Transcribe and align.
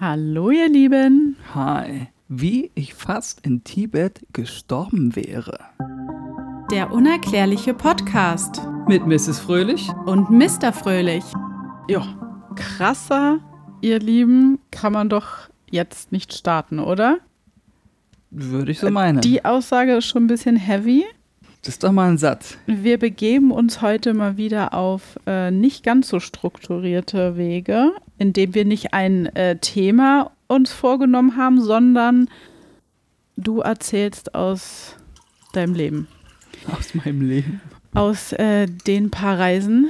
Hallo 0.00 0.50
ihr 0.50 0.68
Lieben. 0.68 1.36
Hi. 1.56 2.06
Wie 2.28 2.70
ich 2.76 2.94
fast 2.94 3.44
in 3.44 3.64
Tibet 3.64 4.20
gestorben 4.32 5.16
wäre. 5.16 5.58
Der 6.70 6.92
unerklärliche 6.92 7.74
Podcast. 7.74 8.62
Mit 8.86 9.04
Mrs. 9.08 9.40
Fröhlich 9.40 9.88
und 10.06 10.30
Mr. 10.30 10.72
Fröhlich. 10.72 11.24
Ja, 11.88 12.06
krasser, 12.54 13.40
ihr 13.80 13.98
Lieben, 13.98 14.60
kann 14.70 14.92
man 14.92 15.08
doch 15.08 15.48
jetzt 15.68 16.12
nicht 16.12 16.32
starten, 16.32 16.78
oder? 16.78 17.18
Würde 18.30 18.70
ich 18.70 18.78
so 18.78 18.90
meinen. 18.90 19.20
Die 19.20 19.44
Aussage 19.44 19.96
ist 19.96 20.04
schon 20.04 20.26
ein 20.26 20.28
bisschen 20.28 20.54
heavy. 20.54 21.06
Das 21.62 21.74
ist 21.74 21.84
doch 21.84 21.92
mal 21.92 22.08
ein 22.08 22.18
Satz. 22.18 22.56
Wir 22.66 22.98
begeben 22.98 23.50
uns 23.50 23.82
heute 23.82 24.14
mal 24.14 24.36
wieder 24.36 24.74
auf 24.74 25.18
äh, 25.26 25.50
nicht 25.50 25.82
ganz 25.82 26.08
so 26.08 26.20
strukturierte 26.20 27.36
Wege, 27.36 27.92
indem 28.16 28.54
wir 28.54 28.64
nicht 28.64 28.94
ein 28.94 29.26
äh, 29.34 29.58
Thema 29.58 30.30
uns 30.46 30.72
vorgenommen 30.72 31.36
haben, 31.36 31.60
sondern 31.60 32.28
du 33.36 33.60
erzählst 33.60 34.34
aus 34.34 34.96
deinem 35.52 35.74
Leben. 35.74 36.08
Aus 36.70 36.94
meinem 36.94 37.22
Leben. 37.28 37.60
Aus 37.92 38.32
äh, 38.32 38.66
den 38.66 39.10
paar 39.10 39.38
Reisen, 39.38 39.88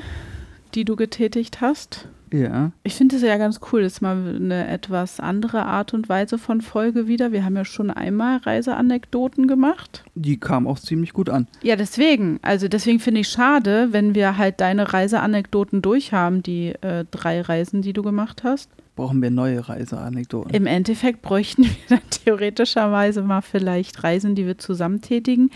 die 0.74 0.84
du 0.84 0.96
getätigt 0.96 1.60
hast. 1.60 2.08
Ja. 2.32 2.72
Ich 2.82 2.94
finde 2.94 3.16
es 3.16 3.22
ja 3.22 3.36
ganz 3.36 3.60
cool. 3.72 3.82
Das 3.82 3.94
ist 3.94 4.00
mal 4.00 4.36
eine 4.36 4.68
etwas 4.68 5.20
andere 5.20 5.64
Art 5.64 5.94
und 5.94 6.08
Weise 6.08 6.38
von 6.38 6.60
Folge 6.60 7.06
wieder. 7.06 7.32
Wir 7.32 7.44
haben 7.44 7.56
ja 7.56 7.64
schon 7.64 7.90
einmal 7.90 8.38
Reiseanekdoten 8.38 9.46
gemacht. 9.46 10.04
Die 10.14 10.38
kam 10.38 10.66
auch 10.66 10.78
ziemlich 10.78 11.12
gut 11.12 11.28
an. 11.28 11.46
Ja, 11.62 11.76
deswegen. 11.76 12.38
Also 12.42 12.68
deswegen 12.68 13.00
finde 13.00 13.20
ich 13.20 13.28
schade, 13.28 13.88
wenn 13.90 14.14
wir 14.14 14.38
halt 14.38 14.60
deine 14.60 14.92
Reiseanekdoten 14.92 15.82
durchhaben, 15.82 16.42
die 16.42 16.74
äh, 16.80 17.04
drei 17.10 17.40
Reisen, 17.40 17.82
die 17.82 17.92
du 17.92 18.02
gemacht 18.02 18.44
hast. 18.44 18.70
Brauchen 18.96 19.22
wir 19.22 19.30
neue 19.30 19.68
Reiseanekdoten? 19.68 20.52
Im 20.52 20.66
Endeffekt 20.66 21.22
bräuchten 21.22 21.62
wir 21.64 21.70
dann 21.88 22.10
theoretischerweise 22.10 23.22
mal 23.22 23.42
vielleicht 23.42 24.02
Reisen, 24.02 24.34
die 24.34 24.46
wir 24.46 24.58
zusammen 24.58 25.00
tätigen 25.00 25.50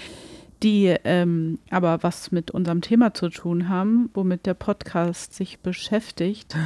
die 0.62 0.94
ähm, 1.04 1.58
aber 1.70 2.02
was 2.02 2.32
mit 2.32 2.50
unserem 2.50 2.80
Thema 2.80 3.14
zu 3.14 3.28
tun 3.28 3.68
haben, 3.68 4.10
womit 4.14 4.46
der 4.46 4.54
Podcast 4.54 5.34
sich 5.34 5.58
beschäftigt. 5.58 6.56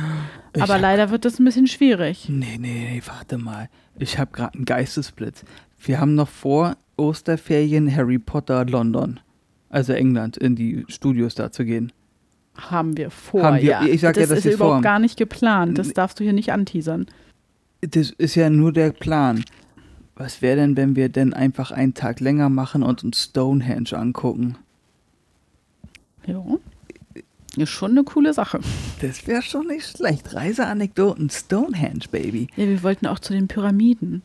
Ich 0.54 0.62
aber 0.62 0.78
leider 0.78 1.10
wird 1.10 1.24
das 1.24 1.38
ein 1.38 1.44
bisschen 1.44 1.66
schwierig. 1.66 2.28
Nee, 2.28 2.58
nee, 2.58 2.88
nee, 2.90 3.02
warte 3.06 3.38
mal. 3.38 3.68
Ich 3.98 4.18
habe 4.18 4.32
gerade 4.32 4.54
einen 4.54 4.64
Geistesblitz. 4.64 5.44
Wir 5.78 6.00
haben 6.00 6.14
noch 6.14 6.28
vor 6.28 6.76
Osterferien 6.96 7.94
Harry 7.94 8.18
Potter 8.18 8.64
London, 8.64 9.20
also 9.68 9.92
England, 9.92 10.36
in 10.36 10.56
die 10.56 10.84
Studios 10.88 11.34
da 11.34 11.50
zu 11.52 11.64
gehen. 11.64 11.92
Haben 12.56 12.96
wir 12.96 13.10
vor, 13.10 13.42
haben 13.42 13.56
wir, 13.56 13.62
ja. 13.62 13.82
Ich 13.84 14.00
sag 14.00 14.14
das 14.14 14.28
ja, 14.28 14.34
das 14.34 14.44
ist 14.44 14.54
überhaupt 14.54 14.82
gar 14.82 14.98
nicht 14.98 15.18
geplant. 15.18 15.76
Das 15.78 15.92
darfst 15.92 16.18
du 16.18 16.24
hier 16.24 16.32
nicht 16.32 16.52
anteasern. 16.52 17.06
Das 17.82 18.10
ist 18.10 18.34
ja 18.34 18.48
nur 18.48 18.72
der 18.72 18.92
Plan. 18.92 19.44
Was 20.16 20.40
wäre 20.40 20.56
denn, 20.56 20.76
wenn 20.76 20.96
wir 20.96 21.10
denn 21.10 21.34
einfach 21.34 21.70
einen 21.70 21.92
Tag 21.92 22.20
länger 22.20 22.48
machen 22.48 22.82
und 22.82 23.04
uns 23.04 23.22
Stonehenge 23.22 23.92
angucken? 23.92 24.56
Ja. 26.26 26.42
Ist 27.56 27.70
schon 27.70 27.92
eine 27.92 28.04
coole 28.04 28.32
Sache. 28.32 28.60
Das 29.00 29.26
wäre 29.26 29.42
schon 29.42 29.66
nicht 29.66 29.96
schlecht. 29.96 30.34
Reiseanekdoten 30.34 31.28
Stonehenge, 31.30 32.06
Baby. 32.10 32.48
Ja, 32.56 32.66
wir 32.66 32.82
wollten 32.82 33.06
auch 33.06 33.18
zu 33.18 33.34
den 33.34 33.46
Pyramiden. 33.46 34.22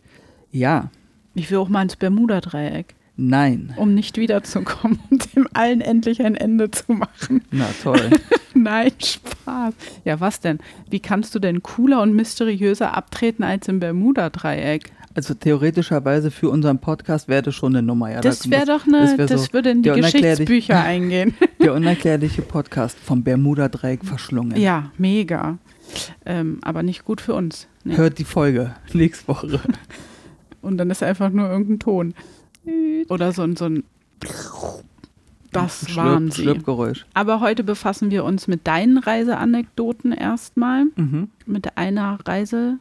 Ja. 0.52 0.90
Ich 1.34 1.52
will 1.52 1.58
auch 1.58 1.70
mal 1.70 1.84
ins 1.84 1.98
Bermuda-Dreieck. 1.98 2.96
Nein. 3.18 3.74
Um 3.76 3.94
nicht 3.94 4.18
wiederzukommen 4.18 5.00
und 5.10 5.36
dem 5.36 5.48
allen 5.54 5.82
endlich 5.82 6.22
ein 6.24 6.36
Ende 6.36 6.72
zu 6.72 6.94
machen. 6.94 7.44
Na 7.52 7.68
toll. 7.84 8.10
Nein, 8.54 8.92
Spaß. 8.98 9.74
Ja, 10.06 10.20
was 10.20 10.40
denn? 10.40 10.60
Wie 10.90 11.00
kannst 11.00 11.36
du 11.36 11.40
denn 11.40 11.62
cooler 11.62 12.02
und 12.02 12.14
mysteriöser 12.14 12.96
abtreten 12.96 13.44
als 13.44 13.68
im 13.68 13.80
Bermuda-Dreieck? 13.80 14.92
Also 15.14 15.34
theoretischerweise 15.34 16.32
für 16.32 16.50
unseren 16.50 16.80
Podcast 16.80 17.28
wäre 17.28 17.42
das 17.42 17.56
schon 17.56 17.76
eine 17.76 17.86
Nummer. 17.86 18.12
Ja, 18.12 18.22
das 18.22 18.50
wäre 18.50 18.66
doch 18.66 18.86
eine, 18.86 19.02
das, 19.02 19.18
wär 19.18 19.26
das 19.28 19.46
so 19.46 19.54
würde 19.54 19.72
in 19.72 19.84
die 19.84 19.90
Geschichtsbücher 19.92 20.80
eingehen. 20.84 21.36
Der 21.62 21.74
unerklärliche 21.74 22.42
Podcast 22.42 22.98
vom 22.98 23.24
Bermuda-Dreieck 23.24 24.06
verschlungen. 24.06 24.60
Ja, 24.60 24.92
mega. 24.98 25.58
Ähm, 26.26 26.60
aber 26.62 26.84
nicht 26.84 27.04
gut 27.04 27.22
für 27.22 27.34
uns. 27.34 27.68
Nee. 27.84 27.98
Hört 27.98 28.20
die 28.20 28.24
Folge 28.24 28.76
nächste 28.94 29.28
Woche. 29.28 29.60
Und 30.62 30.78
dann 30.78 30.90
ist 30.90 31.04
einfach 31.04 31.30
nur 31.30 31.50
irgendein 31.50 31.80
Ton. 31.80 32.14
Oder 33.10 33.32
so, 33.32 33.48
so 33.56 33.66
ein 33.66 33.84
das 35.52 35.86
Schlürp, 35.90 35.98
waren 35.98 36.32
sie. 36.32 36.44
Schlürpgeräusch. 36.44 37.06
Aber 37.14 37.42
heute 37.42 37.64
befassen 37.64 38.12
wir 38.12 38.24
uns 38.24 38.48
mit 38.48 38.68
deinen 38.68 38.98
Reiseanekdoten 38.98 40.14
erstmal. 40.14 40.86
Mhm. 40.96 41.30
Mit 41.46 41.78
einer 41.78 42.20
Reise, 42.26 42.78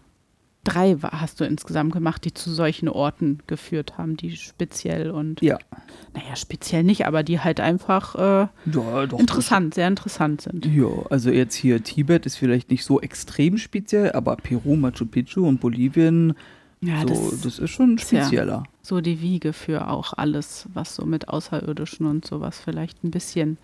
drei 0.64 0.96
hast 1.02 1.40
du 1.40 1.44
insgesamt 1.44 1.92
gemacht, 1.92 2.24
die 2.24 2.34
zu 2.34 2.50
solchen 2.52 2.88
Orten 2.88 3.38
geführt 3.46 3.98
haben, 3.98 4.16
die 4.16 4.36
speziell 4.36 5.10
und. 5.10 5.40
Ja. 5.42 5.58
Naja, 6.14 6.36
speziell 6.36 6.82
nicht, 6.82 7.06
aber 7.06 7.22
die 7.22 7.40
halt 7.40 7.60
einfach 7.60 8.14
äh, 8.16 8.48
ja, 8.72 9.06
doch, 9.06 9.18
interessant, 9.18 9.74
sehr 9.74 9.88
interessant 9.88 10.42
sind. 10.42 10.66
Ja, 10.66 10.88
also 11.08 11.30
jetzt 11.30 11.54
hier 11.54 11.82
Tibet 11.82 12.26
ist 12.26 12.36
vielleicht 12.36 12.70
nicht 12.70 12.84
so 12.84 13.00
extrem 13.00 13.58
speziell, 13.58 14.12
aber 14.12 14.36
Peru, 14.36 14.76
Machu 14.76 15.06
Picchu 15.06 15.46
und 15.46 15.60
Bolivien. 15.60 16.34
Ja, 16.80 17.02
so, 17.02 17.30
das, 17.30 17.40
das, 17.42 17.58
ist 17.58 17.70
schon 17.70 17.98
spezieller. 17.98 18.46
Ja 18.46 18.70
so 18.82 19.00
die 19.00 19.20
Wiege 19.20 19.52
für 19.52 19.88
auch 19.88 20.12
alles, 20.16 20.66
was 20.74 20.94
so 20.96 21.06
mit 21.06 21.28
Außerirdischen 21.28 22.06
und 22.06 22.26
sowas 22.26 22.60
vielleicht 22.62 23.04
ein 23.04 23.10
bisschen. 23.10 23.58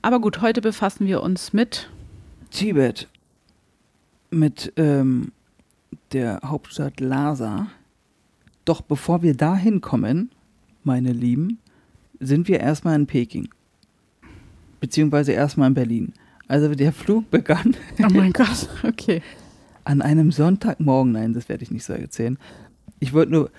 Aber 0.00 0.20
gut, 0.20 0.40
heute 0.40 0.60
befassen 0.60 1.06
wir 1.06 1.22
uns 1.22 1.52
mit 1.52 1.90
Tibet, 2.50 3.08
mit 4.30 4.72
ähm, 4.76 5.32
der 6.12 6.40
Hauptstadt 6.44 7.00
Lhasa. 7.00 7.68
Doch 8.64 8.80
bevor 8.80 9.22
wir 9.22 9.34
da 9.34 9.56
hinkommen, 9.56 10.30
meine 10.84 11.12
Lieben, 11.12 11.58
sind 12.20 12.48
wir 12.48 12.60
erstmal 12.60 12.94
in 12.94 13.06
Peking. 13.06 13.48
Beziehungsweise 14.80 15.32
erstmal 15.32 15.68
in 15.68 15.74
Berlin. 15.74 16.12
Also 16.48 16.74
der 16.74 16.92
Flug 16.92 17.30
begann. 17.30 17.76
Oh 18.00 18.12
mein 18.12 18.32
Gott, 18.34 18.68
okay. 18.82 19.22
An 19.84 20.02
einem 20.02 20.30
Sonntagmorgen, 20.30 21.12
nein, 21.12 21.32
das 21.32 21.48
werde 21.48 21.64
ich 21.64 21.70
nicht 21.70 21.84
so 21.84 21.92
erzählen. 21.92 22.38
Ich 23.00 23.12
wollte 23.12 23.32
nur, 23.32 23.50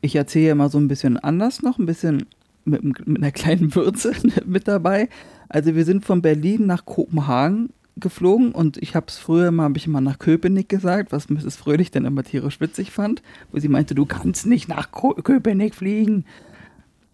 ich 0.00 0.14
erzähle 0.14 0.48
ja 0.48 0.54
mal 0.54 0.70
so 0.70 0.78
ein 0.78 0.88
bisschen 0.88 1.16
anders 1.16 1.62
noch, 1.62 1.78
ein 1.78 1.86
bisschen 1.86 2.26
mit, 2.64 2.84
mit 2.84 3.18
einer 3.18 3.32
kleinen 3.32 3.74
Würze 3.74 4.12
mit 4.46 4.68
dabei. 4.68 5.08
Also 5.48 5.74
wir 5.74 5.84
sind 5.84 6.04
von 6.04 6.22
Berlin 6.22 6.66
nach 6.66 6.84
Kopenhagen 6.84 7.70
geflogen 7.96 8.52
und 8.52 8.76
ich 8.78 8.94
habe 8.94 9.06
es 9.08 9.18
früher 9.18 9.50
mal, 9.50 9.64
habe 9.64 9.78
ich 9.78 9.86
mal 9.86 10.00
nach 10.00 10.18
Köpenick 10.18 10.68
gesagt, 10.68 11.12
was 11.12 11.28
Mrs. 11.28 11.56
Fröhlich 11.56 11.90
dann 11.90 12.04
immer 12.04 12.22
tierisch 12.22 12.60
witzig 12.60 12.90
fand, 12.90 13.22
wo 13.52 13.58
sie 13.58 13.68
meinte, 13.68 13.94
du 13.94 14.06
kannst 14.06 14.46
nicht 14.46 14.68
nach 14.68 14.90
Ko 14.90 15.14
Köpenick 15.14 15.74
fliegen. 15.74 16.24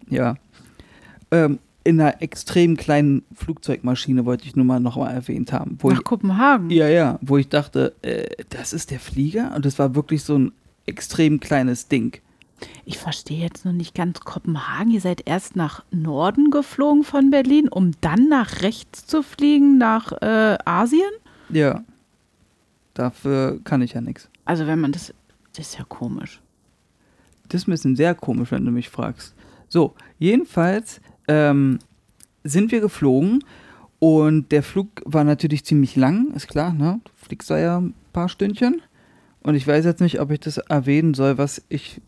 Ja. 0.09 0.37
Ähm, 1.31 1.59
in 1.85 2.01
einer 2.01 2.21
extrem 2.21 2.77
kleinen 2.77 3.23
Flugzeugmaschine 3.33 4.25
wollte 4.25 4.45
ich 4.45 4.57
nur 4.57 4.65
mal 4.65 4.81
noch 4.81 4.97
mal 4.97 5.11
erwähnt 5.11 5.53
haben. 5.53 5.79
nach 5.83 5.99
ich, 5.99 6.05
Kopenhagen? 6.05 6.71
Ja, 6.71 6.89
ja, 6.89 7.19
wo 7.23 7.37
ich 7.37 7.49
dachte, 7.49 7.95
äh, 8.03 8.27
das 8.49 8.73
ist 8.73 8.91
der 8.91 8.99
Flieger 8.99 9.53
und 9.55 9.65
das 9.65 9.79
war 9.79 9.95
wirklich 9.95 10.25
so 10.25 10.37
ein 10.37 10.53
extrem 10.85 11.39
kleines 11.39 11.89
Ding. 11.89 12.21
Ich 12.85 12.99
verstehe 12.99 13.43
jetzt 13.43 13.65
noch 13.65 13.73
nicht 13.73 13.95
ganz 13.95 14.21
Kopenhagen. 14.21 14.91
Ihr 14.91 15.01
seid 15.01 15.27
erst 15.27 15.57
nach 15.57 15.85
Norden 15.91 16.51
geflogen 16.51 17.05
von 17.05 17.31
Berlin, 17.31 17.69
um 17.69 17.93
dann 18.01 18.29
nach 18.29 18.63
rechts 18.63 19.07
zu 19.07 19.23
fliegen, 19.23 19.79
nach 19.79 20.13
äh, 20.23 20.57
Asien? 20.65 21.11
Ja. 21.49 21.85
Dafür 22.95 23.61
kann 23.65 23.83
ich 23.83 23.93
ja 23.93 24.01
nichts. 24.01 24.31
Also 24.45 24.67
wenn 24.67 24.81
man 24.81 24.93
das, 24.93 25.13
das 25.55 25.69
ist 25.69 25.79
ja 25.79 25.85
komisch. 25.89 26.41
Das 27.49 27.63
ist 27.63 27.69
ein 27.69 27.73
bisschen 27.73 27.97
sehr 27.97 28.15
komisch, 28.15 28.51
wenn 28.51 28.65
du 28.65 28.71
mich 28.71 28.89
fragst. 28.89 29.35
So, 29.69 29.95
jedenfalls 30.19 31.01
ähm, 31.29 31.79
sind 32.45 32.73
wir 32.73 32.81
geflogen 32.81 33.45
und 33.99 34.53
der 34.53 34.63
Flug 34.63 34.89
war 35.05 35.25
natürlich 35.25 35.65
ziemlich 35.65 35.97
lang, 35.97 36.33
ist 36.35 36.49
klar, 36.49 36.73
ne? 36.73 37.01
Du 37.05 37.11
fliegst 37.17 37.51
da 37.51 37.59
ja 37.59 37.79
ein 37.81 37.95
paar 38.13 38.29
Stündchen. 38.29 38.83
Und 39.43 39.55
ich 39.55 39.67
weiß 39.67 39.85
jetzt 39.85 40.01
nicht, 40.01 40.21
ob 40.21 40.31
ich 40.31 40.41
das 40.41 40.59
erwähnen 40.59 41.15
soll, 41.15 41.39
was 41.39 41.63
ich 41.69 42.01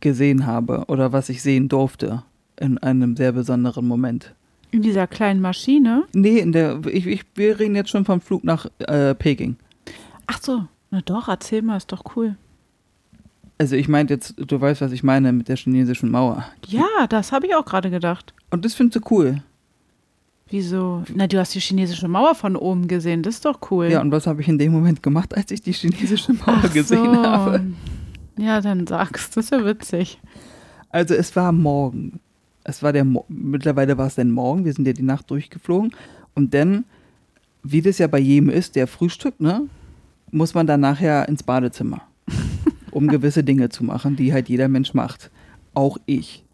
gesehen 0.00 0.46
habe 0.46 0.84
oder 0.88 1.12
was 1.12 1.28
ich 1.28 1.42
sehen 1.42 1.68
durfte 1.68 2.22
in 2.60 2.78
einem 2.78 3.16
sehr 3.16 3.32
besonderen 3.32 3.86
Moment. 3.86 4.34
In 4.70 4.82
dieser 4.82 5.06
kleinen 5.06 5.40
Maschine? 5.40 6.04
Nee, 6.12 6.38
in 6.38 6.52
der, 6.52 6.80
ich, 6.86 7.06
ich, 7.06 7.24
wir 7.34 7.58
reden 7.58 7.74
jetzt 7.74 7.90
schon 7.90 8.04
vom 8.04 8.20
Flug 8.20 8.44
nach 8.44 8.66
äh, 8.78 9.14
Peking. 9.14 9.56
Ach 10.26 10.40
so, 10.42 10.64
na 10.90 11.00
doch, 11.00 11.28
erzähl 11.28 11.62
mal, 11.62 11.76
ist 11.76 11.90
doch 11.90 12.04
cool. 12.16 12.36
Also 13.56 13.74
ich 13.76 13.88
meinte 13.88 14.14
jetzt, 14.14 14.34
du 14.36 14.60
weißt, 14.60 14.80
was 14.82 14.92
ich 14.92 15.02
meine 15.02 15.32
mit 15.32 15.48
der 15.48 15.56
chinesischen 15.56 16.10
Mauer. 16.10 16.44
Ja, 16.66 17.06
das 17.08 17.32
habe 17.32 17.46
ich 17.46 17.54
auch 17.54 17.64
gerade 17.64 17.90
gedacht. 17.90 18.34
Und 18.50 18.64
das 18.64 18.74
findest 18.74 19.04
du 19.04 19.14
cool. 19.14 19.42
Wieso? 20.50 21.02
Na, 21.14 21.26
du 21.26 21.38
hast 21.38 21.54
die 21.54 21.60
chinesische 21.60 22.08
Mauer 22.08 22.34
von 22.34 22.56
oben 22.56 22.88
gesehen, 22.88 23.22
das 23.22 23.36
ist 23.36 23.44
doch 23.44 23.58
cool. 23.70 23.88
Ja, 23.90 24.00
und 24.00 24.12
was 24.12 24.26
habe 24.26 24.40
ich 24.40 24.48
in 24.48 24.58
dem 24.58 24.72
Moment 24.72 25.02
gemacht, 25.02 25.36
als 25.36 25.50
ich 25.50 25.60
die 25.60 25.72
chinesische 25.72 26.32
Mauer 26.34 26.62
Ach 26.62 26.72
gesehen 26.72 27.14
so. 27.14 27.22
habe? 27.22 27.64
Ja, 28.38 28.60
dann 28.60 28.86
sagst 28.86 29.36
du, 29.36 29.40
das 29.40 29.46
ist 29.46 29.50
ja 29.50 29.64
witzig. 29.64 30.20
Also 30.90 31.14
es 31.14 31.34
war 31.36 31.52
morgen. 31.52 32.20
Es 32.64 32.82
war 32.82 32.92
der, 32.92 33.04
Mo 33.04 33.24
mittlerweile 33.28 33.98
war 33.98 34.06
es 34.06 34.14
dann 34.14 34.30
morgen, 34.30 34.64
wir 34.64 34.72
sind 34.72 34.86
ja 34.86 34.92
die 34.92 35.02
Nacht 35.02 35.30
durchgeflogen. 35.30 35.92
Und 36.34 36.54
dann, 36.54 36.84
wie 37.62 37.82
das 37.82 37.98
ja 37.98 38.06
bei 38.06 38.18
jedem 38.18 38.50
ist, 38.50 38.76
der 38.76 38.86
Frühstück, 38.86 39.40
ne? 39.40 39.68
muss 40.30 40.54
man 40.54 40.66
dann 40.66 40.80
nachher 40.80 41.28
ins 41.28 41.42
Badezimmer, 41.42 42.02
um 42.90 43.08
gewisse 43.08 43.42
Dinge 43.42 43.68
zu 43.70 43.84
machen, 43.84 44.16
die 44.16 44.32
halt 44.32 44.48
jeder 44.48 44.68
Mensch 44.68 44.94
macht. 44.94 45.30
Auch 45.74 45.98
ich. 46.06 46.44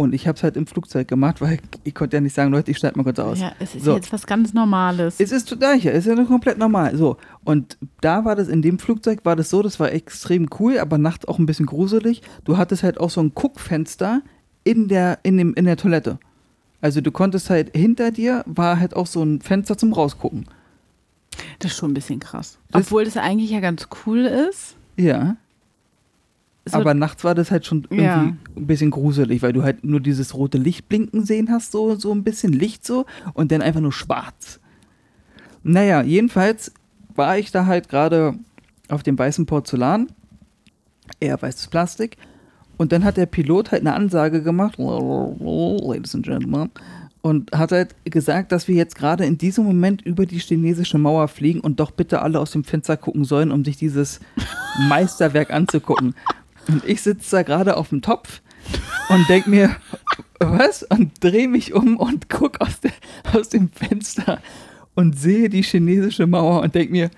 Und 0.00 0.14
ich 0.14 0.26
habe 0.26 0.36
es 0.36 0.42
halt 0.42 0.56
im 0.56 0.66
Flugzeug 0.66 1.08
gemacht, 1.08 1.42
weil 1.42 1.58
ich 1.84 1.94
konnte 1.94 2.16
ja 2.16 2.20
nicht 2.22 2.34
sagen, 2.34 2.50
Leute, 2.52 2.70
ich 2.70 2.78
schneide 2.78 2.96
mal 2.96 3.02
kurz 3.04 3.18
aus. 3.18 3.38
Ja, 3.38 3.52
es 3.58 3.74
ist 3.74 3.84
So. 3.84 3.94
jetzt 3.94 4.10
was 4.14 4.26
ganz 4.26 4.54
Normales. 4.54 5.16
Es 5.20 5.30
ist 5.30 5.46
total, 5.46 5.76
ja, 5.78 5.90
es 5.90 6.06
ist 6.06 6.16
ja 6.16 6.24
komplett 6.24 6.56
normal. 6.56 6.96
So. 6.96 7.18
Und 7.44 7.76
da 8.00 8.24
war 8.24 8.34
das, 8.34 8.48
in 8.48 8.62
dem 8.62 8.78
Flugzeug 8.78 9.20
war 9.24 9.36
das 9.36 9.50
so, 9.50 9.62
das 9.62 9.78
war 9.78 9.92
extrem 9.92 10.48
cool, 10.58 10.78
aber 10.78 10.96
nachts 10.96 11.26
auch 11.28 11.38
ein 11.38 11.44
bisschen 11.44 11.66
gruselig. 11.66 12.22
Du 12.44 12.56
hattest 12.56 12.82
halt 12.82 12.98
auch 12.98 13.10
so 13.10 13.20
ein 13.20 13.32
Guckfenster 13.34 14.22
in 14.64 14.88
der, 14.88 15.18
in 15.22 15.36
dem, 15.36 15.52
in 15.52 15.66
der 15.66 15.76
Toilette. 15.76 16.18
Also 16.80 17.02
du 17.02 17.12
konntest 17.12 17.50
halt, 17.50 17.76
hinter 17.76 18.10
dir 18.10 18.42
war 18.46 18.80
halt 18.80 18.96
auch 18.96 19.06
so 19.06 19.22
ein 19.22 19.42
Fenster 19.42 19.76
zum 19.76 19.92
Rausgucken. 19.92 20.46
Das 21.58 21.72
ist 21.72 21.76
schon 21.76 21.90
ein 21.90 21.94
bisschen 21.94 22.20
krass. 22.20 22.58
Das- 22.70 22.86
Obwohl 22.86 23.04
das 23.04 23.18
eigentlich 23.18 23.50
ja 23.50 23.60
ganz 23.60 23.86
cool 24.06 24.20
ist. 24.20 24.76
Ja. 24.96 25.36
Aber 26.72 26.94
nachts 26.94 27.24
war 27.24 27.34
das 27.34 27.50
halt 27.50 27.66
schon 27.66 27.82
irgendwie 27.84 28.04
Ja. 28.04 28.20
ein 28.56 28.66
bisschen 28.66 28.90
gruselig, 28.90 29.42
weil 29.42 29.52
du 29.52 29.62
halt 29.62 29.82
nur 29.84 30.00
dieses 30.00 30.34
rote 30.34 30.58
Licht 30.58 30.88
blinken 30.88 31.24
sehen 31.24 31.50
hast, 31.50 31.72
so, 31.72 31.94
so 31.96 32.12
ein 32.12 32.22
bisschen 32.22 32.52
Licht 32.52 32.86
so 32.86 33.06
und 33.34 33.50
dann 33.50 33.62
einfach 33.62 33.80
nur 33.80 33.92
schwarz. 33.92 34.60
Naja, 35.62 36.02
jedenfalls 36.02 36.72
war 37.14 37.38
ich 37.38 37.50
da 37.50 37.66
halt 37.66 37.88
gerade 37.88 38.34
auf 38.88 39.02
dem 39.02 39.18
weißen 39.18 39.46
Porzellan, 39.46 40.08
eher 41.18 41.40
weißes 41.40 41.68
Plastik, 41.68 42.16
und 42.76 42.92
dann 42.92 43.04
hat 43.04 43.16
der 43.18 43.26
Pilot 43.26 43.72
halt 43.72 43.82
eine 43.82 43.94
Ansage 43.94 44.42
gemacht, 44.42 44.76
Ladies 44.78 46.14
and 46.14 46.24
Gentlemen, 46.24 46.70
und 47.22 47.52
hat 47.52 47.72
halt 47.72 47.94
gesagt, 48.06 48.52
dass 48.52 48.68
wir 48.68 48.74
jetzt 48.74 48.94
gerade 48.94 49.26
in 49.26 49.36
diesem 49.36 49.64
Moment 49.64 50.00
über 50.02 50.24
die 50.24 50.38
chinesische 50.38 50.96
Mauer 50.96 51.28
fliegen 51.28 51.60
und 51.60 51.78
doch 51.78 51.90
bitte 51.90 52.22
alle 52.22 52.40
aus 52.40 52.52
dem 52.52 52.64
Fenster 52.64 52.96
gucken 52.96 53.24
sollen, 53.24 53.50
um 53.50 53.64
sich 53.64 53.76
dieses 53.76 54.20
Meisterwerk 54.88 55.50
anzugucken. 55.52 56.14
Und 56.70 56.84
ich 56.84 57.02
sitze 57.02 57.36
da 57.36 57.42
gerade 57.42 57.76
auf 57.76 57.88
dem 57.88 58.00
Topf 58.00 58.42
und 59.08 59.28
denk 59.28 59.46
mir, 59.46 59.76
was? 60.38 60.84
Und 60.84 61.12
drehe 61.20 61.48
mich 61.48 61.74
um 61.74 61.96
und 61.96 62.28
guck 62.28 62.60
aus, 62.60 62.80
der, 62.80 62.92
aus 63.32 63.48
dem 63.48 63.70
Fenster 63.70 64.40
und 64.94 65.18
sehe 65.18 65.48
die 65.48 65.62
chinesische 65.62 66.26
Mauer 66.26 66.62
und 66.62 66.74
denk 66.74 66.90
mir, 66.90 67.10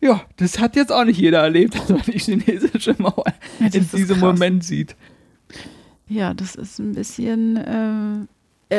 ja, 0.00 0.22
das 0.36 0.58
hat 0.58 0.76
jetzt 0.76 0.92
auch 0.92 1.04
nicht 1.04 1.18
jeder 1.18 1.40
erlebt, 1.42 1.74
dass 1.74 1.88
man 1.88 2.02
die 2.02 2.18
chinesische 2.18 2.94
Mauer 2.98 3.24
Ja, 3.58 3.66
in 3.66 3.88
diesem 3.88 4.06
krass. 4.06 4.20
Moment 4.20 4.64
sieht. 4.64 4.96
Ja, 6.06 6.34
das 6.34 6.54
ist 6.54 6.78
ein 6.78 6.92
bisschen. 6.92 7.56
Äh, 7.56 8.26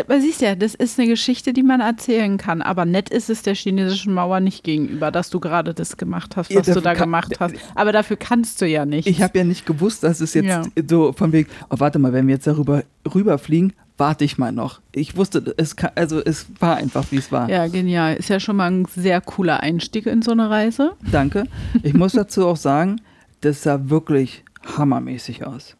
man 0.07 0.21
siehst 0.21 0.41
ja, 0.41 0.55
das 0.55 0.75
ist 0.75 0.99
eine 0.99 1.07
Geschichte, 1.07 1.53
die 1.53 1.63
man 1.63 1.79
erzählen 1.81 2.37
kann. 2.37 2.61
Aber 2.61 2.85
nett 2.85 3.09
ist 3.09 3.29
es 3.29 3.41
der 3.41 3.55
chinesischen 3.55 4.13
Mauer 4.13 4.39
nicht 4.39 4.63
gegenüber, 4.63 5.11
dass 5.11 5.29
du 5.29 5.39
gerade 5.39 5.73
das 5.73 5.97
gemacht 5.97 6.35
hast, 6.35 6.51
Ja, 6.51 6.59
was 6.59 6.65
du 6.65 6.71
dafür 6.73 6.81
da 6.83 6.93
kann- 6.95 7.03
gemacht 7.07 7.35
hast. 7.39 7.55
Aber 7.75 7.91
dafür 7.91 8.17
kannst 8.17 8.61
du 8.61 8.67
ja 8.67 8.85
nicht. 8.85 9.07
Ich 9.07 9.21
habe 9.21 9.37
ja 9.37 9.43
nicht 9.43 9.65
gewusst, 9.65 10.03
dass 10.03 10.21
es 10.21 10.33
jetzt 10.33 10.45
Ja. 10.47 10.63
so 10.89 11.13
von 11.13 11.31
wegen, 11.31 11.49
oh, 11.69 11.75
warte 11.79 11.99
mal, 11.99 12.13
wenn 12.13 12.27
wir 12.27 12.35
jetzt 12.35 12.47
darüber 12.47 12.83
rüberfliegen, 13.13 13.73
warte 13.97 14.25
ich 14.25 14.37
mal 14.37 14.51
noch. 14.51 14.81
Ich 14.91 15.15
wusste, 15.15 15.53
es 15.57 15.75
kann, 15.75 15.91
also 15.95 16.19
es 16.23 16.47
war 16.59 16.75
einfach, 16.77 17.05
wie 17.11 17.17
es 17.17 17.31
war. 17.31 17.49
Ja, 17.49 17.67
genial. 17.67 18.15
Ist 18.15 18.29
ja 18.29 18.39
schon 18.39 18.57
mal 18.57 18.69
ein 18.71 18.85
sehr 18.93 19.21
cooler 19.21 19.61
Einstieg 19.61 20.05
in 20.05 20.21
so 20.21 20.31
eine 20.31 20.49
Reise. 20.49 20.93
Danke. 21.11 21.45
Ich 21.83 21.93
muss 21.93 22.11
dazu 22.13 22.45
auch 22.47 22.57
sagen, 22.57 22.99
das 23.41 23.63
sah 23.63 23.89
wirklich 23.89 24.43
hammermäßig 24.77 25.45
aus. 25.45 25.75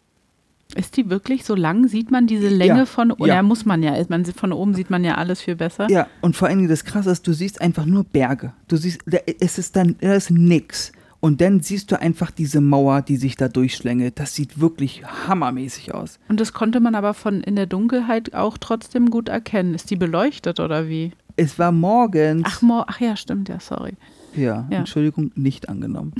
Ist 0.73 0.97
die 0.97 1.09
wirklich 1.09 1.45
so 1.45 1.53
lang? 1.55 1.87
Sieht 1.87 2.09
man 2.11 2.25
diese 2.27 2.49
Länge 2.49 2.79
Ja, 2.79 2.85
von 2.85 3.11
oben? 3.11 3.27
ja. 3.27 3.43
Muss 3.43 3.65
man 3.65 3.83
ja. 3.83 3.93
Man, 4.09 4.25
sieht- 4.25 4.35
von 4.37 4.51
oben 4.51 4.73
sieht 4.73 4.89
man 4.89 5.03
ja 5.03 5.15
alles 5.15 5.41
viel 5.41 5.55
besser. 5.55 5.87
Ja, 5.89 6.07
und 6.21 6.35
vor 6.35 6.47
allen 6.47 6.57
Dingen 6.57 6.69
das 6.69 6.83
Krasse 6.83 7.11
ist, 7.11 7.25
du 7.27 7.33
siehst 7.33 7.61
einfach 7.61 7.85
nur 7.85 8.03
Berge. 8.03 8.51
Du 8.67 8.75
siehst, 8.75 9.01
da, 9.05 9.19
es 9.39 9.57
ist 9.57 9.75
dann, 9.75 9.95
da 10.01 10.13
ist 10.15 10.31
nix. 10.31 10.91
Und 11.21 11.39
dann 11.41 11.61
siehst 11.61 11.91
du 11.91 11.99
einfach 11.99 12.29
diese 12.29 12.61
Mauer, 12.61 13.01
die 13.01 13.15
sich 13.15 13.35
da 13.35 13.47
durchschlängelt. 13.47 14.19
Das 14.19 14.35
sieht 14.35 14.59
wirklich 14.59 15.03
hammermäßig 15.27 15.93
aus. 15.93 16.19
Und 16.27 16.39
das 16.39 16.51
konnte 16.53 16.79
man 16.79 16.93
aber 16.95 17.13
von 17.13 17.41
in 17.41 17.55
der 17.55 17.65
Dunkelheit 17.67 18.33
auch 18.33 18.57
trotzdem 18.57 19.09
gut 19.09 19.29
erkennen. 19.29 19.73
Ist 19.75 19.89
die 19.91 19.95
beleuchtet 19.95 20.59
oder 20.59 20.87
wie? 20.89 21.13
Es 21.35 21.57
war 21.57 21.71
morgens. 21.71 22.43
Ach, 22.45 22.61
mo 22.61 22.83
ach 22.87 22.99
ja, 22.99 23.15
stimmt, 23.15 23.49
ja, 23.49 23.59
sorry. 23.59 23.93
Ja, 24.35 24.67
Ja. 24.69 24.79
Entschuldigung, 24.79 25.31
nicht 25.35 25.67
angenommen. 25.69 26.13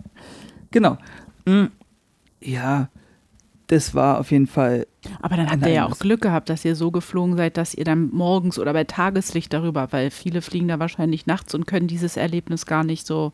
genau. 0.70 0.98
Mm, 1.46 1.66
Ja, 2.40 2.88
das 3.72 3.94
war 3.94 4.20
auf 4.20 4.30
jeden 4.30 4.46
Fall. 4.46 4.86
Aber 5.22 5.36
dann 5.36 5.48
habt 5.50 5.62
Nein, 5.62 5.70
ihr 5.70 5.74
ja 5.76 5.88
das- 5.88 5.96
auch 5.96 6.00
Glück 6.00 6.20
gehabt, 6.20 6.48
dass 6.50 6.64
ihr 6.64 6.76
so 6.76 6.90
geflogen 6.90 7.36
seid, 7.36 7.56
dass 7.56 7.74
ihr 7.74 7.84
dann 7.84 8.10
morgens 8.12 8.58
oder 8.58 8.72
bei 8.72 8.84
Tageslicht 8.84 9.52
darüber, 9.52 9.88
weil 9.92 10.10
viele 10.10 10.42
fliegen 10.42 10.68
da 10.68 10.78
wahrscheinlich 10.78 11.26
nachts 11.26 11.54
und 11.54 11.66
können 11.66 11.86
dieses 11.88 12.16
Erlebnis 12.16 12.66
gar 12.66 12.84
nicht 12.84 13.06
so 13.06 13.32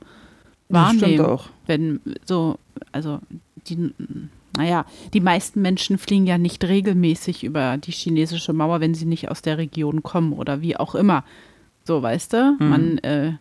Das 0.69 1.01
wahrnehmen. 1.01 1.25
auch. 1.27 1.47
Wenn 1.67 2.01
so, 2.25 2.57
also 2.93 3.19
die, 3.67 3.93
naja, 4.57 4.87
die 5.13 5.21
meisten 5.21 5.61
Menschen 5.61 5.99
fliegen 5.99 6.27
ja 6.27 6.39
nicht 6.39 6.65
regelmäßig 6.65 7.43
über 7.45 7.77
die 7.77 7.93
chinesische 7.93 8.53
Mauer, 8.53 8.81
wenn 8.81 8.95
sie 8.95 9.07
nicht 9.07 9.31
aus 9.31 9.43
der 9.43 9.59
Region 9.59 10.03
kommen 10.03 10.33
oder 10.33 10.61
wie 10.63 10.77
auch 10.77 10.95
immer. 10.95 11.25
So, 11.85 12.01
weißt 12.03 12.33
du? 12.35 12.57
Mhm. 12.61 12.69
Man, 12.69 12.99
äh, 12.99 13.33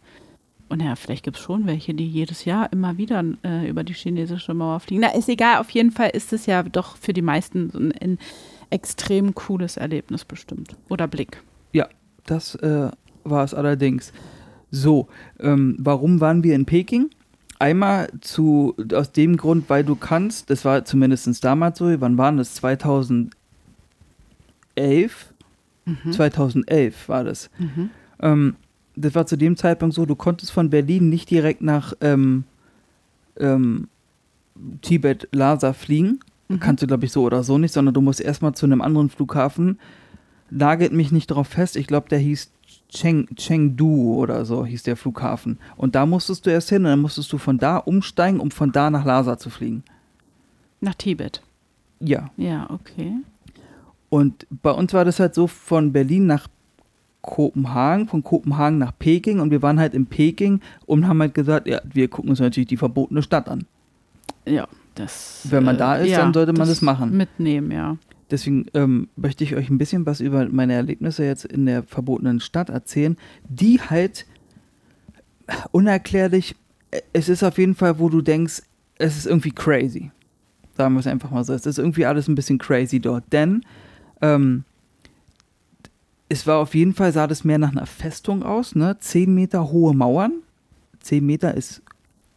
und 0.69 0.81
ja, 0.81 0.96
vielleicht 0.96 1.24
gibt 1.24 1.38
es 1.38 1.44
schon 1.44 1.66
welche, 1.66 1.94
die 1.94 2.08
jedes 2.08 2.46
Jahr 2.46 2.72
immer 2.74 2.98
wieder 2.98 3.24
äh, 3.44 3.69
über 3.69 3.84
die 3.84 3.94
chinesische 3.94 4.54
Mauer 4.54 4.80
fliegen. 4.80 5.02
Na, 5.02 5.14
ist 5.16 5.30
egal, 5.30 5.60
auf 5.60 5.69
jeden 5.69 5.92
Fall 5.92 6.10
ist 6.10 6.34
es 6.34 6.46
ja 6.46 6.64
doch 6.64 6.98
für 6.98 7.14
die 7.14 7.22
meisten 7.22 7.69
so 7.69 7.80
ein, 7.80 7.94
ein 7.94 8.19
extrem 8.69 9.34
cooles 9.34 9.78
Erlebnis 9.78 10.25
bestimmt. 10.25 10.75
Oder 10.90 11.08
Blick. 11.08 11.42
Ja, 11.72 11.88
das 12.25 12.56
äh, 12.56 12.90
war 13.24 13.44
es 13.44 13.54
allerdings. 13.54 14.12
So, 14.69 15.08
ähm, 15.40 15.78
warum 15.80 16.19
waren 16.19 16.44
wir 16.44 16.54
in 16.54 16.66
Peking? 16.66 17.10
Einmal 17.60 18.10
zu, 18.22 18.75
aus 18.94 19.13
dem 19.13 19.38
Grund, 19.38 19.70
weil 19.70 19.84
du 19.84 19.96
kannst, 19.96 20.50
das 20.50 20.66
war 20.66 20.86
zumindest 20.86 21.44
damals 21.44 21.80
so, 21.80 22.02
wann 22.02 22.18
waren 22.18 22.38
das? 22.38 22.56
2011? 22.56 23.31
2011 26.12 27.10
war 27.10 27.24
das. 27.24 27.50
Mhm. 27.58 27.90
Ähm, 28.22 28.56
das 28.98 29.16
war 29.16 29.26
zu 29.26 29.38
dem 29.38 29.56
Zeitpunkt 29.56 29.96
so, 29.96 30.06
du 30.06 30.16
konntest 30.16 30.52
von 30.52 30.70
Berlin 30.70 31.10
nicht 31.10 31.30
direkt 31.30 31.62
nach 31.62 31.94
ähm, 32.02 32.44
ähm, 33.40 33.88
Tibet, 34.82 35.30
Lhasa 35.32 35.74
fliegen. 35.74 36.20
Mhm. 36.48 36.60
Kannst 36.60 36.84
du, 36.84 36.88
glaube 36.88 37.06
ich, 37.06 37.12
so 37.12 37.24
oder 37.24 37.44
so 37.44 37.58
nicht, 37.58 37.74
sondern 37.74 37.94
du 37.94 38.02
musst 38.02 38.20
erstmal 38.20 38.56
zu 38.56 38.66
einem 38.66 38.82
anderen 38.82 39.10
Flughafen. 39.10 39.80
Nagelt 40.50 40.94
mich 40.94 41.12
nicht 41.12 41.30
darauf 41.30 41.48
fest. 41.48 41.76
Ich 41.76 41.88
glaube, 41.88 42.10
der 42.10 42.20
hieß 42.20 42.52
Cheng, 42.90 43.28
Chengdu 43.36 44.16
oder 44.16 44.46
so 44.46 44.66
hieß 44.66 44.84
der 44.84 44.98
Flughafen. 44.98 45.60
Und 45.76 45.94
da 45.96 46.06
musstest 46.06 46.46
du 46.46 46.50
erst 46.50 46.70
hin 46.70 46.84
und 46.84 46.92
dann 46.92 47.02
musstest 47.02 47.32
du 47.32 47.38
von 47.38 47.58
da 47.58 47.78
umsteigen, 47.78 48.40
um 48.40 48.50
von 48.50 48.72
da 48.72 48.90
nach 48.90 49.06
Lhasa 49.06 49.38
zu 49.38 49.50
fliegen. 49.50 49.84
Nach 50.82 50.96
Tibet. 50.96 51.42
Ja. 52.00 52.30
Ja, 52.38 52.70
okay. 52.70 53.13
Und 54.10 54.48
bei 54.50 54.72
uns 54.72 54.94
war 54.94 55.06
das 55.06 55.20
halt 55.20 55.36
so 55.36 55.48
von 55.48 55.92
Berlin 55.92 56.25
nach 56.25 56.48
Kopenhagen, 57.27 58.07
von 58.07 58.24
Kopenhagen 58.24 58.77
nach 58.79 58.98
Peking 58.98 59.41
und 59.41 59.51
wir 59.51 59.62
waren 59.62 59.79
halt 59.79 59.93
in 59.93 60.07
Peking 60.07 60.62
und 60.86 61.07
haben 61.07 61.19
halt 61.19 61.34
gesagt, 61.34 61.67
ja, 61.67 61.81
wir 61.84 62.07
gucken 62.07 62.29
uns 62.29 62.39
natürlich 62.39 62.69
die 62.69 62.77
verbotene 62.77 63.22
Stadt 63.22 63.50
an. 63.50 63.65
Ja, 64.46 64.67
das. 64.96 65.46
Wenn 65.50 65.65
man 65.65 65.77
da 65.77 65.98
ist, 65.98 66.15
dann 66.15 66.34
sollte 66.34 66.53
man 66.53 66.67
das 66.67 66.81
machen. 66.81 67.15
Mitnehmen, 67.15 67.69
ja. 67.72 67.98
Deswegen 68.31 68.65
ähm, 68.74 69.10
möchte 69.17 69.43
ich 69.43 69.55
euch 69.55 69.69
ein 69.69 69.77
bisschen 69.77 70.05
was 70.05 70.22
über 70.22 70.48
meine 70.50 70.74
Erlebnisse 70.74 71.25
jetzt 71.25 71.46
in 71.46 71.65
der 71.65 71.84
verbotenen 71.84 72.39
Stadt 72.39 72.69
erzählen, 72.69 73.17
die 73.48 73.81
halt 73.81 74.25
unerklärlich, 75.72 76.55
äh, 76.91 77.01
es 77.12 77.27
ist 77.27 77.43
auf 77.43 77.57
jeden 77.57 77.75
Fall, 77.75 78.00
wo 78.00 78.07
du 78.07 78.22
denkst, 78.22 78.62
es 78.98 79.17
ist 79.17 79.27
irgendwie 79.27 79.51
crazy. 79.51 80.12
Sagen 80.77 80.93
wir 80.93 81.01
es 81.01 81.07
einfach 81.07 81.31
mal 81.31 81.43
so. 81.43 81.53
Es 81.53 81.65
ist 81.65 81.77
irgendwie 81.77 82.05
alles 82.05 82.29
ein 82.29 82.36
bisschen 82.36 82.57
crazy 82.57 83.01
dort. 83.01 83.25
Denn 83.34 83.63
ähm, 84.22 84.63
es 86.29 86.46
war 86.48 86.57
auf 86.60 86.75
jeden 86.75 86.93
Fall, 86.93 87.12
sah 87.13 87.27
das 87.27 87.43
mehr 87.43 87.57
nach 87.57 87.72
einer 87.72 87.86
Festung 87.86 88.43
aus, 88.43 88.75
ne? 88.75 88.98
Zehn 89.00 89.34
Meter 89.34 89.72
hohe 89.72 89.93
Mauern. 89.93 90.34
Zehn 91.00 91.25
Meter 91.25 91.53
ist 91.53 91.81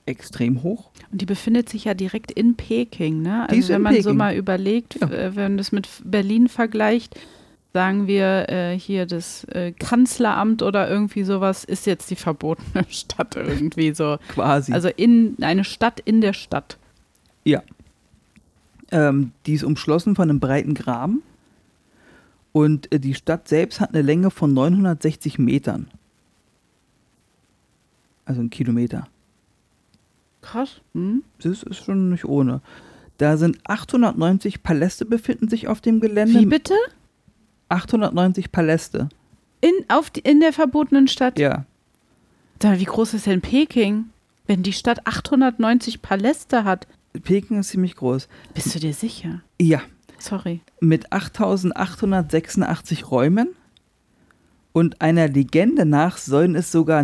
extrem 0.07 0.63
hoch. 0.63 0.91
Und 1.13 1.21
die 1.21 1.27
befindet 1.27 1.69
sich 1.69 1.85
ja 1.85 1.95
direkt 1.95 2.31
in 2.33 2.55
Peking, 2.57 3.23
ne? 3.23 3.49
Also 3.49 3.69
wenn 3.75 3.83
man 3.83 3.95
so 3.97 4.01
Peking. 4.03 4.17
mal 4.17 4.35
überlegt, 4.35 4.99
Ja. 5.01 5.09
äh, 5.11 5.37
wenn 5.37 5.43
man 5.45 5.57
das 5.59 5.73
mit 5.73 5.89
Berlin 6.05 6.49
vergleicht, 6.49 7.19
sagen 7.73 8.07
wir 8.09 8.49
äh, 8.49 8.79
hier 8.79 9.07
das 9.07 9.45
äh, 9.45 9.73
Kanzleramt 9.73 10.63
oder 10.63 10.89
irgendwie 10.91 11.23
sowas, 11.25 11.65
ist 11.65 11.87
jetzt 11.87 12.11
die 12.11 12.17
verbotene 12.17 12.85
Stadt 12.89 13.37
irgendwie 13.37 13.95
so. 13.95 14.19
Quasi. 14.29 14.73
Also 14.73 14.89
in 14.89 15.37
eine 15.41 15.65
Stadt 15.65 16.01
in 16.01 16.21
der 16.21 16.33
Stadt. 16.33 16.79
Ja. 17.45 17.63
Ähm, 18.93 19.31
die 19.47 19.55
ist 19.55 19.63
umschlossen 19.65 20.17
von 20.17 20.29
einem 20.29 20.41
breiten 20.41 20.75
Graben. 20.75 21.23
Und 22.53 22.93
äh, 22.93 22.99
die 22.99 23.15
Stadt 23.15 23.49
selbst 23.49 23.81
hat 23.81 23.91
eine 23.91 24.03
Länge 24.03 24.31
von 24.31 24.53
960 24.53 25.39
Metern. 25.39 25.89
Also 28.25 28.41
ein 28.41 28.51
Kilometer. 28.51 29.09
Krass. 30.43 30.81
Hm? 30.95 31.23
Das 31.43 31.63
ist 31.63 31.85
schon 31.85 32.11
nicht 32.11 32.25
ohne. 32.25 32.61
Da 33.19 33.37
sind 33.37 33.59
890 33.65 34.63
Paläste 34.63 35.05
befinden 35.05 35.49
sich 35.49 35.69
auf 35.69 35.81
dem 35.81 36.01
Gelände. 36.01 36.41
Wie 36.41 36.47
bitte? 36.47 36.75
890 37.69 38.51
Paläste. 38.51 39.09
In, 39.61 39.73
auf 39.89 40.11
die, 40.11 40.21
in 40.21 40.41
der 40.41 40.53
verbotenen 40.53 41.07
Stadt? 41.07 41.39
Ja. 41.39 41.67
Sag 42.63 42.73
mal, 42.73 42.81
wie 42.81 42.85
groß 42.85 43.15
ist 43.15 43.27
denn 43.27 43.43
Peking? 43.43 44.07
Wenn 44.47 44.63
die 44.63 44.73
Stadt 44.73 45.07
890 45.07 46.03
Paläste 46.03 46.65
hat, 46.65 46.87
Peking 47.13 47.59
ist 47.59 47.69
ziemlich 47.69 47.97
groß. 47.97 48.29
bist 48.55 48.75
du 48.75 48.79
dir 48.79 48.95
sicher? 48.95 49.43
Ja, 49.61 49.83
Sorry. 50.21 50.61
mit 50.81 51.13
8886 51.13 53.11
Räumen 53.11 53.49
und 54.73 55.01
einer 55.01 55.27
Legende 55.29 55.85
nach 55.85 56.17
sollen 56.19 56.55
es 56.55 56.71
sogar 56.71 57.03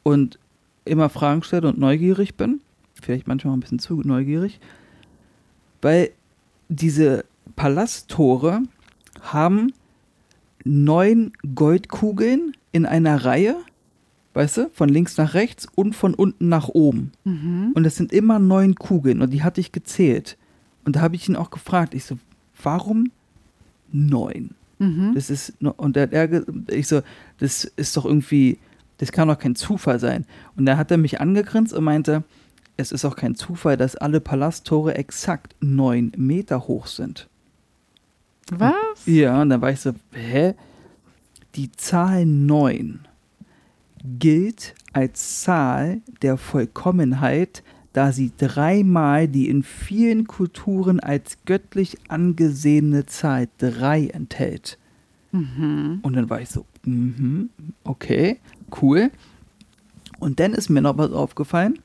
und 0.03 0.39
immer 0.85 1.09
Fragen 1.09 1.43
stelle 1.43 1.69
und 1.69 1.79
neugierig 1.79 2.37
bin. 2.37 2.61
Vielleicht 3.01 3.27
manchmal 3.27 3.53
auch 3.53 3.57
ein 3.57 3.61
bisschen 3.61 3.79
zu 3.79 4.01
neugierig. 4.03 4.61
Weil 5.83 6.11
diese 6.69 7.25
Palasttore 7.57 8.63
haben 9.21 9.73
neun 10.65 11.33
Goldkugeln 11.55 12.57
in 12.73 12.87
einer 12.87 13.25
Reihe, 13.25 13.57
weißt 14.37 14.57
du, 14.59 14.71
von 14.71 14.91
links 14.91 15.17
nach 15.17 15.33
rechts 15.33 15.67
und 15.75 15.97
von 15.97 16.13
unten 16.13 16.51
nach 16.51 16.69
oben. 16.69 17.13
Mhm. 17.25 17.73
Und 17.75 17.85
das 17.85 17.97
sind 17.97 18.13
immer 18.13 18.39
neun 18.39 18.75
Kugeln 18.75 19.23
und 19.23 19.31
die 19.31 19.43
hatte 19.43 19.63
ich 19.63 19.73
gezählt. 19.73 20.37
Und 20.85 20.97
da 20.97 21.01
habe 21.01 21.17
ich 21.17 21.27
ihn 21.27 21.37
auch 21.37 21.49
gefragt, 21.49 21.95
ich 21.95 22.05
so, 22.05 22.19
warum 22.63 23.11
neun? 23.91 24.51
Mhm. 24.79 25.13
Das 25.15 25.31
ist, 25.31 25.55
und 25.63 25.97
er, 25.97 26.13
er, 26.13 26.45
ich 26.69 26.87
so, 26.87 27.01
das 27.39 27.65
ist 27.65 27.97
doch 27.97 28.05
irgendwie, 28.05 28.59
das 28.99 29.11
kann 29.11 29.29
doch 29.29 29.39
kein 29.39 29.57
Zufall 29.57 29.99
sein. 29.99 30.27
Und 30.55 30.67
da 30.67 30.77
hat 30.77 30.91
er 30.91 30.99
mich 30.99 31.19
angegrinst 31.19 31.73
und 31.73 31.85
meinte, 31.85 32.23
es 32.77 32.93
ist 32.93 33.07
auch 33.07 33.17
kein 33.17 33.37
Zufall, 33.37 33.79
dass 33.79 33.97
alle 33.97 34.21
Palasttore 34.21 34.97
exakt 34.97 35.57
neun 35.61 36.13
Meter 36.15 36.69
hoch 36.69 36.89
sind. 36.89 37.27
Was? 38.53 38.75
Ja, 39.07 39.41
und 39.41 39.49
dann 39.49 39.63
war 39.63 39.71
ich 39.71 39.81
so, 39.81 39.93
hä? 40.13 40.55
Die 41.55 41.73
Zahl 41.73 42.27
9 42.27 43.07
gilt 44.19 44.75
als 44.93 45.43
Zahl 45.43 46.01
der 46.23 46.37
Vollkommenheit, 46.37 47.63
da 47.93 48.13
sie 48.13 48.33
dreimal 48.37 49.27
die 49.27 49.49
in 49.49 49.63
vielen 49.63 50.27
Kulturen 50.27 51.01
als 51.01 51.39
göttlich 51.47 51.97
angesehene 52.09 53.07
Zahl 53.07 53.49
3 53.59 54.09
enthält. 54.09 54.79
Mhm. 55.33 56.01
Und 56.03 56.15
dann 56.15 56.29
war 56.31 56.41
ich 56.41 56.51
so, 56.51 56.67
mhm, 56.85 57.51
okay, 57.85 58.39
cool. 58.83 59.11
Und 60.19 60.41
dann 60.41 60.53
ist 60.53 60.69
mir 60.69 60.83
noch 60.83 60.99
was 60.99 61.13
aufgefallen, 61.13 61.79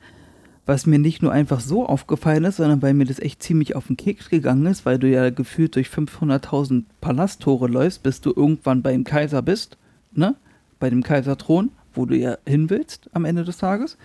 was 0.66 0.86
mir 0.86 1.00
nicht 1.00 1.22
nur 1.22 1.32
einfach 1.32 1.60
so 1.60 1.86
aufgefallen 1.86 2.46
ist, 2.46 2.58
sondern 2.58 2.82
weil 2.82 2.94
mir 2.94 3.06
das 3.06 3.20
echt 3.20 3.42
ziemlich 3.42 3.76
auf 3.76 3.88
den 3.88 3.98
Keks 3.98 4.30
gegangen 4.30 4.66
ist, 4.68 4.86
weil 4.86 5.00
du 5.00 5.10
ja 5.10 5.30
gefühlt 5.30 5.76
durch 5.76 5.88
500.000 5.88 6.84
Palasttore 7.02 7.68
läufst, 7.68 8.04
bis 8.04 8.22
du 8.22 8.32
irgendwann 8.36 8.82
beim 8.82 9.04
Kaiser 9.04 9.42
bist, 9.42 9.78
ne? 10.14 10.36
Bei 10.80 10.90
dem 10.90 11.04
Kaiserthron, 11.04 11.72
wo 11.94 12.06
du 12.06 12.18
ja 12.18 12.38
hin 12.46 12.70
willst 12.70 13.10
am 13.14 13.26
Ende 13.26 13.44
des 13.44 13.58
Tages. 13.58 13.98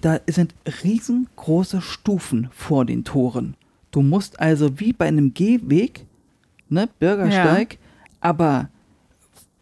Da 0.00 0.20
sind 0.26 0.54
riesengroße 0.82 1.80
Stufen 1.80 2.48
vor 2.52 2.84
den 2.84 3.04
Toren. 3.04 3.56
Du 3.90 4.02
musst 4.02 4.40
also 4.40 4.78
wie 4.80 4.92
bei 4.92 5.06
einem 5.06 5.34
Gehweg, 5.34 6.06
ne, 6.68 6.88
Bürgersteig, 6.98 7.78
aber 8.20 8.68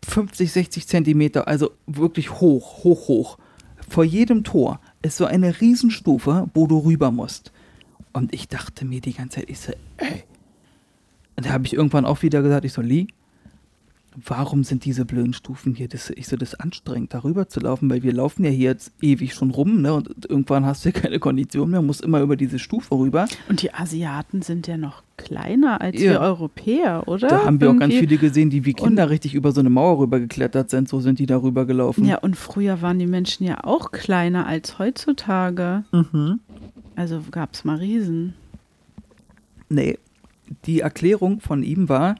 50, 0.05 0.51
60 0.51 0.89
Zentimeter, 0.89 1.47
also 1.47 1.71
wirklich 1.87 2.41
hoch, 2.41 2.83
hoch, 2.85 3.09
hoch. 3.09 3.39
Vor 3.89 4.05
jedem 4.05 4.43
Tor 4.43 4.81
ist 5.03 5.17
so 5.17 5.27
eine 5.27 5.61
Riesenstufe, 5.61 6.49
wo 6.55 6.67
du 6.67 6.79
rüber 6.79 7.11
musst. 7.11 7.53
Und 8.13 8.35
ich 8.35 8.49
dachte 8.49 8.85
mir 8.85 9.01
die 9.01 9.15
ganze 9.15 9.41
Zeit, 9.41 9.51
ich 9.51 9.61
so, 9.61 9.73
ey. 9.99 10.25
Und 11.37 11.47
da 11.47 11.51
habe 11.51 11.67
ich 11.67 11.75
irgendwann 11.75 12.05
auch 12.05 12.23
wieder 12.23 12.43
gesagt, 12.43 12.65
ich 12.65 12.73
so, 12.73 12.83
Lee, 12.83 13.07
warum 14.27 14.65
sind 14.65 14.85
diese 14.85 15.05
blöden 15.05 15.33
Stufen 15.33 15.75
hier? 15.75 15.89
Das, 15.89 16.11
ich 16.11 16.29
so, 16.29 16.37
das 16.37 16.53
ist 16.55 16.61
anstrengend, 16.61 17.15
darüber 17.15 17.49
zu 17.49 17.61
laufen, 17.61 17.89
weil 17.91 18.03
wir 18.03 18.13
laufen 18.13 18.45
ja 18.45 18.51
hier 18.51 18.71
jetzt 18.71 18.93
ewig 19.01 19.35
schon 19.35 19.51
rum, 19.51 19.81
ne? 19.83 19.95
Und 19.95 20.29
irgendwann 20.29 20.67
hast 20.67 20.85
du 20.85 20.91
ja 20.91 21.01
keine 21.01 21.19
Kondition 21.19 21.71
mehr, 21.71 21.83
musst 21.83 22.03
immer 22.03 22.21
über 22.21 22.37
diese 22.37 22.59
Stufe 22.59 22.95
rüber. 22.95 23.27
Und 23.49 23.63
die 23.63 23.73
Asiaten 23.73 24.43
sind 24.43 24.67
ja 24.67 24.77
noch 24.77 25.03
kleiner 25.17 25.81
als 25.81 26.01
Ja. 26.01 26.13
wir 26.13 26.21
Europäer, 26.21 27.07
oder? 27.07 27.29
Da 27.29 27.45
haben 27.45 27.61
wir 27.61 27.71
auch 27.71 27.77
ganz 27.79 27.95
Irgendwie. 27.95 28.09
viele 28.09 28.21
gesehen, 28.21 28.51
die 28.51 28.65
wie 28.65 28.75
Kinder 28.75 29.09
richtig 29.11 29.35
über 29.35 29.53
so 29.53 29.61
eine 29.61 29.71
Mauer 29.71 29.99
rübergeklettert 30.01 30.71
sind, 30.71 30.89
so 30.89 31.01
sind 31.01 31.19
die 31.19 31.27
da 31.27 31.39
rüber 31.41 31.65
gelaufen. 31.65 32.05
Ja, 32.05 32.19
und 32.19 32.37
früher 32.37 32.83
waren 32.83 32.99
die 32.99 33.07
Menschen 33.07 33.47
ja 33.47 33.65
auch 33.65 33.93
kleiner 33.93 34.47
als 34.47 34.79
heutzutage. 34.79 35.85
Mhm. 35.93 36.41
Also 36.97 37.23
gab 37.31 37.55
es 37.55 37.65
mal 37.65 37.77
Riesen. 37.79 38.35
Nee, 39.69 39.99
die 40.67 40.81
Erklärung 40.81 41.41
von 41.41 41.63
ihm 41.63 41.89
war, 41.89 42.17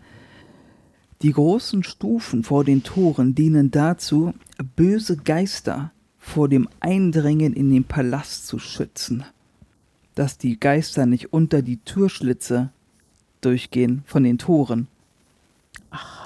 die 1.23 1.33
großen 1.33 1.85
Stufen 1.85 2.43
vor 2.43 2.65
den 2.65 2.83
Toren 2.83 3.35
dienen 3.35 3.71
dazu, 3.71 4.35
böse 4.77 5.17
Geister 5.17 5.93
vor 6.19 6.49
dem 6.49 6.69
Eindringen 6.81 7.53
in 7.53 7.71
den 7.71 7.85
Palast 7.85 8.47
zu 8.47 8.59
schützen. 8.59 9.25
Dass 10.15 10.37
die 10.39 10.59
Geister 10.59 11.07
nicht 11.07 11.33
unter 11.33 11.63
die 11.63 11.79
Türschlitze 11.79 12.71
durchgehen 13.41 14.03
von 14.07 14.25
den 14.25 14.39
Toren. 14.39 14.89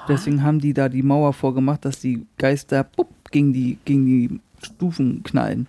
Deswegen 0.07 0.43
haben 0.43 0.59
die 0.59 0.73
da 0.73 0.89
die 0.89 1.03
Mauer 1.03 1.33
vorgemacht, 1.33 1.85
dass 1.85 1.99
die 1.99 2.25
Geister 2.37 2.83
pup, 2.83 3.09
gegen, 3.31 3.53
die, 3.53 3.77
gegen 3.85 4.05
die 4.05 4.39
Stufen 4.61 5.23
knallen. 5.23 5.67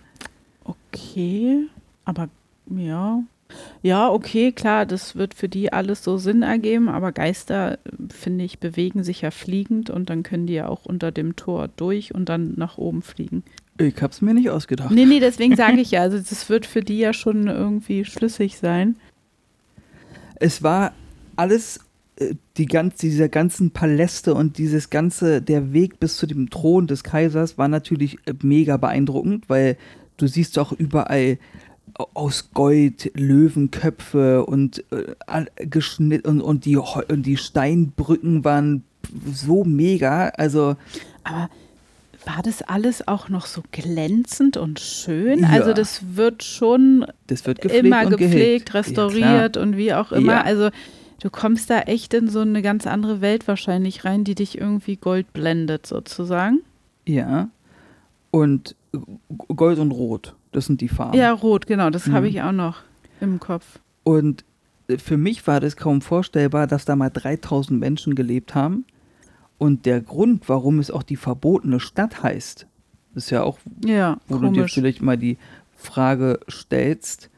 Okay, 0.63 1.67
aber 2.05 2.29
ja. 2.67 3.23
Ja, 3.81 4.09
okay, 4.09 4.51
klar, 4.51 4.85
das 4.85 5.15
wird 5.15 5.33
für 5.33 5.49
die 5.49 5.71
alles 5.71 6.03
so 6.03 6.17
Sinn 6.17 6.41
ergeben, 6.41 6.89
aber 6.89 7.11
Geister, 7.11 7.79
finde 8.09 8.43
ich, 8.43 8.59
bewegen 8.59 9.03
sich 9.03 9.21
ja 9.21 9.31
fliegend 9.31 9.89
und 9.89 10.09
dann 10.09 10.23
können 10.23 10.47
die 10.47 10.53
ja 10.53 10.67
auch 10.67 10.85
unter 10.85 11.11
dem 11.11 11.35
Tor 11.35 11.69
durch 11.75 12.13
und 12.13 12.29
dann 12.29 12.53
nach 12.57 12.77
oben 12.77 13.01
fliegen. 13.01 13.43
Ich 13.77 14.01
hab's 14.01 14.21
mir 14.21 14.33
nicht 14.33 14.49
ausgedacht. 14.49 14.91
Nee, 14.91 15.05
nee, 15.05 15.21
deswegen 15.21 15.55
sage 15.55 15.79
ich 15.79 15.91
ja, 15.91 16.01
also 16.01 16.17
das 16.17 16.49
wird 16.49 16.65
für 16.65 16.81
die 16.81 16.99
ja 16.99 17.13
schon 17.13 17.47
irgendwie 17.47 18.03
schlüssig 18.03 18.57
sein. 18.57 18.97
es 20.39 20.61
war 20.63 20.93
alles, 21.35 21.79
äh, 22.17 22.35
die 22.57 22.65
ganz, 22.65 22.97
diese 22.97 23.29
ganzen 23.29 23.71
Paläste 23.71 24.33
und 24.33 24.57
dieses 24.57 24.89
ganze, 24.89 25.41
der 25.41 25.71
Weg 25.73 25.99
bis 25.99 26.17
zu 26.17 26.27
dem 26.27 26.49
Thron 26.49 26.87
des 26.87 27.03
Kaisers 27.03 27.57
war 27.57 27.69
natürlich 27.69 28.17
äh, 28.25 28.33
mega 28.43 28.77
beeindruckend, 28.77 29.49
weil 29.49 29.77
du 30.17 30.27
siehst 30.27 30.59
auch 30.59 30.73
überall 30.73 31.37
aus 32.13 32.51
Gold 32.53 33.11
Löwenköpfe 33.15 34.45
und 34.45 34.83
äh, 34.91 35.15
all- 35.27 35.51
geschnitt 35.57 36.25
und, 36.25 36.41
und, 36.41 36.65
die, 36.65 36.77
und 36.77 37.23
die 37.23 37.37
Steinbrücken 37.37 38.43
waren 38.43 38.83
so 39.31 39.63
mega. 39.63 40.29
Also 40.29 40.75
Aber 41.23 41.49
war 42.25 42.41
das 42.43 42.61
alles 42.61 43.07
auch 43.07 43.29
noch 43.29 43.45
so 43.45 43.63
glänzend 43.71 44.57
und 44.57 44.79
schön? 44.79 45.39
Ja. 45.39 45.49
Also 45.49 45.73
das 45.73 46.15
wird 46.15 46.43
schon 46.43 47.05
das 47.27 47.45
wird 47.45 47.61
gepflegt 47.61 47.85
immer 47.85 48.05
gepflegt, 48.05 48.73
restauriert 48.73 49.57
und 49.57 49.77
wie 49.77 49.93
auch 49.93 50.11
immer. 50.11 50.33
Ja. 50.33 50.41
Also 50.43 50.69
du 51.21 51.29
kommst 51.29 51.69
da 51.69 51.81
echt 51.81 52.13
in 52.13 52.29
so 52.29 52.41
eine 52.41 52.61
ganz 52.61 52.87
andere 52.87 53.21
Welt 53.21 53.47
wahrscheinlich 53.47 54.05
rein, 54.05 54.23
die 54.23 54.35
dich 54.35 54.57
irgendwie 54.57 54.95
Gold 54.95 55.33
blendet 55.33 55.85
sozusagen. 55.87 56.59
Ja, 57.05 57.29
ja. 57.29 57.49
Und 58.31 58.75
Gold 59.55 59.79
und 59.79 59.91
Rot, 59.91 60.35
das 60.51 60.65
sind 60.65 60.81
die 60.81 60.89
Farben. 60.89 61.17
Ja, 61.17 61.31
rot, 61.31 61.67
genau, 61.67 61.89
das 61.89 62.07
Mhm. 62.07 62.13
habe 62.13 62.27
ich 62.27 62.41
auch 62.41 62.51
noch 62.51 62.77
im 63.21 63.39
Kopf. 63.39 63.79
Und 64.03 64.43
für 64.97 65.17
mich 65.17 65.45
war 65.45 65.59
das 65.59 65.75
kaum 65.77 66.01
vorstellbar, 66.01 66.65
dass 66.67 66.85
da 66.85 66.95
mal 66.95 67.09
3000 67.09 67.79
Menschen 67.79 68.15
gelebt 68.15 68.55
haben. 68.55 68.85
Und 69.57 69.85
der 69.85 70.01
Grund, 70.01 70.47
warum 70.49 70.79
es 70.79 70.89
auch 70.89 71.03
die 71.03 71.17
verbotene 71.17 71.79
Stadt 71.79 72.23
heißt, 72.23 72.65
ist 73.15 73.29
ja 73.29 73.43
auch, 73.43 73.59
Ja, 73.85 74.17
wo 74.27 74.37
du 74.37 74.47
dir 74.49 74.53
komisch. 74.61 74.73
vielleicht 74.73 75.01
mal 75.01 75.17
die 75.17 75.37
Frage 75.75 76.39
stellst, 76.49 77.29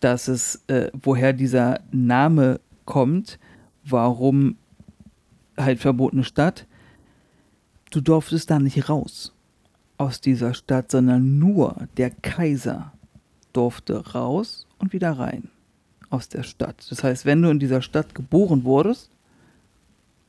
dass 0.00 0.28
es, 0.28 0.62
äh, 0.66 0.90
woher 0.92 1.32
dieser 1.32 1.80
Name 1.92 2.60
kommt, 2.84 3.38
warum 3.84 4.56
halt 5.56 5.78
verbotene 5.78 6.24
Stadt. 6.24 6.66
Du 7.90 8.00
durftest 8.00 8.50
da 8.50 8.58
nicht 8.58 8.88
raus 8.90 9.32
aus 9.98 10.20
dieser 10.20 10.54
Stadt, 10.54 10.90
sondern 10.90 11.38
nur 11.38 11.88
der 11.96 12.10
Kaiser 12.10 12.92
durfte 13.52 14.12
raus 14.12 14.66
und 14.78 14.92
wieder 14.92 15.12
rein 15.12 15.48
aus 16.10 16.28
der 16.28 16.42
Stadt. 16.42 16.86
Das 16.90 17.02
heißt, 17.02 17.24
wenn 17.24 17.42
du 17.42 17.50
in 17.50 17.58
dieser 17.58 17.82
Stadt 17.82 18.14
geboren 18.14 18.64
wurdest, 18.64 19.10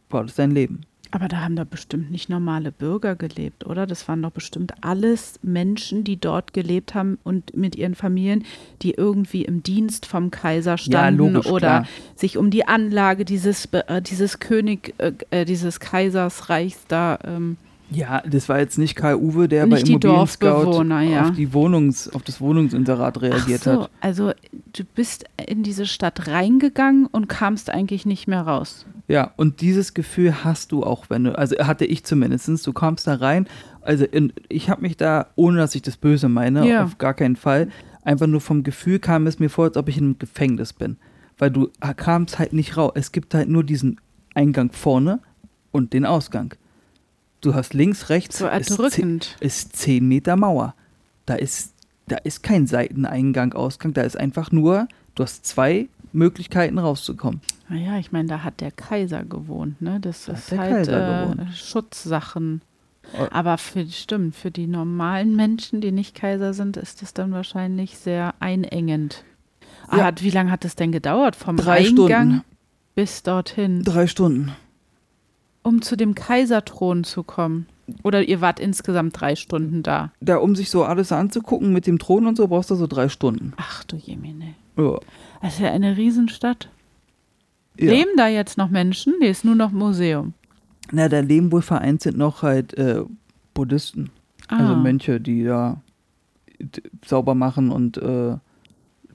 war 0.09 0.23
das 0.23 0.35
dein 0.35 0.51
Leben. 0.51 0.81
Aber 1.11 1.29
da 1.29 1.37
haben 1.37 1.55
da 1.55 1.63
bestimmt 1.63 2.11
nicht 2.11 2.29
normale 2.29 2.71
Bürger 2.71 3.15
gelebt, 3.15 3.65
oder? 3.65 3.87
Das 3.87 4.07
waren 4.09 4.21
doch 4.21 4.31
bestimmt 4.31 4.73
alles 4.81 5.39
Menschen, 5.41 6.03
die 6.03 6.19
dort 6.19 6.53
gelebt 6.53 6.95
haben 6.95 7.17
und 7.23 7.55
mit 7.55 7.77
ihren 7.77 7.95
Familien, 7.95 8.43
die 8.81 8.91
irgendwie 8.91 9.45
im 9.45 9.63
Dienst 9.63 10.05
vom 10.05 10.31
Kaiser 10.31 10.77
standen 10.77 11.33
logisch, 11.33 11.49
oder 11.51 11.67
klar. 11.67 11.87
sich 12.15 12.37
um 12.37 12.49
die 12.49 12.67
Anlage 12.67 13.23
dieses, 13.23 13.65
äh, 13.71 14.01
dieses 14.01 14.39
König, 14.39 14.95
äh, 14.97 15.13
äh, 15.31 15.45
dieses 15.45 15.79
Kaisersreichs 15.79 16.85
da. 16.87 17.19
Ähm, 17.23 17.57
Ja, 17.89 18.21
das 18.29 18.49
war 18.49 18.59
jetzt 18.59 18.77
nicht 18.77 18.95
Karl 18.95 19.15
Uwe, 19.15 19.47
der 19.47 19.65
Nicht 19.65 19.83
bei 19.83 19.89
Immobilien 19.89 20.27
Scout 20.27 20.83
ja. 20.83 21.23
auf, 21.23 21.31
die 21.31 21.53
Wohnungs, 21.53 22.09
auf 22.09 22.21
das 22.21 22.41
Wohnungsinserat 22.41 23.21
reagiert 23.21 23.63
so, 23.63 23.83
hat. 23.83 23.91
also 24.01 24.31
du 24.73 24.83
bist 24.83 25.25
in 25.47 25.63
diese 25.63 25.85
Stadt 25.85 26.27
reingegangen 26.27 27.05
und 27.05 27.27
kamst 27.29 27.69
eigentlich 27.69 28.05
nicht 28.05 28.27
mehr 28.27 28.41
raus. 28.41 28.85
Ja, 29.07 29.31
und 29.37 29.61
dieses 29.61 29.93
Gefühl 29.93 30.43
hast 30.43 30.73
du 30.73 30.83
auch, 30.83 31.05
wenn 31.09 31.23
du, 31.23 31.37
also 31.37 31.55
hatte 31.59 31.85
ich 31.85 32.03
zumindest, 32.03 32.67
du 32.67 32.73
kommst 32.73 33.07
da 33.07 33.15
rein, 33.15 33.47
also 33.81 34.03
in, 34.03 34.33
ich 34.49 34.69
habe 34.69 34.81
mich 34.81 34.97
da, 34.97 35.27
ohne 35.35 35.59
dass 35.59 35.73
ich 35.75 35.81
das 35.81 35.95
Böse 35.95 36.27
meine, 36.27 36.67
Ja. 36.67 36.83
auf 36.83 36.97
gar 36.97 37.13
keinen 37.13 37.37
Fall, 37.37 37.69
einfach 38.03 38.27
nur 38.27 38.41
vom 38.41 38.63
Gefühl 38.63 38.99
kam 38.99 39.27
es 39.27 39.39
mir 39.39 39.49
vor, 39.49 39.65
als 39.65 39.77
ob 39.77 39.87
ich 39.87 39.97
in 39.97 40.03
einem 40.03 40.19
Gefängnis 40.19 40.73
bin. 40.73 40.97
Weil 41.37 41.51
du 41.51 41.69
kamst 41.95 42.39
halt 42.39 42.51
nicht 42.51 42.75
raus. 42.77 42.93
Es 42.95 43.11
gibt 43.11 43.33
halt 43.33 43.47
nur 43.47 43.63
diesen 43.63 44.01
Eingang 44.33 44.71
vorne 44.71 45.19
und 45.71 45.93
den 45.93 46.05
Ausgang. 46.05 46.55
Du 47.41 47.53
hast 47.53 47.73
links, 47.73 48.09
rechts, 48.09 48.39
So 48.39 48.47
ist 48.47 48.67
zehn- 48.67 48.77
erdrückend. 48.77 49.35
ist 49.39 49.75
10 49.75 50.07
Meter 50.07 50.35
Mauer. 50.35 50.73
Da 51.25 51.35
ist, 51.35 51.73
da 52.07 52.17
ist 52.17 52.41
kein 52.43 52.67
Seiteneingang, 52.67 53.53
Ausgang, 53.53 53.93
da 53.93 54.01
ist 54.01 54.17
einfach 54.17 54.51
nur, 54.51 54.87
du 55.15 55.23
hast 55.23 55.45
zwei 55.45 55.87
Möglichkeiten 56.13 56.79
rauszukommen. 56.79 57.41
Naja, 57.69 57.99
ich 57.99 58.11
meine, 58.11 58.27
da 58.29 58.43
hat 58.43 58.61
der 58.61 58.71
Kaiser 58.71 59.23
gewohnt, 59.23 59.81
ne? 59.81 59.99
Das 59.99 60.25
Da 60.25 60.33
ist 60.33 60.51
der 60.51 60.57
halt 60.59 60.87
äh. 60.87 61.51
Schutzsachen. 61.53 62.61
Oh. 63.17 63.27
Aber 63.31 63.57
für, 63.57 63.85
stimmt, 63.87 64.35
für 64.35 64.51
die 64.51 64.67
normalen 64.67 65.35
Menschen, 65.35 65.79
die 65.79 65.91
nicht 65.91 66.15
Kaiser 66.15 66.53
sind, 66.53 66.75
ist 66.75 67.01
das 67.01 67.13
dann 67.13 67.31
wahrscheinlich 67.31 67.97
sehr 67.97 68.33
einengend. 68.39 69.23
Ah, 69.87 69.97
Ja. 69.97 70.03
hat, 70.05 70.23
wie 70.23 70.29
lange 70.29 70.51
hat 70.51 70.65
es 70.65 70.75
denn 70.75 70.91
gedauert? 70.91 71.35
Vom 71.35 71.55
Drei 71.57 71.77
Eingang 71.87 71.87
Stunden. 72.29 72.41
bis 72.95 73.23
dorthin, 73.23 73.83
Drei 73.83 74.07
Stunden. 74.07 74.51
Um 75.67 75.81
zu 75.81 75.95
dem 75.97 76.15
Kaiserthron 76.15 77.03
zu 77.03 77.23
kommen? 77.23 77.67
Oder 78.03 78.27
ihr 78.27 78.41
wart 78.41 78.59
insgesamt 78.59 79.19
drei 79.19 79.35
Stunden 79.35 79.81
da? 79.83 80.11
Da, 80.19 80.37
um 80.37 80.55
sich 80.55 80.69
so 80.69 80.83
alles 80.83 81.11
anzugucken 81.11 81.71
mit 81.71 81.87
dem 81.87 81.99
Thron 81.99 82.27
und 82.27 82.35
so, 82.35 82.47
brauchst 82.47 82.69
du 82.71 82.75
so 82.75 82.87
drei 82.87 83.07
Stunden. 83.09 83.53
Ach 83.57 83.83
du 83.85 83.95
Jemine. 83.95 84.55
Ja. 84.77 84.99
Das 85.41 85.53
ist 85.53 85.59
ja 85.61 85.71
eine 85.71 85.95
Riesenstadt. 85.95 86.69
ja. 87.79 87.91
Leben 87.91 88.11
da 88.17 88.27
jetzt 88.27 88.57
noch 88.57 88.69
Menschen? 88.69 89.13
Nee, 89.19 89.29
ist 89.29 89.45
nur 89.45 89.55
noch 89.55 89.71
Museum. 89.71 90.33
Na, 90.91 91.07
da 91.09 91.19
leben 91.19 91.51
wohl 91.51 91.61
vereinzelt 91.61 92.17
noch 92.17 92.41
halt 92.41 92.73
äh, 92.77 93.01
Buddhisten. 93.53 94.09
Also 94.49 94.73
Ah. 94.73 94.75
Mönche, 94.77 95.19
die 95.21 95.43
da 95.43 95.81
sauber 97.05 97.35
machen 97.35 97.69
und 97.71 97.97
äh, 97.97 98.35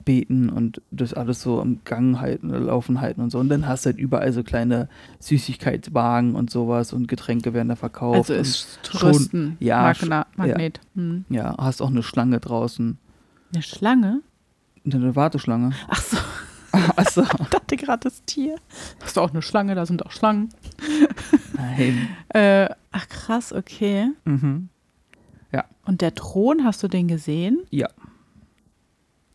beten 0.05 0.49
und 0.49 0.81
das 0.91 1.15
alles 1.15 1.43
so 1.43 1.61
im 1.61 1.81
Gang 1.85 2.19
halten, 2.21 2.51
oder 2.51 2.61
laufen 2.61 3.01
halten 3.01 3.21
und 3.21 3.31
so. 3.31 3.39
Und 3.39 3.49
dann 3.49 3.67
hast 3.67 3.85
du 3.85 3.91
halt 3.91 3.99
überall 3.99 4.33
so 4.33 4.43
kleine 4.43 4.89
Süßigkeitswagen 5.21 6.35
und 6.35 6.51
sowas 6.51 6.93
und 6.93 7.09
Getränke 7.09 7.55
werden 7.55 7.69
da 7.69 7.77
verkauft. 7.77 8.19
Also 8.31 8.35
ist 8.35 8.79
schon- 8.87 9.01
Touristen 9.01 9.57
ja, 9.61 9.83
Magna, 9.83 10.27
Magnet. 10.37 10.81
Hm. 10.95 11.25
und, 11.29 11.35
ja, 11.35 11.57
hast 11.59 11.83
auch 11.83 11.91
eine 11.91 12.03
Schlange 12.03 12.41
draußen. 12.41 12.99
Eine 13.53 13.63
Schlange? 13.63 14.21
Eine 14.85 15.15
Warteschlange. 15.17 15.73
Ach 15.89 16.01
so, 16.03 16.17
Achso. 16.97 17.23
ich 17.41 17.49
dachte 17.49 17.77
gerade 17.77 18.01
das 18.09 18.23
Tier. 18.25 18.57
Das 19.01 19.11
ist 19.11 19.19
auch 19.19 19.31
eine 19.31 19.43
Schlange, 19.43 19.75
da 19.75 19.87
sind 19.87 20.05
auch 20.07 20.11
Schlangen. 20.11 20.49
Nein. 21.57 22.09
Äh, 22.29 22.69
ach 22.91 23.09
krass, 23.09 23.53
okay. 23.53 24.09
Mhm. 24.25 24.69
Und 25.85 26.01
der 26.01 26.15
Thron, 26.15 26.63
hast 26.65 26.81
du 26.85 26.87
den 26.89 27.09
gesehen? 27.09 27.59
Ja. 27.71 27.89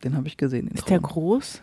Den 0.04 0.16
habe 0.16 0.26
ich 0.28 0.36
gesehen. 0.36 0.68
Ist 0.68 0.88
der 0.88 0.98
Thron. 1.00 1.10
groß? 1.10 1.60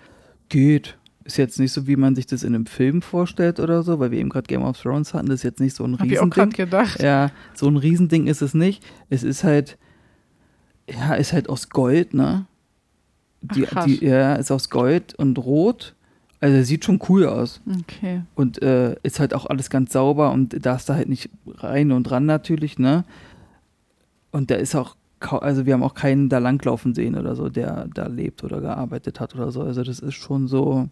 Geht. 0.49 0.97
Ist 1.23 1.37
jetzt 1.37 1.59
nicht 1.59 1.71
so, 1.71 1.87
wie 1.87 1.95
man 1.95 2.15
sich 2.15 2.27
das 2.27 2.43
in 2.43 2.53
einem 2.53 2.67
Film 2.67 3.01
vorstellt 3.01 3.59
oder 3.59 3.81
so, 3.81 3.99
weil 3.99 4.11
wir 4.11 4.19
eben 4.19 4.29
gerade 4.29 4.45
Game 4.45 4.61
of 4.63 4.79
Thrones 4.79 5.13
hatten. 5.13 5.27
Das 5.27 5.37
ist 5.39 5.43
jetzt 5.43 5.59
nicht 5.59 5.75
so 5.75 5.83
ein 5.83 5.97
Hab 5.97 6.05
ich 6.05 6.19
auch 6.19 6.29
gerade 6.29 6.51
Riesending. 6.51 6.65
gedacht. 6.65 7.01
Ja, 7.01 7.31
so 7.55 7.67
ein 7.67 7.77
Riesending 7.77 8.27
ist 8.27 8.41
es 8.43 8.53
nicht. 8.53 8.83
Es 9.09 9.23
ist 9.23 9.43
halt, 9.43 9.77
ja, 10.87 11.15
ist 11.15 11.33
halt 11.33 11.49
aus 11.49 11.69
Gold, 11.69 12.13
ne? 12.13 12.45
Die, 13.41 13.67
Ach, 13.73 13.85
die, 13.85 14.05
ja, 14.05 14.35
ist 14.35 14.51
aus 14.51 14.69
Gold 14.69 15.15
und 15.15 15.37
Rot. 15.39 15.95
Also 16.41 16.61
sieht 16.63 16.85
schon 16.85 16.99
cool 17.09 17.25
aus. 17.25 17.61
Okay. 17.81 18.21
Und 18.35 18.61
äh, 18.61 18.95
ist 19.01 19.19
halt 19.19 19.33
auch 19.33 19.47
alles 19.47 19.69
ganz 19.71 19.93
sauber 19.93 20.31
und 20.31 20.63
da 20.63 20.75
ist 20.75 20.89
da 20.89 20.95
halt 20.95 21.09
nicht 21.09 21.29
rein 21.47 21.91
und 21.91 22.11
ran 22.11 22.25
natürlich, 22.27 22.77
ne? 22.77 23.03
Und 24.31 24.51
da 24.51 24.55
ist 24.55 24.75
auch, 24.75 24.95
also 25.19 25.65
wir 25.65 25.73
haben 25.73 25.83
auch 25.83 25.93
keinen 25.95 26.29
da 26.29 26.37
langlaufen 26.37 26.93
sehen 26.93 27.15
oder 27.15 27.35
so, 27.35 27.49
der 27.49 27.87
da 27.93 28.07
lebt 28.07 28.43
oder 28.43 28.61
gearbeitet 28.61 29.19
hat 29.19 29.33
oder 29.35 29.51
so. 29.51 29.61
Also 29.61 29.83
das 29.83 29.99
ist 29.99 30.15
schon 30.15 30.47
so, 30.47 30.87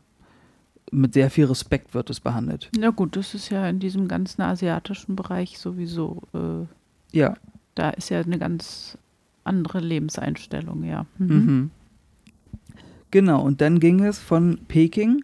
mit 0.91 1.13
sehr 1.13 1.29
viel 1.29 1.45
Respekt 1.45 1.93
wird 1.93 2.09
es 2.09 2.19
behandelt. 2.19 2.69
Na 2.77 2.89
gut, 2.89 3.15
das 3.15 3.33
ist 3.33 3.49
ja 3.49 3.67
in 3.67 3.79
diesem 3.79 4.07
ganzen 4.07 4.41
asiatischen 4.41 5.15
Bereich 5.15 5.57
sowieso. 5.59 6.21
Äh, 6.33 7.17
Ja. 7.17 7.36
da 7.75 7.89
ist 7.91 8.09
ja 8.09 8.21
eine 8.21 8.38
ganz 8.39 8.97
andere 9.43 9.79
Lebenseinstellung, 9.79 10.83
ja. 10.83 11.05
Mhm. 11.17 11.27
Mhm. 11.36 11.71
Genau, 13.12 13.41
und 13.43 13.62
dann 13.62 13.79
ging 13.79 14.03
es 14.03 14.17
von 14.19 14.57
Peking 14.67 15.21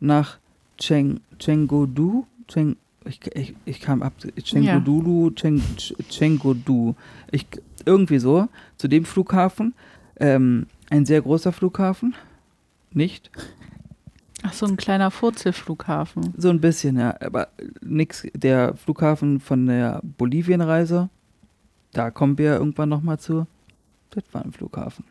nach 0.00 0.38
Cheng, 0.78 1.20
Chengdu. 1.38 2.24
Cheng, 2.48 2.76
ich, 3.04 3.20
ich, 3.34 3.54
ich 3.64 3.80
kam 3.80 4.02
ab 4.02 4.14
Chengdu, 4.42 5.30
Cheng, 5.32 5.60
Ch- 5.76 5.94
Chengdu. 6.08 6.94
Ich, 7.30 7.46
irgendwie 7.86 8.18
so, 8.18 8.48
zu 8.76 8.88
dem 8.88 9.04
Flughafen. 9.04 9.74
Ähm, 10.20 10.66
ein 10.90 11.06
sehr 11.06 11.20
großer 11.22 11.52
Flughafen. 11.52 12.14
Nicht? 12.92 13.30
Ach, 14.42 14.52
so 14.52 14.66
ein 14.66 14.76
kleiner 14.76 15.10
Furzelflughafen. 15.10 16.34
So 16.36 16.48
ein 16.48 16.60
bisschen, 16.60 16.98
ja. 16.98 17.14
Aber 17.20 17.48
nix. 17.82 18.26
Der 18.34 18.74
Flughafen 18.74 19.40
von 19.40 19.66
der 19.66 20.00
Bolivienreise, 20.16 21.08
da 21.92 22.10
kommen 22.10 22.38
wir 22.38 22.54
irgendwann 22.54 22.88
nochmal 22.88 23.18
zu. 23.18 23.46
Das 24.10 24.24
war 24.32 24.44
ein 24.44 24.52
Flughafen. 24.52 25.04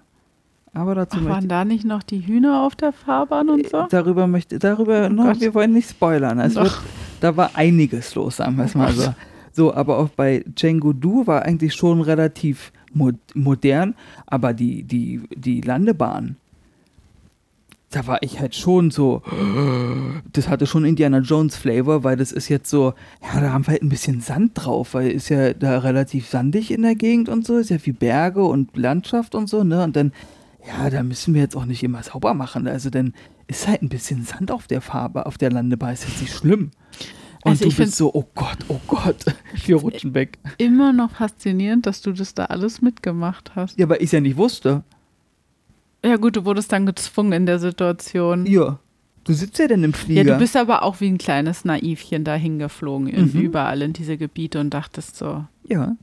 Aber 0.73 0.95
dazu 0.95 1.19
Ach, 1.21 1.25
waren 1.25 1.47
da 1.47 1.65
nicht 1.65 1.85
noch 1.85 2.03
die 2.03 2.25
Hühner 2.25 2.61
auf 2.63 2.75
der 2.75 2.93
Fahrbahn 2.93 3.49
und 3.49 3.67
so? 3.69 3.87
Darüber 3.89 4.27
möchte, 4.27 4.59
darüber, 4.59 5.07
Oh 5.07 5.13
no, 5.13 5.23
Gott. 5.23 5.41
wir 5.41 5.53
wollen 5.53 5.73
nicht 5.73 5.89
spoilern. 5.89 6.39
Es 6.39 6.55
wird, 6.55 6.79
da 7.19 7.35
war 7.35 7.51
einiges 7.55 8.13
los, 8.15 8.37
sagen 8.37 8.57
wir 8.57 8.65
es 8.65 8.75
mal 8.75 8.91
so. 8.93 9.13
So, 9.57 9.73
aber 9.73 9.97
auch 9.97 10.09
bei 10.09 10.45
Chengdu 10.55 11.25
war 11.25 11.41
eigentlich 11.41 11.73
schon 11.73 12.01
relativ 12.01 12.71
mo 12.93 13.09
modern, 13.33 13.95
aber 14.27 14.53
die, 14.53 14.83
die, 14.83 15.23
die 15.35 15.61
Landebahn, 15.61 16.35
da 17.89 18.05
war 18.05 18.21
ich 18.21 18.39
halt 18.39 18.53
schon 18.53 18.91
so, 18.91 19.23
das 20.31 20.47
hatte 20.47 20.67
schon 20.67 20.85
Indiana 20.85 21.21
Jones 21.21 21.55
Flavor, 21.55 22.03
weil 22.03 22.17
das 22.17 22.31
ist 22.31 22.49
jetzt 22.49 22.69
so, 22.69 22.93
ja, 23.23 23.41
da 23.41 23.51
haben 23.51 23.65
wir 23.65 23.71
halt 23.71 23.81
ein 23.81 23.89
bisschen 23.89 24.21
Sand 24.21 24.51
drauf, 24.53 24.93
weil 24.93 25.09
ist 25.09 25.29
ja 25.29 25.55
da 25.55 25.79
relativ 25.79 26.27
sandig 26.27 26.69
in 26.69 26.83
der 26.83 26.93
Gegend 26.93 27.27
und 27.27 27.43
so, 27.43 27.57
ist 27.57 27.71
ja 27.71 27.79
viel 27.79 27.93
Berge 27.93 28.43
und 28.43 28.77
Landschaft 28.77 29.33
und 29.33 29.49
so, 29.49 29.63
ne? 29.63 29.83
Und 29.83 29.95
dann, 29.95 30.11
ja, 30.67 30.91
da 30.91 31.01
müssen 31.01 31.33
wir 31.33 31.41
jetzt 31.41 31.55
auch 31.55 31.65
nicht 31.65 31.81
immer 31.81 32.03
sauber 32.03 32.35
machen. 32.35 32.67
Also 32.67 32.91
dann 32.91 33.15
ist 33.47 33.67
halt 33.67 33.81
ein 33.81 33.89
bisschen 33.89 34.23
Sand 34.23 34.51
auf 34.51 34.67
der 34.67 34.81
Farbe, 34.81 35.25
auf 35.25 35.39
der 35.39 35.51
Landebahn, 35.51 35.93
ist 35.93 36.07
jetzt 36.07 36.21
nicht 36.21 36.35
schlimm. 36.35 36.69
Und 37.47 37.51
Also 37.61 37.69
du 37.69 37.75
bist 37.75 37.95
so, 37.95 38.13
oh 38.13 38.25
Gott, 38.35 38.57
oh 38.67 38.79
Gott, 38.87 39.25
wir 39.65 39.75
rutschen 39.77 40.13
weg. 40.13 40.37
Immer 40.57 40.93
noch 40.93 41.11
faszinierend, 41.11 41.85
dass 41.85 42.01
du 42.01 42.11
das 42.11 42.33
da 42.33 42.45
alles 42.45 42.81
mitgemacht 42.81 43.51
hast. 43.55 43.77
Ja, 43.79 43.87
weil 43.89 43.97
ich 43.97 44.05
es 44.05 44.11
ja 44.11 44.19
nicht 44.21 44.37
wusste. 44.37 44.83
Ja 46.05 46.17
gut, 46.17 46.35
du 46.35 46.45
wurdest 46.45 46.71
dann 46.71 46.85
gezwungen 46.85 47.31
in 47.33 47.45
der 47.45 47.59
Situation. 47.59 48.45
Ja, 48.45 48.79
du 49.23 49.33
sitzt 49.33 49.57
ja 49.59 49.67
denn 49.67 49.83
im 49.83 49.91
Ja, 49.91 49.97
Flieger. 49.97 50.23
du 50.33 50.37
bist 50.39 50.55
aber 50.55 50.83
auch 50.83 50.99
wie 51.01 51.07
ein 51.09 51.17
kleines 51.17 51.65
Naivchen 51.65 52.23
dahin 52.23 52.59
geflogen, 52.59 53.07
in, 53.07 53.25
Mhm. 53.33 53.41
überall 53.41 53.81
in 53.81 53.93
diese 53.93 54.17
Gebiete 54.17 54.59
und 54.59 54.69
dachtest 54.73 55.15
so, 55.17 55.45
ja, 55.67 55.95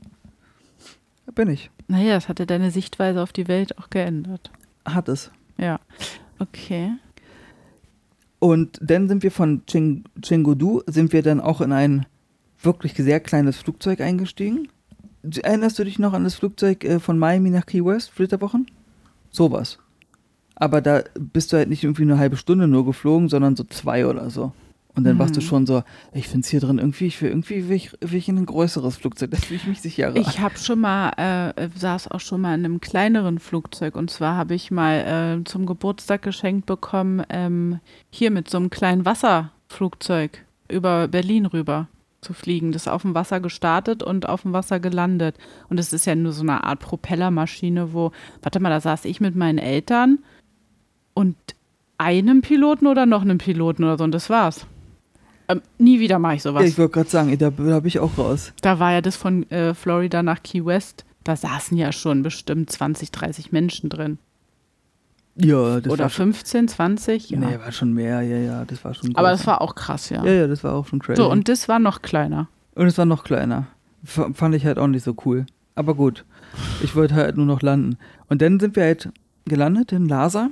da 1.25 1.31
bin 1.33 1.49
ich. 1.49 1.71
naja, 1.87 2.15
das 2.15 2.27
hatte 2.29 2.45
deine 2.45 2.71
Sichtweise 2.71 3.21
auf 3.23 3.31
die 3.33 3.47
Welt 3.47 3.77
auch 3.79 3.89
geändert. 3.89 4.51
Hat 4.85 5.09
es. 5.09 5.31
Ja. 5.57 5.79
Okay. 6.39 6.91
Und 8.39 8.79
dann 8.81 9.07
sind 9.07 9.23
wir 9.23 9.31
von 9.31 9.63
Chingudu, 9.67 10.81
sind 10.87 11.13
wir 11.13 11.23
dann 11.23 11.39
auch 11.39 11.61
in 11.61 11.71
ein 11.71 12.05
wirklich 12.61 12.93
sehr 12.93 13.19
kleines 13.19 13.57
Flugzeug 13.57 14.01
eingestiegen. 14.01 14.67
Erinnerst 15.23 15.79
du 15.79 15.83
dich 15.83 15.99
noch 15.99 16.13
an 16.13 16.23
das 16.23 16.35
Flugzeug 16.35 16.83
äh, 16.83 16.99
von 16.99 17.17
Miami 17.17 17.49
nach 17.49 17.65
Key 17.65 17.83
West, 17.83 18.11
Flitterwochen? 18.11 18.67
Sowas. 19.31 19.79
Aber 20.55 20.81
da 20.81 21.03
bist 21.19 21.51
du 21.51 21.57
halt 21.57 21.69
nicht 21.69 21.83
irgendwie 21.83 22.03
eine 22.03 22.17
halbe 22.17 22.37
Stunde 22.37 22.67
nur 22.67 22.85
geflogen, 22.85 23.27
sondern 23.27 23.55
so 23.55 23.63
zwei 23.63 24.05
oder 24.05 24.29
so. 24.29 24.53
Und 24.95 25.03
dann 25.03 25.19
warst 25.19 25.35
du 25.35 25.41
Mhm. 25.41 25.45
schon 25.45 25.65
so, 25.65 25.83
ich 26.13 26.27
finde 26.29 26.45
es 26.45 26.49
hier 26.49 26.61
drin 26.61 26.77
irgendwie, 26.77 27.05
ich 27.07 27.21
will 27.21 27.29
irgendwie 27.29 27.67
will 27.67 27.75
ich, 27.75 27.91
will 27.99 28.15
ich 28.17 28.29
in 28.29 28.37
ein 28.37 28.45
größeres 28.45 28.95
Flugzeug, 28.97 29.31
das 29.31 29.43
fühle 29.45 29.59
ich 29.59 29.67
mich 29.67 29.81
sicherer. 29.81 30.15
Ich 30.15 30.39
habe 30.39 30.57
schon 30.57 30.79
mal, 30.79 31.09
äh, 31.57 31.67
saß 31.77 32.09
auch 32.11 32.21
schon 32.21 32.39
mal 32.41 32.55
in 32.57 32.63
einem 32.63 32.79
kleineren 32.79 33.39
Flugzeug 33.39 33.95
und 33.95 34.09
zwar 34.09 34.37
habe 34.37 34.53
ich 34.53 34.71
mal 34.71 35.39
äh, 35.39 35.43
zum 35.43 35.65
Geburtstag 35.65 36.21
geschenkt 36.21 36.65
bekommen, 36.65 37.23
ähm, 37.29 37.79
hier 38.09 38.31
mit 38.31 38.49
so 38.49 38.57
einem 38.57 38.69
kleinen 38.69 39.03
Wasserflugzeug 39.05 40.45
über 40.69 41.07
Berlin 41.09 41.45
rüber 41.45 41.87
zu 42.21 42.33
fliegen. 42.33 42.71
Das 42.71 42.83
ist 42.83 42.87
auf 42.87 43.03
dem 43.03 43.13
Wasser 43.13 43.39
gestartet 43.39 44.01
und 44.01 44.27
auf 44.27 44.43
dem 44.43 44.53
Wasser 44.53 44.79
gelandet. 44.79 45.37
Und 45.69 45.79
es 45.79 45.93
ist 45.93 46.05
ja 46.05 46.15
nur 46.15 46.31
so 46.31 46.41
eine 46.41 46.63
Art 46.63 46.79
Propellermaschine, 46.79 47.93
wo, 47.93 48.11
warte 48.41 48.59
mal, 48.59 48.69
da 48.69 48.79
saß 48.81 49.05
ich 49.05 49.21
mit 49.21 49.35
meinen 49.35 49.59
Eltern 49.59 50.19
und 51.13 51.35
einem 51.97 52.41
Piloten 52.41 52.87
oder 52.87 53.05
noch 53.05 53.21
einem 53.21 53.37
Piloten 53.37 53.83
oder 53.83 53.97
so 53.97 54.03
und 54.05 54.11
das 54.11 54.29
war's. 54.29 54.65
Ähm, 55.47 55.61
nie 55.77 55.99
wieder 55.99 56.19
mache 56.19 56.35
ich 56.35 56.43
sowas. 56.43 56.65
Ich 56.65 56.77
wollte 56.77 56.93
gerade 56.93 57.09
sagen, 57.09 57.37
da, 57.37 57.49
da 57.49 57.79
bin 57.79 57.87
ich 57.87 57.99
auch 57.99 58.17
raus. 58.17 58.51
Da 58.61 58.79
war 58.79 58.91
ja 58.93 59.01
das 59.01 59.15
von 59.15 59.49
äh, 59.51 59.73
Florida 59.73 60.23
nach 60.23 60.41
Key 60.43 60.65
West. 60.65 61.05
Da 61.23 61.35
saßen 61.35 61.77
ja 61.77 61.91
schon 61.91 62.23
bestimmt 62.23 62.71
20, 62.71 63.11
30 63.11 63.51
Menschen 63.51 63.89
drin. 63.89 64.17
Ja, 65.37 65.81
das 65.81 65.91
Oder 65.91 66.03
war 66.05 66.09
schon, 66.09 66.33
15, 66.33 66.67
20. 66.69 67.29
Ja. 67.31 67.39
nee, 67.39 67.59
war 67.59 67.71
schon 67.71 67.93
mehr, 67.93 68.21
ja, 68.21 68.37
ja, 68.37 68.65
das 68.65 68.83
war 68.85 68.93
schon 68.93 69.15
Aber 69.15 69.29
groß. 69.29 69.39
das 69.39 69.47
war 69.47 69.61
auch 69.61 69.75
krass, 69.75 70.09
ja. 70.09 70.23
ja, 70.23 70.31
ja, 70.31 70.47
das 70.47 70.63
war 70.63 70.73
auch 70.73 70.87
schon 70.87 70.99
crazy. 70.99 71.17
So, 71.21 71.29
und 71.29 71.49
das 71.49 71.67
war 71.67 71.79
noch 71.79 72.01
kleiner. 72.01 72.47
Und 72.75 72.87
es 72.87 72.97
war 72.97 73.05
noch 73.05 73.23
kleiner. 73.25 73.67
F 74.03 74.21
fand 74.33 74.55
ich 74.55 74.65
halt 74.65 74.77
auch 74.79 74.87
nicht 74.87 75.03
so 75.03 75.15
cool. 75.25 75.45
Aber 75.75 75.95
gut, 75.95 76.23
ich 76.83 76.95
wollte 76.95 77.15
halt 77.15 77.35
nur 77.35 77.45
noch 77.45 77.61
landen. 77.61 77.97
Und 78.29 78.41
dann 78.41 78.59
sind 78.59 78.77
wir 78.77 78.83
halt 78.83 79.09
gelandet 79.45 79.91
in 79.91 80.07
Lhasa, 80.07 80.49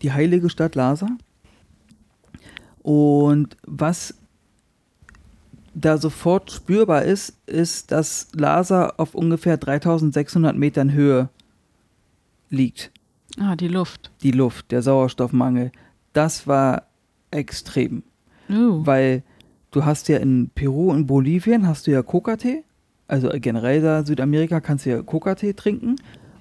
die 0.00 0.12
heilige 0.12 0.48
Stadt 0.48 0.74
Lhasa. 0.74 1.08
Und 2.86 3.56
was 3.66 4.14
da 5.74 5.98
sofort 5.98 6.52
spürbar 6.52 7.02
ist, 7.02 7.36
ist, 7.46 7.90
dass 7.90 8.28
Lhasa 8.32 8.94
auf 8.96 9.16
ungefähr 9.16 9.56
3600 9.56 10.56
Metern 10.56 10.92
Höhe 10.92 11.28
liegt. 12.48 12.92
Ah, 13.40 13.56
die 13.56 13.66
Luft. 13.66 14.12
Die 14.22 14.30
Luft, 14.30 14.70
der 14.70 14.82
Sauerstoffmangel. 14.82 15.72
Das 16.12 16.46
war 16.46 16.84
extrem. 17.32 18.04
Uh. 18.48 18.86
Weil 18.86 19.24
du 19.72 19.84
hast 19.84 20.06
ja 20.06 20.18
in 20.18 20.50
Peru 20.54 20.92
und 20.92 21.08
Bolivien 21.08 21.66
hast 21.66 21.88
du 21.88 21.90
ja 21.90 22.04
Coca-Tee. 22.04 22.62
Also 23.08 23.30
generell 23.34 23.82
da 23.82 24.04
Südamerika 24.04 24.60
kannst 24.60 24.86
du 24.86 24.90
ja 24.90 25.02
Coca-Tee 25.02 25.54
trinken 25.54 25.96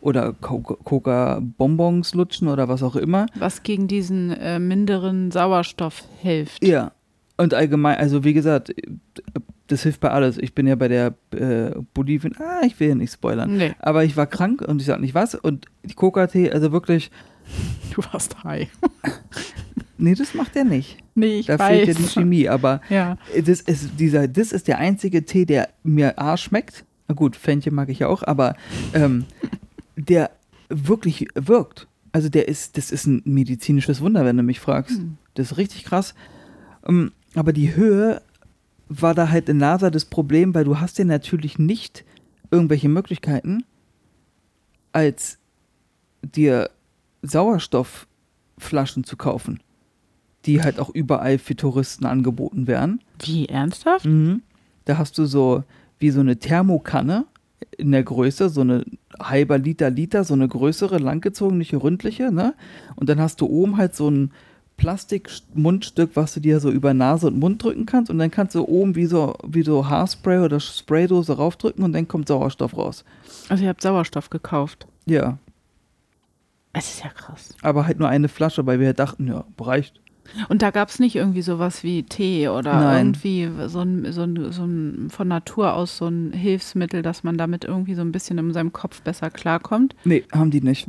oder 0.06 0.34
Co- 0.34 0.60
Coca-Bonbons 0.62 2.14
lutschen 2.14 2.48
oder 2.48 2.68
was 2.68 2.84
auch 2.84 2.96
immer. 2.96 3.26
Was 3.36 3.64
gegen 3.64 3.88
diesen 3.88 4.32
äh, 4.32 4.60
minderen 4.60 5.32
Sauerstoff 5.32 6.04
hilft. 6.22 6.64
Ja. 6.64 6.92
Und 7.38 7.54
allgemein, 7.54 7.98
also 7.98 8.24
wie 8.24 8.34
gesagt, 8.34 8.74
das 9.68 9.84
hilft 9.84 10.00
bei 10.00 10.12
alles. 10.12 10.38
Ich 10.38 10.54
bin 10.54 10.68
ja 10.68 10.76
bei 10.76 10.88
der 10.88 11.16
äh, 11.32 11.72
Bolivien, 11.94 12.36
ah, 12.38 12.62
ich 12.66 12.80
will 12.80 12.90
ja 12.90 12.96
nicht 12.96 13.12
spoilern. 13.14 13.58
Nee, 13.58 13.74
Aber 13.80 14.04
ich 14.06 14.16
war 14.16 14.28
krank 14.28 14.62
und 14.62 14.80
ich 14.80 14.86
sag 14.88 15.02
nicht 15.02 15.16
was. 15.16 15.36
Und 15.36 15.66
die 15.84 15.96
Coca-Tee, 15.96 16.52
also 16.52 16.72
wirklich, 16.72 17.12
du 17.94 18.02
warst 18.14 18.42
high. 18.44 18.70
nee, 19.98 20.14
das 20.14 20.34
macht 20.34 20.56
er 20.56 20.64
nicht. 20.66 20.98
Nee, 21.16 21.40
ich 21.40 21.48
Da 21.48 21.58
weiß. 21.60 21.68
fehlt 21.70 21.88
ja 21.88 21.94
die 21.96 22.04
Chemie, 22.10 22.48
aber 22.48 22.80
Ja. 22.90 23.18
Das 23.36 23.60
ist, 23.62 24.00
dieser, 24.00 24.28
das 24.28 24.52
ist 24.52 24.68
der 24.68 24.78
einzige 24.78 25.26
Tee, 25.26 25.46
der 25.46 25.70
mir 25.84 26.20
A 26.20 26.38
schmeckt. 26.38 26.86
Na 27.08 27.16
gut, 27.16 27.36
Fenchel 27.36 27.74
mag 27.74 27.90
ich 27.90 28.00
ja 28.00 28.08
auch, 28.08 28.24
aber 28.24 28.56
ähm, 28.94 29.26
der 29.96 30.32
wirklich 30.70 31.28
wirkt. 31.36 31.88
Also 32.12 32.30
der 32.30 32.48
ist, 32.48 32.78
das 32.78 32.92
ist 32.92 33.06
ein 33.06 33.22
medizinisches 33.26 34.02
Wunder, 34.02 34.26
wenn 34.26 34.38
du 34.38 34.44
mich 34.44 34.60
fragst. 34.60 34.98
Hm. 34.98 35.18
Das 35.34 35.52
ist 35.52 35.58
richtig 35.58 35.84
krass. 35.84 36.16
Ähm, 36.88 37.12
aber 37.36 37.52
die 37.52 37.76
Höhe 37.76 38.22
war 38.88 39.14
da 39.14 39.30
halt 39.30 39.50
in 39.50 39.58
NASA 39.58 39.90
das 39.90 40.06
Problem, 40.06 40.54
weil 40.54 40.64
du 40.64 40.80
hast 40.80 40.98
ja 40.98 41.06
natürlich 41.06 41.60
nicht 41.60 42.06
irgendwelche 42.52 42.88
Möglichkeiten, 42.88 43.64
als 44.92 45.40
dir 46.22 46.70
Sauerstoffflaschen 47.22 49.04
zu 49.04 49.18
kaufen, 49.18 49.62
die 50.46 50.62
halt 50.62 50.80
auch 50.80 50.90
überall 50.90 51.38
für 51.38 51.56
Touristen 51.56 52.06
angeboten 52.06 52.68
werden. 52.68 53.02
Wie, 53.24 53.48
ernsthaft? 53.48 54.06
Mhm. 54.06 54.42
Da 54.86 54.98
hast 54.98 55.18
du 55.18 55.26
so 55.26 55.64
wie 56.00 56.12
so 56.12 56.20
eine 56.20 56.38
Thermokanne 56.38 57.26
in 57.78 57.92
der 57.92 58.04
Größe, 58.04 58.50
so 58.50 58.62
eine 58.62 58.86
halber 59.20 59.58
Liter 59.58 59.90
Liter, 59.90 60.24
so 60.24 60.34
eine 60.34 60.48
größere, 60.48 60.98
langgezogene, 60.98 61.58
nicht 61.60 61.74
ründliche, 61.74 62.32
ne? 62.32 62.54
Und 62.96 63.10
dann 63.10 63.20
hast 63.20 63.42
du 63.42 63.46
oben 63.48 63.78
halt 63.78 63.96
so 63.96 64.10
ein 64.10 64.32
Plastikmundstück, 64.78 66.12
was 66.16 66.34
du 66.34 66.40
dir 66.40 66.60
so 66.60 66.70
über 66.70 66.94
Nase 66.94 67.28
und 67.28 67.40
Mund 67.40 67.64
drücken 67.64 67.86
kannst 67.86 68.12
und 68.12 68.18
dann 68.20 68.32
kannst 68.32 68.56
du 68.56 68.66
oben 68.68 68.96
wie 68.96 69.06
so, 69.06 69.36
wie 69.48 69.64
so 69.64 69.88
Haarspray 69.88 70.40
oder 70.40 70.60
Spraydose 70.60 71.34
raufdrücken 71.38 71.84
und 71.84 71.94
dann 71.94 72.08
kommt 72.08 72.28
Sauerstoff 72.28 72.76
raus. 72.76 73.06
Also 73.50 73.64
ihr 73.64 73.70
habt 73.70 73.82
Sauerstoff 73.82 74.30
gekauft. 74.30 74.88
Ja, 75.06 75.38
Es 76.74 76.90
ist 76.96 77.04
ja 77.04 77.10
krass. 77.10 77.56
aber 77.62 77.86
halt 77.86 78.00
nur 78.00 78.10
eine 78.10 78.28
Flasche, 78.28 78.66
weil 78.66 78.80
wir 78.80 78.94
dachten, 78.94 79.28
ja, 79.28 79.46
reicht. 79.60 80.02
Und 80.50 80.62
da 80.62 80.72
gab 80.72 80.90
es 80.90 81.00
nicht 81.00 81.16
irgendwie 81.16 81.42
sowas 81.42 81.84
wie 81.84 82.04
Tee 82.04 82.48
oder 82.50 82.74
Nein. 82.74 83.08
irgendwie 83.08 83.50
so 83.68 83.80
ein, 83.82 84.12
so, 84.12 84.24
ein, 84.24 84.52
so 84.52 84.64
ein 84.66 85.10
von 85.10 85.28
Natur 85.28 85.74
aus 85.74 85.98
so 85.98 86.08
ein 86.08 86.32
Hilfsmittel, 86.34 87.02
dass 87.02 87.24
man 87.24 87.38
damit 87.38 87.64
irgendwie 87.66 87.96
so 87.96 88.02
ein 88.02 88.12
bisschen 88.12 88.38
in 88.38 88.54
seinem 88.54 88.74
Kopf 88.74 89.02
besser 89.02 89.30
klarkommt. 89.30 89.96
Nee, 90.04 90.24
haben 90.32 90.52
die 90.52 90.62
nicht. 90.62 90.88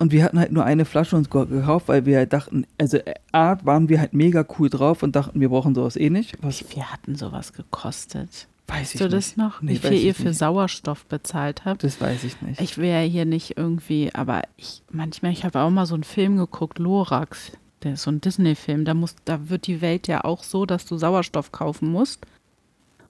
Und 0.00 0.12
wir 0.12 0.22
hatten 0.22 0.38
halt 0.38 0.52
nur 0.52 0.64
eine 0.64 0.84
Flasche 0.84 1.16
uns 1.16 1.28
ge- 1.28 1.46
gekauft, 1.46 1.88
weil 1.88 2.06
wir 2.06 2.18
halt 2.18 2.32
dachten, 2.32 2.64
also 2.78 2.98
äh, 2.98 3.14
A, 3.32 3.56
waren 3.64 3.88
wir 3.88 3.98
halt 4.00 4.12
mega 4.14 4.44
cool 4.58 4.70
drauf 4.70 5.02
und 5.02 5.16
dachten, 5.16 5.40
wir 5.40 5.48
brauchen 5.48 5.74
sowas 5.74 5.96
eh 5.96 6.08
nicht. 6.10 6.36
Was 6.40 6.60
Wie 6.60 6.64
viel 6.74 6.82
hatten 6.84 7.16
sowas 7.16 7.52
gekostet? 7.52 8.46
weiß 8.68 8.80
Weißt 8.80 8.94
ich 8.94 8.98
du 8.98 9.04
nicht. 9.06 9.16
das 9.16 9.36
noch? 9.36 9.62
Nee, 9.62 9.72
Wie 9.72 9.76
viel 9.76 9.92
ihr 9.94 10.14
für 10.14 10.28
nicht. 10.28 10.38
Sauerstoff 10.38 11.06
bezahlt 11.06 11.64
habt? 11.64 11.82
Das 11.82 12.00
weiß 12.00 12.22
ich 12.24 12.40
nicht. 12.42 12.60
Ich 12.60 12.76
ja 12.76 13.00
hier 13.00 13.24
nicht 13.24 13.56
irgendwie, 13.56 14.14
aber 14.14 14.42
ich 14.56 14.82
manchmal, 14.92 15.32
ich 15.32 15.44
habe 15.44 15.58
auch 15.60 15.70
mal 15.70 15.86
so 15.86 15.94
einen 15.94 16.04
Film 16.04 16.36
geguckt, 16.36 16.78
Lorax. 16.78 17.52
Der 17.82 17.94
ist 17.94 18.02
so 18.02 18.10
ein 18.10 18.20
Disney-Film. 18.20 18.84
Da, 18.84 18.94
muss, 18.94 19.14
da 19.24 19.48
wird 19.48 19.66
die 19.66 19.80
Welt 19.80 20.08
ja 20.08 20.24
auch 20.24 20.42
so, 20.42 20.66
dass 20.66 20.86
du 20.86 20.96
Sauerstoff 20.96 21.52
kaufen 21.52 21.90
musst. 21.90 22.26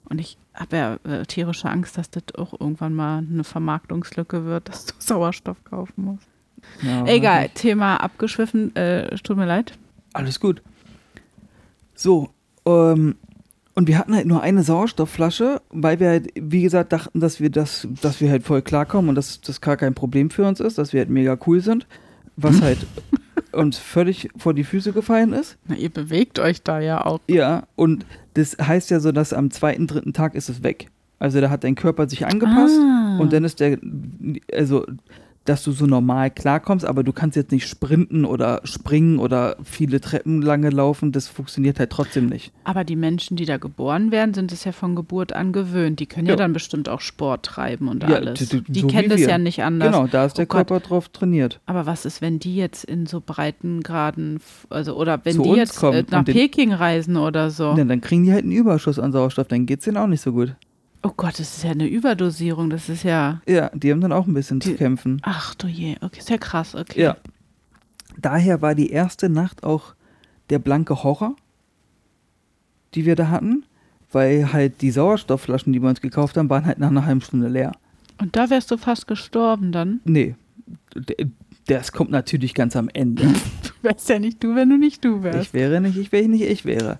Und 0.05 0.19
ich 0.19 0.37
habe 0.53 0.77
ja 0.77 0.99
äh, 1.03 1.25
tierische 1.25 1.69
Angst, 1.69 1.97
dass 1.97 2.09
das 2.09 2.23
auch 2.35 2.59
irgendwann 2.59 2.93
mal 2.93 3.19
eine 3.19 3.43
Vermarktungslücke 3.43 4.45
wird, 4.45 4.69
dass 4.69 4.85
du 4.85 4.93
Sauerstoff 4.99 5.63
kaufen 5.63 6.03
musst. 6.05 6.27
Ja, 6.81 7.05
Egal, 7.05 7.43
weiß 7.43 7.51
ich. 7.55 7.61
Thema 7.61 7.97
abgeschwiffen. 7.97 8.75
Äh, 8.75 9.15
tut 9.17 9.37
mir 9.37 9.45
leid. 9.45 9.77
Alles 10.13 10.39
gut. 10.39 10.61
So, 11.93 12.29
ähm, 12.65 13.15
und 13.75 13.87
wir 13.87 13.97
hatten 13.97 14.13
halt 14.13 14.25
nur 14.25 14.41
eine 14.41 14.63
Sauerstoffflasche, 14.63 15.61
weil 15.69 15.99
wir 15.99 16.09
halt, 16.09 16.33
wie 16.35 16.63
gesagt, 16.63 16.91
dachten, 16.91 17.19
dass 17.21 17.39
wir 17.39 17.49
das, 17.49 17.87
dass 18.01 18.19
wir 18.19 18.29
halt 18.29 18.43
voll 18.43 18.61
klarkommen 18.61 19.09
und 19.09 19.15
dass 19.15 19.39
das 19.41 19.61
gar 19.61 19.77
kein 19.77 19.93
Problem 19.93 20.29
für 20.29 20.45
uns 20.45 20.59
ist, 20.59 20.77
dass 20.77 20.91
wir 20.91 20.99
halt 20.99 21.09
mega 21.09 21.37
cool 21.47 21.61
sind, 21.61 21.87
was 22.35 22.61
halt 22.61 22.85
uns 23.51 23.77
völlig 23.77 24.29
vor 24.37 24.53
die 24.53 24.63
Füße 24.63 24.91
gefallen 24.93 25.33
ist. 25.33 25.57
Na, 25.67 25.75
ihr 25.75 25.89
bewegt 25.89 26.39
euch 26.39 26.61
da 26.63 26.79
ja 26.79 27.05
auch. 27.05 27.19
Ja, 27.27 27.63
und 27.75 28.05
das 28.35 28.57
heißt 28.61 28.89
ja 28.89 28.99
so, 28.99 29.11
dass 29.11 29.33
am 29.33 29.51
zweiten, 29.51 29.87
dritten 29.87 30.13
Tag 30.13 30.35
ist 30.35 30.49
es 30.49 30.63
weg. 30.63 30.87
Also 31.19 31.41
da 31.41 31.49
hat 31.49 31.63
dein 31.63 31.75
Körper 31.75 32.07
sich 32.07 32.25
angepasst 32.25 32.77
Ah. 32.79 33.17
und 33.19 33.33
dann 33.33 33.43
ist 33.43 33.59
der, 33.59 33.77
also 34.53 34.85
dass 35.45 35.63
du 35.63 35.71
so 35.71 35.85
normal 35.87 36.29
klarkommst, 36.29 36.85
aber 36.85 37.03
du 37.03 37.11
kannst 37.11 37.35
jetzt 37.35 37.51
nicht 37.51 37.67
sprinten 37.67 38.23
oder 38.25 38.61
springen 38.65 39.17
oder 39.17 39.55
viele 39.63 39.99
Treppen 39.99 40.41
lange 40.43 40.69
laufen, 40.69 41.11
das 41.11 41.27
funktioniert 41.27 41.79
halt 41.79 41.89
trotzdem 41.89 42.27
nicht. 42.27 42.51
Aber 42.65 42.83
die 42.83 42.95
Menschen, 42.95 43.35
die 43.35 43.45
da 43.45 43.57
geboren 43.57 44.11
werden, 44.11 44.33
sind 44.35 44.51
es 44.51 44.63
ja 44.63 44.71
von 44.71 44.95
Geburt 44.95 45.33
an 45.33 45.51
gewöhnt. 45.51 45.99
Die 45.99 46.05
können 46.05 46.27
ja, 46.27 46.33
Ja. 46.33 46.37
dann 46.37 46.53
bestimmt 46.53 46.87
auch 46.87 47.01
Sport 47.01 47.45
treiben 47.47 47.87
und 47.87 48.03
Ja, 48.03 48.09
alles. 48.17 48.37
d- 48.47 48.57
d- 48.59 48.63
die 48.67 48.81
so 48.81 48.87
kennen 48.87 49.09
das 49.09 49.21
wir. 49.21 49.29
ja 49.29 49.37
nicht 49.39 49.63
anders. 49.63 49.91
Genau, 49.91 50.05
da 50.07 50.25
ist 50.25 50.37
der 50.37 50.43
Oh 50.43 50.47
Gott. 50.47 50.67
Körper 50.67 50.79
drauf 50.87 51.09
trainiert. 51.09 51.59
Aber 51.65 51.85
was 51.87 52.05
ist, 52.05 52.21
wenn 52.21 52.37
die 52.37 52.55
jetzt 52.55 52.83
in 52.83 53.07
so 53.07 53.19
breiten 53.25 53.81
Graden, 53.81 54.39
also 54.69 54.95
oder 54.95 55.19
wenn 55.23 55.33
Zu 55.35 55.43
die 55.43 55.49
jetzt 55.53 55.79
kommen 55.79 55.97
äh, 55.97 56.05
nach 56.11 56.25
Peking 56.25 56.73
reisen 56.73 57.17
oder 57.17 57.49
so? 57.49 57.73
Ja, 57.75 57.83
dann 57.85 58.01
kriegen 58.01 58.23
die 58.23 58.33
halt 58.33 58.43
einen 58.43 58.51
Überschuss 58.51 58.99
an 58.99 59.11
Sauerstoff, 59.11 59.47
dann 59.47 59.65
geht's 59.65 59.85
denen 59.85 59.97
auch 59.97 60.05
nicht 60.07 60.21
so 60.21 60.31
gut. 60.31 60.55
Oh 61.01 61.11
Gott, 61.15 61.39
das 61.39 61.57
ist 61.57 61.63
ja 61.63 61.71
eine 61.71 61.87
Überdosierung. 61.87 62.69
Das 62.69 62.89
ist 62.89 63.03
ja. 63.03 63.41
Ja, 63.47 63.69
die 63.73 63.91
haben 63.91 64.01
dann 64.01 64.11
auch 64.11 64.27
ein 64.27 64.33
bisschen 64.33 64.59
zu 64.61 64.69
Die- 64.71 64.75
kämpfen. 64.75 65.21
Ach 65.23 65.55
du 65.55 65.67
je, 65.67 65.95
okay, 66.01 66.19
ist 66.19 66.29
ja 66.29 66.37
krass, 66.37 66.75
okay. 66.75 67.01
Ja. 67.01 67.17
Daher 68.17 68.61
war 68.61 68.75
die 68.75 68.89
erste 68.91 69.29
Nacht 69.29 69.63
auch 69.63 69.93
der 70.49 70.59
blanke 70.59 71.03
Horror, 71.03 71.35
die 72.95 73.05
wir 73.05 73.15
da 73.15 73.29
hatten, 73.29 73.63
weil 74.11 74.51
halt 74.51 74.81
die 74.81 74.91
Sauerstoffflaschen, 74.91 75.71
die 75.71 75.81
wir 75.81 75.87
uns 75.89 76.01
gekauft 76.01 76.35
haben, 76.37 76.49
waren 76.49 76.65
halt 76.65 76.79
nach 76.79 76.89
einer 76.89 77.05
halben 77.05 77.21
Stunde 77.21 77.47
leer. 77.47 77.71
Und 78.19 78.35
da 78.35 78.49
wärst 78.49 78.71
du 78.71 78.77
fast 78.77 79.07
gestorben 79.07 79.71
dann. 79.71 80.01
Nee, 80.03 80.35
das 81.67 81.91
kommt 81.93 82.11
natürlich 82.11 82.53
ganz 82.53 82.75
am 82.75 82.89
Ende. 82.93 83.23
wärst 83.83 84.09
ja 84.09 84.19
nicht 84.19 84.43
du, 84.43 84.55
wenn 84.55 84.69
du 84.69 84.77
nicht 84.77 85.05
du 85.05 85.23
wärst. 85.23 85.39
Ich 85.39 85.53
wäre 85.53 85.79
nicht, 85.79 85.95
ich 85.97 86.11
wäre 86.11 86.27
nicht, 86.27 86.43
ich 86.43 86.65
wäre. 86.65 86.99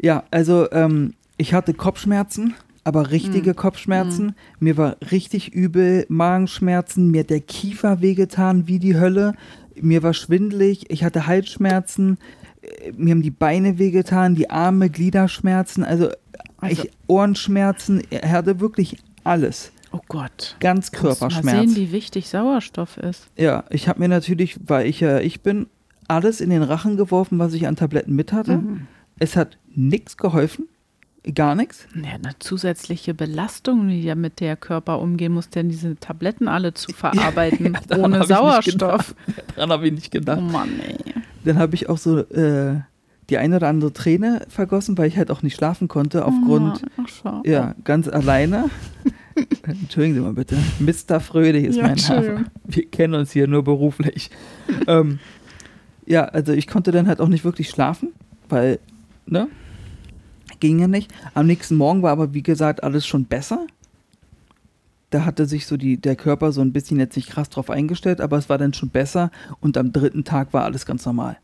Ja, 0.00 0.24
also 0.30 0.70
ähm, 0.72 1.12
ich 1.36 1.52
hatte 1.52 1.74
Kopfschmerzen, 1.74 2.54
aber 2.84 3.10
richtige 3.10 3.52
Mm. 3.52 3.56
Kopfschmerzen. 3.56 4.34
Mir 4.60 4.76
war 4.76 4.96
richtig 5.10 5.52
übel, 5.52 6.04
Magenschmerzen, 6.08 7.10
mir 7.10 7.20
hat 7.20 7.30
der 7.30 7.40
Kiefer 7.40 8.00
wehgetan 8.00 8.66
wie 8.66 8.78
die 8.78 8.98
Hölle. 8.98 9.34
Mir 9.80 10.02
war 10.02 10.14
schwindelig, 10.14 10.90
ich 10.90 11.04
hatte 11.04 11.26
Halsschmerzen, 11.26 12.18
äh, 12.62 12.92
mir 12.96 13.12
haben 13.12 13.22
die 13.22 13.30
Beine 13.30 13.78
wehgetan, 13.78 14.34
die 14.34 14.50
Arme, 14.50 14.90
Gliederschmerzen, 14.90 15.84
also, 15.84 16.10
Also- 16.58 16.82
ich, 16.84 16.90
Ohrenschmerzen, 17.06 18.02
er 18.10 18.30
hatte 18.30 18.60
wirklich 18.60 18.96
alles. 19.24 19.72
Oh 19.92 20.00
Gott. 20.08 20.56
Ganz 20.60 20.90
du 20.90 20.96
Mal 20.96 21.02
Körperschmerz. 21.02 21.72
sehen, 21.72 21.76
wie 21.76 21.92
wichtig 21.92 22.28
Sauerstoff 22.28 22.96
ist. 22.96 23.28
Ja, 23.36 23.64
ich 23.70 23.88
habe 23.88 24.00
mir 24.00 24.08
natürlich, 24.08 24.56
weil 24.66 24.86
ich 24.86 25.00
ja 25.00 25.18
ich 25.20 25.42
bin, 25.42 25.66
alles 26.08 26.40
in 26.40 26.50
den 26.50 26.62
Rachen 26.62 26.96
geworfen, 26.96 27.38
was 27.38 27.52
ich 27.54 27.66
an 27.66 27.76
Tabletten 27.76 28.14
mit 28.14 28.32
hatte. 28.32 28.56
Mhm. 28.58 28.86
Es 29.18 29.36
hat 29.36 29.58
nichts 29.74 30.16
geholfen, 30.16 30.66
gar 31.34 31.54
nichts. 31.54 31.86
Ja, 31.94 32.10
eine 32.14 32.36
zusätzliche 32.38 33.14
Belastung, 33.14 33.88
die 33.88 34.02
ja 34.02 34.14
mit 34.14 34.40
der 34.40 34.56
Körper 34.56 34.98
umgehen 35.00 35.32
muss, 35.32 35.48
denn 35.50 35.68
diese 35.68 35.96
Tabletten 35.96 36.48
alle 36.48 36.74
zu 36.74 36.92
verarbeiten 36.96 37.76
daran 37.88 38.04
ohne 38.14 38.24
Sauerstoff. 38.26 39.14
Daran 39.54 39.70
habe 39.70 39.86
ich 39.86 39.92
nicht 39.92 40.08
Oh 40.14 40.18
gedacht. 40.18 40.40
Mann, 40.40 40.68
ey. 40.80 40.96
Dann 41.44 41.58
habe 41.58 41.74
ich 41.74 41.88
auch 41.88 41.98
so 41.98 42.18
äh, 42.18 42.80
die 43.30 43.38
eine 43.38 43.56
oder 43.56 43.68
andere 43.68 43.92
Träne 43.92 44.44
vergossen, 44.48 44.98
weil 44.98 45.06
ich 45.08 45.16
halt 45.16 45.30
auch 45.30 45.42
nicht 45.42 45.54
schlafen 45.56 45.88
konnte 45.88 46.24
aufgrund, 46.24 46.82
Oh, 46.84 47.02
ach, 47.04 47.08
schau. 47.08 47.42
ja, 47.44 47.74
ganz 47.84 48.08
alleine. 48.08 48.68
Entschuldigen 49.62 50.14
Sie 50.16 50.20
mal 50.20 50.34
bitte. 50.34 50.56
Mr. 50.80 51.20
Fröhlich 51.20 51.64
ist 51.64 51.76
Ja, 51.76 51.84
mein 51.86 51.96
Name. 51.96 52.44
Wir 52.64 52.86
kennen 52.86 53.14
uns 53.14 53.32
hier 53.32 53.46
nur 53.46 53.64
beruflich. 53.64 54.30
ähm, 54.86 55.18
ja, 56.04 56.24
also 56.24 56.52
ich 56.52 56.66
konnte 56.66 56.90
dann 56.90 57.06
halt 57.06 57.20
auch 57.20 57.28
nicht 57.28 57.44
wirklich 57.44 57.70
schlafen, 57.70 58.10
weil, 58.48 58.78
ne? 59.26 59.48
Ging 60.62 60.78
ja 60.78 60.86
nicht. 60.86 61.12
Am 61.34 61.48
nächsten 61.48 61.74
Morgen 61.74 62.02
war 62.02 62.12
aber, 62.12 62.34
wie 62.34 62.42
gesagt, 62.44 62.84
alles 62.84 63.04
schon 63.04 63.24
besser. 63.24 63.66
Da 65.10 65.24
hatte 65.24 65.46
sich 65.46 65.66
so 65.66 65.76
die, 65.76 65.96
der 65.96 66.14
Körper 66.14 66.52
so 66.52 66.60
ein 66.60 66.72
bisschen 66.72 67.00
jetzt 67.00 67.16
nicht 67.16 67.30
krass 67.30 67.50
drauf 67.50 67.68
eingestellt, 67.68 68.20
aber 68.20 68.38
es 68.38 68.48
war 68.48 68.58
dann 68.58 68.72
schon 68.72 68.88
besser 68.88 69.32
und 69.58 69.76
am 69.76 69.90
dritten 69.90 70.22
Tag 70.22 70.52
war 70.52 70.62
alles 70.62 70.86
ganz 70.86 71.04
normal. 71.04 71.36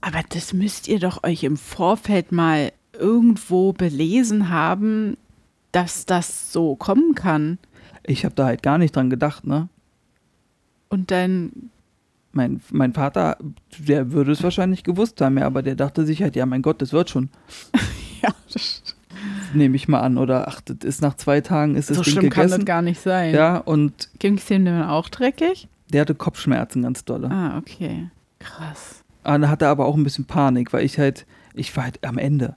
Aber 0.00 0.18
das 0.30 0.52
müsst 0.52 0.88
ihr 0.88 0.98
doch 0.98 1.22
euch 1.22 1.44
im 1.44 1.56
Vorfeld 1.56 2.32
mal 2.32 2.72
irgendwo 2.92 3.72
belesen 3.72 4.48
haben, 4.48 5.16
dass 5.70 6.04
das 6.04 6.52
so 6.52 6.74
kommen 6.74 7.14
kann. 7.14 7.56
Ich 8.02 8.24
habe 8.24 8.34
da 8.34 8.46
halt 8.46 8.64
gar 8.64 8.78
nicht 8.78 8.96
dran 8.96 9.10
gedacht, 9.10 9.46
ne? 9.46 9.68
Und 10.88 11.12
dann, 11.12 11.70
Mein, 12.32 12.60
mein 12.70 12.92
Vater, 12.94 13.36
der 13.78 14.12
würde 14.12 14.32
es 14.32 14.42
wahrscheinlich 14.42 14.84
gewusst 14.84 15.20
haben, 15.20 15.38
ja, 15.38 15.46
aber 15.46 15.62
der 15.62 15.74
dachte 15.74 16.06
sich 16.06 16.22
halt, 16.22 16.34
ja, 16.34 16.46
mein 16.46 16.62
Gott, 16.62 16.80
das 16.80 16.92
wird 16.92 17.10
schon. 17.10 17.28
ja, 18.22 18.30
das, 18.52 18.82
Nehme 19.54 19.76
ich 19.76 19.86
mal 19.86 20.00
an. 20.00 20.16
Oder 20.18 20.48
ach, 20.48 20.60
das 20.62 20.78
ist 20.82 21.02
nach 21.02 21.14
zwei 21.14 21.40
Tagen 21.42 21.76
ist 21.76 21.90
das 21.90 21.98
so 21.98 22.02
Ding 22.02 22.14
schlimm 22.14 22.30
kann 22.30 22.48
das 22.50 22.64
gar 22.64 22.82
nicht 22.82 23.00
sein. 23.00 23.34
Ja, 23.34 23.58
und 23.58 24.08
Ging 24.18 24.38
es 24.38 24.46
dem 24.46 24.64
denn 24.64 24.82
auch 24.82 25.08
dreckig? 25.08 25.68
der 25.92 26.00
hatte 26.00 26.14
Kopfschmerzen 26.14 26.82
ganz 26.82 27.04
dolle. 27.04 27.30
Ah, 27.30 27.58
okay. 27.58 28.08
Krass. 28.38 29.04
Ah, 29.24 29.36
Da 29.36 29.48
hatte 29.50 29.66
er 29.66 29.70
aber 29.70 29.84
auch 29.84 29.94
ein 29.94 30.04
bisschen 30.04 30.24
Panik, 30.24 30.72
weil 30.72 30.84
ich 30.86 30.98
halt, 30.98 31.26
ich 31.54 31.76
war 31.76 31.84
halt 31.84 32.02
am 32.04 32.16
Ende. 32.16 32.56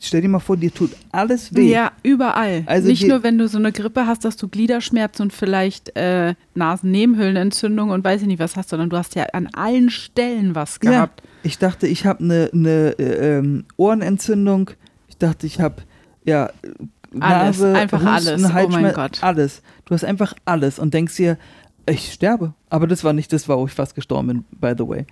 Stell 0.00 0.20
dir 0.20 0.28
mal 0.28 0.38
vor, 0.38 0.56
dir 0.56 0.72
tut 0.72 0.90
alles 1.10 1.54
weh. 1.54 1.70
Ja, 1.72 1.92
überall. 2.02 2.62
Also 2.66 2.88
Nicht 2.88 3.06
nur, 3.06 3.22
wenn 3.22 3.36
du 3.36 3.48
so 3.48 3.58
eine 3.58 3.72
Grippe 3.72 4.06
hast, 4.06 4.24
dass 4.24 4.36
du 4.36 4.46
Gliederschmerzen 4.48 5.22
und 5.24 5.32
vielleicht 5.32 5.96
äh, 5.96 6.34
Nasennebenhöhlenentzündung 6.54 7.90
und 7.90 8.04
weiß 8.04 8.22
ich 8.22 8.26
nicht 8.28 8.38
was 8.38 8.56
hast, 8.56 8.68
sondern 8.70 8.90
du 8.90 8.96
hast 8.96 9.14
ja 9.14 9.24
an 9.32 9.48
allen 9.54 9.90
Stellen 9.90 10.54
was 10.54 10.78
Ja, 10.82 10.90
gehabt. 10.90 11.22
ich 11.42 11.58
dachte, 11.58 11.86
ich 11.86 12.06
habe 12.06 12.22
eine 12.22 12.50
ne, 12.52 12.94
äh, 12.98 13.38
ähm, 13.38 13.64
Ohrenentzündung. 13.76 14.70
Ich 15.08 15.16
dachte, 15.16 15.46
ich 15.46 15.60
habe 15.60 15.82
ja 16.24 16.46
äh, 16.46 17.20
Alles, 17.20 17.58
Nase, 17.58 17.74
einfach 17.74 17.98
Husten, 18.00 18.44
alles. 18.44 18.66
Oh 18.66 18.68
mein 18.68 18.92
Gott. 18.94 19.18
Alles. 19.22 19.62
Du 19.84 19.94
hast 19.94 20.04
einfach 20.04 20.34
alles 20.44 20.78
und 20.78 20.94
denkst 20.94 21.16
dir, 21.16 21.38
ich 21.86 22.12
sterbe. 22.12 22.54
Aber 22.70 22.86
das 22.86 23.02
war 23.02 23.12
nicht 23.12 23.32
das, 23.32 23.48
wo 23.48 23.66
ich 23.66 23.72
fast 23.72 23.94
gestorben 23.94 24.28
bin, 24.28 24.44
by 24.60 24.74
the 24.76 24.86
way. 24.86 25.06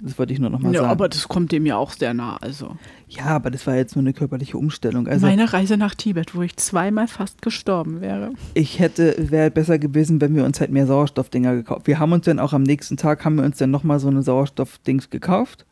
Das 0.00 0.18
wollte 0.18 0.32
ich 0.32 0.38
nur 0.38 0.48
noch 0.50 0.60
mal 0.60 0.72
Ja, 0.72 0.80
sagen. 0.80 0.90
aber 0.92 1.08
das 1.08 1.26
kommt 1.28 1.50
dem 1.52 1.66
ja 1.66 1.76
auch 1.76 1.90
sehr 1.92 2.14
nah. 2.14 2.36
Also 2.40 2.76
ja, 3.08 3.24
aber 3.26 3.50
das 3.50 3.66
war 3.66 3.74
jetzt 3.74 3.96
nur 3.96 4.02
eine 4.02 4.12
körperliche 4.12 4.56
Umstellung. 4.56 5.08
Also 5.08 5.26
meine 5.26 5.52
Reise 5.52 5.76
nach 5.76 5.94
Tibet, 5.94 6.34
wo 6.34 6.42
ich 6.42 6.56
zweimal 6.56 7.08
fast 7.08 7.42
gestorben 7.42 8.00
wäre. 8.00 8.30
ich 8.54 8.78
hätte, 8.78 9.14
wäre 9.30 9.50
besser 9.50 9.78
gewesen, 9.78 10.20
wenn 10.20 10.34
wir 10.36 10.44
uns 10.44 10.60
halt 10.60 10.70
mehr 10.70 10.86
Sauerstoffdinger 10.86 11.54
gekauft. 11.56 11.86
Wir 11.86 11.98
haben 11.98 12.12
uns 12.12 12.26
dann 12.26 12.38
auch 12.38 12.52
am 12.52 12.62
nächsten 12.62 12.96
Tag 12.96 13.24
haben 13.24 13.36
wir 13.36 13.44
uns 13.44 13.58
dann 13.58 13.70
nochmal 13.70 13.98
so 13.98 14.08
eine 14.08 14.22
Sauerstoffdings 14.22 15.10
gekauft. 15.10 15.66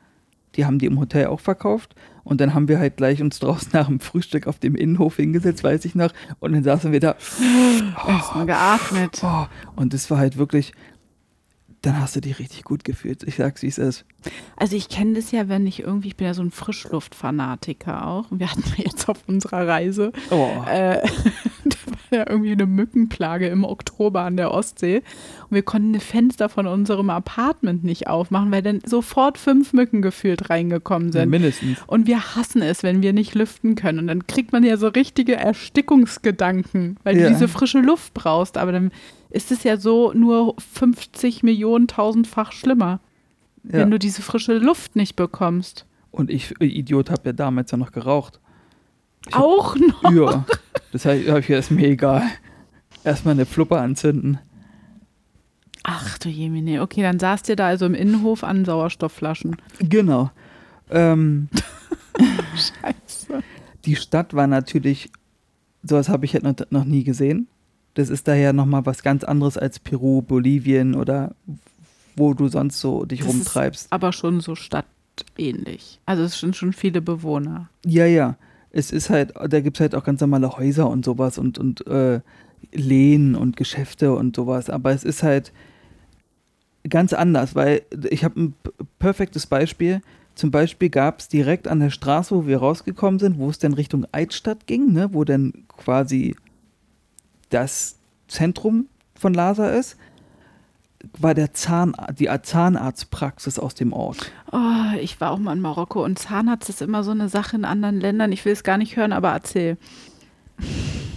Die 0.57 0.65
haben 0.65 0.79
die 0.79 0.87
im 0.87 0.99
Hotel 0.99 1.27
auch 1.27 1.41
verkauft. 1.41 1.95
Und 2.25 2.41
dann 2.41 2.55
haben 2.55 2.67
wir 2.67 2.79
halt 2.81 2.97
gleich 2.97 3.23
uns 3.23 3.39
draußen 3.39 3.69
nach 3.75 3.87
dem 3.87 4.01
Frühstück 4.01 4.47
auf 4.49 4.59
dem 4.59 4.75
Innenhof 4.75 5.17
hingesetzt, 5.17 5.62
weiß 5.62 5.85
ich 5.85 5.95
noch. 5.95 6.11
Und 6.41 6.53
dann 6.55 6.65
saßen 6.65 6.91
wir 6.91 6.99
da. 6.99 7.15
Erstmal 8.09 8.47
geatmet. 8.47 9.21
Oh, 9.23 9.47
und 9.77 9.93
das 9.95 10.11
war 10.11 10.19
halt 10.19 10.37
wirklich, 10.37 10.73
dann 11.87 12.01
hast 12.01 12.16
du 12.16 12.20
dich 12.20 12.38
richtig 12.38 12.64
gut 12.64 12.85
gefühlt. 12.85 13.22
Ich 13.22 13.37
sag's, 13.37 13.62
wie 13.62 13.68
es 13.68 13.79
ist. 13.79 14.05
Also 14.57 14.77
ich 14.77 14.88
kenne 14.88 15.14
das 15.14 15.31
ja, 15.31 15.49
wenn 15.49 15.66
ich 15.66 15.81
irgendwie, 15.81 16.09
ich 16.09 16.16
bin 16.16 16.27
ja 16.27 16.35
so 16.35 16.42
ein 16.42 16.51
Frischluftfanatiker 16.51 18.07
auch. 18.07 18.31
Und 18.31 18.40
wir 18.40 18.51
hatten 18.51 18.64
jetzt 18.77 19.09
auf 19.09 19.18
unserer 19.27 19.66
Reise 19.66 20.12
Oh. 20.31 20.51
äh, 20.68 21.01
ja 22.11 22.29
irgendwie 22.29 22.53
eine 22.53 22.66
Mückenplage 22.66 23.49
im 23.49 23.64
Oktober 23.64 24.23
an 24.23 24.37
der 24.37 24.51
Ostsee. 24.53 24.99
Und 25.49 25.55
wir 25.55 25.62
konnten 25.62 25.92
die 25.92 26.01
Fenster 26.01 26.49
von 26.49 26.66
unserem 26.66 27.11
Apartment 27.11 27.85
nicht 27.85 28.07
aufmachen, 28.09 28.51
weil 28.53 28.62
dann 28.62 28.81
sofort 28.85 29.38
fünf 29.38 29.73
Mücken 29.73 30.03
gefühlt 30.03 30.51
reingekommen 30.51 31.12
sind. 31.12 31.31
mindestens. 31.31 31.79
Und 31.87 32.07
wir 32.07 32.37
hassen 32.37 32.62
es, 32.62 32.83
wenn 32.83 33.03
wir 33.03 33.12
nicht 33.12 33.35
lüften 33.35 33.75
können. 33.75 33.99
Und 34.01 34.07
dann 34.09 34.27
kriegt 34.27 34.53
man 34.53 34.64
ja 34.64 34.77
so 34.77 34.88
richtige 34.88 35.37
Erstickungsgedanken, 35.37 36.97
weil 37.05 37.16
Ja. 37.19 37.25
du 37.29 37.35
diese 37.35 37.49
frische 37.49 37.81
Luft 37.81 38.14
brauchst. 38.14 38.59
Aber 38.59 38.73
dann 38.73 38.90
ist 39.31 39.51
es 39.51 39.64
ja 39.64 39.77
so 39.77 40.12
nur 40.12 40.55
50 40.75 41.42
Millionen 41.42 41.88
tausendfach 41.88 42.53
schlimmer, 42.53 43.01
Ja. 43.64 43.75
wenn 43.81 43.90
du 43.90 43.99
diese 43.99 44.23
frische 44.23 44.59
Luft 44.59 44.97
nicht 44.97 45.16
bekommst. 45.16 45.87
Und 46.11 46.31
ich, 46.31 46.55
Idiot, 46.61 47.11
hab 47.11 47.27
ja 47.27 47.33
damals 47.33 47.71
ja 47.71 47.77
noch 47.77 47.92
geraucht. 47.92 48.40
Ich 49.29 49.35
hab- 49.35 49.43
Auch 49.43 49.77
noch. 49.77 50.12
Ja, 50.12 50.45
das 50.93 51.05
heißt, 51.05 51.29
hab 51.29 51.39
ich, 51.39 51.51
ist 51.51 51.71
mir 51.71 51.89
egal. 51.89 52.23
Erstmal 53.05 53.35
eine 53.35 53.47
Fluppe 53.47 53.79
anzünden. 53.79 54.39
Ach 55.83 56.19
du 56.19 56.29
Jemine. 56.29 56.83
Okay, 56.83 57.03
dann 57.03 57.19
saßt 57.21 57.49
ihr 57.49 57.57
da 57.57 57.67
also 57.69 57.87
im 57.87 57.95
Innenhof 57.95 58.43
an 58.43 58.65
Sauerstoffflaschen. 58.65 59.57
Genau. 59.79 60.31
Ähm, 60.91 61.49
Scheiße. 62.55 63.43
die 63.85 63.97
Stadt 63.97 64.35
war 64.35 64.47
natürlich, 64.47 65.11
sowas 65.83 66.09
habe 66.09 66.25
ich 66.25 66.35
halt 66.35 66.45
noch, 66.45 66.55
noch 66.71 66.85
nie 66.85 67.05
gesehen. 67.05 67.49
Das 67.95 68.09
ist 68.11 68.29
daher 68.29 68.53
nochmal 68.53 68.85
was 68.85 69.03
ganz 69.03 69.25
anderes 69.25 69.57
als 69.57 69.79
Peru, 69.79 70.23
Bolivien 70.23 70.95
oder 70.95 71.35
wo 72.17 72.35
du 72.35 72.49
sonst 72.49 72.81
so 72.81 73.05
dich 73.05 73.21
Das 73.21 73.29
ist 73.29 73.35
rumtreibst. 73.35 73.93
aber 73.93 74.12
schon 74.12 74.41
so 74.41 74.55
stadtähnlich. 74.55 76.01
Also 76.07 76.23
es 76.25 76.39
sind 76.39 76.57
schon 76.57 76.73
viele 76.73 77.01
Bewohner. 77.01 77.69
Ja, 77.85 78.07
ja. 78.07 78.37
Es 78.77 78.93
ist 78.93 79.09
halt, 79.09 79.33
da 79.37 79.61
gibt 79.61 79.79
es 79.79 79.81
halt 79.81 79.95
auch 79.95 80.05
ganz 80.05 80.21
normale 80.21 80.59
Häuser 80.59 80.91
und 80.91 81.03
sowas 81.03 81.39
und, 81.39 81.59
und 81.59 81.87
äh, 81.87 82.21
Lehen 82.73 83.35
und 83.35 83.57
Geschäfte 83.57 84.15
und 84.15 84.37
sowas. 84.37 84.69
Aber 84.69 84.93
es 84.93 85.03
ist 85.03 85.23
halt 85.23 85.51
ganz 86.87 87.15
anders, 87.15 87.55
weil 87.55 87.83
ich 88.11 88.23
habe 88.23 88.39
ein 88.39 88.55
perfektes 88.99 89.47
Beispiel. 89.47 90.03
Zum 90.35 90.51
Beispiel 90.51 90.91
gab 90.91 91.21
es 91.21 91.29
direkt 91.29 91.69
an 91.69 91.81
der 91.81 91.89
Straße, 91.89 92.35
wo 92.37 92.47
wir 92.47 92.59
rausgekommen 92.59 93.19
sind, 93.19 93.39
wo 93.39 93.49
es 93.49 93.59
dann 93.59 93.73
Richtung 93.73 94.07
Eichstadt 94.12 94.67
ging, 94.67 94.93
ne, 94.93 95.09
wo 95.12 95.25
dann 95.25 95.65
quasi 95.69 96.37
das 97.49 97.97
Zentrum 98.29 98.89
von 99.15 99.33
Lhasa 99.33 99.71
ist, 99.71 99.97
war 101.19 101.35
der 101.35 101.55
Zahn, 101.55 101.95
die 102.19 102.29
Zahnarztpraxis 102.42 103.59
aus 103.59 103.75
dem 103.75 103.92
Ort. 103.92 104.31
Oh, 104.53 104.97
ich 105.01 105.21
war 105.21 105.31
auch 105.31 105.38
mal 105.38 105.53
in 105.55 105.61
Marokko 105.61 106.05
und 106.05 106.19
Zahnarzt 106.19 106.69
ist 106.69 106.83
immer 106.83 107.03
so 107.05 107.11
eine 107.11 107.29
Sache 107.29 107.57
in 107.57 107.64
anderen 107.64 108.01
Ländern. 108.01 108.33
Ich 108.33 108.45
will 108.45 108.53
es 108.53 108.62
gar 108.64 108.79
nicht 108.79 108.97
hören, 108.97 109.12
aber 109.12 109.31
erzähl. 109.31 109.77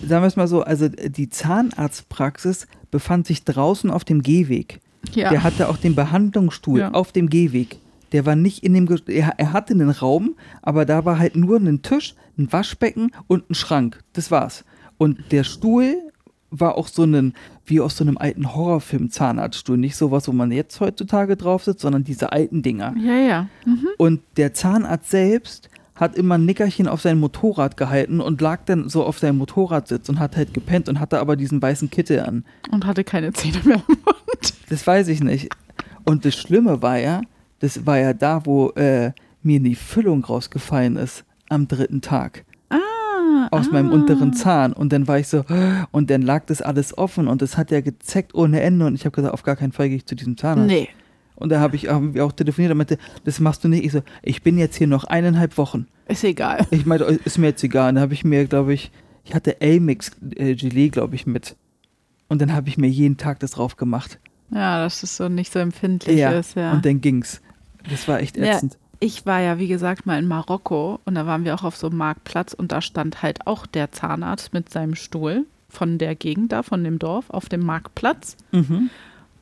sagen 0.05 0.23
wir 0.23 0.27
es 0.27 0.35
mal 0.35 0.47
so, 0.47 0.61
also 0.63 0.87
die 0.89 1.29
Zahnarztpraxis 1.29 2.67
befand 2.91 3.27
sich 3.27 3.43
draußen 3.43 3.89
auf 3.91 4.03
dem 4.03 4.21
Gehweg. 4.21 4.79
Ja. 5.13 5.29
Der 5.29 5.43
hatte 5.43 5.69
auch 5.69 5.77
den 5.77 5.95
Behandlungsstuhl 5.95 6.79
Ja. 6.79 6.91
auf 6.91 7.11
dem 7.11 7.29
Gehweg. 7.29 7.79
Der 8.11 8.25
war 8.25 8.35
nicht 8.35 8.63
in 8.63 8.73
dem, 8.73 8.87
er, 9.07 9.33
er 9.37 9.53
hatte 9.53 9.73
einen 9.73 9.89
Raum, 9.91 10.35
aber 10.61 10.85
da 10.85 11.05
war 11.05 11.19
halt 11.19 11.35
nur 11.35 11.57
ein 11.57 11.81
Tisch, 11.81 12.15
ein 12.37 12.51
Waschbecken 12.51 13.11
und 13.27 13.49
ein 13.49 13.55
Schrank. 13.55 13.99
Das 14.13 14.31
war's. 14.31 14.65
Und 14.97 15.31
der 15.31 15.43
Stuhl 15.43 15.95
war 16.51 16.77
auch 16.77 16.87
so 16.87 17.03
ein, 17.03 17.33
wie 17.65 17.79
aus 17.79 17.97
so 17.97 18.03
einem 18.03 18.17
alten 18.17 18.55
Horrorfilm 18.55 19.11
Zahnarztstuhl. 19.11 19.77
Nicht 19.77 19.95
sowas, 19.95 20.27
wo 20.27 20.31
man 20.31 20.51
jetzt 20.51 20.79
heutzutage 20.79 21.35
drauf 21.35 21.63
sitzt, 21.63 21.81
sondern 21.81 22.03
diese 22.03 22.31
alten 22.31 22.61
Dinger. 22.61 22.95
ja, 22.97 23.17
ja. 23.17 23.47
Mhm. 23.65 23.87
Und 23.97 24.21
der 24.37 24.53
Zahnarzt 24.53 25.09
selbst 25.09 25.69
hat 25.95 26.15
immer 26.15 26.37
ein 26.37 26.45
Nickerchen 26.45 26.87
auf 26.87 27.01
sein 27.01 27.19
Motorrad 27.19 27.75
gehalten 27.75 28.21
und 28.21 28.39
lag 28.39 28.61
dann 28.65 28.87
so 28.87 29.03
auf 29.03 29.19
seinem 29.19 29.37
Motorradsitz 29.37 30.07
und 30.07 30.19
hat 30.19 30.37
halt 30.37 30.53
gepennt 30.53 30.87
und 30.87 30.99
hatte 30.99 31.19
aber 31.19 31.35
diesen 31.35 31.61
weißen 31.61 31.89
Kittel 31.89 32.21
an. 32.21 32.45
Und 32.71 32.85
hatte 32.85 33.03
keine 33.03 33.33
Zähne 33.33 33.59
mehr 33.65 33.83
im 33.87 33.97
Mund. 34.05 34.53
Das 34.69 34.87
weiß 34.87 35.09
ich 35.09 35.21
nicht. 35.21 35.49
Und 36.05 36.23
das 36.23 36.35
Schlimme 36.35 36.81
war 36.81 36.97
ja, 36.97 37.21
das 37.59 37.85
war 37.85 37.97
ja 37.97 38.13
da, 38.13 38.45
wo 38.45 38.69
äh, 38.71 39.11
mir 39.43 39.59
die 39.59 39.75
Füllung 39.75 40.23
rausgefallen 40.23 40.95
ist 40.95 41.25
am 41.49 41.67
dritten 41.67 42.01
Tag 42.01 42.45
aus 43.51 43.67
ah. 43.69 43.73
meinem 43.73 43.91
unteren 43.91 44.33
Zahn. 44.33 44.73
Und 44.73 44.91
dann 44.91 45.07
war 45.07 45.19
ich 45.19 45.27
so, 45.27 45.43
und 45.91 46.09
dann 46.09 46.21
lag 46.21 46.45
das 46.45 46.61
alles 46.61 46.97
offen 46.97 47.27
und 47.27 47.41
es 47.41 47.57
hat 47.57 47.71
ja 47.71 47.81
gezeckt 47.81 48.33
ohne 48.35 48.61
Ende. 48.61 48.85
Und 48.85 48.95
ich 48.95 49.05
habe 49.05 49.15
gesagt, 49.15 49.33
auf 49.33 49.43
gar 49.43 49.55
keinen 49.55 49.71
Fall 49.71 49.89
gehe 49.89 49.97
ich 49.97 50.05
zu 50.05 50.15
diesem 50.15 50.37
Zahnarzt. 50.37 50.69
Nee. 50.69 50.89
Und 51.35 51.49
da 51.49 51.61
habe 51.61 51.77
ich 51.77 51.87
haben 51.87 52.13
wir 52.13 52.25
auch 52.25 52.33
telefoniert 52.33 52.71
und 52.71 52.77
meinte, 52.77 52.97
das 53.23 53.39
machst 53.39 53.63
du 53.63 53.69
nicht. 53.69 53.85
Ich 53.85 53.93
so, 53.93 54.01
ich 54.21 54.43
bin 54.43 54.57
jetzt 54.57 54.75
hier 54.75 54.87
noch 54.87 55.05
eineinhalb 55.05 55.57
Wochen. 55.57 55.87
Ist 56.07 56.23
egal. 56.23 56.67
Ich 56.71 56.85
meinte, 56.85 57.05
ist 57.05 57.37
mir 57.37 57.47
jetzt 57.47 57.63
egal. 57.63 57.89
Und 57.89 57.95
dann 57.95 58.01
habe 58.01 58.13
ich 58.13 58.25
mir, 58.25 58.45
glaube 58.45 58.73
ich, 58.73 58.91
ich 59.23 59.33
hatte 59.33 59.61
Elmix 59.61 60.11
äh, 60.35 60.55
Gelee, 60.55 60.89
glaube 60.89 61.15
ich, 61.15 61.25
mit. 61.25 61.55
Und 62.27 62.41
dann 62.41 62.53
habe 62.53 62.67
ich 62.67 62.77
mir 62.77 62.87
jeden 62.87 63.17
Tag 63.17 63.39
das 63.39 63.51
drauf 63.51 63.77
gemacht. 63.77 64.19
Ja, 64.51 64.83
dass 64.83 65.03
es 65.03 65.15
so 65.15 65.29
nicht 65.29 65.53
so 65.53 65.59
empfindlich 65.59 66.19
ist, 66.19 66.55
ja. 66.55 66.73
Und 66.73 66.85
dann 66.85 66.99
ging's. 66.99 67.41
Das 67.89 68.07
war 68.07 68.19
echt 68.19 68.35
Ja. 68.37 68.59
Ich 68.99 69.25
war 69.25 69.39
ja, 69.39 69.59
wie 69.59 69.67
gesagt, 69.67 70.05
mal 70.05 70.19
in 70.19 70.27
Marokko 70.27 70.99
und 71.05 71.15
da 71.15 71.25
waren 71.25 71.45
wir 71.45 71.55
auch 71.55 71.63
auf 71.63 71.77
so 71.77 71.87
einem 71.87 71.97
Marktplatz 71.97 72.53
und 72.53 72.71
da 72.71 72.81
stand 72.81 73.21
halt 73.21 73.47
auch 73.47 73.65
der 73.65 73.91
Zahnarzt 73.91 74.53
mit 74.53 74.69
seinem 74.69 74.95
Stuhl 74.95 75.45
von 75.69 75.97
der 75.97 76.15
Gegend 76.15 76.51
da, 76.51 76.63
von 76.63 76.83
dem 76.83 76.99
Dorf, 76.99 77.29
auf 77.29 77.47
dem 77.47 77.65
Marktplatz. 77.65 78.35
Mhm. 78.51 78.89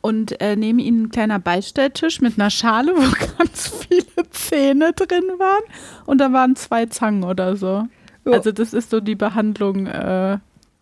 Und 0.01 0.39
äh, 0.39 0.55
neben 0.55 0.79
ihm 0.79 1.03
ein 1.03 1.09
kleiner 1.09 1.39
Beistelltisch 1.39 2.21
mit 2.21 2.39
einer 2.39 2.49
Schale, 2.49 2.91
wo 2.95 3.37
ganz 3.37 3.67
viele 3.67 4.29
Zähne 4.29 4.93
drin 4.93 5.25
waren. 5.37 5.63
Und 6.05 6.19
da 6.19 6.31
waren 6.31 6.55
zwei 6.55 6.85
Zangen 6.85 7.23
oder 7.23 7.55
so. 7.55 7.87
Ja. 8.25 8.33
Also 8.33 8.51
das 8.51 8.73
ist 8.73 8.89
so 8.89 8.99
die 8.99 9.15
Behandlung 9.15 9.87
äh, 9.87 10.37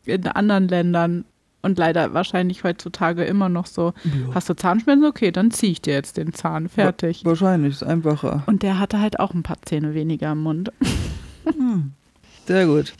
in 0.06 0.28
anderen 0.28 0.68
Ländern. 0.68 1.26
Und 1.66 1.80
leider 1.80 2.14
wahrscheinlich 2.14 2.64
heutzutage 2.64 3.24
immer 3.24 3.50
noch 3.50 3.66
so. 3.66 3.94
Ja. 4.04 4.36
Hast 4.36 4.48
du 4.48 4.56
Zahnschmerzen? 4.56 5.04
Okay, 5.04 5.32
dann 5.32 5.50
ziehe 5.50 5.72
ich 5.72 5.82
dir 5.82 5.96
jetzt 5.96 6.16
den 6.16 6.32
Zahn. 6.32 6.70
Fertig. 6.70 7.26
Wahrscheinlich, 7.26 7.74
ist 7.74 7.84
einfacher. 7.84 8.44
Und 8.46 8.62
der 8.62 8.78
hatte 8.78 9.00
halt 9.00 9.20
auch 9.20 9.34
ein 9.34 9.42
paar 9.42 9.58
Zähne 9.64 9.96
weniger 9.96 10.32
im 10.32 10.44
Mund. 10.44 10.72
Hm. 11.46 11.92
Sehr 12.48 12.66
gut. 12.66 12.94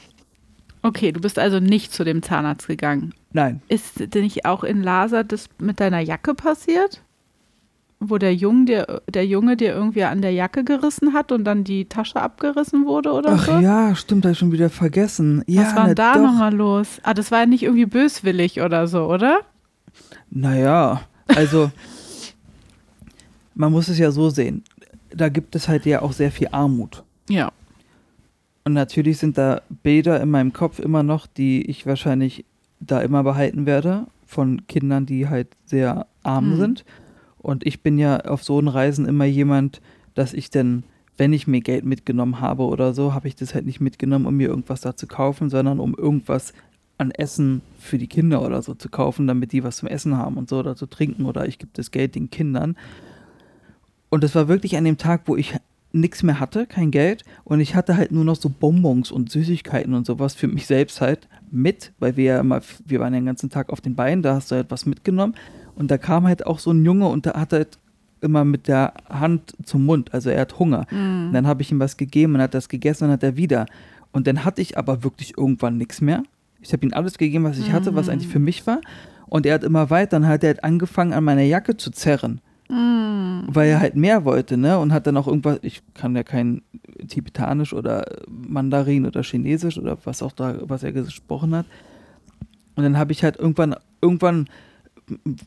Okay, 0.84 1.12
du 1.12 1.20
bist 1.20 1.40
also 1.40 1.60
nicht 1.60 1.92
zu 1.92 2.04
dem 2.04 2.22
Zahnarzt 2.22 2.68
gegangen. 2.68 3.16
Nein. 3.34 3.64
Ist 3.68 4.14
denn 4.14 4.22
nicht 4.24 4.46
auch 4.46 4.64
in 4.64 4.84
Lhasa 4.84 5.24
das 5.24 5.50
mit 5.58 5.80
deiner 5.80 6.00
Jacke 6.00 6.36
passiert? 6.36 7.02
Wo 8.00 8.18
der 8.18 8.36
Junge, 8.36 8.66
dir, 8.66 9.02
der 9.10 9.26
Junge 9.26 9.56
dir 9.58 9.74
irgendwie 9.74 10.04
an 10.04 10.22
der 10.22 10.32
Jacke 10.32 10.64
gerissen 10.64 11.14
hat 11.14 11.32
und 11.32 11.44
dann 11.46 11.64
die 11.64 11.86
Tasche 11.86 12.22
abgerissen 12.22 12.86
wurde 12.86 13.12
oder 13.14 13.32
Ach 13.34 13.46
so? 13.46 13.58
ja, 13.60 13.96
stimmt, 13.96 14.26
habe 14.26 14.34
ich 14.34 14.38
schon 14.40 14.52
wieder 14.52 14.70
vergessen. 14.70 15.44
Ja, 15.48 15.62
Was 15.64 15.76
war 15.76 15.86
denn 15.88 15.96
na 15.98 16.14
da 16.14 16.20
nochmal 16.20 16.54
los? 16.54 17.00
Ah, 17.04 17.14
das 17.14 17.32
war 17.32 17.40
ja 17.40 17.46
nicht 17.46 17.64
irgendwie 17.64 17.86
böswillig 17.86 18.62
oder 18.62 18.88
so, 18.88 19.06
oder? 19.06 19.40
Naja, 20.30 21.02
also 21.28 21.72
man 23.56 23.72
muss 23.72 23.88
es 23.88 23.98
ja 23.98 24.12
so 24.12 24.30
sehen. 24.30 24.64
Da 25.10 25.30
gibt 25.30 25.56
es 25.56 25.68
halt 25.68 25.86
ja 25.86 26.02
auch 26.02 26.12
sehr 26.12 26.32
viel 26.32 26.50
Armut. 26.52 27.04
Ja. 27.30 27.52
Und 28.66 28.74
natürlich 28.74 29.20
sind 29.20 29.38
da 29.38 29.62
Bilder 29.84 30.20
in 30.22 30.30
meinem 30.30 30.52
Kopf 30.52 30.80
immer 30.80 31.04
noch, 31.04 31.28
die 31.28 31.62
ich 31.70 31.86
wahrscheinlich 31.86 32.44
da 32.82 33.00
immer 33.02 33.24
behalten 33.24 33.66
werde, 33.66 34.08
von 34.26 34.68
Kindern, 34.68 35.06
die 35.06 35.30
halt 35.30 35.48
sehr 35.66 36.08
arm 36.24 36.52
Hm. 36.52 36.58
sind. 36.58 36.86
Und 37.46 37.64
ich 37.64 37.84
bin 37.84 38.00
ja 38.00 38.22
auf 38.22 38.44
so 38.44 38.58
einen 38.58 38.68
Reisen 38.68 39.06
immer 39.06 39.26
jemand, 39.26 39.80
dass 40.16 40.34
ich 40.34 40.50
dann, 40.50 40.82
wenn 41.16 41.32
ich 41.32 41.46
mir 41.46 41.62
Geld 41.62 41.86
mitgenommen 41.86 42.40
habe 42.40 42.64
oder 42.64 42.92
so, 42.96 43.14
habe 43.14 43.28
ich 43.28 43.36
das 43.36 43.54
halt 43.54 43.68
nicht 43.68 43.80
mitgenommen, 43.80 44.26
um 44.26 44.36
mir 44.36 44.48
irgendwas 44.48 44.82
da 44.82 44.96
zu 44.96 45.06
kaufen, 45.06 45.52
sondern 45.52 45.80
um 45.80 45.94
irgendwas 45.94 46.56
an 46.98 47.12
Essen 47.12 47.62
für 47.78 48.00
die 48.00 48.08
Kinder 48.08 48.42
oder 48.42 48.64
so 48.64 48.74
zu 48.74 48.90
kaufen, 48.90 49.28
damit 49.28 49.52
die 49.52 49.64
was 49.64 49.78
zum 49.78 49.88
Essen 49.88 50.18
haben 50.18 50.38
und 50.38 50.50
so 50.50 50.58
oder 50.58 50.76
zu 50.76 50.88
trinken 50.88 51.26
oder 51.26 51.48
ich 51.48 51.60
gebe 51.60 51.70
das 51.74 51.92
Geld 51.92 52.16
den 52.16 52.32
Kindern. 52.32 52.76
Und 54.10 54.24
das 54.24 54.34
war 54.34 54.48
wirklich 54.48 54.76
an 54.76 54.86
dem 54.86 54.98
Tag, 54.98 55.22
wo 55.26 55.36
ich 55.36 55.54
nichts 55.92 56.24
mehr 56.24 56.40
hatte, 56.40 56.66
kein 56.66 56.90
Geld 56.90 57.26
und 57.44 57.60
ich 57.60 57.76
hatte 57.76 57.96
halt 57.96 58.12
nur 58.12 58.26
noch 58.26 58.38
so 58.38 58.50
Bonbons 58.50 59.12
und 59.12 59.32
Süßigkeiten 59.32 59.94
und 59.94 60.08
sowas 60.08 60.34
für 60.34 60.48
mich 60.48 60.66
selbst 60.66 61.00
halt 61.00 61.30
mit, 61.52 61.94
weil 62.00 62.18
wir 62.18 62.24
ja 62.24 62.40
immer, 62.40 62.62
wir 62.86 63.00
waren 63.00 63.14
ja 63.14 63.20
den 63.20 63.28
ganzen 63.28 63.52
Tag 63.52 63.70
auf 63.70 63.82
den 63.82 63.96
Beinen, 63.96 64.24
da 64.24 64.34
hast 64.34 64.50
du 64.50 64.56
halt 64.56 64.72
was 64.72 64.88
mitgenommen 64.88 65.36
und 65.76 65.92
da 65.92 65.98
kam 65.98 66.26
halt 66.26 66.46
auch 66.46 66.60
so 66.60 66.72
ein 66.72 66.84
Junge 66.84 67.08
und 67.08 67.26
der 67.26 67.34
hat 67.34 67.54
halt 67.54 67.78
immer 68.22 68.44
mit 68.46 68.68
der 68.68 68.94
Hand 69.10 69.54
zum 69.64 69.86
Mund, 69.86 70.14
also 70.14 70.30
er 70.30 70.42
hat 70.42 70.58
Hunger. 70.58 70.88
Mhm. 70.90 71.28
Und 71.28 71.34
dann 71.34 71.48
habe 71.48 71.62
ich 71.62 71.72
ihm 71.72 71.80
was 71.80 71.98
gegeben 71.98 72.36
und 72.36 72.42
hat 72.42 72.54
das 72.54 72.70
gegessen 72.70 73.06
und 73.06 73.12
hat 73.12 73.24
er 73.24 73.38
wieder. 73.38 73.66
Und 74.12 74.28
dann 74.28 74.46
hatte 74.46 74.62
ich 74.62 74.78
aber 74.78 75.04
wirklich 75.04 75.38
irgendwann 75.38 75.78
nichts 75.78 76.02
mehr. 76.02 76.24
Ich 76.62 76.74
habe 76.74 76.86
ihm 76.86 76.94
alles 76.94 77.18
gegeben, 77.18 77.44
was 77.44 77.60
ich 77.60 77.72
hatte, 77.72 77.96
was 77.96 78.10
eigentlich 78.10 78.32
für 78.32 78.40
mich 78.40 78.66
war. 78.66 78.80
Und 79.28 79.46
er 79.46 79.56
hat 79.56 79.64
immer 79.64 79.90
weiter, 79.90 80.20
dann 80.20 80.28
hat 80.28 80.44
er 80.44 80.50
halt 80.50 80.64
angefangen, 80.64 81.14
an 81.14 81.24
meiner 81.24 81.42
Jacke 81.44 81.78
zu 81.78 81.92
zerren, 81.92 82.42
Mhm. 82.70 83.44
weil 83.48 83.70
er 83.70 83.80
halt 83.80 83.96
mehr 83.96 84.26
wollte, 84.26 84.58
ne? 84.58 84.80
Und 84.80 84.92
hat 84.92 85.06
dann 85.06 85.18
auch 85.18 85.28
irgendwas, 85.28 85.60
ich 85.62 85.84
kann 85.94 86.16
ja 86.16 86.24
kein 86.24 86.64
Tibetanisch 87.08 87.74
oder 87.74 88.04
Mandarin 88.28 89.06
oder 89.06 89.22
Chinesisch 89.22 89.78
oder 89.78 89.98
was 90.04 90.24
auch 90.24 90.32
da, 90.32 90.56
was 90.62 90.82
er 90.82 90.92
gesprochen 90.92 91.54
hat. 91.54 91.66
Und 92.76 92.84
dann 92.84 92.98
habe 92.98 93.12
ich 93.12 93.24
halt 93.24 93.38
irgendwann, 93.38 93.76
irgendwann 94.02 94.48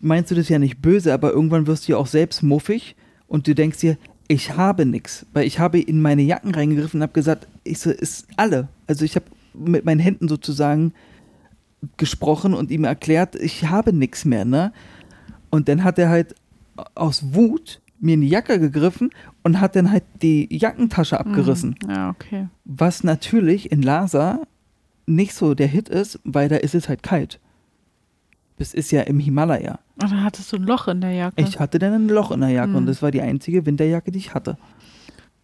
meinst 0.01 0.31
du 0.31 0.35
das 0.35 0.49
ja 0.49 0.59
nicht 0.59 0.81
böse, 0.81 1.13
aber 1.13 1.33
irgendwann 1.33 1.67
wirst 1.67 1.89
du 1.89 1.93
ja 1.93 1.99
auch 1.99 2.07
selbst 2.07 2.43
muffig 2.43 2.97
und 3.27 3.47
du 3.47 3.55
denkst 3.55 3.79
dir, 3.79 3.97
ich 4.29 4.57
habe 4.57 4.85
nichts, 4.85 5.27
weil 5.33 5.47
ich 5.47 5.59
habe 5.59 5.81
in 5.81 6.03
meine 6.03 6.23
Jacken 6.23 6.55
reingegriffen 6.55 6.99
und 6.99 7.03
habe 7.03 7.15
gesagt, 7.15 7.49
ich 7.65 7.79
so, 7.79 7.91
ist 7.91 8.27
alle. 8.37 8.69
Also 8.87 9.05
ich 9.05 9.17
habe 9.17 9.27
mit 9.55 9.85
meinen 9.85 10.01
Händen 10.01 10.29
sozusagen 10.29 10.93
gesprochen 11.97 12.55
und 12.55 12.71
ihm 12.71 12.85
erklärt, 12.85 13.35
ich 13.37 13.69
habe 13.69 13.93
nichts 13.93 14.25
mehr, 14.25 14.45
ne? 14.45 14.73
Und 15.51 15.69
dann 15.69 15.83
hat 15.83 15.99
er 15.99 16.11
halt 16.11 16.35
aus 16.95 17.35
Wut 17.35 17.81
mir 18.01 18.15
in 18.15 18.21
die 18.21 18.29
Jacke 18.29 18.61
gegriffen 18.61 19.11
und 19.43 19.61
hat 19.61 19.77
dann 19.77 19.91
halt 19.91 20.05
die 20.23 20.47
Jackentasche 20.55 21.19
abgerissen. 21.19 21.75
Mhm. 21.83 21.91
Ja, 21.91 22.11
okay. 22.11 22.49
Was 22.65 23.03
natürlich 23.03 23.73
in 23.73 23.83
Lhasa 23.83 24.41
nicht 25.07 25.35
so 25.35 25.55
der 25.55 25.67
Hit 25.69 25.89
ist, 25.89 26.21
weil 26.25 26.49
da 26.49 26.57
ist 26.57 26.75
es 26.75 26.89
halt 26.89 27.03
kalt. 27.03 27.41
Das 28.59 28.75
ist 28.75 28.91
ja 28.91 29.03
im 29.03 29.19
Himalaya. 29.21 29.79
Und 30.03 30.11
dann 30.11 30.25
hattest 30.25 30.53
du 30.53 30.57
ein 30.57 30.65
Loch 30.65 30.89
in 30.89 31.01
der 31.01 31.13
Jacke. 31.13 31.41
Ich 31.41 31.59
hatte 31.61 31.79
dann 31.79 31.93
ein 31.95 32.09
Loch 32.09 32.31
in 32.33 32.41
der 32.41 32.51
Jacke 32.51 32.71
Mhm. 32.71 32.77
und 32.77 32.87
das 32.87 33.03
war 33.03 33.11
die 33.11 33.21
einzige 33.23 33.65
Winterjacke, 33.67 34.11
die 34.13 34.19
ich 34.19 34.35
hatte. 34.35 34.57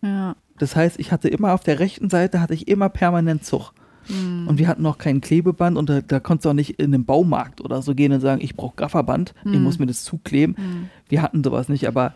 ja. 0.03 0.37
Das 0.57 0.77
heißt, 0.77 1.01
ich 1.01 1.11
hatte 1.11 1.27
immer 1.29 1.53
auf 1.53 1.65
der 1.65 1.81
rechten 1.81 2.09
Seite 2.11 2.41
hatte 2.41 2.55
ich 2.55 2.69
immer 2.69 2.89
permanent 2.89 3.45
Zug. 3.45 3.73
Mhm. 4.09 4.47
Und 4.47 4.59
wir 4.59 4.69
hatten 4.69 4.87
auch 4.87 4.99
kein 4.99 5.21
Klebeband 5.21 5.77
und 5.77 5.89
da, 5.89 6.01
da 6.01 6.21
konntest 6.21 6.45
du 6.45 6.51
auch 6.51 6.55
nicht 6.55 6.79
in 6.79 6.93
den 6.93 7.05
Baumarkt 7.05 7.61
oder 7.61 7.83
so 7.83 7.93
gehen 7.97 8.13
und 8.13 8.21
sagen, 8.21 8.41
ich 8.41 8.55
brauche 8.55 8.77
Gafferband, 8.77 9.35
ich 9.45 9.51
Mhm. 9.59 9.63
muss 9.65 9.81
mir 9.81 9.87
das 9.87 10.05
zukleben. 10.05 10.55
Mhm. 10.57 10.91
Wir 11.09 11.23
hatten 11.23 11.43
sowas 11.43 11.69
nicht, 11.69 11.89
aber 11.89 12.15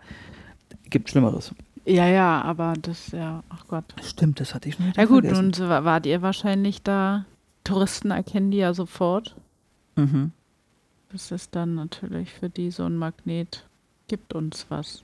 gibt 0.89 1.09
Schlimmeres. 1.09 1.53
Ja, 1.85 2.07
ja, 2.07 2.41
aber 2.43 2.75
das, 2.81 3.11
ja, 3.11 3.43
ach 3.49 3.65
Gott. 3.67 3.83
Stimmt, 4.03 4.39
das 4.39 4.53
hatte 4.55 4.69
ich 4.69 4.75
schon 4.75 4.85
Ja 4.95 5.03
gut, 5.05 5.25
vergessen. 5.25 5.45
und 5.47 5.59
wa- 5.59 5.83
wart 5.83 6.05
ihr 6.05 6.21
wahrscheinlich 6.21 6.81
da? 6.81 7.25
Touristen 7.65 8.11
erkennen 8.11 8.51
die 8.51 8.57
ja 8.59 8.73
sofort. 8.73 9.35
Mhm. 9.97 10.31
Das 11.11 11.31
ist 11.31 11.55
dann 11.55 11.75
natürlich 11.75 12.31
für 12.33 12.49
die 12.49 12.71
so 12.71 12.83
ein 12.85 12.95
Magnet. 12.95 13.67
Gibt 14.07 14.33
uns 14.33 14.65
was. 14.69 15.03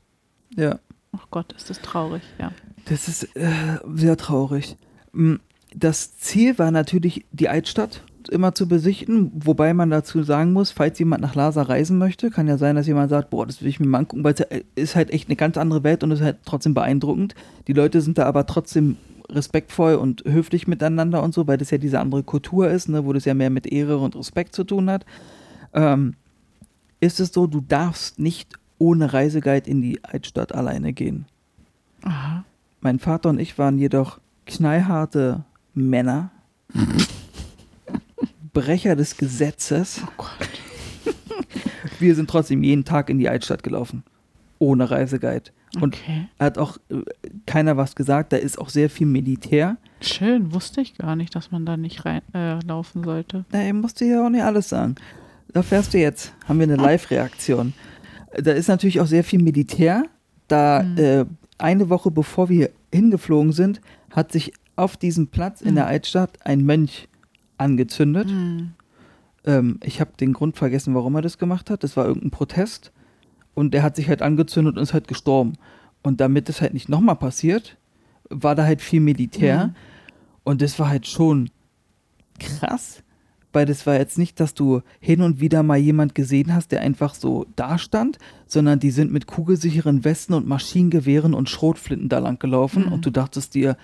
Ja, 0.55 0.79
Ach 1.17 1.27
Gott, 1.31 1.53
ist 1.53 1.69
das 1.69 1.79
traurig, 1.81 2.21
ja. 2.39 2.51
das 2.89 3.07
ist 3.07 3.35
äh, 3.37 3.77
sehr 3.93 4.17
traurig. 4.17 4.75
Mm, 5.13 5.35
Das 5.73 6.17
Ziel 6.17 6.57
war 6.59 6.71
natürlich, 6.71 7.25
die 7.31 7.47
Altstadt 7.47 8.03
immer 8.31 8.53
zu 8.53 8.67
besichten, 8.67 9.31
wobei 9.33 9.73
man 9.73 9.89
dazu 9.91 10.23
sagen 10.23 10.51
muss, 10.51 10.71
falls 10.71 10.99
jemand 10.99 11.21
nach 11.21 11.35
Lhasa 11.35 11.61
reisen 11.61 11.97
möchte, 11.97 12.31
kann 12.31 12.47
ja 12.47 12.57
sein, 12.57 12.75
dass 12.75 12.87
jemand 12.87 13.09
sagt, 13.11 13.29
boah, 13.29 13.45
das 13.45 13.61
will 13.61 13.69
ich 13.69 13.79
mir 13.79 13.87
mal 13.87 13.99
angucken, 13.99 14.23
weil 14.25 14.33
es 14.33 14.39
ja- 14.39 14.47
ist 14.75 14.95
halt 14.95 15.09
echt 15.11 15.29
eine 15.29 15.35
ganz 15.37 15.55
andere 15.57 15.83
Welt 15.83 16.03
und 16.03 16.11
ist 16.11 16.21
halt 16.21 16.37
trotzdem 16.43 16.73
beeindruckend. 16.73 17.33
Die 17.67 17.73
Leute 17.73 18.01
sind 18.01 18.17
da 18.17 18.25
aber 18.25 18.45
trotzdem 18.45 18.97
respektvoll 19.29 19.95
und 19.95 20.23
höflich 20.25 20.67
miteinander 20.67 21.23
und 21.23 21.33
so, 21.33 21.47
weil 21.47 21.57
das 21.57 21.71
ja 21.71 21.77
diese 21.77 21.99
andere 21.99 22.23
Kultur 22.23 22.69
ist, 22.69 22.89
ne, 22.89 23.05
wo 23.05 23.13
das 23.13 23.25
ja 23.25 23.33
mehr 23.33 23.49
mit 23.49 23.67
Ehre 23.67 23.97
und 23.99 24.15
Respekt 24.17 24.53
zu 24.55 24.63
tun 24.65 24.89
hat. 24.89 25.05
Ähm, 25.75 26.15
ist 26.99 27.19
es 27.19 27.31
so, 27.33 27.45
du 27.45 27.61
darfst 27.61 28.17
nicht 28.17 28.53
ohne 28.79 29.13
Reiseguide 29.13 29.69
in 29.69 29.81
die 29.81 30.03
Altstadt 30.03 30.53
alleine 30.55 30.91
gehen. 30.93 31.25
Aha. 32.03 32.43
Mein 32.81 32.99
Vater 32.99 33.29
und 33.29 33.39
ich 33.39 33.57
waren 33.57 33.77
jedoch 33.77 34.19
knallharte 34.47 35.43
Männer, 35.73 36.31
Brecher 38.53 38.95
des 38.95 39.17
Gesetzes. 39.17 40.01
Oh 40.05 40.09
Gott. 40.17 40.49
Wir 41.99 42.15
sind 42.15 42.29
trotzdem 42.29 42.63
jeden 42.63 42.85
Tag 42.85 43.09
in 43.09 43.19
die 43.19 43.29
Altstadt 43.29 43.63
gelaufen, 43.63 44.03
ohne 44.59 44.89
Reiseguide. 44.89 45.51
Und 45.81 45.95
Okay. 45.95 46.27
hat 46.39 46.57
auch 46.57 46.77
äh, 46.89 47.01
keiner 47.45 47.75
was 47.75 47.95
gesagt, 47.95 48.31
da 48.31 48.37
ist 48.37 48.57
auch 48.59 48.69
sehr 48.69 48.89
viel 48.89 49.07
Militär. 49.07 49.75
Schön, 49.99 50.53
wusste 50.53 50.79
ich 50.81 50.95
gar 50.95 51.15
nicht, 51.17 51.35
dass 51.35 51.51
man 51.51 51.65
da 51.65 51.75
nicht 51.75 52.05
rein, 52.05 52.21
äh, 52.33 52.59
laufen 52.65 53.03
sollte. 53.03 53.43
Na, 53.51 53.59
er 53.61 53.73
musste 53.73 54.05
ja 54.05 54.25
auch 54.25 54.29
nicht 54.29 54.43
alles 54.43 54.69
sagen. 54.69 54.95
Da 55.55 55.63
fährst 55.63 55.93
du 55.93 55.97
jetzt, 55.97 56.33
haben 56.49 56.59
wir 56.59 56.65
eine 56.65 56.75
Live-Reaktion. 56.75 57.71
Da 58.37 58.51
ist 58.51 58.67
natürlich 58.67 58.99
auch 58.99 59.05
sehr 59.07 59.23
viel 59.23 59.41
Militär. 59.41 60.03
Da 60.49 60.83
Mhm. 60.83 60.97
äh, 60.97 61.25
eine 61.57 61.89
Woche 61.89 62.11
bevor 62.11 62.49
wir 62.49 62.71
hingeflogen 62.93 63.53
sind, 63.53 63.79
hat 64.11 64.33
sich 64.33 64.51
auf 64.75 64.97
diesem 64.97 65.27
Platz 65.27 65.61
in 65.61 65.71
Mhm. 65.71 65.75
der 65.75 65.87
Altstadt 65.87 66.45
ein 66.45 66.65
Mönch 66.65 67.07
angezündet. 67.57 68.29
Hm. 68.29 68.73
Ähm, 69.45 69.79
ich 69.81 70.01
habe 70.01 70.11
den 70.19 70.33
Grund 70.33 70.57
vergessen, 70.57 70.93
warum 70.93 71.15
er 71.15 71.21
das 71.21 71.37
gemacht 71.37 71.69
hat. 71.69 71.85
Das 71.85 71.95
war 71.95 72.05
irgendein 72.05 72.31
Protest. 72.31 72.91
Und 73.53 73.73
der 73.73 73.81
hat 73.81 73.95
sich 73.95 74.09
halt 74.09 74.21
angezündet 74.21 74.75
und 74.75 74.83
ist 74.83 74.93
halt 74.93 75.07
gestorben. 75.07 75.53
Und 76.03 76.19
damit 76.19 76.49
es 76.49 76.59
halt 76.59 76.73
nicht 76.73 76.89
nochmal 76.89 77.15
passiert, 77.15 77.77
war 78.29 78.55
da 78.55 78.65
halt 78.65 78.81
viel 78.81 78.99
Militär. 78.99 79.67
Mhm. 79.67 79.75
Und 80.43 80.61
das 80.61 80.77
war 80.79 80.89
halt 80.89 81.07
schon 81.07 81.49
krass, 82.39 83.01
weil 83.55 83.65
das 83.65 83.87
war 83.87 83.97
jetzt 83.97 84.17
nicht, 84.17 84.39
dass 84.39 84.53
du 84.53 84.81
hin 84.99 85.21
und 85.21 85.39
wieder 85.39 85.63
mal 85.63 85.77
jemand 85.77 86.13
gesehen 86.13 86.53
hast, 86.53 86.71
der 86.71 86.81
einfach 86.81 87.15
so 87.15 87.45
dastand, 87.55 88.17
sondern 88.45 88.79
die 88.79 88.91
sind 88.91 89.11
mit 89.11 89.25
kugelsicheren 89.27 90.03
Westen 90.03 90.33
und 90.33 90.45
Maschinengewehren 90.47 91.33
und 91.33 91.49
Schrotflinten 91.49 92.09
da 92.09 92.19
lang 92.19 92.37
gelaufen 92.37 92.85
Mhm. 92.85 92.91
und 92.91 93.05
du 93.05 93.09
dachtest 93.11 93.55
dir, 93.55 93.77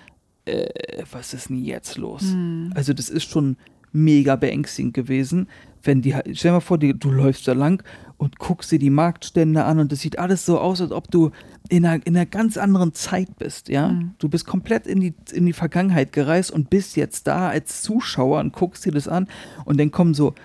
äh, 0.44 0.66
was 1.10 1.34
ist 1.34 1.48
denn 1.48 1.64
jetzt 1.64 1.96
los? 1.98 2.22
Mhm. 2.22 2.70
Also 2.74 2.92
das 2.92 3.08
ist 3.08 3.24
schon 3.24 3.56
mega 3.92 4.36
beängstigend 4.36 4.94
gewesen, 4.94 5.48
wenn 5.82 6.00
die 6.02 6.14
halt, 6.14 6.26
stell 6.38 6.50
dir 6.50 6.54
mal 6.54 6.60
vor, 6.60 6.78
die, 6.78 6.96
du 6.98 7.10
läufst 7.10 7.46
da 7.48 7.52
lang 7.54 7.82
und 8.22 8.38
guckst 8.38 8.70
dir 8.70 8.78
die 8.78 8.88
Marktstände 8.88 9.64
an 9.64 9.80
und 9.80 9.90
das 9.90 9.98
sieht 9.98 10.16
alles 10.16 10.46
so 10.46 10.60
aus, 10.60 10.80
als 10.80 10.92
ob 10.92 11.10
du 11.10 11.32
in 11.68 11.84
einer, 11.84 12.06
in 12.06 12.16
einer 12.16 12.24
ganz 12.24 12.56
anderen 12.56 12.94
Zeit 12.94 13.36
bist, 13.36 13.68
ja. 13.68 13.88
Mhm. 13.88 14.14
Du 14.20 14.28
bist 14.28 14.46
komplett 14.46 14.86
in 14.86 15.00
die, 15.00 15.12
in 15.32 15.44
die 15.44 15.52
Vergangenheit 15.52 16.12
gereist 16.12 16.52
und 16.52 16.70
bist 16.70 16.94
jetzt 16.94 17.26
da 17.26 17.48
als 17.48 17.82
Zuschauer 17.82 18.38
und 18.38 18.52
guckst 18.52 18.84
dir 18.84 18.92
das 18.92 19.08
an 19.08 19.26
und 19.64 19.80
dann 19.80 19.90
kommen 19.90 20.14
so 20.14 20.36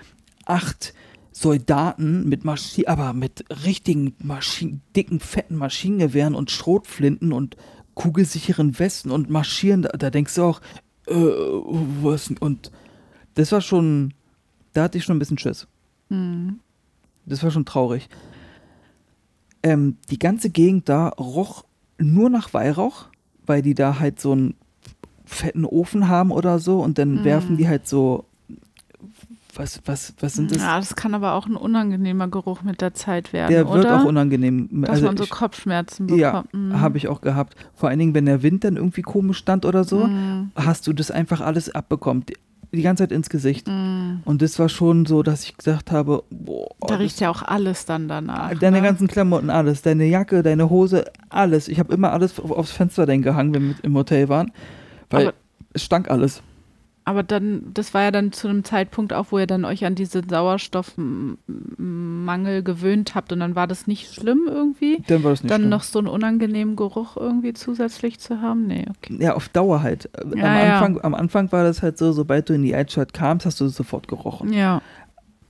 acht 0.44 0.92
Soldaten 1.30 2.28
mit 2.28 2.44
Maschinen, 2.44 2.88
aber 2.88 3.12
mit 3.12 3.44
richtigen 3.64 4.16
Maschinen, 4.18 4.82
dicken, 4.96 5.20
fetten 5.20 5.54
Maschinengewehren 5.54 6.34
und 6.34 6.50
Schrotflinten 6.50 7.32
und 7.32 7.56
kugelsicheren 7.94 8.76
Westen 8.80 9.12
und 9.12 9.30
marschieren, 9.30 9.82
da, 9.82 9.90
da 9.90 10.10
denkst 10.10 10.34
du 10.34 10.42
auch, 10.42 10.60
äh, 11.06 11.14
was, 11.14 12.34
und 12.40 12.72
das 13.34 13.52
war 13.52 13.60
schon, 13.60 14.14
da 14.72 14.82
hatte 14.82 14.98
ich 14.98 15.04
schon 15.04 15.14
ein 15.14 15.20
bisschen 15.20 15.38
Schiss. 15.38 15.68
Mhm. 16.08 16.58
Das 17.28 17.42
war 17.42 17.50
schon 17.50 17.64
traurig. 17.64 18.08
Ähm, 19.62 19.96
die 20.10 20.18
ganze 20.18 20.50
Gegend 20.50 20.88
da 20.88 21.08
roch 21.08 21.64
nur 21.98 22.30
nach 22.30 22.54
Weihrauch, 22.54 23.06
weil 23.44 23.62
die 23.62 23.74
da 23.74 23.98
halt 23.98 24.20
so 24.20 24.32
einen 24.32 24.54
fetten 25.24 25.64
Ofen 25.64 26.08
haben 26.08 26.30
oder 26.30 26.58
so 26.58 26.80
und 26.80 26.96
dann 26.98 27.22
Mm. 27.22 27.24
werfen 27.24 27.56
die 27.56 27.68
halt 27.68 27.86
so. 27.88 28.24
Was, 29.54 29.80
was, 29.86 30.14
was 30.20 30.34
sind 30.34 30.52
das? 30.52 30.58
Ja, 30.62 30.78
das 30.78 30.94
kann 30.94 31.14
aber 31.14 31.32
auch 31.32 31.46
ein 31.46 31.56
unangenehmer 31.56 32.28
Geruch 32.28 32.62
mit 32.62 32.80
der 32.80 32.94
Zeit 32.94 33.32
werden, 33.32 33.50
Der 33.50 33.68
wird 33.68 33.86
oder? 33.86 34.00
auch 34.00 34.04
unangenehm. 34.04 34.68
Dass 34.82 34.90
Also 34.90 35.06
man 35.06 35.16
so 35.16 35.24
ich- 35.24 35.30
Kopfschmerzen 35.30 36.06
bekommt. 36.06 36.20
ja, 36.22 36.44
Mhm. 36.52 36.80
habe 36.80 36.96
ich 36.96 37.08
auch 37.08 37.20
gehabt. 37.20 37.56
Vor 37.74 37.88
allen 37.88 37.98
Dingen, 37.98 38.14
wenn 38.14 38.26
der 38.26 38.42
Wind 38.44 38.62
dann 38.62 38.76
irgendwie 38.76 39.02
komisch 39.02 39.38
stand 39.38 39.64
oder 39.64 39.82
so, 39.82 40.06
Mhm. 40.06 40.52
hast 40.54 40.86
du 40.86 40.92
das 40.92 41.10
einfach 41.10 41.40
alles 41.40 41.74
abbekommen. 41.74 42.24
Die, 42.72 42.82
ganze 42.82 43.04
Zeit 43.04 43.12
ins 43.12 43.30
Gesicht. 43.30 43.66
Mhm. 43.66 44.20
Und 44.24 44.42
das 44.42 44.58
war 44.58 44.68
schon 44.68 45.06
so, 45.06 45.22
dass 45.22 45.44
ich 45.44 45.56
gesagt 45.56 45.90
habe, 45.90 46.22
boah, 46.30 46.68
Da 46.86 46.96
riecht 46.96 47.18
ja 47.20 47.30
auch 47.30 47.42
alles 47.42 47.86
dann 47.86 48.08
danach. 48.08 48.54
Deine 48.58 48.78
ne? 48.78 48.82
ganzen 48.86 49.06
Klamotten, 49.08 49.48
alles. 49.50 49.82
Deine 49.82 50.04
Jacke, 50.04 50.42
deine 50.42 50.68
Hose, 50.68 51.04
alles. 51.30 51.68
Ich 51.68 51.78
habe 51.78 51.94
immer 51.94 52.12
alles 52.12 52.38
auf- 52.38 52.50
aufs 52.50 52.72
Fenster 52.72 53.06
dann 53.06 53.22
gehangen, 53.22 53.54
wenn 53.54 53.68
wir 53.68 53.74
im 53.82 53.94
Hotel 53.96 54.28
waren. 54.28 54.52
Weil 55.10 55.28
Aber- 55.28 55.36
es 55.72 55.82
stank 55.84 56.10
alles. 56.10 56.42
Aber 57.08 57.22
dann, 57.22 57.62
das 57.72 57.94
war 57.94 58.02
ja 58.02 58.10
dann 58.10 58.32
zu 58.32 58.48
einem 58.48 58.64
Zeitpunkt 58.64 59.14
auch, 59.14 59.26
wo 59.30 59.38
ihr 59.38 59.46
dann 59.46 59.64
euch 59.64 59.86
an 59.86 59.94
diesen 59.94 60.28
Sauerstoffmangel 60.28 62.62
gewöhnt 62.62 63.14
habt 63.14 63.32
und 63.32 63.40
dann 63.40 63.54
war 63.54 63.66
das 63.66 63.86
nicht 63.86 64.12
schlimm 64.12 64.42
irgendwie. 64.46 65.02
Dann 65.06 65.24
war 65.24 65.30
das 65.30 65.42
nicht 65.42 65.50
dann 65.50 65.62
schlimm. 65.62 65.70
noch 65.70 65.82
so 65.82 65.98
einen 66.00 66.08
unangenehmen 66.08 66.76
Geruch 66.76 67.16
irgendwie 67.16 67.54
zusätzlich 67.54 68.18
zu 68.18 68.40
haben? 68.42 68.66
Nee, 68.66 68.84
okay. 68.90 69.16
Ja, 69.20 69.34
auf 69.34 69.48
Dauer 69.48 69.82
halt. 69.82 70.10
Am, 70.22 70.36
Ja, 70.36 70.64
ja. 70.64 70.80
Anfang, 70.80 71.00
am 71.02 71.14
Anfang 71.14 71.50
war 71.52 71.64
das 71.64 71.82
halt 71.82 71.96
so, 71.98 72.12
sobald 72.12 72.48
du 72.48 72.54
in 72.54 72.62
die 72.62 72.74
Altstadt 72.74 73.12
kamst, 73.14 73.46
hast 73.46 73.60
du 73.60 73.66
es 73.66 73.76
sofort 73.76 74.08
gerochen. 74.08 74.52
Ja. 74.52 74.82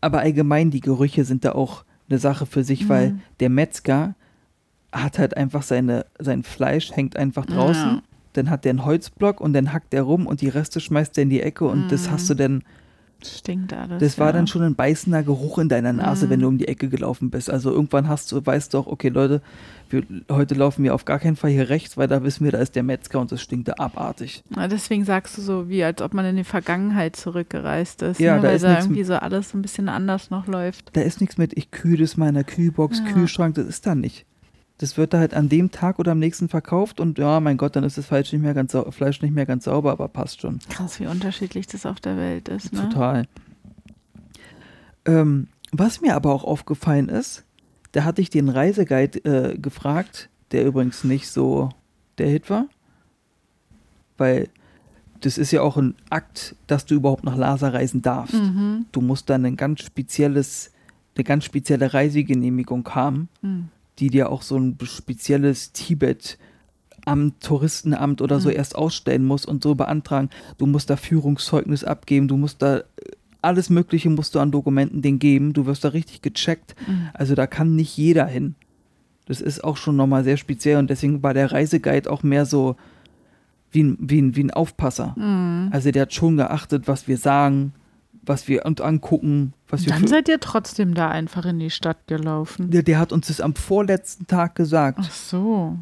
Aber 0.00 0.20
allgemein, 0.20 0.70
die 0.70 0.80
Gerüche 0.80 1.24
sind 1.24 1.44
da 1.44 1.52
auch 1.52 1.84
eine 2.09 2.18
Sache 2.18 2.46
für 2.46 2.62
sich, 2.64 2.88
weil 2.88 3.11
Mhm. 3.11 3.20
der 3.40 3.50
Metzger 3.50 4.14
hat 4.92 5.18
halt 5.18 5.36
einfach 5.36 5.62
seine, 5.62 6.06
sein 6.18 6.42
Fleisch 6.44 6.92
hängt 6.92 7.16
einfach 7.16 7.44
draußen. 7.46 7.96
Ja. 7.96 8.02
Dann 8.39 8.51
hat 8.51 8.64
der 8.64 8.70
einen 8.70 8.84
Holzblock 8.84 9.41
und 9.41 9.53
dann 9.53 9.72
hackt 9.72 9.93
der 9.93 10.03
rum 10.03 10.26
und 10.26 10.41
die 10.41 10.49
Reste 10.49 10.80
schmeißt 10.80 11.18
er 11.18 11.22
in 11.22 11.30
die 11.30 11.43
Ecke 11.43 11.64
und 11.66 11.91
das 11.93 12.07
Mhm. 12.07 12.12
hast 12.12 12.30
du 12.30 12.34
dann 12.34 12.62
Stinkt 13.20 13.72
alles. 13.72 13.99
Das 14.01 14.16
war 14.20 14.28
ja. 14.28 14.32
dann 14.34 14.47
schon 14.47 14.62
ein 14.62 14.76
beißender 14.76 15.24
Geruch 15.24 15.59
in 15.59 15.68
deiner 15.68 15.93
Nase, 15.93 16.26
Mhm. 16.26 16.30
wenn 16.30 16.41
du 16.41 16.47
um 16.47 16.57
die 16.59 16.68
Ecke 16.68 16.89
gelaufen 16.89 17.30
bist. 17.30 17.51
Also 17.51 17.72
irgendwann 17.72 18.07
hast 18.07 18.30
du, 18.30 18.47
weißt 18.47 18.72
du 18.72 18.78
auch, 18.78 18.86
okay, 18.86 19.09
Leute, 19.09 19.43
wir, 19.91 20.05
heute 20.30 20.55
laufen 20.55 20.84
wir 20.84 20.95
auf 20.95 21.05
gar 21.05 21.18
keinen 21.18 21.34
Fall 21.34 21.51
hier 21.51 21.68
rechts, 21.68 21.97
weil 21.97 22.07
da 22.07 22.22
wissen 22.22 22.45
wir, 22.45 22.53
da 22.53 22.59
ist 22.59 22.76
der 22.76 22.84
Metzger 22.84 23.18
und 23.20 23.32
das 23.32 23.43
stinkt 23.43 23.66
da 23.66 23.72
abartig. 23.78 24.45
Ja, 24.55 24.68
Deswegen 24.68 25.05
sagst 25.05 25.36
du 25.36 25.43
so, 25.43 25.68
wie 25.68 25.82
als 25.82 26.01
ob 26.01 26.14
man 26.14 26.26
in 26.26 26.36
die 26.36 26.45
Vergangenheit 26.45 27.16
zurückgereist 27.16 28.03
ist. 28.03 28.20
Ja, 28.20 28.36
ne? 28.36 28.43
da 28.43 28.49
Weil 28.51 28.55
ist 28.57 28.62
da 28.62 28.78
irgendwie 28.78 29.03
so 29.03 29.14
alles 29.14 29.51
so 29.51 29.59
ein 29.59 29.62
bisschen 29.62 29.89
anders 29.89 30.30
noch 30.30 30.47
läuft. 30.47 30.91
Da 30.93 31.01
ist 31.01 31.20
nichts 31.20 31.39
mit, 31.39 31.57
ich 31.59 31.72
kühle 31.72 31.99
das 31.99 32.16
mal 32.16 32.28
in 32.28 32.34
der 32.34 32.45
Kühlbox, 32.45 33.01
Ja. 33.05 33.12
Kühlschrank, 33.14 33.57
das 33.57 33.66
ist 33.66 33.84
da 33.84 33.97
nicht. 33.97 34.26
Das 34.79 34.97
wird 34.97 35.12
da 35.12 35.18
halt 35.18 35.35
an 35.35 35.49
dem 35.49 35.70
Tag 35.70 35.99
oder 35.99 36.12
am 36.12 36.20
nächsten 36.20 36.49
verkauft 36.49 37.01
und 37.01 37.18
ja, 37.18 37.41
mein 37.41 37.57
Gott, 37.57 37.74
dann 37.74 37.85
ist 37.85 37.99
das 37.99 38.07
Fleisch 38.07 38.33
nicht 38.33 38.43
mehr 38.43 38.55
ganz, 38.55 38.76
Fleisch 38.91 39.20
nicht 39.22 39.35
mehr 39.35 39.47
ganz 39.47 39.64
sauber, 39.64 39.91
aber 39.91 40.09
passt 40.09 40.41
schon. 40.41 40.61
Krass, 40.70 41.01
wie 41.01 41.07
unterschiedlich 41.07 41.66
das 41.66 41.85
auf 41.85 41.99
der 42.01 42.16
Welt 42.16 42.49
ist. 42.49 42.72
Ne? 42.72 42.89
Total. 42.89 43.26
Ähm, 45.05 45.49
was 45.72 46.01
mir 46.01 46.14
aber 46.14 46.33
auch 46.33 46.45
aufgefallen 46.45 47.09
ist, 47.09 47.45
da 47.93 48.05
hatte 48.05 48.22
ich 48.22 48.31
den 48.31 48.49
Reiseguide 48.49 49.18
äh, 49.24 49.59
gefragt, 49.59 50.29
der 50.53 50.64
übrigens 50.64 51.05
nicht 51.05 51.29
so 51.29 51.70
der 52.18 52.29
Hit 52.29 52.49
war, 52.49 52.66
weil 54.16 54.49
das 55.20 55.39
ist 55.39 55.51
ja 55.51 55.62
auch 55.62 55.76
ein 55.76 55.97
Akt, 56.11 56.55
dass 56.68 56.87
du 56.87 56.95
überhaupt 56.95 57.24
nach 57.24 57.37
Lhasa 57.37 57.68
reisen 57.70 58.03
darfst. 58.03 58.35
Mhm. 58.35 58.87
Du 58.93 59.01
musst 59.01 59.29
dann 59.29 59.45
ein 59.45 59.57
ganz 59.57 59.81
spezielles, 59.81 60.70
eine 61.16 61.24
ganz 61.24 61.45
spezielle 61.45 61.93
Reisegenehmigung 61.93 62.89
haben, 62.95 63.29
Mhm. 63.43 63.70
Die 63.99 64.11
dir 64.11 64.30
auch 64.30 64.42
so 64.42 64.57
ein 64.57 64.76
spezielles 64.82 65.72
Tibet 65.72 66.38
Amt, 67.05 67.42
Touristenamt 67.42 68.20
oder 68.20 68.38
so 68.38 68.51
Mhm. 68.51 68.57
erst 68.57 68.76
ausstellen 68.76 69.24
muss 69.24 69.46
und 69.46 69.62
so 69.62 69.74
beantragen. 69.74 70.28
Du 70.59 70.66
musst 70.66 70.90
da 70.90 70.96
Führungszeugnis 70.96 71.82
abgeben, 71.82 72.28
du 72.28 72.36
musst 72.36 72.61
da 72.61 72.82
alles 73.40 73.70
Mögliche 73.70 74.11
musst 74.11 74.34
du 74.34 74.40
an 74.40 74.51
Dokumenten 74.51 75.01
denen 75.01 75.18
geben, 75.20 75.53
du 75.53 75.64
wirst 75.64 75.84
da 75.84 75.88
richtig 75.88 76.22
gecheckt. 76.22 76.74
Mhm. 76.86 77.09
Also 77.14 77.34
da 77.34 77.46
kann 77.46 77.76
nicht 77.76 77.96
jeder 77.96 78.26
hin. 78.26 78.57
Das 79.26 79.40
ist 79.40 79.62
auch 79.62 79.76
schon 79.76 79.96
nochmal 79.96 80.24
sehr 80.24 80.36
speziell 80.36 80.76
und 80.78 80.90
deswegen 80.90 81.22
war 81.22 81.34
der 81.34 81.53
Reiseguide 81.53 82.11
auch 82.11 82.22
mehr 82.22 82.44
so 82.46 82.76
wie 83.70 83.84
ein, 83.84 83.96
wie 84.01 84.20
ein, 84.20 84.36
wie 84.36 84.44
ein 84.44 84.51
Aufpasser. 84.51 85.14
Mhm. 85.16 85.68
Also 85.70 85.90
der 85.92 86.03
hat 86.03 86.12
schon 86.14 86.36
geachtet, 86.36 86.88
was 86.88 87.09
wir 87.09 87.16
sagen, 87.16 87.72
was 88.29 88.47
wir 88.49 88.64
uns 88.66 88.81
angucken, 88.81 89.55
was 89.68 89.85
wir 89.87 89.93
Dann 89.93 90.07
seid 90.07 90.29
ihr 90.29 90.39
trotzdem 90.41 90.95
da 90.95 91.09
einfach 91.09 91.45
in 91.47 91.59
die 91.59 91.70
Stadt 91.70 92.07
gelaufen. 92.07 92.70
der, 92.70 92.83
der 92.83 92.99
hat 92.99 93.12
uns 93.12 93.29
das 93.29 93.41
am 93.41 93.55
vorletzten 93.55 94.26
Tag 94.26 94.55
gesagt. 94.55 95.01
Ach 95.03 95.11
so. 95.11 95.76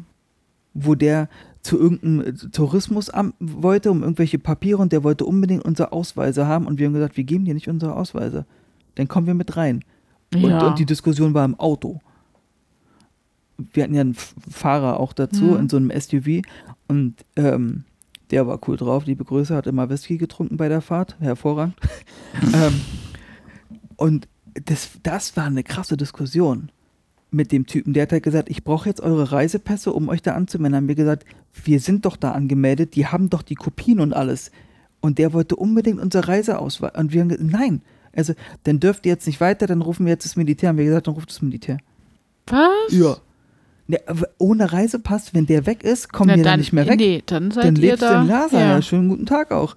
wo 0.73 0.95
der 0.95 1.27
zu 1.61 1.77
irgendeinem 1.79 2.21
äh, 2.21 2.33
Tourismusamt 2.33 3.35
wollte, 3.39 3.91
um 3.91 4.01
irgendwelche 4.03 4.39
Papiere 4.39 4.81
und 4.81 4.91
der 4.93 5.03
wollte 5.03 5.25
unbedingt 5.25 5.65
unsere 5.65 5.91
Ausweise 5.91 6.47
haben 6.47 6.65
und 6.67 6.79
wir 6.79 6.85
haben 6.87 6.93
gesagt, 6.93 7.17
wir 7.17 7.23
geben 7.25 7.45
dir 7.45 7.53
nicht 7.53 7.67
unsere 7.67 7.95
Ausweise. 7.95 8.45
Dann 8.95 9.07
kommen 9.07 9.27
wir 9.27 9.33
mit 9.33 9.57
rein. 9.57 9.83
Und, 10.33 10.41
Ja. 10.43 10.67
und 10.67 10.79
die 10.79 10.85
Diskussion 10.85 11.33
war 11.33 11.43
im 11.45 11.59
Auto. 11.59 11.99
Wir 13.73 13.83
hatten 13.83 13.95
ja 13.95 14.01
einen 14.01 14.13
Fahrer 14.15 14.99
auch 14.99 15.13
dazu 15.13 15.43
Mhm. 15.45 15.57
in 15.57 15.69
so 15.69 15.77
einem 15.77 15.89
SUV 15.91 16.41
und 16.87 17.15
ähm, 17.35 17.83
der 18.31 18.47
war 18.47 18.59
cool 18.67 18.77
drauf. 18.77 19.05
Liebe 19.05 19.23
Grüße, 19.23 19.55
hat 19.55 19.67
immer 19.67 19.89
Whisky 19.89 20.17
getrunken 20.17 20.57
bei 20.57 20.69
der 20.69 20.81
Fahrt. 20.81 21.17
Hervorragend. 21.19 21.75
ähm, 22.53 22.81
und 23.95 24.27
das, 24.65 24.91
das 25.03 25.37
war 25.37 25.45
eine 25.45 25.63
krasse 25.63 25.97
Diskussion 25.97 26.71
mit 27.31 27.51
dem 27.51 27.65
Typen. 27.65 27.93
Der 27.93 28.03
hat 28.03 28.11
halt 28.11 28.23
gesagt, 28.23 28.49
ich 28.49 28.63
brauche 28.63 28.89
jetzt 28.89 29.01
eure 29.01 29.31
Reisepässe, 29.31 29.91
um 29.91 30.09
euch 30.09 30.21
da 30.21 30.33
anzumelden. 30.33 30.75
Haben 30.75 30.87
wir 30.87 30.95
gesagt, 30.95 31.25
wir 31.63 31.79
sind 31.79 32.05
doch 32.05 32.15
da 32.15 32.31
angemeldet, 32.31 32.95
die 32.95 33.07
haben 33.07 33.29
doch 33.29 33.41
die 33.41 33.55
Kopien 33.55 33.99
und 33.99 34.13
alles. 34.13 34.51
Und 34.99 35.19
der 35.19 35.33
wollte 35.33 35.55
unbedingt 35.55 35.99
unsere 35.99 36.27
Reiseausweis. 36.27 36.93
Und 36.95 37.13
wir 37.13 37.21
haben 37.21 37.29
gesagt, 37.29 37.49
nein. 37.49 37.81
Also, 38.15 38.33
dann 38.63 38.79
dürft 38.79 39.05
ihr 39.05 39.11
jetzt 39.11 39.27
nicht 39.27 39.39
weiter, 39.39 39.67
dann 39.67 39.81
rufen 39.81 40.05
wir 40.05 40.13
jetzt 40.13 40.25
das 40.25 40.35
Militär. 40.35 40.69
Haben 40.69 40.77
wir 40.77 40.85
gesagt, 40.85 41.07
dann 41.07 41.13
ruft 41.13 41.29
das 41.29 41.41
Militär. 41.41 41.77
Was? 42.47 42.91
Ja. 42.91 43.17
Ne, 43.89 43.99
ohne 44.37 44.73
Reisepass, 44.73 45.33
wenn 45.33 45.45
der 45.45 45.65
weg 45.65 45.83
ist, 45.83 46.11
kommen 46.11 46.29
Na, 46.29 46.35
wir 46.35 46.43
dann 46.43 46.53
dann, 46.53 46.59
nicht 46.59 46.73
mehr 46.73 46.87
weg. 46.87 46.99
Nee, 46.99 47.23
dann 47.25 47.51
seid 47.51 47.63
dann 47.65 47.75
ihr 47.77 47.81
lebst 47.81 48.01
da. 48.01 48.21
in 48.21 48.27
Lhasa. 48.27 48.59
Ja. 48.59 48.67
Ja. 48.75 48.81
Schönen 48.81 49.07
guten 49.07 49.25
Tag 49.25 49.51
auch. 49.51 49.75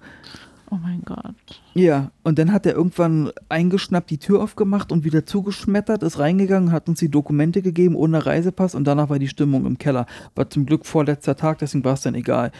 Oh 0.69 0.77
mein 0.81 1.01
Gott. 1.03 1.35
Ja, 1.73 2.11
und 2.23 2.39
dann 2.39 2.53
hat 2.53 2.65
er 2.65 2.73
irgendwann 2.73 3.31
eingeschnappt, 3.49 4.09
die 4.09 4.19
Tür 4.19 4.41
aufgemacht 4.41 4.93
und 4.93 5.03
wieder 5.03 5.25
zugeschmettert, 5.25 6.01
ist 6.01 6.17
reingegangen, 6.17 6.71
hat 6.71 6.87
uns 6.87 6.99
die 6.99 7.11
Dokumente 7.11 7.61
gegeben 7.61 7.95
ohne 7.95 8.25
Reisepass 8.25 8.73
und 8.75 8.85
danach 8.85 9.09
war 9.09 9.19
die 9.19 9.27
Stimmung 9.27 9.65
im 9.65 9.77
Keller. 9.77 10.05
War 10.35 10.49
zum 10.49 10.65
Glück 10.65 10.85
vorletzter 10.85 11.35
Tag, 11.35 11.59
deswegen 11.59 11.83
war 11.83 11.93
es 11.93 12.01
dann 12.01 12.15
egal. 12.15 12.51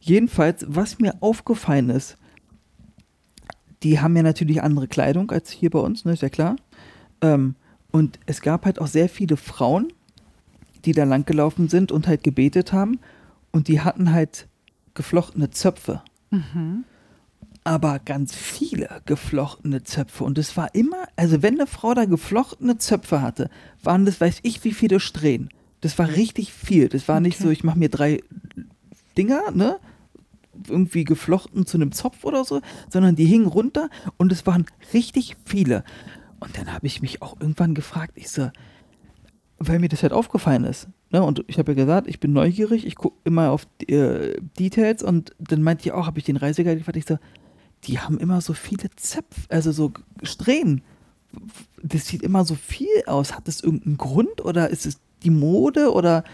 Jedenfalls, 0.00 0.66
was 0.68 0.98
mir 0.98 1.14
aufgefallen 1.20 1.90
ist, 1.90 2.16
die 3.84 4.00
haben 4.00 4.16
ja 4.16 4.24
natürlich 4.24 4.62
andere 4.62 4.88
Kleidung 4.88 5.30
als 5.30 5.50
hier 5.50 5.70
bei 5.70 5.78
uns, 5.78 6.04
ne, 6.04 6.12
ist 6.12 6.22
ja 6.22 6.28
klar. 6.28 6.56
Ähm, 7.20 7.54
und 7.92 8.18
es 8.26 8.40
gab 8.40 8.64
halt 8.64 8.80
auch 8.80 8.88
sehr 8.88 9.08
viele 9.08 9.36
Frauen, 9.36 9.92
die 10.84 10.92
da 10.92 11.04
langgelaufen 11.04 11.68
sind 11.68 11.92
und 11.92 12.06
halt 12.06 12.22
gebetet 12.24 12.72
haben 12.72 12.98
und 13.50 13.68
die 13.68 13.80
hatten 13.80 14.12
halt 14.12 14.48
geflochtene 14.94 15.50
Zöpfe. 15.50 16.02
Mhm. 16.30 16.84
aber 17.64 17.98
ganz 18.00 18.34
viele 18.34 19.02
geflochtene 19.06 19.84
Zöpfe. 19.84 20.24
Und 20.24 20.36
es 20.38 20.56
war 20.56 20.74
immer, 20.74 21.04
also 21.14 21.42
wenn 21.42 21.54
eine 21.54 21.66
Frau 21.68 21.94
da 21.94 22.06
geflochtene 22.06 22.78
Zöpfe 22.78 23.22
hatte, 23.22 23.50
waren 23.84 24.04
das, 24.06 24.20
weiß 24.20 24.40
ich, 24.42 24.64
wie 24.64 24.72
viele 24.72 24.98
Strähnen. 24.98 25.50
Das 25.82 25.96
war 25.98 26.08
richtig 26.08 26.52
viel. 26.52 26.88
Das 26.88 27.06
war 27.06 27.20
nicht 27.20 27.34
Okay. 27.36 27.44
so, 27.44 27.50
ich 27.50 27.62
mache 27.64 27.78
mir 27.78 27.88
drei 27.88 28.20
Dinger, 29.16 29.50
ne? 29.52 29.78
Irgendwie 30.68 31.04
geflochten 31.04 31.66
zu 31.66 31.76
einem 31.76 31.92
Zopf 31.92 32.24
oder 32.24 32.44
so, 32.44 32.60
sondern 32.90 33.14
die 33.14 33.26
hingen 33.26 33.46
runter 33.46 33.88
und 34.16 34.32
es 34.32 34.46
waren 34.46 34.66
richtig 34.92 35.36
viele. 35.44 35.84
Und 36.40 36.58
dann 36.58 36.72
habe 36.72 36.86
ich 36.86 37.00
mich 37.02 37.22
auch 37.22 37.40
irgendwann 37.40 37.74
gefragt, 37.74 38.12
ich 38.16 38.28
so, 38.30 38.50
weil 39.68 39.78
mir 39.78 39.88
das 39.88 40.02
halt 40.02 40.12
aufgefallen 40.12 40.64
ist. 40.64 40.88
Ne? 41.10 41.22
Und 41.22 41.44
ich 41.46 41.58
habe 41.58 41.72
ja 41.72 41.76
gesagt, 41.76 42.08
ich 42.08 42.20
bin 42.20 42.32
neugierig, 42.32 42.86
ich 42.86 42.96
gucke 42.96 43.16
immer 43.24 43.50
auf 43.50 43.66
äh, 43.86 44.40
Details 44.58 45.02
und 45.02 45.34
dann 45.38 45.62
meinte 45.62 45.84
ich 45.84 45.92
auch, 45.92 46.06
habe 46.06 46.18
ich 46.18 46.24
den 46.24 46.36
Reiseguide 46.36 46.78
gefragt, 46.78 46.96
ich 46.96 47.06
so, 47.06 47.18
die 47.84 47.98
haben 47.98 48.18
immer 48.18 48.40
so 48.40 48.52
viele 48.52 48.90
Zöpfe, 48.96 49.42
also 49.48 49.72
so 49.72 49.92
Strähnen. 50.22 50.82
Das 51.82 52.06
sieht 52.06 52.22
immer 52.22 52.44
so 52.44 52.54
viel 52.54 52.86
aus. 53.06 53.34
Hat 53.34 53.48
das 53.48 53.60
irgendeinen 53.60 53.96
Grund 53.96 54.44
oder 54.44 54.70
ist 54.70 54.86
es 54.86 54.98
die 55.22 55.30
Mode 55.30 55.92
oder 55.92 56.24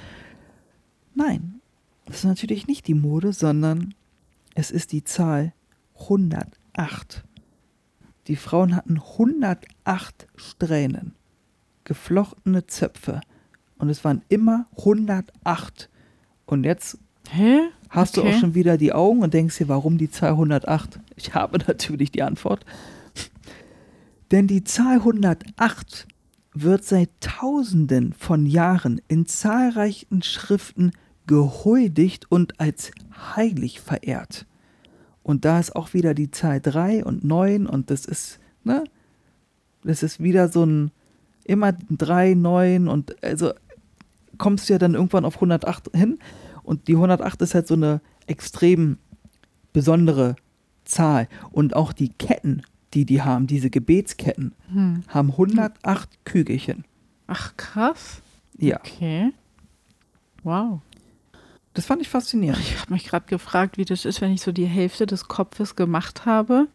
Nein, 1.19 1.61
das 2.05 2.19
ist 2.19 2.25
natürlich 2.25 2.69
nicht 2.69 2.87
die 2.87 2.95
Mode, 2.95 3.33
sondern 3.33 3.93
es 4.55 4.71
ist 4.71 4.93
die 4.93 5.03
Zahl 5.03 5.53
108. 5.99 7.25
Die 8.29 8.37
Frauen 8.37 8.77
hatten 8.77 9.01
108 9.01 10.29
Strähnen, 10.37 11.17
geflochtene 11.89 12.67
Zöpfe 12.67 13.21
und 13.79 13.89
es 13.89 14.05
waren 14.05 14.23
immer 14.29 14.67
108. 14.77 15.89
Und 16.47 16.65
jetzt 16.65 16.99
Hä? 17.31 17.61
hast 17.89 18.17
du 18.17 18.21
Okay. 18.21 18.35
auch 18.35 18.39
schon 18.39 18.55
wieder 18.55 18.77
die 18.77 18.93
Augen 18.93 19.23
und 19.23 19.35
denkst 19.35 19.59
dir, 19.59 19.69
warum 19.69 19.99
die 19.99 20.11
Zahl 20.11 20.31
108? 20.33 21.01
Ich 21.17 21.35
habe 21.35 21.59
natürlich 21.67 22.13
die 22.13 22.23
Antwort. 22.23 22.65
Denn 24.31 24.47
die 24.47 24.63
Zahl 24.65 24.97
108 24.99 26.07
wird 26.53 26.85
seit 26.85 27.11
Tausenden 27.21 28.13
von 28.13 28.45
Jahren 28.47 29.01
in 29.09 29.27
zahlreichen 29.27 30.23
Schriften 30.23 30.93
gehuldigt 31.27 32.27
und 32.31 32.61
als 32.61 32.91
heilig 33.37 33.81
verehrt. 33.81 34.47
Und 35.23 35.45
da 35.45 35.61
ist 35.61 35.75
auch 35.77 35.95
wieder 35.95 36.15
die 36.15 36.31
Zahl 36.31 36.61
3 36.61 37.05
und 37.05 37.25
9 37.25 37.67
und 37.67 37.91
das 37.91 38.05
ist, 38.05 38.39
ne? 38.65 38.85
Das 39.85 40.03
ist 40.03 40.21
wieder 40.23 40.49
so 40.49 40.65
ein, 40.65 40.91
immer 41.49 41.73
3, 41.73 42.35
9 42.35 42.87
und 42.89 43.23
also 43.25 43.53
kommst 44.39 44.69
du 44.69 44.75
ja 44.75 44.79
dann 44.79 44.95
irgendwann 44.95 45.25
auf 45.25 45.35
108 45.37 45.91
hin 45.95 46.19
und 46.63 46.87
die 46.89 46.95
108 46.95 47.43
ist 47.43 47.55
halt 47.55 47.67
so 47.67 47.75
eine 47.75 48.01
extrem 48.27 48.99
besondere 49.73 50.37
Zahl. 50.85 51.29
Und 51.51 51.75
auch 51.75 51.93
die 51.93 52.11
Ketten, 52.11 52.63
die 52.95 53.05
die 53.05 53.23
haben, 53.23 53.47
diese 53.47 53.71
Gebetsketten, 53.71 54.55
Hm. 54.73 55.03
haben 55.09 55.31
108 55.33 56.25
Kügelchen. 56.25 56.85
Ach, 57.27 57.57
krass. 57.57 58.21
Ja, 58.57 58.77
Okay. 58.77 59.33
Wow. 60.45 60.81
das 61.75 61.85
fand 61.87 62.01
ich 62.01 62.09
faszinierend. 62.09 62.61
Ich 62.61 62.81
habe 62.81 62.93
mich 62.93 63.05
gerade 63.05 63.27
gefragt, 63.27 63.77
wie 63.79 63.85
das 63.85 64.05
ist, 64.05 64.21
wenn 64.21 64.33
ich 64.33 64.41
so 64.41 64.53
die 64.53 64.65
Hälfte 64.67 65.07
des 65.07 65.29
Kopfes 65.29 65.77
gemacht 65.77 66.27
habe. 66.27 66.69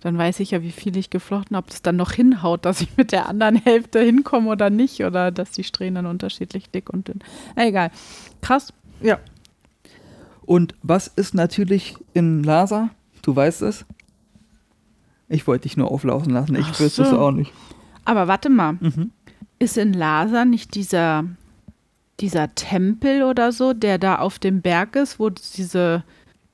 Dann 0.00 0.16
weiß 0.16 0.40
ich 0.40 0.52
ja, 0.52 0.62
wie 0.62 0.70
viel 0.72 0.96
ich 0.96 1.10
geflochten 1.10 1.56
habe, 1.56 1.66
ob 1.66 1.70
das 1.70 1.82
dann 1.82 1.96
noch 1.96 2.12
hinhaut, 2.12 2.64
dass 2.64 2.80
ich 2.80 2.96
mit 2.96 3.12
der 3.12 3.28
anderen 3.28 3.56
Hälfte 3.56 4.00
hinkomme 4.00 4.48
oder 4.50 4.70
nicht. 4.70 5.04
Oder 5.04 5.30
dass 5.30 5.50
die 5.50 5.64
Strähnen 5.64 5.96
dann 5.96 6.06
unterschiedlich 6.06 6.70
dick 6.70 6.88
und 6.90 7.08
dünn. 7.08 7.18
Na, 7.56 7.66
egal. 7.66 7.90
Krass. 8.40 8.72
Ja. 9.02 9.18
Und 10.46 10.74
was 10.82 11.06
ist 11.06 11.34
natürlich 11.34 11.96
in 12.14 12.42
Lhasa? 12.42 12.90
Du 13.22 13.36
weißt 13.36 13.62
es. 13.62 13.84
Ich 15.28 15.46
wollte 15.46 15.62
dich 15.64 15.76
nur 15.76 15.90
auflaufen 15.90 16.32
lassen. 16.32 16.56
Ich 16.56 16.66
Ach 16.70 16.80
wüsste 16.80 17.02
es 17.02 17.10
so. 17.10 17.18
auch 17.18 17.30
nicht. 17.30 17.52
Aber 18.04 18.26
warte 18.26 18.48
mal, 18.50 18.72
Mhm. 18.80 19.10
ist 19.58 19.76
in 19.76 19.92
Lhasa 19.92 20.44
nicht 20.44 20.74
dieser, 20.74 21.24
dieser 22.18 22.54
Tempel 22.54 23.22
oder 23.22 23.52
so, 23.52 23.74
der 23.74 23.98
da 23.98 24.16
auf 24.16 24.38
dem 24.38 24.62
Berg 24.62 24.96
ist, 24.96 25.20
wo 25.20 25.28
diese 25.30 26.02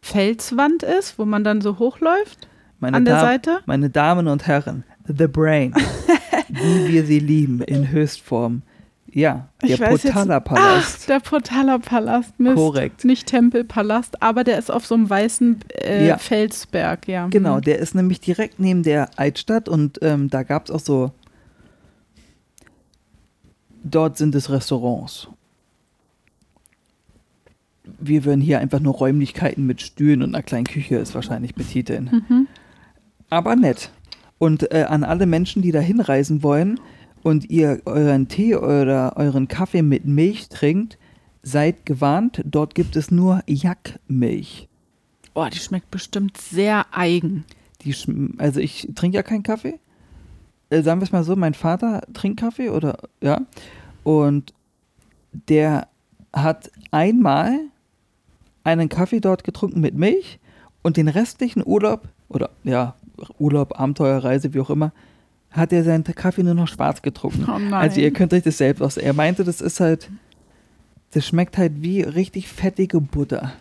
Felswand 0.03 0.83
ist, 0.83 1.19
wo 1.19 1.25
man 1.25 1.43
dann 1.45 1.61
so 1.61 1.79
hochläuft 1.79 2.49
Meine, 2.81 2.97
an 2.99 3.05
der 3.05 3.15
Dam- 3.15 3.25
Seite? 3.25 3.59
meine 3.67 3.91
Damen 3.91 4.29
und 4.29 4.47
Herren, 4.47 4.85
The 5.07 5.27
Brain, 5.29 5.75
wie 6.49 6.89
wir 6.93 7.05
sie 7.07 7.19
lieben, 7.21 7.61
in 7.63 7.91
Höchstform. 7.91 8.63
Ja, 9.09 9.49
der 9.63 9.71
Ich 9.71 9.81
weiß 9.81 10.03
jetzt- 10.03 10.13
Potala 10.13 10.37
Ach, 10.39 10.45
Palast. 10.45 11.09
der 11.09 11.21
Potala 11.21 11.79
Palast, 11.79 12.39
Mist. 12.39 12.57
Korrekt. 12.57 13.05
Nicht 13.07 13.27
Tempelpalast, 13.29 14.23
aber 14.23 14.45
der 14.45 14.59
ist 14.59 14.71
auf 14.71 14.85
so 14.85 14.95
einem 14.95 15.09
weißen 15.09 15.61
äh, 15.83 16.07
Ja. 16.07 16.19
Felsberg, 16.19 17.09
ja. 17.09 17.29
Genau, 17.29 17.57
Mhm. 17.57 17.61
der 17.63 17.79
ist 17.79 17.95
nämlich 17.95 18.21
direkt 18.21 18.61
neben 18.61 18.83
der 18.83 19.09
Altstadt 19.19 19.71
und 19.71 19.99
ähm, 20.03 20.29
da 20.29 20.43
gab 20.43 20.67
es 20.67 20.71
auch 20.71 20.81
so. 20.81 21.13
Dort 23.85 24.19
sind 24.19 24.35
es 24.35 24.51
Restaurants. 24.51 25.29
Wir 28.01 28.25
würden 28.25 28.41
hier 28.41 28.59
einfach 28.59 28.81
nur 28.81 28.95
Räumlichkeiten 28.95 29.65
mit 29.65 29.81
Stühlen 29.81 30.23
und 30.23 30.35
einer 30.35 30.43
kleinen 30.43 30.67
Küche 30.67 30.97
es 30.99 31.15
wahrscheinlich 31.15 31.55
betiteln. 31.55 32.25
Mhm. 32.29 32.49
Aber 33.31 33.57
nett. 33.57 33.91
Und 34.39 34.73
äh, 34.73 34.85
an 34.85 35.05
alle 35.05 35.27
Menschen, 35.27 35.63
die 35.63 35.73
da 35.73 35.81
hinreisen 35.81 36.43
wollen 36.43 36.81
und 37.23 37.49
ihr 37.51 37.81
euren 37.87 38.29
Tee 38.29 38.55
oder 38.55 39.17
euren 39.17 39.49
Kaffee 39.49 39.83
mit 39.83 40.05
Milch 40.05 40.49
trinkt, 40.49 40.99
seid 41.43 41.87
gewarnt, 41.87 42.43
dort 42.45 42.75
gibt 42.75 42.97
es 42.97 43.11
nur 43.11 43.43
Jackmilch. 43.47 44.69
Oh, 45.35 45.47
die 45.53 45.59
schmeckt 45.59 45.91
bestimmt 45.91 46.37
sehr 46.37 46.87
eigen. 46.93 47.45
Die 47.83 47.95
also 48.39 48.61
ich 48.61 48.89
trinke 48.95 49.17
ja 49.17 49.23
keinen 49.23 49.43
Kaffee. 49.43 49.79
Äh, 50.71 50.83
sagen 50.83 51.01
wir 51.01 51.05
es 51.05 51.13
mal 51.13 51.25
so, 51.25 51.37
mein 51.37 51.55
Vater 51.55 52.03
trinkt 52.15 52.41
Kaffee 52.41 52.71
oder 52.71 52.99
ja. 53.21 53.43
Und 54.03 54.55
der 55.49 55.89
hat 56.33 56.71
einmal 56.91 57.59
einen 58.65 58.89
Kaffee 58.89 59.21
dort 59.21 59.45
getrunken 59.45 59.81
mit 59.81 59.95
Milch 59.95 60.39
und 60.83 60.97
den 60.97 61.09
restlichen 61.09 61.63
Urlaub 61.65 62.09
oder 62.29 62.51
ja, 62.65 62.95
Urlaub, 63.39 63.79
Abenteuerreise, 63.79 64.53
wie 64.55 64.61
auch 64.61 64.71
immer, 64.71 64.93
hat 65.51 65.73
er 65.73 65.85
seinen 65.85 66.05
Kaffee 66.05 66.43
nur 66.43 66.55
noch 66.55 66.69
schwarz 66.69 67.01
getrunken. 67.03 67.47
Oh. 67.49 67.75
Also 67.75 68.01
ihr 68.01 68.13
könnt 68.13 68.33
euch 68.35 68.43
das 68.43 68.59
selbst 68.59 68.83
aus. 68.83 68.97
Er 68.97 69.13
meinte, 69.15 69.45
das 69.45 69.61
ist 69.61 69.81
halt, 69.81 70.11
das 71.13 71.27
schmeckt 71.27 71.57
halt 71.57 71.83
wie 71.83 72.03
richtig 72.03 72.49
fettige 72.49 73.01
Butter. 73.01 73.53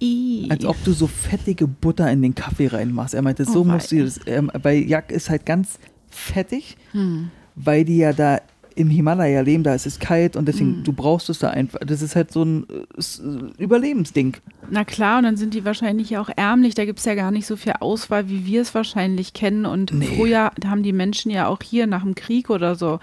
I. 0.00 0.46
Als 0.48 0.64
ob 0.64 0.82
du 0.84 0.92
so 0.92 1.06
fettige 1.08 1.66
Butter 1.66 2.10
in 2.10 2.22
den 2.22 2.34
Kaffee 2.34 2.68
reinmachst. 2.68 3.14
Er 3.14 3.22
meinte, 3.22 3.44
so 3.44 3.62
Oh, 3.62 3.64
musst 3.64 3.90
du 3.92 4.02
das. 4.04 4.20
Ähm, 4.26 4.50
bei 4.62 4.76
Jack 4.76 5.10
ist 5.10 5.28
halt 5.28 5.44
ganz 5.44 5.78
fettig, 6.08 6.76
Hm. 6.92 7.30
weil 7.56 7.84
die 7.84 7.96
ja 7.98 8.12
da 8.12 8.40
im 8.76 8.88
Himalaya 8.90 9.40
leben, 9.40 9.62
da 9.64 9.74
ist 9.74 9.86
es 9.86 9.98
kalt 9.98 10.36
und 10.36 10.46
deswegen, 10.46 10.80
Mm. 10.80 10.84
du 10.84 10.92
brauchst 10.92 11.28
es 11.30 11.38
da 11.40 11.50
einfach. 11.50 11.80
Das 11.80 12.02
ist 12.02 12.14
halt 12.14 12.30
so 12.30 12.42
ein 12.44 12.66
äh, 12.68 12.98
s- 12.98 13.20
Überlebensding. 13.58 14.36
Na 14.70 14.84
klar, 14.84 15.18
und 15.18 15.24
dann 15.24 15.36
sind 15.36 15.54
die 15.54 15.64
wahrscheinlich 15.64 16.16
auch 16.18 16.28
ärmlich. 16.36 16.74
Da 16.74 16.84
gibt 16.84 16.98
es 16.98 17.04
ja 17.04 17.14
gar 17.14 17.30
nicht 17.30 17.46
so 17.46 17.56
viel 17.56 17.72
Auswahl, 17.80 18.28
wie 18.28 18.46
wir 18.46 18.62
es 18.62 18.74
wahrscheinlich 18.74 19.32
kennen. 19.32 19.66
Und 19.66 19.92
Nee. 19.92 20.06
früher 20.06 20.50
haben 20.66 20.82
die 20.82 20.92
Menschen 20.92 21.30
ja 21.30 21.48
auch 21.48 21.62
hier 21.62 21.86
nach 21.86 22.02
dem 22.02 22.14
Krieg 22.14 22.50
oder 22.50 22.74
so, 22.76 23.00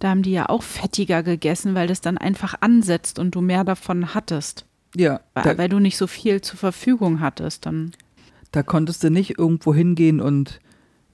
da 0.00 0.10
haben 0.10 0.22
die 0.22 0.32
ja 0.32 0.48
auch 0.48 0.62
fettiger 0.62 1.22
gegessen, 1.22 1.74
weil 1.74 1.86
das 1.88 2.00
dann 2.00 2.18
einfach 2.18 2.54
ansetzt 2.60 3.18
und 3.18 3.34
du 3.34 3.40
mehr 3.40 3.64
davon 3.64 4.14
hattest. 4.14 4.66
Ja, 4.96 5.20
Weil, 5.34 5.42
da, 5.44 5.58
weil 5.58 5.68
du 5.68 5.78
nicht 5.80 5.96
so 5.96 6.06
viel 6.06 6.40
zur 6.40 6.58
Verfügung 6.58 7.20
hattest. 7.20 7.66
Dann 7.66 7.92
da 8.52 8.62
konntest 8.62 9.02
du 9.02 9.10
nicht 9.10 9.38
irgendwo 9.38 9.74
hingehen 9.74 10.20
und 10.20 10.60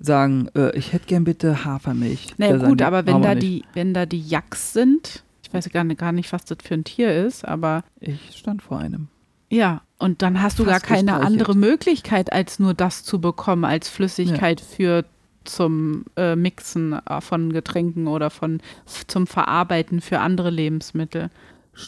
sagen, 0.01 0.49
äh, 0.57 0.77
ich 0.77 0.93
hätte 0.93 1.07
gern 1.07 1.25
bitte 1.25 1.65
Hafermilch. 1.65 2.35
naja, 2.39 2.55
Da 2.55 2.59
sagen 2.59 2.71
gut, 2.71 2.81
die, 2.81 2.85
aber 2.85 3.07
wenn 3.07 3.23
da, 3.23 3.35
die, 3.35 3.65
wenn 3.75 3.95
da 3.95 4.07
die 4.07 4.21
Yaks 4.21 4.73
sind, 4.73 5.23
ich 5.45 5.53
weiß 5.53 5.69
gar 5.71 5.85
nicht, 5.85 6.01
gar 6.01 6.13
nicht, 6.13 6.33
was 6.33 6.45
das 6.45 6.59
für 6.65 6.75
ein 6.75 6.85
Tier 6.85 7.15
ist, 7.25 7.45
aber 7.45 7.85
Ich 8.01 8.37
stand 8.37 8.63
vor 8.63 8.79
einem. 8.79 9.09
ja, 9.51 9.83
und 9.99 10.23
dann 10.23 10.43
hast 10.43 10.59
du 10.59 10.65
gar 10.65 10.81
keine 10.81 11.15
andere 11.21 11.55
Möglichkeit, 11.55 12.33
als 12.33 12.59
nur 12.59 12.73
das 12.73 13.05
zu 13.05 13.21
bekommen, 13.21 13.67
als 13.67 13.91
Flüssigkeit 13.91 14.59
für 14.61 15.05
zum 15.45 16.05
äh, 16.17 16.37
Mixen 16.37 16.93
äh, 16.93 17.21
von 17.21 17.53
Getränken 17.53 18.07
oder 18.07 18.31
von 18.31 18.61
zum 19.07 19.27
Verarbeiten 19.27 20.01
für 20.01 20.21
andere 20.21 20.49
Lebensmittel. 20.51 21.31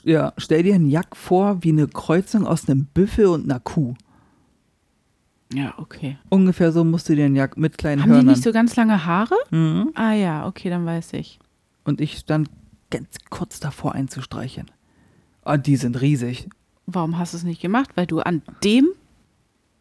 Ja, 0.04 0.32
stell 0.36 0.62
dir 0.62 0.74
einen 0.74 0.88
Jack 0.90 1.16
vor 1.16 1.62
wie 1.62 1.70
eine 1.70 1.86
Kreuzung 1.88 2.46
aus 2.46 2.68
einem 2.68 2.86
Büffel 2.86 3.26
und 3.26 3.44
einer 3.44 3.60
Kuh. 3.60 3.94
Ja, 5.54 5.74
okay. 5.78 6.16
Ungefähr 6.28 6.72
so 6.72 6.84
musst 6.84 7.08
du 7.08 7.14
dir 7.16 7.24
einen 7.26 7.36
Jack 7.36 7.56
mit 7.56 7.78
kleinen 7.78 8.02
Haben 8.02 8.10
die 8.10 8.14
Hörnern. 8.16 8.32
nicht 8.34 8.42
so 8.42 8.52
ganz 8.52 8.76
lange 8.76 9.04
Haare? 9.04 9.34
mhm. 9.50 9.90
Ah 9.94 10.12
ja, 10.12 10.46
okay, 10.46 10.70
dann 10.70 10.86
weiß 10.86 11.12
ich. 11.14 11.38
Und 11.84 12.00
ich 12.00 12.18
stand 12.18 12.48
ganz 12.90 13.08
kurz 13.30 13.60
davor 13.60 13.94
einzustreichen. 13.94 14.70
Und 15.44 15.66
die 15.66 15.76
sind 15.76 16.00
riesig. 16.00 16.48
Warum 16.86 17.18
hast 17.18 17.32
du 17.32 17.38
es 17.38 17.44
nicht 17.44 17.60
gemacht? 17.60 17.90
Weil 17.94 18.06
du 18.06 18.20
an 18.20 18.42
dem 18.62 18.88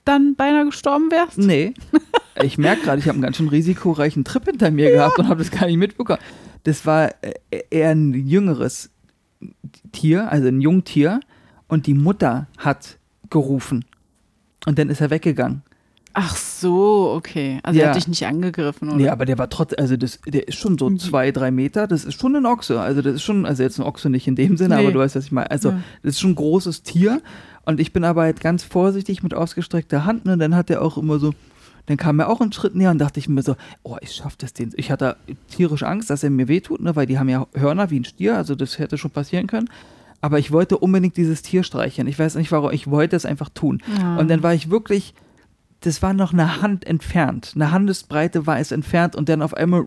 dann 0.06 0.36
beinahe 0.36 0.66
gestorben 0.66 1.12
wärst? 1.12 1.38
Nee. 1.38 1.74
Ich 2.42 2.58
merke 2.58 2.84
gerade, 2.84 2.98
ich 3.00 3.08
habe 3.08 3.16
einen 3.16 3.22
ganz 3.24 3.36
schön 3.36 3.50
risikoreichen 3.50 4.24
Trip 4.24 4.46
hinter 4.46 4.72
mir 4.72 4.90
gehabt 4.90 5.20
und 5.20 5.28
habe 5.28 5.40
das 5.44 5.52
gar 5.52 5.66
nicht 5.68 5.76
mitbekommen. 5.76 6.22
Das 6.64 6.86
war 6.86 7.10
äh, 7.22 7.34
eher 7.70 7.90
ein 7.90 8.14
jüngeres 8.14 8.90
Tier, 9.92 10.32
also 10.32 10.48
ein 10.48 10.62
Jungtier. 10.62 11.20
Und 11.68 11.88
die 11.88 11.94
Mutter 11.94 12.48
hat 12.58 12.98
gerufen. 13.30 13.84
Und 14.66 14.78
dann 14.80 14.90
ist 14.90 15.02
er 15.02 15.10
weggegangen. 15.10 15.62
Ach 16.14 16.36
so, 16.36 17.14
okay. 17.16 17.60
Also 17.64 17.80
Ja. 17.80 17.86
er 17.86 17.90
hat 17.92 17.96
dich 17.98 18.08
nicht 18.10 18.26
angegriffen, 18.26 18.90
oder? 18.90 18.98
Nee, 18.98 19.08
aber 19.08 19.26
der 19.26 19.38
war 19.38 19.50
trotzdem, 19.50 19.80
also 19.80 19.96
das, 19.96 20.20
der 20.28 20.46
ist 20.48 20.58
schon 20.58 20.78
so 20.78 20.90
Mhm. 20.90 21.00
zwei, 21.00 21.32
drei 21.32 21.52
Meter, 21.52 21.88
das 21.88 22.04
ist 22.04 22.20
schon 22.20 22.36
ein 22.36 22.46
Ochse. 22.46 22.82
Also 22.82 23.02
das 23.02 23.16
ist 23.16 23.24
schon, 23.24 23.46
also 23.46 23.64
jetzt 23.64 23.80
ein 23.80 23.84
Ochse 23.84 24.10
nicht 24.10 24.28
in 24.28 24.36
dem 24.36 24.58
Sinne, 24.58 24.76
Nee. 24.76 24.82
aber 24.84 24.92
du 24.92 25.00
weißt, 25.00 25.16
was 25.16 25.24
ich 25.26 25.32
meine. 25.32 25.50
Also 25.50 25.70
Ja. 25.70 25.80
das 26.04 26.16
ist 26.16 26.20
schon 26.20 26.32
ein 26.32 26.36
großes 26.36 26.84
Tier 26.84 27.22
und 27.66 27.80
ich 27.80 27.94
bin 27.94 28.04
aber 28.04 28.24
halt 28.24 28.42
ganz 28.42 28.62
vorsichtig 28.64 29.24
mit 29.24 29.34
ausgestreckter 29.34 30.04
Hand 30.04 30.26
ne? 30.26 30.34
und 30.34 30.40
dann 30.40 30.54
hat 30.54 30.70
er 30.70 30.82
auch 30.82 30.98
immer 30.98 31.18
so, 31.18 31.34
dann 31.86 31.96
kam 31.96 32.20
er 32.20 32.28
auch 32.30 32.42
einen 32.42 32.52
Schritt 32.52 32.76
näher 32.76 32.92
und 32.92 33.00
dachte 33.00 33.20
ich 33.22 33.30
mir 33.30 33.42
so, 33.42 33.56
oh, 33.84 33.96
ich 34.02 34.12
schaff 34.12 34.36
das 34.36 34.52
den. 34.52 34.74
Ich 34.76 34.92
hatte 34.92 35.16
tierisch 35.50 35.84
Angst, 35.84 36.10
dass 36.10 36.24
er 36.24 36.30
mir 36.30 36.50
wehtut, 36.50 36.82
ne? 36.82 36.94
weil 36.98 37.06
die 37.06 37.20
haben 37.20 37.30
ja 37.30 37.48
Hörner 37.54 37.90
wie 37.90 38.02
ein 38.02 38.06
Stier, 38.06 38.36
also 38.36 38.54
das 38.56 38.80
hätte 38.80 38.98
schon 38.98 39.12
passieren 39.12 39.48
können. 39.48 39.70
Aber 40.22 40.38
ich 40.40 40.52
wollte 40.52 40.78
unbedingt 40.78 41.18
dieses 41.18 41.42
Tier 41.42 41.64
streicheln. 41.64 42.08
Ich 42.08 42.18
weiß 42.20 42.36
nicht 42.36 42.52
warum, 42.52 42.72
ich 42.72 42.90
wollte 42.90 43.16
es 43.16 43.26
einfach 43.26 43.50
tun. 43.50 43.82
Ja. 44.00 44.18
Und 44.18 44.30
dann 44.30 44.44
war 44.44 44.54
ich 44.54 44.70
wirklich, 44.70 45.14
das 45.80 46.02
war 46.04 46.14
noch 46.14 46.32
eine 46.32 46.62
Hand 46.62 46.86
entfernt. 46.86 47.54
Eine 47.56 47.72
Handesbreite 47.72 48.46
war 48.46 48.60
es 48.60 48.72
entfernt 48.72 49.16
und 49.16 49.30
dann 49.30 49.42
auf 49.42 49.56
einmal 49.56 49.84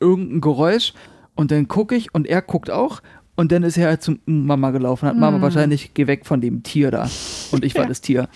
irgendein 0.00 0.40
Geräusch 0.40 0.94
und 1.36 1.50
dann 1.52 1.68
gucke 1.68 1.94
ich 1.94 2.12
und 2.14 2.26
er 2.26 2.42
guckt 2.42 2.70
auch 2.70 3.02
und 3.36 3.52
dann 3.52 3.62
ist 3.62 3.76
er 3.76 3.86
halt 3.88 4.02
zum 4.02 4.18
Mama 4.26 4.70
gelaufen, 4.72 5.06
hat 5.08 5.16
Mama 5.16 5.38
Mm. 5.38 5.42
wahrscheinlich, 5.42 5.92
geh 5.94 6.06
weg 6.06 6.26
von 6.26 6.40
dem 6.40 6.62
Tier 6.62 6.90
da. 6.90 7.08
Und 7.52 7.64
ich 7.64 7.74
war 7.76 7.82
Ja. 7.82 7.88
das 7.88 8.00
Tier. 8.00 8.28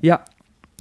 Ja, 0.00 0.24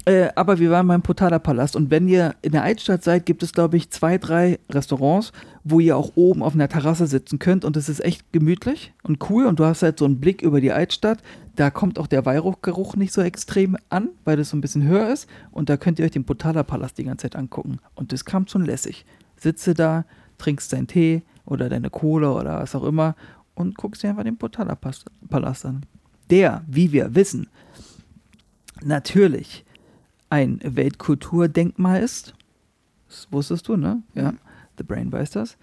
äh, 0.09 0.29
aber 0.35 0.57
wir 0.59 0.71
waren 0.71 0.87
beim 0.87 1.01
Potala 1.01 1.37
Palast 1.39 1.75
und 1.75 1.91
wenn 1.91 2.07
ihr 2.07 2.35
in 2.41 2.51
der 2.51 2.63
Altstadt 2.63 3.03
seid, 3.03 3.25
gibt 3.25 3.43
es 3.43 3.53
glaube 3.53 3.77
ich 3.77 3.91
zwei, 3.91 4.17
drei 4.17 4.59
Restaurants, 4.69 5.31
wo 5.63 5.79
ihr 5.79 5.95
auch 5.95 6.13
oben 6.15 6.41
auf 6.41 6.55
einer 6.55 6.67
Terrasse 6.67 7.05
sitzen 7.05 7.37
könnt 7.37 7.63
und 7.63 7.77
es 7.77 7.89
ist 7.89 8.03
echt 8.03 8.31
gemütlich 8.31 8.93
und 9.03 9.29
cool 9.29 9.45
und 9.45 9.59
du 9.59 9.65
hast 9.65 9.83
halt 9.83 9.99
so 9.99 10.05
einen 10.05 10.19
Blick 10.19 10.41
über 10.41 10.61
die 10.61 10.71
Altstadt. 10.71 11.21
Da 11.55 11.69
kommt 11.69 11.99
auch 11.99 12.07
der 12.07 12.25
Weihrauchgeruch 12.25 12.95
nicht 12.95 13.13
so 13.13 13.21
extrem 13.21 13.77
an, 13.89 14.09
weil 14.25 14.37
das 14.37 14.49
so 14.49 14.57
ein 14.57 14.61
bisschen 14.61 14.83
höher 14.83 15.11
ist 15.11 15.27
und 15.51 15.69
da 15.69 15.77
könnt 15.77 15.99
ihr 15.99 16.05
euch 16.05 16.11
den 16.11 16.25
Potala 16.25 16.63
Palast 16.63 16.97
die 16.97 17.03
ganze 17.03 17.23
Zeit 17.23 17.35
angucken 17.35 17.77
und 17.95 18.11
das 18.11 18.25
kam 18.25 18.47
schon 18.47 18.65
lässig. 18.65 19.05
Sitze 19.37 19.73
da, 19.75 20.05
trinkst 20.39 20.73
deinen 20.73 20.87
Tee 20.87 21.21
oder 21.45 21.69
deine 21.69 21.89
Cola 21.89 22.31
oder 22.31 22.59
was 22.61 22.73
auch 22.75 22.83
immer 22.83 23.15
und 23.53 23.77
guckst 23.77 24.01
dir 24.01 24.09
einfach 24.09 24.23
den 24.23 24.37
Potala 24.37 24.75
Pas- 24.75 25.05
Palast 25.29 25.65
an. 25.65 25.85
Der, 26.29 26.63
wie 26.67 26.91
wir 26.91 27.13
wissen, 27.15 27.47
natürlich 28.83 29.65
ein 30.29 30.59
Weltkulturdenkmal 30.63 32.01
ist. 32.01 32.33
Das 33.07 33.27
wusstest 33.31 33.67
du, 33.67 33.77
ne? 33.77 34.03
Ja, 34.13 34.33
The 34.77 34.83
Brain 34.83 35.11
weiß 35.11 35.31
das. 35.31 35.57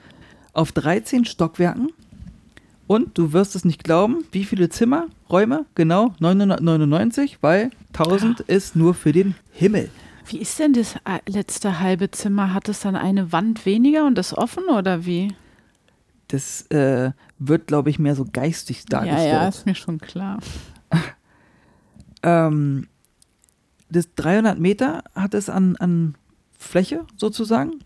Auf 0.52 0.72
13 0.72 1.24
Stockwerken. 1.24 1.90
Und 2.86 3.18
du 3.18 3.32
wirst 3.32 3.56
es 3.56 3.64
nicht 3.64 3.82
glauben, 3.82 4.24
wie 4.30 4.44
viele 4.44 4.68
Zimmer, 4.68 5.06
Räume? 5.28 5.66
Genau, 5.74 6.14
999, 6.20 7.38
weil 7.40 7.70
1000 7.92 8.40
ist 8.40 8.76
nur 8.76 8.94
für 8.94 9.12
den 9.12 9.34
Himmel. 9.50 9.90
Wie 10.28 10.38
ist 10.38 10.58
denn 10.58 10.72
das 10.72 10.94
äh, 11.04 11.18
letzte 11.28 11.80
halbe 11.80 12.10
Zimmer? 12.10 12.52
Hat 12.52 12.68
es 12.68 12.80
dann 12.80 12.96
eine 12.96 13.32
Wand 13.32 13.66
weniger 13.66 14.06
und 14.06 14.18
ist 14.18 14.34
offen 14.34 14.64
oder 14.68 15.04
wie? 15.04 15.34
Das 16.28 16.62
äh, 16.70 17.12
wird, 17.38 17.66
glaube 17.66 17.90
ich, 17.90 17.98
mehr 17.98 18.16
so 18.16 18.24
geistig 18.30 18.86
dargestellt. 18.86 19.32
Ja, 19.32 19.42
ja, 19.42 19.48
ist 19.48 19.66
mir 19.66 19.74
schon 19.74 19.98
klar. 19.98 20.38
Ähm, 22.22 22.88
das 23.90 24.14
300 24.14 24.58
Meter 24.58 25.04
hat 25.14 25.34
es 25.34 25.48
an, 25.48 25.76
an 25.76 26.14
Fläche 26.58 27.04
sozusagen. 27.16 27.80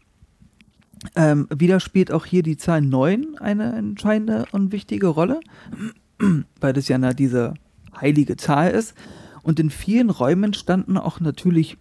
Ähm, 1.16 1.48
wieder 1.54 1.80
spielt 1.80 2.12
auch 2.12 2.26
hier 2.26 2.42
die 2.42 2.56
Zahl 2.56 2.82
9 2.82 3.38
eine 3.38 3.72
entscheidende 3.72 4.44
und 4.52 4.72
wichtige 4.72 5.08
Rolle, 5.08 5.40
weil 6.60 6.72
das 6.72 6.88
ja 6.88 6.98
na, 6.98 7.12
diese 7.12 7.54
heilige 7.98 8.36
Zahl 8.36 8.70
ist. 8.70 8.94
Und 9.42 9.58
in 9.58 9.70
vielen 9.70 10.10
Räumen 10.10 10.52
standen 10.52 10.98
auch 10.98 11.20
natürlich 11.20 11.78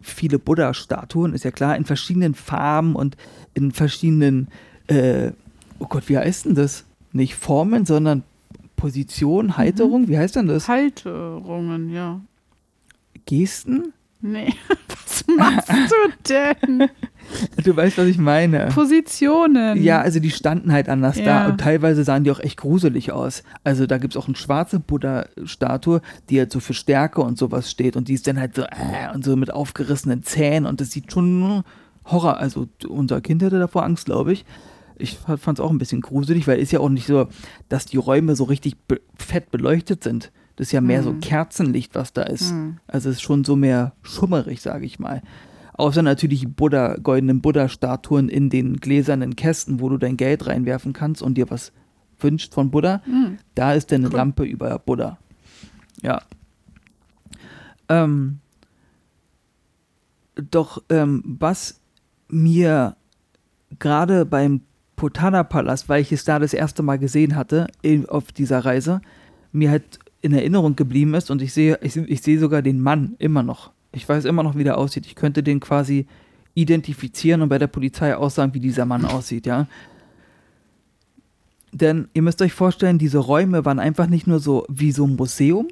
viele 0.00 0.38
Buddha-Statuen, 0.38 1.32
ist 1.34 1.44
ja 1.44 1.50
klar, 1.50 1.76
in 1.76 1.84
verschiedenen 1.84 2.34
Farben 2.34 2.94
und 2.94 3.16
in 3.54 3.72
verschiedenen, 3.72 4.48
äh, 4.88 5.32
oh 5.78 5.86
Gott, 5.86 6.08
wie 6.08 6.18
heißt 6.18 6.46
denn 6.46 6.54
das? 6.54 6.84
Nicht 7.12 7.34
Formen, 7.34 7.86
sondern 7.86 8.22
Position, 8.76 9.56
Halterung, 9.56 10.08
wie 10.08 10.18
heißt 10.18 10.36
denn 10.36 10.46
das? 10.46 10.68
Halterungen, 10.68 11.90
ja. 11.90 12.20
Gesten? 13.28 13.92
Nee, 14.20 14.52
was 14.88 15.24
machst 15.36 15.68
du 15.70 16.12
denn? 16.28 16.88
Du 17.62 17.76
weißt, 17.76 17.98
was 17.98 18.06
ich 18.06 18.16
meine. 18.16 18.68
Positionen. 18.74 19.82
Ja, 19.82 20.00
also 20.00 20.18
die 20.18 20.30
standen 20.30 20.72
halt 20.72 20.88
anders 20.88 21.18
Ja. 21.18 21.24
da 21.24 21.48
und 21.50 21.60
teilweise 21.60 22.02
sahen 22.02 22.24
die 22.24 22.30
auch 22.30 22.40
echt 22.40 22.56
gruselig 22.56 23.12
aus. 23.12 23.42
Also 23.64 23.84
da 23.84 23.98
gibt 23.98 24.14
es 24.14 24.16
auch 24.16 24.28
eine 24.28 24.36
schwarze 24.36 24.80
Buddha-Statue, 24.80 26.00
die 26.30 26.38
halt 26.38 26.50
so 26.50 26.58
für 26.60 26.72
Stärke 26.72 27.20
und 27.20 27.36
sowas 27.36 27.70
steht 27.70 27.96
und 27.96 28.08
die 28.08 28.14
ist 28.14 28.26
dann 28.26 28.40
halt 28.40 28.54
so 28.54 28.62
äh, 28.62 29.14
und 29.14 29.26
so 29.26 29.36
mit 29.36 29.52
aufgerissenen 29.52 30.22
Zähnen 30.22 30.64
und 30.64 30.80
das 30.80 30.90
sieht 30.90 31.12
schon 31.12 31.64
Horror. 32.06 32.38
Also 32.38 32.66
unser 32.88 33.20
Kind 33.20 33.42
hatte 33.42 33.58
davor 33.58 33.84
Angst, 33.84 34.06
glaube 34.06 34.32
ich. 34.32 34.46
Ich 34.96 35.18
fand 35.18 35.58
es 35.58 35.60
auch 35.62 35.70
ein 35.70 35.76
bisschen 35.78 36.00
gruselig, 36.00 36.48
weil 36.48 36.58
ist 36.58 36.72
ja 36.72 36.80
auch 36.80 36.88
nicht 36.88 37.06
so, 37.06 37.28
dass 37.68 37.84
die 37.84 37.98
Räume 37.98 38.36
so 38.36 38.44
richtig 38.44 38.78
be 38.88 39.02
fett 39.16 39.50
beleuchtet 39.50 40.02
sind. 40.02 40.32
Das 40.58 40.66
ist 40.66 40.72
ja 40.72 40.80
mehr 40.80 41.04
so 41.04 41.12
Mhm. 41.12 41.20
Kerzenlicht, 41.20 41.94
was 41.94 42.12
da 42.12 42.22
ist. 42.22 42.50
Hm. 42.50 42.78
Also 42.88 43.10
es 43.10 43.16
ist 43.16 43.22
schon 43.22 43.44
so 43.44 43.54
mehr 43.54 43.92
schummerig, 44.02 44.60
sage 44.60 44.84
ich 44.86 44.98
mal. 44.98 45.22
Außer 45.74 46.02
natürlich 46.02 46.40
die 46.40 46.46
Buddha, 46.48 46.96
goldenen 47.00 47.40
Buddha-Statuen 47.40 48.28
in 48.28 48.50
den 48.50 48.78
gläsernen 48.78 49.36
Kästen, 49.36 49.78
wo 49.78 49.88
du 49.88 49.98
dein 49.98 50.16
Geld 50.16 50.48
reinwerfen 50.48 50.92
kannst 50.92 51.22
und 51.22 51.34
dir 51.38 51.48
was 51.48 51.70
wünscht 52.18 52.54
von 52.54 52.72
Buddha. 52.72 53.02
Hm. 53.04 53.38
Da 53.54 53.72
ist 53.74 53.92
dann 53.92 54.00
eine 54.00 54.08
Cool. 54.08 54.16
Lampe 54.16 54.44
über 54.44 54.76
Buddha. 54.80 55.18
Ja. 56.02 56.22
Ähm, 57.88 58.40
doch 60.50 60.82
ähm, 60.88 61.22
was 61.24 61.80
mir 62.28 62.96
gerade 63.78 64.24
beim 64.26 64.62
Potala-Palast, 64.96 65.88
weil 65.88 66.02
ich 66.02 66.10
es 66.10 66.24
da 66.24 66.40
das 66.40 66.52
erste 66.52 66.82
Mal 66.82 66.98
gesehen 66.98 67.36
hatte, 67.36 67.68
auf 68.08 68.32
dieser 68.32 68.64
Reise, 68.64 69.00
mir 69.52 69.70
halt 69.70 70.00
in 70.20 70.32
Erinnerung 70.32 70.76
geblieben 70.76 71.14
ist 71.14 71.30
und 71.30 71.42
ich 71.42 71.52
sehe, 71.52 71.78
ich, 71.82 71.96
ich 71.96 72.22
sehe 72.22 72.38
sogar 72.38 72.62
den 72.62 72.80
Mann 72.80 73.14
immer 73.18 73.42
noch. 73.42 73.70
Ich 73.92 74.08
weiß 74.08 74.24
immer 74.24 74.42
noch, 74.42 74.56
wie 74.56 74.64
der 74.64 74.78
aussieht. 74.78 75.06
Ich 75.06 75.14
könnte 75.14 75.42
den 75.42 75.60
quasi 75.60 76.06
identifizieren 76.54 77.42
und 77.42 77.48
bei 77.48 77.58
der 77.58 77.68
Polizei 77.68 78.14
aussagen, 78.16 78.52
wie 78.54 78.60
dieser 78.60 78.84
Mann 78.84 79.04
aussieht, 79.04 79.46
ja. 79.46 79.66
Denn 81.72 82.08
ihr 82.14 82.22
müsst 82.22 82.42
euch 82.42 82.52
vorstellen, 82.52 82.98
diese 82.98 83.18
Räume 83.18 83.64
waren 83.64 83.78
einfach 83.78 84.06
nicht 84.06 84.26
nur 84.26 84.40
so 84.40 84.66
wie 84.68 84.90
so 84.90 85.06
ein 85.06 85.16
Museum, 85.16 85.68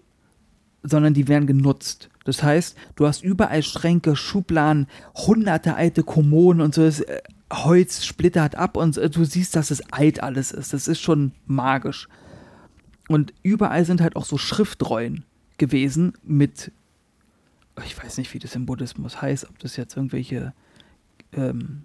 sondern 0.82 1.14
die 1.14 1.26
werden 1.26 1.46
genutzt. 1.46 2.10
Das 2.24 2.42
heißt, 2.42 2.76
du 2.96 3.06
hast 3.06 3.22
überall 3.22 3.62
Schränke, 3.62 4.14
Schubladen, 4.14 4.86
hunderte 5.14 5.74
alte 5.74 6.02
Kommoden 6.02 6.60
und 6.60 6.74
so. 6.74 6.82
Das 6.84 7.00
äh, 7.00 7.20
Holz 7.52 8.04
splittert 8.04 8.56
ab 8.56 8.76
und 8.76 8.96
äh, 8.98 9.08
du 9.08 9.24
siehst, 9.24 9.56
dass 9.56 9.70
es 9.70 9.92
alt 9.92 10.22
alles 10.22 10.52
ist. 10.52 10.72
Das 10.72 10.88
ist 10.88 11.00
schon 11.00 11.32
magisch. 11.46 12.08
Und 13.08 13.32
überall 13.42 13.84
sind 13.84 14.00
halt 14.00 14.16
auch 14.16 14.24
so 14.24 14.36
Schriftrollen 14.38 15.24
gewesen 15.58 16.12
mit, 16.24 16.72
ich 17.84 18.02
weiß 18.02 18.18
nicht, 18.18 18.32
wie 18.34 18.38
das 18.38 18.54
im 18.56 18.66
Buddhismus 18.66 19.22
heißt, 19.22 19.48
ob 19.48 19.58
das 19.60 19.76
jetzt 19.76 19.96
irgendwelche 19.96 20.52
ähm, 21.32 21.82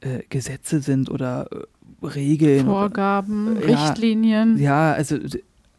äh, 0.00 0.22
Gesetze 0.28 0.80
sind 0.80 1.10
oder 1.10 1.48
äh, 1.52 2.06
Regeln. 2.06 2.66
Vorgaben, 2.66 3.56
Äh, 3.56 3.70
ja. 3.70 3.86
Richtlinien. 3.86 4.58
Ja, 4.58 4.92
also 4.92 5.18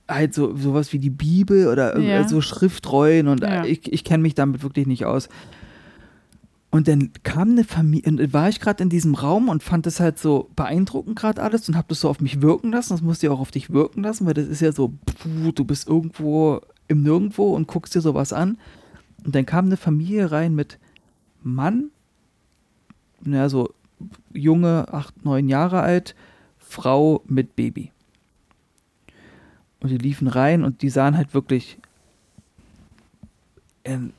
halt 0.08 0.34
so 0.34 0.56
sowas 0.56 0.93
wie 0.93 0.99
die 0.99 1.10
Bibel 1.10 1.68
oder 1.68 1.97
Ja. 1.99 2.28
so 2.28 2.39
Schriftrollen 2.41 3.28
und 3.28 3.41
Ja. 3.41 3.64
äh, 3.64 3.68
ich, 3.68 3.91
ich 3.91 4.03
kenne 4.03 4.22
mich 4.24 4.36
damit 4.36 4.64
wirklich 4.64 4.88
nicht 4.88 5.06
aus. 5.06 5.30
Und 6.76 6.90
dann 6.90 7.12
kam 7.24 7.52
eine 7.52 7.64
Familie, 7.64 8.10
und 8.10 8.34
war 8.34 8.50
ich 8.50 8.60
gerade 8.60 8.84
in 8.84 8.90
diesem 8.90 9.16
Raum 9.16 9.48
und 9.48 9.64
fand 9.64 9.86
das 9.86 10.02
halt 10.02 10.20
so 10.20 10.50
beeindruckend 10.58 11.18
gerade 11.18 11.42
alles 11.42 11.70
und 11.70 11.78
habe 11.78 11.88
das 11.88 12.02
so 12.02 12.10
auf 12.10 12.20
mich 12.20 12.42
wirken 12.42 12.74
lassen. 12.74 12.92
Das 12.92 13.02
musste 13.02 13.28
ja 13.28 13.32
auch 13.32 13.40
auf 13.40 13.52
dich 13.52 13.70
wirken 13.70 14.04
lassen, 14.04 14.26
weil 14.26 14.34
das 14.34 14.50
ist 14.50 14.60
ja 14.60 14.74
so, 14.74 14.90
puh, 14.90 15.54
du 15.54 15.64
bist 15.64 15.88
irgendwo 15.88 16.60
im 16.90 17.02
Nirgendwo 17.02 17.56
und 17.56 17.70
guckst 17.70 17.96
dir 17.96 18.02
sowas 18.02 18.34
an. 18.34 18.58
Und 19.24 19.36
dann 19.36 19.46
kam 19.46 19.68
eine 19.68 19.78
Familie 19.78 20.34
rein 20.34 20.54
mit 20.54 20.78
Mann, 21.44 21.92
naja, 23.22 23.48
so 23.48 23.74
junge, 24.34 24.94
acht, 24.94 25.24
neun 25.24 25.48
Jahre 25.48 25.80
alt, 25.80 26.14
Frau 26.58 27.24
mit 27.26 27.56
Baby. 27.56 27.94
Und 29.80 29.92
die 29.92 29.98
liefen 29.98 30.28
rein 30.28 30.66
und 30.66 30.82
die 30.82 30.90
sahen 30.90 31.16
halt 31.16 31.34
wirklich, 31.34 31.78
ähm, 33.86 34.12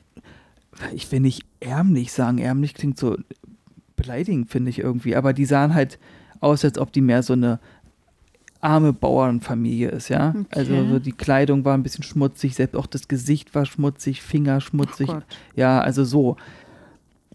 ich 0.93 1.11
will 1.11 1.19
nicht 1.19 1.43
ärmlich 1.59 2.11
sagen, 2.11 2.37
ärmlich 2.37 2.73
klingt 2.73 2.97
so 2.97 3.17
beleidigend, 3.95 4.49
finde 4.49 4.69
ich 4.69 4.79
irgendwie, 4.79 5.15
aber 5.15 5.33
die 5.33 5.45
sahen 5.45 5.73
halt 5.73 5.97
aus, 6.39 6.63
als 6.63 6.77
ob 6.77 6.93
die 6.93 7.01
mehr 7.01 7.23
so 7.23 7.33
eine 7.33 7.59
arme 8.61 8.93
Bauernfamilie 8.93 9.89
ist, 9.89 10.09
ja. 10.09 10.29
Okay. 10.29 10.45
Also 10.51 10.87
so 10.87 10.99
die 10.99 11.11
Kleidung 11.11 11.65
war 11.65 11.75
ein 11.75 11.83
bisschen 11.83 12.03
schmutzig, 12.03 12.55
selbst 12.55 12.75
auch 12.75 12.85
das 12.87 13.07
Gesicht 13.07 13.55
war 13.55 13.65
schmutzig, 13.65 14.21
Finger 14.21 14.61
schmutzig, 14.61 15.09
Oh 15.09 15.21
ja, 15.55 15.79
also 15.81 16.03
so. 16.03 16.37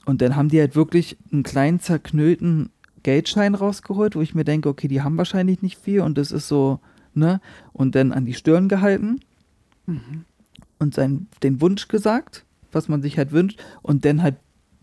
Und 0.05 0.21
dann 0.21 0.35
haben 0.37 0.49
die 0.49 0.59
halt 0.61 0.75
wirklich 0.75 1.17
einen 1.33 1.45
kleinen 1.45 1.79
zerknüllten 1.81 2.71
Geldschein 3.05 3.55
rausgeholt, 3.55 4.15
wo 4.17 4.21
ich 4.21 4.35
mir 4.35 4.45
denke, 4.45 4.69
okay, 4.69 4.89
die 4.89 5.03
haben 5.03 5.17
wahrscheinlich 5.17 5.63
nicht 5.63 5.79
viel 5.79 6.01
und 6.01 6.19
das 6.19 6.33
ist 6.33 6.49
so, 6.49 6.81
ne? 7.15 7.41
Und 7.73 7.95
dann 7.95 8.13
an 8.13 8.25
die 8.27 8.35
Stirn 8.35 8.69
gehalten 8.69 9.21
Mhm. 9.87 10.25
und 10.79 10.95
sein, 10.95 11.27
den 11.43 11.61
Wunsch 11.61 11.89
gesagt. 11.89 12.45
Was 12.73 12.89
man 12.89 13.03
sich 13.03 13.19
halt 13.19 13.33
wünscht, 13.33 13.63
und 13.83 14.05
dann 14.05 14.23
halt 14.23 14.37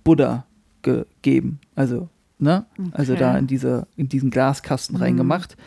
Buddha 0.03 0.45
gegeben. 0.81 1.59
Also, 1.75 2.09
ne? 2.37 2.65
Okay. 2.77 2.89
Also 2.93 3.15
da 3.15 3.37
in, 3.37 3.47
diese, 3.47 3.87
in 3.95 4.09
diesen 4.09 4.29
Glaskasten 4.29 4.95
mhm. 4.95 5.03
reingemacht. 5.03 5.57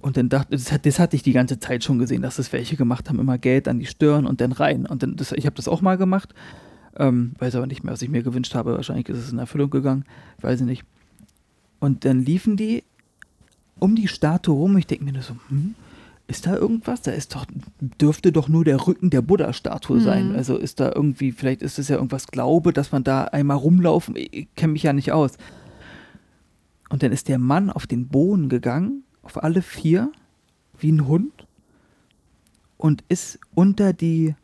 Und 0.00 0.16
dann 0.16 0.28
dachte 0.28 0.50
das, 0.50 0.72
das 0.82 0.98
hatte 0.98 1.16
ich 1.16 1.22
die 1.22 1.32
ganze 1.32 1.58
Zeit 1.58 1.82
schon 1.82 1.98
gesehen, 1.98 2.22
dass 2.22 2.36
das 2.36 2.52
welche 2.52 2.76
gemacht 2.76 3.08
haben, 3.08 3.18
immer 3.18 3.38
Geld 3.38 3.66
an 3.66 3.78
die 3.78 3.86
Stirn 3.86 4.26
und 4.26 4.40
dann 4.40 4.52
rein. 4.52 4.86
Und 4.86 5.02
dann, 5.02 5.16
das, 5.16 5.32
ich 5.32 5.46
habe 5.46 5.56
das 5.56 5.68
auch 5.68 5.80
mal 5.80 5.96
gemacht. 5.96 6.34
Ähm, 6.98 7.32
weiß 7.38 7.56
aber 7.56 7.66
nicht 7.66 7.82
mehr, 7.82 7.92
was 7.92 8.02
ich 8.02 8.08
mir 8.08 8.22
gewünscht 8.22 8.54
habe. 8.54 8.74
Wahrscheinlich 8.74 9.08
ist 9.08 9.18
es 9.18 9.32
in 9.32 9.38
Erfüllung 9.38 9.70
gegangen. 9.70 10.04
Weiß 10.40 10.60
ich 10.60 10.66
nicht. 10.66 10.84
Und 11.80 12.04
dann 12.04 12.20
liefen 12.24 12.56
die 12.56 12.84
um 13.78 13.96
die 13.96 14.08
Statue 14.08 14.54
rum. 14.54 14.76
Ich 14.78 14.86
denke 14.86 15.04
mir 15.04 15.12
nur 15.12 15.22
so, 15.22 15.36
hm, 15.48 15.74
ist 16.28 16.46
da 16.46 16.56
irgendwas? 16.56 17.02
Da 17.02 17.12
ist 17.12 17.34
doch, 17.34 17.46
dürfte 18.00 18.32
doch 18.32 18.48
nur 18.48 18.64
der 18.64 18.86
Rücken 18.86 19.10
der 19.10 19.22
Buddha-Statue 19.22 19.98
mhm. 19.98 20.02
sein. 20.02 20.34
Also 20.34 20.56
ist 20.56 20.80
da 20.80 20.90
irgendwie, 20.92 21.32
vielleicht 21.32 21.62
ist 21.62 21.78
es 21.78 21.88
ja 21.88 21.96
irgendwas 21.96 22.26
Glaube, 22.26 22.72
dass 22.72 22.92
man 22.92 23.04
da 23.04 23.24
einmal 23.24 23.56
rumlaufen. 23.56 24.16
Ich, 24.16 24.32
ich 24.32 24.54
kenne 24.56 24.72
mich 24.72 24.82
ja 24.82 24.92
nicht 24.92 25.12
aus. 25.12 25.32
Und 26.88 27.02
dann 27.02 27.12
ist 27.12 27.28
der 27.28 27.38
Mann 27.38 27.70
auf 27.70 27.86
den 27.86 28.08
Boden 28.08 28.48
gegangen, 28.48 29.04
auf 29.22 29.42
alle 29.42 29.62
vier, 29.62 30.10
wie 30.78 30.92
ein 30.92 31.06
Hund, 31.06 31.46
und 32.76 33.04
ist 33.08 33.38
unter 33.54 33.92
die 33.92 34.34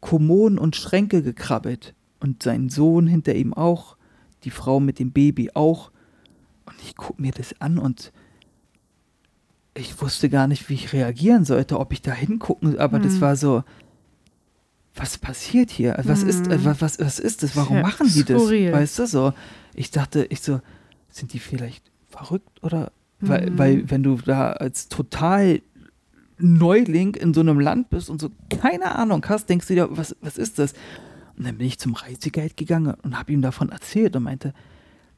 Kommoden 0.00 0.58
und 0.58 0.76
Schränke 0.76 1.22
gekrabbelt. 1.22 1.94
Und 2.20 2.42
sein 2.42 2.68
Sohn 2.68 3.06
hinter 3.06 3.34
ihm 3.34 3.52
auch, 3.52 3.96
die 4.44 4.50
Frau 4.50 4.80
mit 4.80 4.98
dem 4.98 5.10
Baby 5.12 5.50
auch. 5.54 5.90
Und 6.64 6.76
ich 6.82 6.96
gucke 6.96 7.20
mir 7.20 7.32
das 7.32 7.60
an 7.60 7.78
und 7.78 8.12
ich 9.74 10.00
wusste 10.00 10.28
gar 10.28 10.46
nicht, 10.46 10.68
wie 10.68 10.74
ich 10.74 10.92
reagieren 10.92 11.44
sollte, 11.44 11.78
ob 11.78 11.92
ich 11.92 12.00
da 12.00 12.12
hingucken, 12.12 12.78
aber 12.78 12.98
hm. 12.98 13.04
das 13.04 13.20
war 13.20 13.36
so, 13.36 13.64
was 14.94 15.18
passiert 15.18 15.70
hier? 15.70 15.96
Was 16.04 16.22
hm. 16.22 16.28
ist, 16.28 16.46
äh, 16.46 16.64
was, 16.64 16.98
was 16.98 17.18
ist 17.18 17.42
das? 17.42 17.56
Warum 17.56 17.78
ja, 17.78 17.82
machen 17.82 18.08
die 18.08 18.24
das? 18.24 18.40
Skurril. 18.40 18.72
Weißt 18.72 18.98
du, 19.00 19.06
so. 19.06 19.32
Ich 19.74 19.90
dachte, 19.90 20.26
ich 20.30 20.40
so, 20.40 20.60
sind 21.10 21.32
die 21.32 21.40
vielleicht 21.40 21.90
verrückt 22.08 22.62
oder, 22.62 22.92
hm. 23.18 23.28
weil, 23.28 23.58
weil, 23.58 23.90
wenn 23.90 24.02
du 24.04 24.16
da 24.16 24.52
als 24.52 24.88
total 24.88 25.60
Neuling 26.38 27.14
in 27.14 27.34
so 27.34 27.40
einem 27.40 27.60
Land 27.60 27.90
bist 27.90 28.10
und 28.10 28.20
so 28.20 28.30
keine 28.48 28.94
Ahnung 28.96 29.24
hast, 29.28 29.48
denkst 29.48 29.68
du 29.68 29.74
dir, 29.74 29.88
was, 29.90 30.16
was 30.20 30.36
ist 30.38 30.58
das? 30.58 30.74
Und 31.36 31.46
dann 31.46 31.58
bin 31.58 31.66
ich 31.66 31.78
zum 31.78 31.94
Reisegeld 31.94 32.56
gegangen 32.56 32.94
und 33.02 33.18
habe 33.18 33.32
ihm 33.32 33.42
davon 33.42 33.70
erzählt 33.70 34.14
und 34.14 34.22
meinte, 34.22 34.54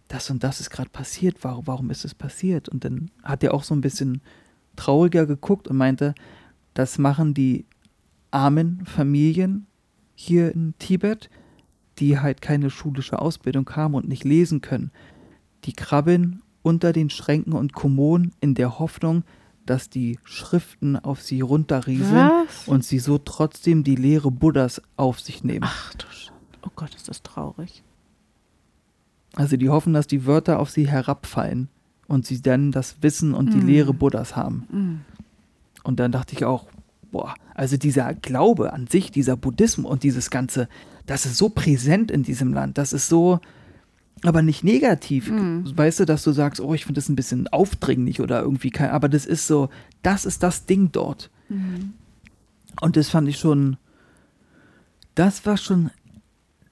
das 0.08 0.30
und 0.30 0.44
das 0.44 0.60
ist 0.60 0.70
gerade 0.70 0.88
passiert, 0.88 1.38
warum, 1.42 1.66
warum 1.66 1.90
ist 1.90 2.04
es 2.04 2.14
passiert? 2.14 2.68
Und 2.68 2.84
dann 2.84 3.10
hat 3.22 3.42
er 3.42 3.52
auch 3.52 3.64
so 3.64 3.74
ein 3.74 3.80
bisschen 3.80 4.22
trauriger 4.76 5.26
geguckt 5.26 5.68
und 5.68 5.76
meinte, 5.76 6.14
das 6.74 6.98
machen 6.98 7.34
die 7.34 7.64
armen 8.30 8.84
Familien 8.84 9.66
hier 10.14 10.52
in 10.54 10.74
Tibet, 10.78 11.30
die 11.98 12.18
halt 12.18 12.40
keine 12.42 12.70
schulische 12.70 13.18
Ausbildung 13.20 13.68
haben 13.70 13.94
und 13.94 14.08
nicht 14.08 14.24
lesen 14.24 14.60
können. 14.60 14.90
Die 15.64 15.72
krabbeln 15.72 16.42
unter 16.62 16.92
den 16.92 17.10
Schränken 17.10 17.52
und 17.52 17.72
Kommoden 17.72 18.32
in 18.40 18.54
der 18.54 18.78
Hoffnung, 18.78 19.24
dass 19.64 19.88
die 19.88 20.18
Schriften 20.24 20.96
auf 20.96 21.22
sie 21.22 21.40
runterrieseln 21.40 22.30
Was? 22.46 22.68
und 22.68 22.84
sie 22.84 22.98
so 22.98 23.18
trotzdem 23.18 23.84
die 23.84 23.96
Lehre 23.96 24.30
Buddhas 24.30 24.82
auf 24.96 25.20
sich 25.20 25.42
nehmen. 25.44 25.64
Ach 25.64 25.94
du 25.94 26.06
Sch 26.08 26.30
Oh 26.62 26.70
Gott, 26.74 26.94
ist 26.94 27.08
das 27.08 27.22
traurig. 27.22 27.84
Also 29.34 29.56
die 29.56 29.68
hoffen, 29.68 29.92
dass 29.92 30.08
die 30.08 30.26
Wörter 30.26 30.58
auf 30.58 30.70
sie 30.70 30.88
herabfallen 30.88 31.68
und 32.08 32.26
sie 32.26 32.40
dann 32.40 32.72
das 32.72 32.96
Wissen 33.02 33.34
und 33.34 33.52
die. 33.52 33.60
Lehre 33.60 33.92
Buddhas 33.92 34.36
haben. 34.36 34.66
Mm. 34.70 35.04
Und 35.82 36.00
dann 36.00 36.12
dachte 36.12 36.34
ich 36.34 36.44
auch, 36.44 36.66
boah, 37.10 37.34
also 37.54 37.76
dieser 37.76 38.14
Glaube 38.14 38.72
an 38.72 38.86
sich, 38.86 39.10
dieser 39.10 39.36
Buddhismus 39.36 39.90
und 39.90 40.02
dieses 40.02 40.30
Ganze, 40.30 40.68
das 41.06 41.26
ist 41.26 41.36
so 41.36 41.48
präsent 41.48 42.10
in 42.10 42.22
diesem 42.22 42.52
Land, 42.52 42.78
das 42.78 42.92
ist 42.92 43.08
so, 43.08 43.40
aber 44.22 44.42
nicht 44.42 44.64
negativ. 44.64 45.30
Mm. 45.30 45.64
Weißt 45.74 46.00
du, 46.00 46.04
dass 46.04 46.22
du 46.22 46.32
sagst, 46.32 46.60
oh, 46.60 46.74
ich 46.74 46.84
finde 46.84 46.98
das 46.98 47.08
ein 47.08 47.16
bisschen 47.16 47.48
aufdringlich 47.48 48.20
oder 48.20 48.40
irgendwie 48.40 48.70
kein, 48.70 48.90
aber 48.90 49.08
das 49.08 49.26
ist 49.26 49.46
so, 49.46 49.68
das 50.02 50.24
ist 50.24 50.42
das 50.42 50.66
Ding 50.66 50.90
dort. 50.92 51.30
Mm. 51.48 51.90
Und 52.80 52.96
das 52.96 53.08
fand 53.08 53.28
ich 53.28 53.38
schon, 53.38 53.78
das 55.14 55.46
war 55.46 55.56
schon 55.56 55.90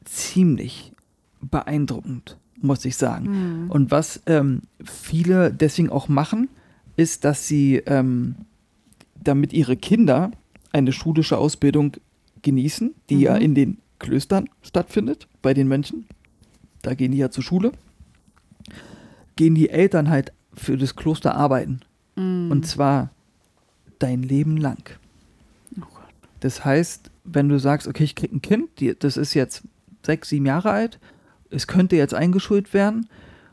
ziemlich 0.05 0.93
beeindruckend 1.41 2.39
muss 2.65 2.85
ich 2.85 2.97
sagen. 2.97 3.65
Mhm. 3.65 3.71
Und 3.71 3.91
was 3.91 4.21
ähm, 4.27 4.63
viele 4.83 5.53
deswegen 5.53 5.91
auch 5.91 6.09
machen, 6.09 6.49
ist, 6.97 7.25
dass 7.25 7.47
sie, 7.47 7.77
ähm, 7.87 8.35
damit 9.23 9.53
ihre 9.53 9.77
Kinder 9.77 10.33
eine 10.73 10.93
schulische 10.93 11.39
Ausbildung 11.39 11.97
genießen, 12.43 12.95
die 13.09 13.17
mhm. 13.17 13.21
ja 13.21 13.37
in 13.37 13.55
den 13.55 13.79
Klöstern 13.99 14.49
stattfindet, 14.63 15.29
bei 15.41 15.55
den 15.55 15.69
Mönchen, 15.69 16.07
da 16.83 16.95
gehen 16.95 17.13
die 17.13 17.19
ja 17.19 17.31
zur 17.31 17.45
Schule, 17.45 17.73
gehen 19.37 19.55
die 19.55 19.71
Eltern 19.71 20.11
halt 20.11 20.33
für 20.53 20.77
das 20.77 20.97
Kloster 20.97 21.35
arbeiten. 21.37 21.81
Mhm. 22.17 22.51
Und 22.51 22.67
zwar 22.67 23.11
dein 23.99 24.23
Leben 24.23 24.57
lang. 24.57 24.91
Oh 25.81 25.85
das 26.41 26.65
heißt, 26.65 27.11
wenn 27.25 27.49
du 27.49 27.59
sagst, 27.59 27.89
okay, 27.89 28.05
ich 28.05 28.15
krieg 28.15 28.33
ein 28.33 28.43
Kind, 28.43 28.69
die, 28.81 28.95
das 28.99 29.17
ist 29.17 29.35
jetzt 29.35 29.63
sechs, 30.05 30.29
sieben 30.29 30.47
Jahre 30.47 30.71
alt 30.71 30.99
es 31.55 31.67
könnte 31.67 31.97
jetzt 31.97 32.15
eingeschult 32.15 32.75
werden 32.75 33.09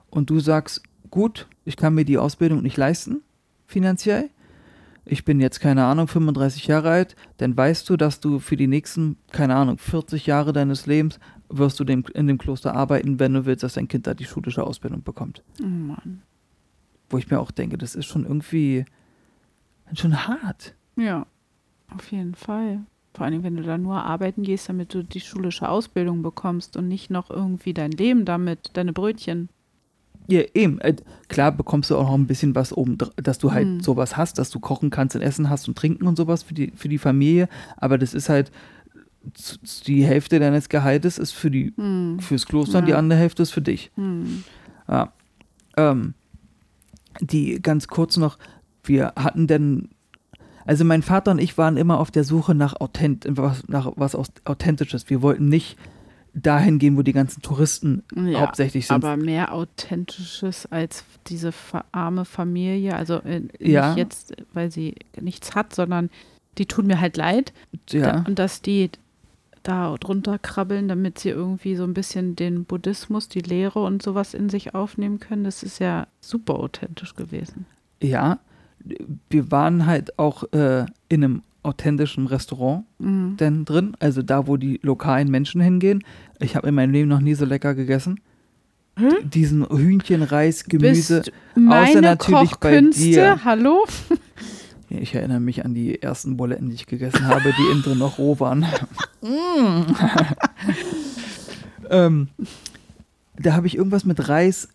und 0.09 0.29
du 0.29 0.39
sagst, 0.39 0.81
gut, 1.09 1.47
ich 1.65 1.77
kann 1.77 1.93
mir 1.93 2.05
die 2.05 2.17
Ausbildung 2.17 2.61
nicht 2.61 2.77
leisten, 2.77 3.21
finanziell. 3.65 4.29
Ich 5.03 5.25
bin 5.25 5.39
jetzt, 5.39 5.59
keine 5.59 5.85
Ahnung, 5.85 6.07
35 6.07 6.67
Jahre 6.67 6.89
alt, 6.89 7.15
dann 7.37 7.57
weißt 7.57 7.89
du, 7.89 7.97
dass 7.97 8.19
du 8.19 8.39
für 8.39 8.55
die 8.55 8.67
nächsten, 8.67 9.17
keine 9.31 9.55
Ahnung, 9.55 9.77
40 9.77 10.27
Jahre 10.27 10.53
deines 10.53 10.85
Lebens 10.85 11.19
wirst 11.49 11.79
du 11.79 11.83
dem, 11.83 12.03
in 12.13 12.27
dem 12.27 12.37
Kloster 12.37 12.75
arbeiten, 12.75 13.19
wenn 13.19 13.33
du 13.33 13.45
willst, 13.45 13.63
dass 13.63 13.73
dein 13.73 13.87
Kind 13.87 14.07
da 14.07 14.13
die 14.13 14.25
schulische 14.25 14.63
Ausbildung 14.63 15.03
bekommt. 15.03 15.43
Oh 15.61 15.65
Mann. 15.65 16.21
Wo 17.09 17.17
ich 17.17 17.29
mir 17.29 17.39
auch 17.39 17.51
denke, 17.51 17.77
das 17.77 17.95
ist 17.95 18.05
schon 18.05 18.25
irgendwie 18.25 18.85
schon 19.93 20.27
hart. 20.27 20.75
Ja, 20.95 21.25
auf 21.93 22.11
jeden 22.11 22.35
Fall. 22.35 22.81
Vor 23.13 23.25
allem, 23.25 23.43
wenn 23.43 23.57
du 23.57 23.63
da 23.63 23.77
nur 23.77 24.03
arbeiten 24.03 24.43
gehst, 24.43 24.69
damit 24.69 24.93
du 24.93 25.03
die 25.03 25.19
schulische 25.19 25.67
Ausbildung 25.67 26.21
bekommst 26.21 26.77
und 26.77 26.87
nicht 26.87 27.09
noch 27.09 27.29
irgendwie 27.29 27.73
dein 27.73 27.91
Leben 27.91 28.23
damit, 28.25 28.71
deine 28.73 28.93
Brötchen. 28.93 29.49
Ja, 30.27 30.43
eben. 30.53 30.79
Äh, 30.79 30.95
klar 31.27 31.51
bekommst 31.51 31.89
du 31.89 31.97
auch 31.97 32.05
noch 32.05 32.13
ein 32.13 32.27
bisschen 32.27 32.55
was 32.55 32.71
oben, 32.71 32.97
dass 33.17 33.37
du 33.37 33.51
halt 33.51 33.65
hm. 33.65 33.79
sowas 33.81 34.15
hast, 34.15 34.37
dass 34.37 34.49
du 34.49 34.59
kochen 34.59 34.89
kannst 34.89 35.15
und 35.15 35.21
essen 35.21 35.49
hast 35.49 35.67
und 35.67 35.77
trinken 35.77 36.07
und 36.07 36.15
sowas 36.15 36.43
für 36.43 36.53
die, 36.53 36.71
für 36.75 36.87
die 36.87 36.97
Familie. 36.97 37.49
Aber 37.77 37.97
das 37.97 38.13
ist 38.13 38.29
halt, 38.29 38.51
die 39.87 40.05
Hälfte 40.05 40.39
deines 40.39 40.69
Gehaltes 40.69 41.17
ist 41.17 41.31
für 41.31 41.51
die, 41.51 41.73
hm. 41.75 42.19
fürs 42.19 42.45
Kloster 42.45 42.75
ja. 42.75 42.79
und 42.79 42.85
die 42.87 42.93
andere 42.93 43.19
Hälfte 43.19 43.43
ist 43.43 43.51
für 43.51 43.61
dich. 43.61 43.91
Hm. 43.95 44.43
Ja. 44.87 45.11
Ähm, 45.75 46.13
die 47.19 47.61
ganz 47.61 47.87
kurz 47.87 48.15
noch, 48.17 48.37
wir 48.83 49.13
hatten 49.17 49.47
denn 49.47 49.89
also 50.65 50.85
mein 50.85 51.01
Vater 51.01 51.31
und 51.31 51.39
ich 51.39 51.57
waren 51.57 51.77
immer 51.77 51.99
auf 51.99 52.11
der 52.11 52.23
Suche 52.23 52.55
nach, 52.55 52.79
Authent 52.79 53.25
was, 53.29 53.67
nach 53.67 53.91
was 53.95 54.15
Authentisches. 54.45 55.09
Wir 55.09 55.21
wollten 55.21 55.49
nicht 55.49 55.77
dahin 56.33 56.79
gehen, 56.79 56.97
wo 56.97 57.01
die 57.01 57.13
ganzen 57.13 57.41
Touristen 57.41 58.03
ja, 58.15 58.41
hauptsächlich 58.41 58.87
sind. 58.87 59.03
Aber 59.03 59.17
mehr 59.17 59.53
Authentisches 59.53 60.65
als 60.71 61.03
diese 61.27 61.51
arme 61.91 62.25
Familie. 62.25 62.95
Also 62.95 63.15
äh, 63.15 63.41
ja. 63.59 63.89
nicht 63.89 63.97
jetzt, 63.97 64.33
weil 64.53 64.71
sie 64.71 64.95
nichts 65.19 65.55
hat, 65.55 65.75
sondern 65.75 66.09
die 66.57 66.65
tun 66.65 66.87
mir 66.87 67.01
halt 67.01 67.17
leid. 67.17 67.53
Ja. 67.89 68.11
Da, 68.11 68.23
und 68.27 68.39
dass 68.39 68.61
die 68.61 68.91
da 69.63 69.95
drunter 69.97 70.39
krabbeln, 70.39 70.87
damit 70.87 71.19
sie 71.19 71.29
irgendwie 71.29 71.75
so 71.75 71.83
ein 71.83 71.93
bisschen 71.93 72.35
den 72.35 72.65
Buddhismus, 72.65 73.27
die 73.27 73.41
Lehre 73.41 73.83
und 73.83 74.01
sowas 74.01 74.33
in 74.33 74.49
sich 74.49 74.73
aufnehmen 74.73 75.19
können, 75.19 75.43
das 75.43 75.63
ist 75.63 75.79
ja 75.79 76.07
super 76.19 76.55
authentisch 76.55 77.15
gewesen. 77.15 77.65
Ja, 78.01 78.39
wir 79.29 79.51
waren 79.51 79.85
halt 79.85 80.17
auch 80.19 80.43
äh, 80.53 80.85
in 81.09 81.23
einem 81.23 81.41
authentischen 81.63 82.27
Restaurant 82.27 82.85
mhm. 82.99 83.37
denn 83.37 83.65
drin, 83.65 83.95
also 83.99 84.21
da, 84.21 84.47
wo 84.47 84.57
die 84.57 84.79
lokalen 84.81 85.29
Menschen 85.29 85.61
hingehen. 85.61 86.03
Ich 86.39 86.55
habe 86.55 86.69
in 86.69 86.75
meinem 86.75 86.91
Leben 86.91 87.09
noch 87.09 87.19
nie 87.19 87.35
so 87.35 87.45
lecker 87.45 87.75
gegessen. 87.75 88.19
Hm? 88.97 89.29
Diesen 89.29 89.67
Hühnchen, 89.69 90.23
Reis, 90.23 90.65
Gemüse, 90.65 91.23
außer 91.55 92.01
natürlich 92.01 92.55
bei 92.55 92.81
dir. 92.81 93.43
Hallo? 93.45 93.85
Ich 94.89 95.15
erinnere 95.15 95.39
mich 95.39 95.63
an 95.63 95.73
die 95.73 96.01
ersten 96.01 96.35
Buletten, 96.35 96.69
die 96.69 96.75
ich 96.75 96.85
gegessen 96.85 97.25
habe, 97.25 97.53
die 97.57 97.71
innen 97.71 97.83
drin 97.83 97.99
noch 97.99 98.17
roh 98.17 98.39
waren. 98.39 98.65
ähm, 101.89 102.27
da 103.39 103.53
habe 103.53 103.67
ich 103.67 103.77
irgendwas 103.77 104.03
mit 104.03 104.27
Reis, 104.27 104.67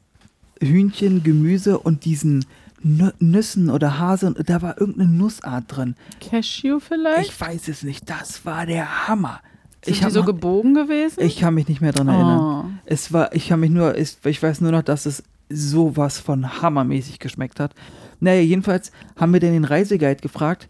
Hühnchen, 0.63 1.23
Gemüse 1.23 1.79
und 1.79 2.07
diesen 2.07 2.47
Nüssen 2.83 3.71
oder 3.71 3.99
Hase 3.99 4.27
und 4.27 4.49
da 4.49 4.63
war 4.63 4.81
irgendeine 4.81 5.11
Nussart 5.11 5.65
drin. 5.69 5.95
Cashew 6.21 6.79
vielleicht? 6.79 7.31
Ich 7.31 7.41
weiß 7.41 7.69
es 7.69 7.83
nicht. 7.83 8.09
Das 8.09 8.45
war 8.45 8.67
der 8.67 9.09
Hammer. 9.09 9.41
Sind 9.85 9.95
ich 9.95 10.01
die 10.05 10.11
so 10.11 10.21
noch, 10.21 10.27
gebogen 10.27 10.75
gewesen? 10.75 11.23
Ich 11.23 11.39
kann 11.39 11.55
mich 11.55 11.69
nicht 11.69 11.81
mehr 11.81 11.93
dran 11.93 12.09
erinnern. 12.09 12.41
Oh. 12.41 12.65
Es 12.85 13.13
war, 13.13 13.35
ich 13.35 13.49
kann 13.49 13.61
mich 13.61 13.71
nur, 13.71 13.97
ich, 13.97 14.17
ich 14.25 14.43
weiß 14.43 14.61
nur 14.61 14.73
noch, 14.73 14.83
dass 14.83 15.07
es 15.07 15.23
sowas 15.49 16.19
von 16.19 16.61
hammermäßig 16.61 17.19
geschmeckt 17.19 17.61
hat. 17.61 17.75
Naja, 18.21 18.41
jedenfalls 18.41 18.91
haben 19.17 19.33
wir 19.33 19.41
dann 19.41 19.53
den 19.53 19.65
Reiseguide 19.65 20.21
gefragt, 20.21 20.69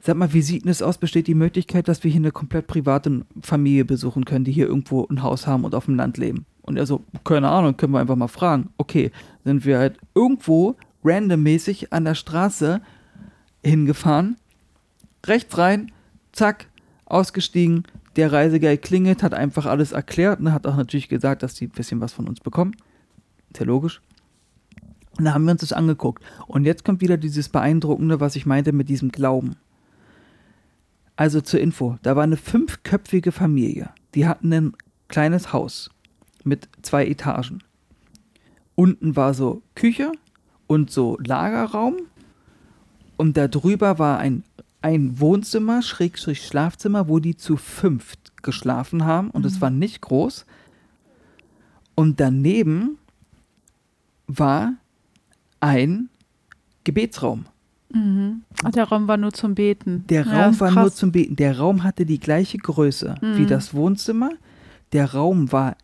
sag 0.00 0.16
mal, 0.16 0.32
wie 0.32 0.42
sieht 0.42 0.64
denn 0.64 0.70
es 0.70 0.82
aus? 0.82 0.98
Besteht 0.98 1.26
die 1.26 1.34
Möglichkeit, 1.34 1.88
dass 1.88 2.02
wir 2.02 2.10
hier 2.10 2.20
eine 2.20 2.32
komplett 2.32 2.66
private 2.66 3.24
Familie 3.42 3.84
besuchen 3.84 4.24
können, 4.24 4.44
die 4.44 4.52
hier 4.52 4.66
irgendwo 4.66 5.06
ein 5.08 5.22
Haus 5.22 5.46
haben 5.46 5.64
und 5.64 5.74
auf 5.74 5.84
dem 5.84 5.96
Land 5.96 6.18
leben? 6.18 6.46
Und 6.62 6.76
er 6.76 6.86
so, 6.86 7.04
keine 7.24 7.48
Ahnung, 7.48 7.76
können 7.76 7.92
wir 7.92 8.00
einfach 8.00 8.16
mal 8.16 8.28
fragen. 8.28 8.70
Okay, 8.78 9.10
sind 9.44 9.64
wir 9.64 9.78
halt 9.78 9.98
irgendwo 10.14 10.76
randommäßig 11.04 11.92
an 11.92 12.04
der 12.04 12.14
Straße 12.14 12.80
hingefahren, 13.64 14.36
rechts 15.26 15.56
rein, 15.58 15.92
zack, 16.32 16.66
ausgestiegen, 17.06 17.84
der 18.16 18.32
Reiseguide 18.32 18.78
klingelt, 18.78 19.22
hat 19.22 19.34
einfach 19.34 19.66
alles 19.66 19.92
erklärt 19.92 20.40
und 20.40 20.52
hat 20.52 20.66
auch 20.66 20.76
natürlich 20.76 21.08
gesagt, 21.08 21.42
dass 21.42 21.54
die 21.54 21.66
ein 21.66 21.70
bisschen 21.70 22.00
was 22.00 22.12
von 22.12 22.28
uns 22.28 22.40
bekommen. 22.40 22.76
Sehr 23.56 23.66
logisch. 23.66 24.00
Und 25.18 25.24
da 25.24 25.34
haben 25.34 25.44
wir 25.44 25.52
uns 25.52 25.60
das 25.60 25.72
angeguckt. 25.72 26.24
Und 26.46 26.64
jetzt 26.64 26.84
kommt 26.84 27.00
wieder 27.00 27.16
dieses 27.16 27.48
Beeindruckende, 27.48 28.20
was 28.20 28.36
ich 28.36 28.46
meinte 28.46 28.72
mit 28.72 28.88
diesem 28.88 29.10
Glauben. 29.10 29.56
Also 31.16 31.40
zur 31.40 31.60
Info, 31.60 31.98
da 32.02 32.16
war 32.16 32.22
eine 32.22 32.36
fünfköpfige 32.36 33.32
Familie. 33.32 33.90
Die 34.14 34.26
hatten 34.26 34.52
ein 34.52 34.72
kleines 35.08 35.52
Haus 35.52 35.90
mit 36.44 36.68
zwei 36.82 37.06
Etagen. 37.06 37.62
Unten 38.74 39.16
war 39.16 39.34
so 39.34 39.62
Küche 39.74 40.12
und 40.70 40.88
so 40.92 41.18
Lagerraum. 41.26 41.96
Und 43.16 43.36
da 43.36 43.48
drüber 43.48 43.98
war 43.98 44.18
ein, 44.18 44.44
ein 44.82 45.18
Wohnzimmer, 45.18 45.82
Schrägstrich 45.82 46.46
Schlafzimmer, 46.46 47.08
wo 47.08 47.18
die 47.18 47.36
zu 47.36 47.56
fünft 47.56 48.32
geschlafen 48.44 49.04
haben. 49.04 49.30
Und 49.30 49.44
es 49.44 49.56
Mhm. 49.56 49.60
war 49.62 49.70
nicht 49.70 50.00
groß. 50.00 50.46
Und 51.96 52.20
daneben 52.20 52.98
war 54.28 54.74
ein 55.58 56.08
Gebetsraum. 56.84 57.46
Mhm. 57.92 58.42
Ach, 58.62 58.70
der 58.70 58.84
Raum 58.84 59.08
war 59.08 59.16
nur 59.16 59.32
zum 59.32 59.56
Beten. 59.56 60.04
Der 60.08 60.24
Ja, 60.24 60.44
Raum 60.46 60.60
war 60.60 60.70
krass. 60.70 60.82
nur 60.82 60.92
zum 60.92 61.10
Beten. 61.10 61.34
Der 61.34 61.58
Raum 61.58 61.82
hatte 61.82 62.06
die 62.06 62.20
gleiche 62.20 62.58
Größe 62.58 63.16
wie 63.20 63.42
Mhm. 63.42 63.46
das 63.48 63.74
Wohnzimmer. 63.74 64.30
Der 64.92 65.12
Raum 65.14 65.50
war 65.50 65.76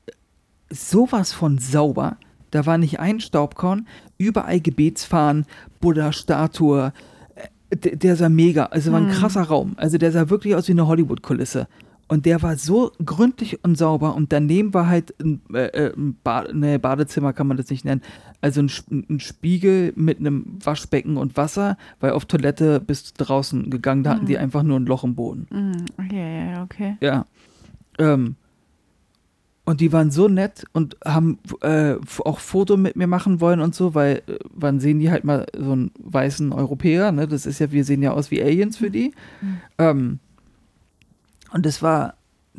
sowas 0.70 1.32
von 1.32 1.59
sauber. 1.59 2.16
Da 2.51 2.66
war 2.66 2.78
nicht 2.78 3.01
ein 3.01 3.20
Staubkorn. 3.20 3.86
Überall 4.18 4.61
Gebetsfahnen, 4.61 5.47
Buddha-Statue. 5.80 6.92
Äh, 7.34 7.76
Der, 7.76 7.97
der 7.97 8.16
sah 8.16 8.28
mega. 8.28 8.66
Also 8.66 8.92
war 8.92 9.01
ein 9.01 9.07
Mhm. 9.09 9.11
krasser 9.12 9.42
Raum. 9.42 9.72
Also 9.76 9.99
der 9.99 10.12
sah 10.12 10.30
wirklich 10.30 10.55
aus 10.55 10.68
wie 10.68 10.72
eine 10.72 10.86
Hollywood-Kulisse. 10.86 11.66
Und 12.09 12.24
der 12.24 12.40
war 12.40 12.57
so 12.57 12.92
gründlich 13.05 13.64
und 13.64 13.76
sauber. 13.76 14.14
Und 14.14 14.32
daneben 14.32 14.72
war 14.72 14.86
halt 14.86 15.12
ein, 15.20 15.40
äh, 15.53 15.66
äh, 15.88 15.92
ein 15.97 16.16
ba 16.22 16.44
Badezimmer, 16.80 17.32
kann 17.32 17.49
man 17.49 17.57
das 17.57 17.68
nicht 17.68 17.84
nennen. 17.84 18.03
Also 18.40 18.61
ein, 18.62 18.70
ein 19.11 19.18
Spiegel 19.18 19.92
mit 19.97 20.20
einem 20.20 20.59
Waschbecken 20.62 21.16
und 21.16 21.36
Wasser, 21.36 21.76
weil 21.99 22.12
auf 22.12 22.24
Toilette 22.26 22.78
bis 22.78 23.12
draußen 23.14 23.68
gegangen, 23.70 24.05
da 24.05 24.11
hatten 24.11 24.22
Mhm. 24.22 24.26
die 24.28 24.38
einfach 24.38 24.62
nur 24.62 24.78
ein 24.78 24.86
Loch 24.86 25.03
im 25.03 25.16
Boden. 25.16 25.49
Mhm. 25.51 25.86
Ja, 26.12 26.18
ja, 26.28 26.51
ja, 26.53 26.62
okay. 26.62 26.97
Ja. 27.01 27.26
Ähm, 27.99 28.36
und 29.66 29.80
die 29.82 29.92
waren 29.92 30.10
so 30.10 30.28
nett 30.28 30.64
und 30.72 30.96
haben 31.04 31.38
äh, 31.60 31.96
auch 32.24 32.38
Foto 32.38 32.76
mit 32.76 32.96
mir 32.96 33.06
machen 33.08 33.40
wollen 33.40 33.60
und 33.60 33.74
so, 33.74 33.94
weil 33.94 34.22
äh, 34.28 34.38
wann 34.54 34.80
sehen 34.80 35.00
die 35.00 35.10
halt 35.10 35.24
mal 35.24 35.44
so 35.58 35.72
einen 35.72 35.90
weißen 35.98 36.52
Europäer, 36.52 37.12
ne? 37.12 37.28
Das 37.28 37.44
ist 37.44 37.58
ja, 37.58 37.70
wir 37.72 37.84
sehen 37.84 38.00
ja 38.02 38.12
aus 38.12 38.30
wie 38.30 38.40
Aliens 38.42 38.78
für 38.78 38.90
die. 38.90 39.12
Mhm. 39.42 39.58
Ähm, 39.78 40.18
und 41.52 41.66
das 41.66 41.82
war, 41.82 42.14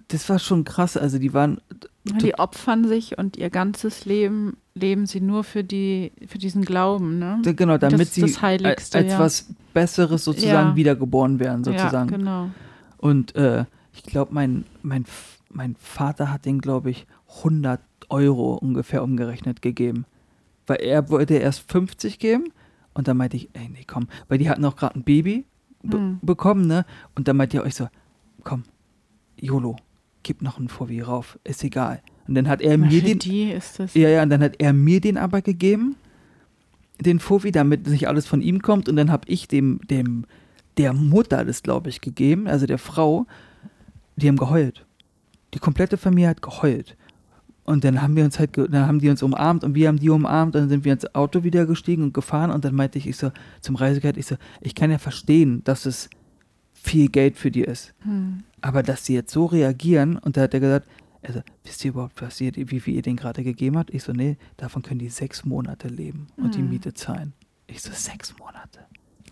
das 0.10 0.28
war 0.30 0.38
schon 0.38 0.64
krass. 0.66 0.98
Also 0.98 1.18
die 1.18 1.34
waren, 1.34 1.60
Ja, 2.06 2.18
Die 2.18 2.38
opfern 2.40 2.88
sich 2.88 3.18
und 3.18 3.38
ihr 3.38 3.50
ganzes 3.50 4.06
Leben 4.06 4.58
leben 4.76 5.06
sie 5.08 5.22
nur 5.22 5.44
für 5.44 5.64
die, 5.64 6.12
für 6.28 6.38
diesen 6.38 6.64
Glauben, 6.64 7.20
ne? 7.20 7.42
genau, 7.56 7.78
damit 7.78 8.02
Das 8.02 8.14
sie 8.14 8.22
das 8.22 8.42
Heiligste, 8.42 8.98
als 9.00 9.12
ja. 9.14 9.20
was 9.20 9.48
Besseres 9.74 10.24
sozusagen 10.24 10.70
Ja. 10.70 10.76
wiedergeboren 10.76 11.40
werden, 11.40 11.64
sozusagen. 11.64 12.10
Ja, 12.12 12.18
genau. 12.18 12.50
Und 12.98 13.36
äh, 13.36 13.66
ich 13.94 14.04
glaube, 14.04 14.34
mein, 14.34 14.66
mein, 14.84 15.06
mein 15.58 15.76
Vater 15.76 16.32
hat 16.32 16.46
den, 16.46 16.60
glaube 16.62 16.92
ich, 16.92 17.08
100 17.40 17.82
Euro 18.10 18.54
ungefähr 18.54 19.04
umgerechnet 19.04 19.62
gegeben. 19.64 20.06
Weil 20.68 20.78
er 20.78 21.10
wollte 21.10 21.34
erst 21.34 21.70
50 21.72 22.20
geben 22.20 22.46
und 22.94 23.08
dann 23.08 23.18
meinte 23.18 23.38
ich, 23.38 23.50
ey, 23.54 23.68
nee, 23.70 23.84
komm. 23.86 24.08
Weil 24.28 24.38
die 24.38 24.50
hatten 24.50 24.64
auch 24.66 24.76
gerade 24.76 24.96
ein 25.00 25.04
Baby 25.04 25.46
be 25.84 25.98
Hm. 25.98 26.20
bekommen, 26.22 26.68
ne? 26.68 26.86
Und 27.16 27.28
dann 27.28 27.38
meinte 27.38 27.58
ihr 27.58 27.64
euch 27.64 27.76
so, 27.76 27.88
komm, 28.44 28.64
YOLO, 29.40 29.76
gib 30.24 30.42
noch 30.42 30.58
einen 30.60 30.70
Fovi 30.70 31.02
rauf, 31.02 31.40
ist 31.44 31.64
egal. 31.64 32.02
Und 32.28 32.36
dann 32.36 32.48
hat 32.48 32.62
er 32.62 32.78
Na, 32.78 32.88
mir 32.88 33.02
den, 33.02 33.20
die 33.20 33.52
ist 33.52 33.80
das. 33.80 33.94
ja, 33.94 34.10
ja, 34.10 34.24
und 34.24 34.30
dann 34.30 34.42
hat 34.42 34.56
er 34.60 34.74
mir 34.74 35.02
den 35.02 35.18
aber 35.18 35.42
gegeben, 35.42 35.96
den 37.00 37.20
Fofi, 37.20 37.52
damit 37.52 37.88
nicht 37.88 38.08
alles 38.08 38.26
von 38.28 38.42
ihm 38.42 38.62
kommt. 38.62 38.90
Und 38.90 38.96
dann 38.96 39.12
habe 39.12 39.28
ich 39.28 39.48
dem, 39.48 39.80
dem, 39.90 40.26
der 40.78 40.94
Mutter 40.94 41.46
das, 41.46 41.64
glaube 41.64 41.90
ich, 41.90 42.02
gegeben, 42.02 42.48
also 42.48 42.66
der 42.66 42.78
Frau, 42.80 43.26
die 44.18 44.28
haben 44.28 44.38
geheult. 44.38 44.87
Die 45.54 45.60
komplette 45.60 45.98
Familie 45.98 46.30
hat 46.30 46.42
geheult. 46.42 46.98
Und 47.64 47.84
dann 47.84 48.02
haben 48.02 48.16
wir 48.16 48.24
uns 48.24 48.40
halt, 48.40 48.58
dann 48.58 48.88
haben 48.88 49.00
die 49.00 49.10
uns 49.10 49.22
umarmt 49.22 49.64
und 49.66 49.76
wir 49.76 49.90
haben 49.90 50.00
die 50.00 50.10
umarmt 50.10 50.56
und 50.56 50.62
dann 50.62 50.70
sind 50.70 50.86
wir 50.86 50.94
ins 50.94 51.14
Auto 51.14 51.44
wieder 51.44 51.66
gestiegen 51.66 52.04
und 52.04 52.14
gefahren 52.14 52.50
und 52.50 52.64
dann 52.64 52.74
meinte 52.74 52.98
ich, 52.98 53.08
ich 53.08 53.18
so, 53.18 53.32
zum 53.60 53.76
Reiseguide, 53.76 54.18
ich 54.20 54.26
so, 54.26 54.38
ich 54.62 54.74
kann 54.74 54.90
ja 54.90 54.98
verstehen, 55.00 55.64
dass 55.66 55.86
es 55.86 56.10
viel 56.74 57.10
Geld 57.10 57.36
für 57.36 57.52
die 57.52 57.64
ist. 57.64 57.94
Hm. 58.04 58.44
Aber 58.62 58.84
dass 58.84 59.06
sie 59.06 59.16
jetzt 59.16 59.34
so 59.34 59.46
reagieren, 59.46 60.18
und 60.18 60.38
da 60.38 60.44
hat 60.44 60.54
er 60.54 60.62
gesagt, 60.62 60.88
also, 61.24 61.42
wisst 61.66 61.84
ihr 61.84 61.92
überhaupt, 61.92 62.22
was 62.22 62.40
ihr, 62.40 62.54
wie 62.56 62.80
viel 62.80 62.96
ihr 62.96 63.02
den 63.02 63.18
gerade 63.18 63.44
gegeben 63.44 63.78
habt? 63.78 63.94
Ich 63.94 64.04
so, 64.04 64.14
nee, 64.14 64.38
davon 64.56 64.82
können 64.82 65.00
die 65.00 65.10
sechs 65.10 65.44
Monate 65.44 65.90
leben 65.90 66.28
und 66.38 66.56
die 66.56 66.62
Mhm. 66.62 66.70
Miete 66.70 66.94
zahlen. 66.94 67.34
Ich 67.66 67.82
so, 67.82 67.92
sechs 67.92 68.38
Monate. 68.38 68.86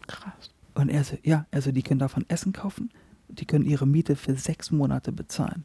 Krass. 0.07 0.49
Und 0.73 0.89
er 0.89 1.05
so, 1.05 1.15
ja, 1.23 1.45
also 1.51 1.71
die 1.71 1.83
können 1.83 1.99
davon 1.99 2.25
Essen 2.27 2.51
kaufen, 2.51 2.89
die 3.29 3.45
können 3.45 3.65
ihre 3.65 3.87
Miete 3.87 4.17
für 4.17 4.35
sechs 4.35 4.71
Monate 4.71 5.13
bezahlen. 5.13 5.63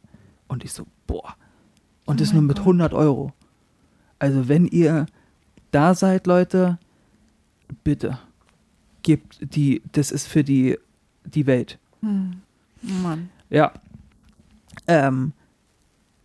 Und 0.50 0.64
ich 0.64 0.72
so, 0.72 0.84
boah. 1.06 1.36
Und 2.06 2.16
Oh 2.16 2.24
das 2.24 2.32
nur 2.32 2.42
mit 2.42 2.56
Gott. 2.56 2.66
100 2.66 2.92
Euro. 2.92 3.32
Also 4.18 4.48
wenn 4.48 4.66
ihr 4.66 5.06
da 5.70 5.94
seid, 5.94 6.26
Leute, 6.26 6.78
bitte, 7.84 8.18
gebt 9.02 9.38
die, 9.54 9.80
das 9.92 10.10
ist 10.10 10.26
für 10.26 10.42
die, 10.42 10.76
die 11.24 11.46
Welt. 11.46 11.78
Hm. 12.00 12.40
Mann. 12.82 13.30
Ja. 13.48 13.72
Ähm, 14.88 15.32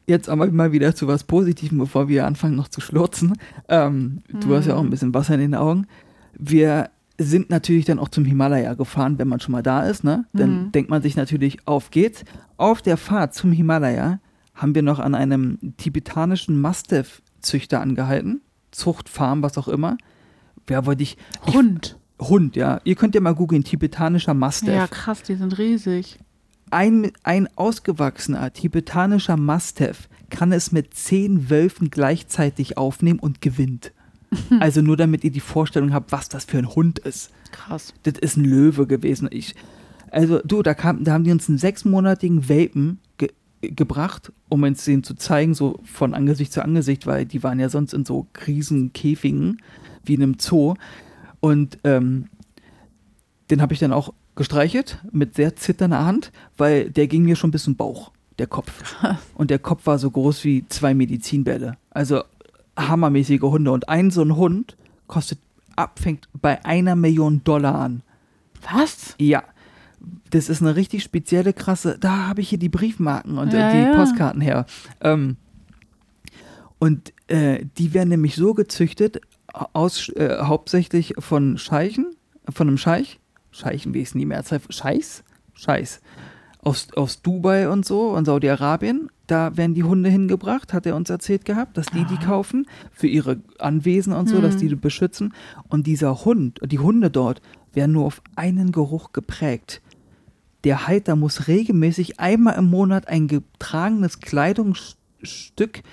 jetzt 0.08 0.28
aber 0.28 0.48
mal 0.52 0.72
wieder 0.72 0.96
zu 0.96 1.08
was 1.08 1.24
Positivem, 1.24 1.78
bevor 1.78 2.08
wir 2.08 2.26
anfangen 2.26 2.56
noch 2.56 2.68
zu 2.70 2.82
schlurzen. 2.82 3.38
Ähm, 3.70 4.24
Du 4.28 4.56
hast 4.56 4.66
ja 4.66 4.74
auch 4.76 4.80
ein 4.80 4.88
Mhm. 4.88 4.90
bisschen 4.90 5.14
Wasser 5.14 5.36
in 5.36 5.42
den 5.42 5.56
Augen. 5.56 5.86
Wir 6.34 6.90
sind 7.18 7.50
natürlich 7.50 7.86
dann 7.86 8.00
auch 8.00 8.10
zum 8.10 8.26
Himalaya 8.26 8.74
gefahren, 8.74 9.18
wenn 9.20 9.28
man 9.28 9.40
schon 9.40 9.54
mal 9.54 9.64
da 9.64 9.84
ist. 9.88 10.04
Ne? 10.04 10.26
Dann 10.34 10.66
Mhm. 10.66 10.72
denkt 10.72 10.90
man 10.90 11.02
sich 11.02 11.16
natürlich, 11.16 11.66
auf 11.68 11.92
geht's. 11.92 12.24
Auf 12.58 12.82
der 12.82 12.98
Fahrt 12.98 13.34
zum 13.34 13.52
Himalaya 13.52 14.20
haben 14.54 14.76
wir 14.76 14.82
noch 14.82 15.00
an 15.00 15.16
einem 15.16 15.58
tibetanischen 15.78 16.60
Mastiff-Züchter 16.60 17.82
angehalten. 17.82 18.42
Zuchtfarm, 18.72 19.44
was 19.44 19.58
auch 19.58 19.68
immer. 19.68 19.98
Ja, 20.70 20.86
wollte 20.86 21.04
ich, 21.04 21.18
ich. 21.48 21.54
Hund. 21.54 21.98
Hund, 22.20 22.56
ja. 22.56 22.80
Ihr 22.86 22.96
könnt 22.96 23.16
ja 23.16 23.22
mal 23.22 23.36
googeln, 23.36 23.64
tibetanischer 23.64 24.34
Mastiff 24.34 24.74
Ja, 24.74 24.88
krass, 24.88 25.22
die 25.22 25.36
sind 25.36 25.58
riesig. 25.58 26.18
ein, 26.72 27.12
ein 27.24 27.48
ausgewachsener 27.58 28.52
tibetanischer 28.54 29.38
Mastiff 29.38 30.08
kann 30.30 30.52
es 30.52 30.72
mit 30.72 30.94
zehn 30.94 31.50
Wölfen 31.50 31.90
gleichzeitig 31.92 32.78
aufnehmen 32.78 33.20
und 33.20 33.42
gewinnt. 33.42 33.92
Also 34.60 34.82
nur 34.82 34.98
damit 34.98 35.24
ihr 35.24 35.32
die 35.32 35.40
Vorstellung 35.40 35.94
habt, 35.94 36.12
was 36.12 36.30
das 36.30 36.46
für 36.46 36.58
ein 36.58 36.76
Hund 36.76 37.00
ist. 37.00 37.32
Krass. 37.52 37.94
Das 38.04 38.18
ist 38.20 38.38
ein 38.38 38.46
Löwe 38.46 38.88
gewesen. 38.88 39.28
Ich, 39.32 39.56
also 40.12 40.40
du, 40.44 40.62
da, 40.62 40.74
kam, 40.74 41.04
da 41.04 41.14
haben 41.14 41.24
die 41.24 41.32
uns 41.32 41.50
einen 41.50 41.58
sechsmonatigen 41.58 42.50
Welpen 42.50 43.00
ge 43.18 43.30
gebracht, 43.62 44.32
um 44.48 44.62
uns 44.62 44.86
den 44.86 45.04
zu 45.04 45.16
zeigen, 45.16 45.56
so 45.56 45.80
von 45.86 46.14
Angesicht 46.14 46.54
zu 46.54 46.64
Angesicht, 46.64 47.08
weil 47.08 47.26
die 47.26 47.42
waren 47.42 47.60
ja 47.60 47.68
sonst 47.70 47.94
in 47.94 48.06
so 48.06 48.28
Riesenkäfigen 48.46 49.62
wie 50.04 50.14
in 50.14 50.22
einem 50.22 50.38
Zoo. 50.40 50.76
Und 51.40 51.80
ähm, 51.84 52.28
den 53.50 53.62
habe 53.62 53.74
ich 53.74 53.80
dann 53.80 53.94
auch 53.94 54.14
gestreichelt 54.36 55.00
mit 55.12 55.36
sehr 55.36 55.56
zitternder 55.56 56.06
Hand, 56.06 56.32
weil 56.58 56.92
der 56.92 57.08
ging 57.08 57.24
mir 57.24 57.36
schon 57.36 57.52
bis 57.52 57.64
zum 57.64 57.76
Bauch, 57.76 58.12
der 58.38 58.48
Kopf. 58.48 58.96
Und 59.36 59.50
der 59.50 59.60
Kopf 59.60 59.86
war 59.86 59.98
so 59.98 60.12
groß 60.12 60.44
wie 60.44 60.66
zwei 60.68 60.94
Medizinbälle. 60.94 61.78
Also 61.90 62.24
hammermäßige 62.78 63.42
Hunde. 63.42 63.72
Und 63.72 63.90
ein 63.90 64.12
so 64.12 64.22
ein 64.22 64.36
Hund 64.36 64.78
kostet 65.08 65.40
ab, 65.76 66.00
fängt 66.00 66.28
bei 66.34 66.64
einer 66.66 66.96
Million 66.96 67.44
Dollar 67.44 67.76
an. 67.76 68.02
Was? 68.72 69.16
Ja. 69.20 69.44
Das 70.30 70.50
ist 70.50 70.62
eine 70.62 70.76
richtig 70.76 71.04
spezielle, 71.04 71.54
krasse. 71.54 71.98
Da 72.00 72.28
habe 72.28 72.42
ich 72.42 72.50
hier 72.50 72.60
die 72.60 72.70
Briefmarken 72.70 73.38
und 73.38 73.54
Ja, 73.54 73.70
äh, 73.70 73.74
die 73.74 73.88
ja. 73.90 73.96
Postkarten 73.96 74.42
her. 74.42 74.66
Ähm, 75.02 75.38
und 76.78 77.14
äh, 77.28 77.66
die 77.78 77.94
werden 77.94 78.10
nämlich 78.10 78.36
so 78.36 78.54
gezüchtet, 78.54 79.22
aus, 79.74 80.10
äh, 80.10 80.38
hauptsächlich 80.42 81.16
von 81.20 81.58
Scheichen, 81.58 82.16
von 82.50 82.68
einem 82.68 82.78
Scheich. 82.78 83.20
Scheichen, 83.52 83.94
wie 83.94 84.02
ist 84.02 84.14
denn 84.14 84.20
die 84.20 84.26
Mehrzahl? 84.26 84.60
Scheiß? 84.70 85.24
Scheiß. 85.54 86.02
Aus, 86.62 86.90
aus 86.96 87.22
Dubai 87.22 87.70
und 87.70 87.86
so 87.86 88.10
und 88.10 88.26
Saudi-Arabien. 88.26 89.10
Da 89.28 89.58
werden 89.58 89.74
die 89.74 89.84
Hunde 89.84 90.10
hingebracht, 90.10 90.74
hat 90.74 90.86
er 90.86 90.96
uns 90.96 91.10
erzählt 91.10 91.46
gehabt, 91.46 91.78
dass 91.78 91.88
die 91.88 92.06
die 92.06 92.18
Ah. 92.18 92.26
kaufen 92.26 92.68
für 92.92 93.08
ihre 93.08 93.42
Anwesen 93.60 94.14
und 94.14 94.30
so, 94.30 94.40
dass 94.42 94.54
Hm. 94.56 94.60
die 94.62 94.68
die 94.70 94.76
beschützen. 94.76 95.34
Und 95.68 95.88
dieser 95.88 96.26
Hund, 96.26 96.60
die 96.66 96.80
Hunde 96.80 97.10
dort, 97.10 97.42
werden 97.74 97.94
nur 97.94 98.06
auf 98.06 98.22
einen 98.36 98.72
Geruch 98.72 99.12
geprägt. 99.14 99.82
der 100.64 100.88
Halter 100.88 101.16
muss 101.16 101.48
regelmäßig 101.48 102.20
einmal 102.20 102.56
im 102.56 102.66
Monat 102.72 103.08
ein 103.08 103.28
getragenes 103.28 104.20
Kleidungsstück 104.20 105.84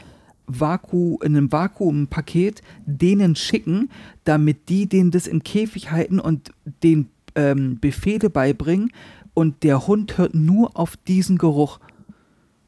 Vaku, 0.46 1.18
in 1.22 1.36
einem 1.36 1.52
Vakuumpaket 1.52 2.62
denen 2.86 3.36
schicken, 3.36 3.90
damit 4.24 4.68
die 4.70 4.88
denen 4.88 5.10
das 5.10 5.26
im 5.26 5.42
Käfig 5.42 5.90
halten 5.90 6.18
und 6.18 6.52
den 6.82 7.08
ähm, 7.34 7.78
Befehle 7.80 8.30
beibringen 8.30 8.92
und 9.34 9.62
der 9.62 9.86
Hund 9.86 10.16
hört 10.18 10.34
nur 10.34 10.76
auf 10.76 10.96
diesen 10.96 11.36
Geruch. 11.38 11.78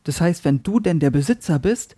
Das 0.05 0.21
heißt, 0.21 0.45
wenn 0.45 0.63
du 0.63 0.81
denn 0.81 1.01
der 1.01 1.11
Besitzer 1.11 1.59
bist, 1.59 1.97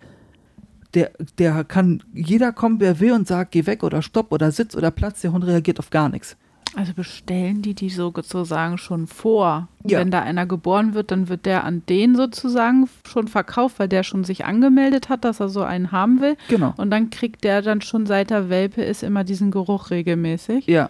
der, 0.93 1.11
der 1.37 1.63
kann 1.63 2.03
jeder 2.13 2.51
kommen, 2.51 2.79
wer 2.79 2.99
will 2.99 3.11
und 3.11 3.27
sagt, 3.27 3.51
geh 3.51 3.65
weg 3.65 3.83
oder 3.83 4.01
stopp 4.01 4.31
oder 4.31 4.51
sitz 4.51 4.75
oder 4.75 4.91
Platz, 4.91 5.21
der 5.21 5.33
Hund 5.33 5.45
reagiert 5.45 5.79
auf 5.79 5.89
gar 5.89 6.09
nichts. 6.09 6.37
Also 6.75 6.93
bestellen 6.93 7.61
die 7.61 7.73
die 7.73 7.89
sozusagen 7.89 8.77
schon 8.77 9.07
vor. 9.07 9.67
Ja. 9.85 9.99
Wenn 9.99 10.11
da 10.11 10.21
einer 10.21 10.45
geboren 10.45 10.93
wird, 10.93 11.11
dann 11.11 11.29
wird 11.29 11.45
der 11.45 11.63
an 11.63 11.81
den 11.87 12.15
sozusagen 12.15 12.89
schon 13.07 13.27
verkauft, 13.27 13.79
weil 13.79 13.87
der 13.87 14.03
schon 14.03 14.23
sich 14.23 14.45
angemeldet 14.45 15.09
hat, 15.09 15.23
dass 15.23 15.39
er 15.39 15.49
so 15.49 15.63
einen 15.63 15.91
haben 15.91 16.21
will. 16.21 16.35
Genau. 16.49 16.73
Und 16.77 16.91
dann 16.91 17.09
kriegt 17.09 17.43
der 17.43 17.61
dann 17.61 17.81
schon 17.81 18.05
seit 18.05 18.31
er 18.31 18.49
Welpe 18.49 18.83
ist 18.83 19.01
immer 19.01 19.23
diesen 19.23 19.49
Geruch 19.49 19.91
regelmäßig. 19.91 20.67
Ja. 20.67 20.89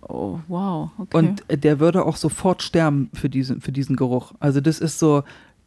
Oh, 0.00 0.38
wow. 0.48 0.90
Okay. 0.96 1.16
Und 1.18 1.44
der 1.50 1.80
würde 1.80 2.06
auch 2.06 2.16
sofort 2.16 2.62
sterben 2.62 3.10
für 3.12 3.28
diesen, 3.28 3.60
für 3.60 3.72
diesen 3.72 3.96
Geruch. 3.96 4.32
Also 4.40 4.60
das 4.60 4.78
ist 4.78 4.98
so, 4.98 5.22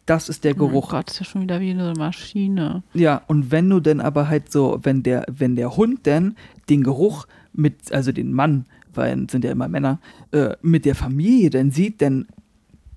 das 0.05 0.29
ist 0.29 0.43
der 0.43 0.53
Oh 0.55 0.67
Geruch. 0.67 0.89
Gott, 0.89 1.09
ist 1.09 1.19
ja 1.19 1.25
schon 1.25 1.41
wieder 1.41 1.59
wie 1.59 1.71
eine 1.71 1.93
Maschine. 1.97 2.83
Ja, 2.93 3.21
und 3.27 3.51
wenn 3.51 3.69
du 3.69 3.79
denn 3.79 4.01
aber 4.01 4.27
halt 4.27 4.51
so, 4.51 4.79
wenn 4.83 5.03
der, 5.03 5.25
wenn 5.29 5.55
der 5.55 5.77
Hund 5.77 6.05
denn 6.05 6.35
den 6.69 6.83
Geruch 6.83 7.27
mit, 7.53 7.91
also 7.93 8.11
den 8.11 8.33
Mann, 8.33 8.65
weil 8.93 9.29
sind 9.29 9.43
ja 9.43 9.51
immer 9.51 9.67
Männer, 9.67 9.99
äh, 10.31 10.55
mit 10.61 10.85
der 10.85 10.95
Familie 10.95 11.49
denn 11.49 11.71
sieht, 11.71 12.01
dann 12.01 12.27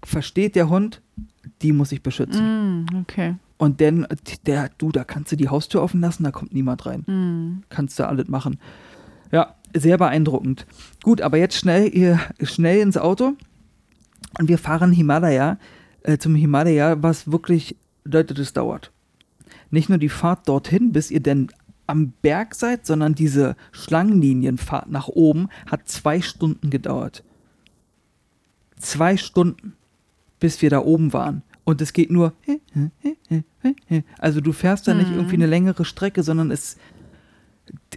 versteht 0.03 0.57
der 0.57 0.69
Hund, 0.69 1.03
die 1.63 1.73
muss 1.73 1.93
ich 1.93 2.03
beschützen. 2.03 2.85
Mm, 2.85 2.87
okay. 3.01 3.35
Und 3.57 3.81
dann, 3.81 4.07
der, 4.47 4.71
du, 4.79 4.91
da 4.91 5.05
kannst 5.05 5.33
du 5.33 5.37
die 5.37 5.49
Haustür 5.49 5.83
offen 5.83 6.01
lassen, 6.01 6.25
da 6.25 6.31
kommt 6.31 6.53
niemand 6.53 6.85
rein. 6.87 7.01
Mm. 7.07 7.63
Kannst 7.69 7.99
du 7.99 8.07
alles 8.07 8.29
machen. 8.29 8.59
Ja, 9.31 9.55
sehr 9.75 9.99
beeindruckend. 9.99 10.67
Gut, 11.03 11.21
aber 11.21 11.39
jetzt 11.39 11.57
schnell, 11.57 11.95
ihr, 11.95 12.21
schnell 12.43 12.81
ins 12.81 12.97
Auto 12.97 13.35
und 14.39 14.49
wir 14.49 14.59
fahren 14.59 14.93
Himalaya, 14.93 15.59
äh, 16.05 16.19
zum 16.19 16.35
Himalaya, 16.35 17.03
was 17.03 17.31
wirklich, 17.31 17.77
Leute, 18.05 18.33
das 18.35 18.53
dauert. 18.53 18.93
Nicht 19.71 19.89
nur 19.89 19.99
die 19.99 20.09
Fahrt 20.09 20.49
dorthin, 20.49 20.93
bis 20.93 21.11
ihr 21.11 21.21
denn 21.21 21.49
am 21.87 22.13
Berg 22.23 22.55
seid, 22.55 22.87
sondern 22.87 23.15
diese 23.15 23.57
Schlangenlinienfahrt 23.73 24.91
nach 24.91 25.09
oben 25.09 25.49
hat 25.71 25.89
zwei 25.89 26.23
Stunden 26.23 26.71
gedauert. 26.71 27.25
Zwei 28.79 29.17
Stunden, 29.17 29.75
bis 30.41 30.63
wir 30.63 30.71
da 30.71 30.79
oben 30.79 31.13
waren. 31.13 31.43
Und 31.65 31.81
es 31.81 31.93
geht 31.93 32.11
nur. 32.11 32.33
Also 34.19 34.41
du 34.41 34.53
fährst 34.53 34.87
da 34.87 34.95
nicht 34.95 35.11
Mhm. 35.11 35.17
irgendwie 35.17 35.37
eine 35.37 35.47
längere 35.47 35.85
Strecke, 35.85 36.23
sondern 36.23 36.51
es, 36.51 36.77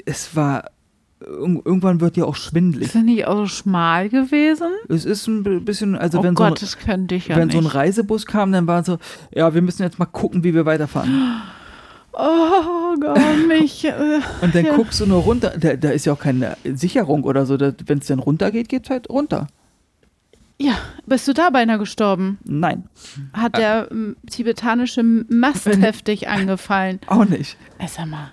es 0.05 0.36
war. 0.36 0.72
Irg- 1.22 1.61
Irgendwann 1.65 2.01
wird 2.01 2.15
dir 2.15 2.28
auch 2.28 2.36
schwindelig. 2.36 2.88
Ist 2.88 2.95
das 2.95 3.03
nicht 3.03 3.26
auch 3.26 3.38
so 3.38 3.45
schmal 3.47 4.09
gewesen? 4.09 4.68
Es 4.89 5.05
ist 5.05 5.28
ein 5.28 5.63
bisschen, 5.65 5.95
also 5.95 6.20
oh 6.20 6.24
wenn, 6.24 6.36
Gott, 6.36 6.59
so, 6.59 6.65
das 6.65 6.78
könnte 6.78 7.15
ich 7.15 7.28
ja 7.28 7.36
ein, 7.36 7.41
wenn 7.41 7.47
nicht. 7.47 7.55
so 7.57 7.61
ein 7.63 7.68
Reisebus 7.68 8.26
kam, 8.26 8.51
dann 8.51 8.68
war 8.68 8.84
so, 8.84 8.97
ja, 9.34 9.53
wir 9.53 9.61
müssen 9.61 9.84
jetzt 9.84 9.99
mal 9.99 10.05
gucken, 10.05 10.43
wie 10.43 10.53
wir 10.53 10.65
weiterfahren. 10.65 11.41
oh 12.13 12.95
Gott, 12.99 13.20
mich. 13.47 13.86
Äh, 13.86 14.20
Und 14.41 14.53
dann 14.55 14.65
Ja. 14.65 14.76
guckst 14.76 14.99
du 14.99 15.05
nur 15.05 15.22
runter, 15.22 15.53
da, 15.59 15.76
da 15.76 15.89
ist 15.89 16.05
ja 16.05 16.13
auch 16.13 16.20
keine 16.20 16.57
Sicherung 16.63 17.24
oder 17.24 17.45
so, 17.45 17.59
wenn 17.59 17.99
es 17.99 18.07
dann 18.07 18.20
runter 18.20 18.51
geht, 18.51 18.70
geht 18.70 18.89
halt 18.89 19.09
runter. 19.09 19.47
ja, 20.59 20.74
bist 21.05 21.28
du 21.28 21.34
da 21.34 21.49
beinahe 21.51 21.78
gestorben? 21.78 22.39
Nein, 22.43 22.86
Hat 23.34 23.57
der 23.57 23.89
ähm, 23.91 24.15
tibetanische 24.30 25.03
Mast 25.03 25.68
heftig 25.68 26.28
angefallen? 26.30 26.99
auch 27.07 27.26
nicht. 27.26 27.57
Äh, 27.78 27.88
sag 27.88 28.07
mal, 28.07 28.32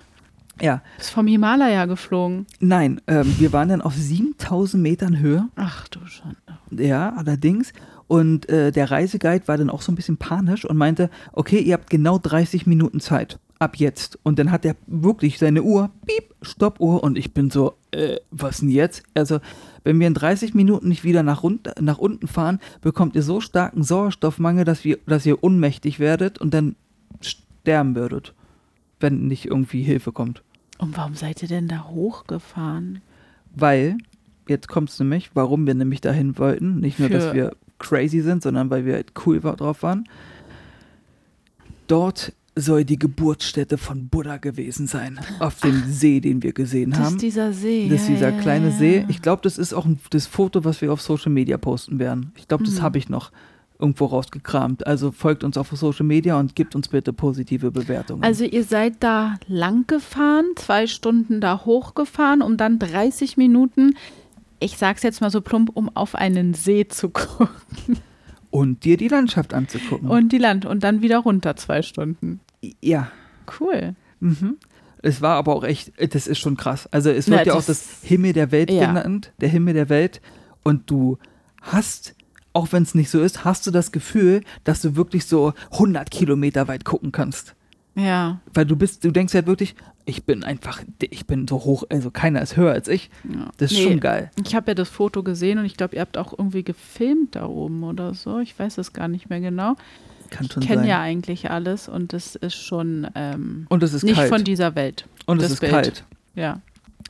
Ja, 0.61 0.81
bist 0.97 1.09
vom 1.11 1.27
Himalaya 1.27 1.85
geflogen. 1.85 2.45
nein, 2.59 3.01
ähm, 3.07 3.33
wir 3.39 3.51
waren 3.51 3.69
dann 3.69 3.81
auf 3.81 3.93
7000 3.93 4.81
Metern 4.81 5.19
Höhe, 5.19 5.49
Ach 5.55 5.87
du 5.89 5.99
schon. 6.05 6.35
ja, 6.71 7.13
allerdings. 7.13 7.73
Und 8.07 8.47
äh, 8.49 8.71
der 8.71 8.91
Reiseguide 8.91 9.47
war 9.47 9.57
dann 9.57 9.69
auch 9.69 9.81
so 9.81 9.91
ein 9.91 9.95
bisschen 9.95 10.17
panisch 10.17 10.63
und 10.63 10.77
meinte, 10.77 11.09
okay, 11.33 11.59
ihr 11.59 11.73
habt 11.73 11.89
genau 11.89 12.19
30 12.19 12.67
Minuten 12.67 12.99
Zeit. 12.99 13.39
Ab 13.57 13.77
jetzt. 13.77 14.19
Und 14.21 14.37
dann 14.37 14.51
hat 14.51 14.63
er 14.63 14.75
wirklich 14.85 15.39
seine 15.39 15.63
Uhr, 15.63 15.89
piep, 16.05 16.35
Stoppuhr. 16.43 17.01
Und 17.03 17.17
ich 17.17 17.33
bin 17.33 17.49
so, 17.49 17.73
äh, 17.91 18.17
was 18.29 18.59
denn 18.59 18.69
jetzt? 18.69 19.01
Also, 19.15 19.39
wenn 19.83 19.99
wir 19.99 20.05
in 20.07 20.13
30 20.13 20.53
Minuten 20.53 20.87
nicht 20.89 21.03
wieder 21.03 21.23
nach, 21.23 21.41
runter, 21.41 21.73
nach 21.81 21.97
unten 21.97 22.27
fahren, 22.27 22.59
bekommt 22.81 23.15
ihr 23.15 23.23
so 23.23 23.41
starken 23.41 23.81
Sauerstoffmangel, 23.81 24.65
dass, 24.65 24.83
wir, 24.83 24.99
dass 25.07 25.25
ihr 25.25 25.43
ohnmächtig 25.43 25.99
werdet 25.99 26.37
und 26.37 26.53
dann 26.53 26.75
sterben 27.21 27.95
würdet, 27.95 28.34
wenn 29.05 29.27
nicht 29.27 29.45
irgendwie 29.45 29.83
Hilfe 29.83 30.11
kommt. 30.11 30.41
Und 30.79 30.97
warum 30.97 31.13
seid 31.15 31.41
ihr 31.43 31.47
denn 31.47 31.67
da 31.67 31.85
hochgefahren? 31.85 33.01
Weil, 33.55 33.97
jetzt 34.47 34.67
kommt 34.67 34.89
es 34.89 34.99
nämlich, 34.99 35.29
warum 35.35 35.65
wir 35.67 35.75
nämlich 35.75 36.01
dahin 36.01 36.37
wollten. 36.39 36.79
Nicht 36.79 36.99
nur, 36.99 37.09
dass 37.09 37.25
Für- 37.27 37.33
wir 37.33 37.55
crazy 37.77 38.21
sind, 38.21 38.41
sondern 38.43 38.69
weil 38.69 38.85
wir 38.85 38.93
halt 38.95 39.13
cool 39.25 39.39
drauf 39.39 39.83
waren. 39.83 40.05
Dort 41.87 42.33
soll 42.55 42.85
die 42.85 42.97
Geburtsstätte 42.97 43.77
von 43.77 44.07
Buddha 44.07 44.37
gewesen 44.37 44.87
sein. 44.87 45.19
Auf 45.39 45.59
dem 45.59 45.83
See, 45.87 46.19
den 46.21 46.41
wir 46.41 46.53
gesehen 46.53 46.91
Das 46.91 46.99
haben. 46.99 47.15
ist 47.15 47.21
dieser 47.21 47.51
See. 47.53 47.89
Das 47.89 48.01
ist 48.01 48.09
dieser 48.09 48.29
ja, 48.31 48.39
kleine 48.41 48.69
ja. 48.69 48.71
See. 48.77 49.05
Ich 49.09 49.21
glaube, 49.21 49.41
das 49.43 49.57
ist 49.57 49.73
auch 49.73 49.85
ein, 49.85 49.99
das 50.09 50.25
Foto, 50.25 50.63
was 50.63 50.81
wir 50.81 50.91
auf 50.93 51.01
Social 51.01 51.31
Media 51.31 51.57
posten 51.57 51.99
werden. 51.99 52.31
Ich 52.37 52.47
glaube, 52.47 52.63
das 52.63 52.75
Mhm. 52.75 52.81
habe 52.81 52.97
ich 52.97 53.09
noch 53.09 53.31
irgendwo 53.79 54.05
rausgekramt. 54.05 54.87
Also 54.87 55.11
folgt 55.11 55.43
uns 55.43 55.57
auf 55.57 55.69
Social 55.71 56.05
Media 56.05 56.39
und 56.39 56.55
gebt 56.55 56.75
uns 56.75 56.87
bitte 56.87 57.11
positive 57.13 57.71
Bewertungen. 57.71 58.23
Also 58.23 58.43
ihr 58.45 58.63
seid 58.63 58.95
da 59.01 59.35
lang 59.47 59.85
gefahren, 59.87 60.45
zwei 60.55 60.87
Stunden 60.87 61.41
da 61.41 61.65
hochgefahren, 61.65 62.41
um 62.41 62.55
dann 62.57 62.79
30 62.79 63.37
Minuten, 63.37 63.95
ich 64.59 64.77
sag's 64.77 65.03
jetzt 65.03 65.19
mal 65.21 65.29
so 65.29 65.41
plump, 65.41 65.71
um 65.73 65.89
auf 65.95 66.15
einen 66.15 66.53
See 66.53 66.87
zu 66.87 67.09
gucken 67.09 67.49
und 68.49 68.85
dir 68.85 68.95
die 68.97 69.09
Landschaft 69.09 69.53
anzugucken. 69.53 70.07
und 70.09 70.29
die 70.31 70.37
Land 70.37 70.65
und 70.65 70.83
dann 70.83 71.01
wieder 71.01 71.19
runter 71.19 71.55
zwei 71.55 71.81
Stunden. 71.81 72.39
ja. 72.81 73.11
Cool. 73.59 73.93
Mhm. 74.21 74.57
Es 75.03 75.21
war 75.21 75.35
aber 75.35 75.53
auch 75.55 75.63
echt, 75.63 75.91
das 76.15 76.25
ist 76.25 76.39
schon 76.39 76.57
krass. 76.57 76.89
Also 76.91 77.11
es 77.11 77.27
wird 77.29 77.41
Na, 77.41 77.45
ja 77.45 77.53
auch 77.53 77.57
das- 77.57 77.67
das 77.67 78.01
Himmel 78.01 78.33
der 78.33 78.51
Welt 78.51 78.71
Ja. 78.71 78.87
genannt, 78.87 79.33
der 79.39 79.49
Himmel 79.49 79.75
der 79.75 79.89
Welt. 79.89 80.19
Und 80.63 80.89
du 80.89 81.19
hast, 81.61 82.14
auch 82.55 82.71
wenn 82.71 82.83
es 82.83 82.95
nicht 82.95 83.09
so 83.09 83.21
ist, 83.21 83.43
hast 83.45 83.67
du 83.67 83.71
das 83.71 83.91
Gefühl, 83.91 84.41
dass 84.63 84.81
du 84.81 84.95
wirklich 84.95 85.25
so 85.25 85.53
100 85.73 86.09
Kilometer 86.09 86.67
weit 86.67 86.85
gucken 86.85 87.11
kannst. 87.11 87.53
Ja. 87.95 88.39
Weil 88.53 88.65
du 88.65 88.75
bist, 88.75 89.03
du 89.03 89.11
denkst 89.11 89.33
halt 89.33 89.45
wirklich, 89.47 89.75
ich 90.05 90.23
bin 90.25 90.43
einfach, 90.43 90.81
ich 90.99 91.25
bin 91.25 91.47
so 91.47 91.55
hoch, 91.63 91.83
also 91.89 92.11
keiner 92.11 92.41
ist 92.41 92.57
höher 92.57 92.71
als 92.73 92.87
ich. 92.87 93.09
ja. 93.23 93.49
Das 93.57 93.71
ist 93.71 93.77
Nee, 93.77 93.83
schon 93.85 93.99
geil. 93.99 94.31
Ich 94.45 94.53
habe 94.55 94.71
ja 94.71 94.75
das 94.75 94.89
Foto 94.89 95.23
gesehen 95.23 95.59
und 95.59 95.65
ich 95.65 95.77
glaube, 95.77 95.95
ihr 95.95 96.01
habt 96.01 96.17
auch 96.17 96.33
irgendwie 96.37 96.63
gefilmt 96.63 97.35
da 97.35 97.45
oben 97.45 97.83
oder 97.83 98.13
so. 98.13 98.39
Ich 98.39 98.57
weiß 98.57 98.77
es 98.79 98.93
gar 98.93 99.07
nicht 99.07 99.29
mehr 99.29 99.39
genau. 99.39 99.75
Kann 100.29 100.49
schon 100.49 100.63
Ich 100.63 100.67
kenne 100.69 100.87
ja 100.87 100.99
eigentlich 101.01 101.49
alles 101.51 101.87
und 101.87 102.13
es 102.13 102.35
ist 102.35 102.55
schon 102.55 103.07
ähm, 103.15 103.65
Und 103.69 103.81
es 103.83 103.93
ist 103.93 104.03
nicht 104.03 104.15
kalt. 104.15 104.29
von 104.29 104.43
dieser 104.43 104.75
Welt. 104.75 105.07
und 105.25 105.37
es 105.37 105.43
das 105.43 105.51
ist 105.53 105.59
Bild. 105.61 105.71
kalt. 105.71 106.03
Ja. 106.35 106.59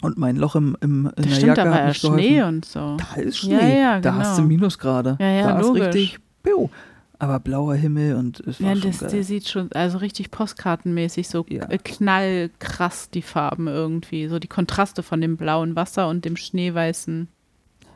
Und 0.01 0.17
mein 0.17 0.35
Loch 0.35 0.55
im, 0.55 0.75
im, 0.81 1.05
in 1.05 1.11
Das 1.15 1.25
der 1.25 1.31
stimmt, 1.35 1.47
Jacke 1.57 1.63
da 1.63 1.71
war 1.71 1.79
ja 1.81 1.87
mich 1.87 2.01
geholfen. 2.01 2.23
Schnee 2.25 2.41
und 2.43 2.65
so. 2.65 2.97
Da 2.97 3.21
ist 3.21 3.41
Ja, 3.43 3.59
Schnee. 3.59 3.79
ja, 3.81 3.99
Da 4.01 4.15
hast 4.15 4.37
du 4.37 4.41
genau. 4.43 4.47
Minusgrade. 4.49 5.17
Ja, 5.19 5.29
ja, 5.31 5.47
da 5.53 5.59
logisch. 5.61 5.81
ist 5.81 5.87
richtig, 5.95 6.19
piu. 6.43 6.69
aber 7.17 7.39
blauer 7.39 7.75
Himmel 7.75 8.15
und 8.17 8.41
es 8.41 8.61
war 8.61 8.69
Ja, 8.69 8.75
schon 8.75 8.91
das, 8.91 8.99
geil. 8.99 9.09
der 9.11 9.23
sieht 9.23 9.47
schon, 9.47 9.71
also 9.71 9.97
richtig 9.99 10.31
postkartenmäßig, 10.31 11.27
so 11.29 11.45
Ja. 11.49 11.65
k- 11.65 11.77
knallkrass 11.77 13.09
die 13.09 13.21
Farben 13.21 13.67
irgendwie. 13.67 14.27
So 14.27 14.37
die 14.37 14.47
Kontraste 14.49 15.01
von 15.01 15.21
dem 15.21 15.37
blauen 15.37 15.75
Wasser 15.75 16.09
und 16.09 16.25
dem 16.25 16.35
schneeweißen. 16.35 17.27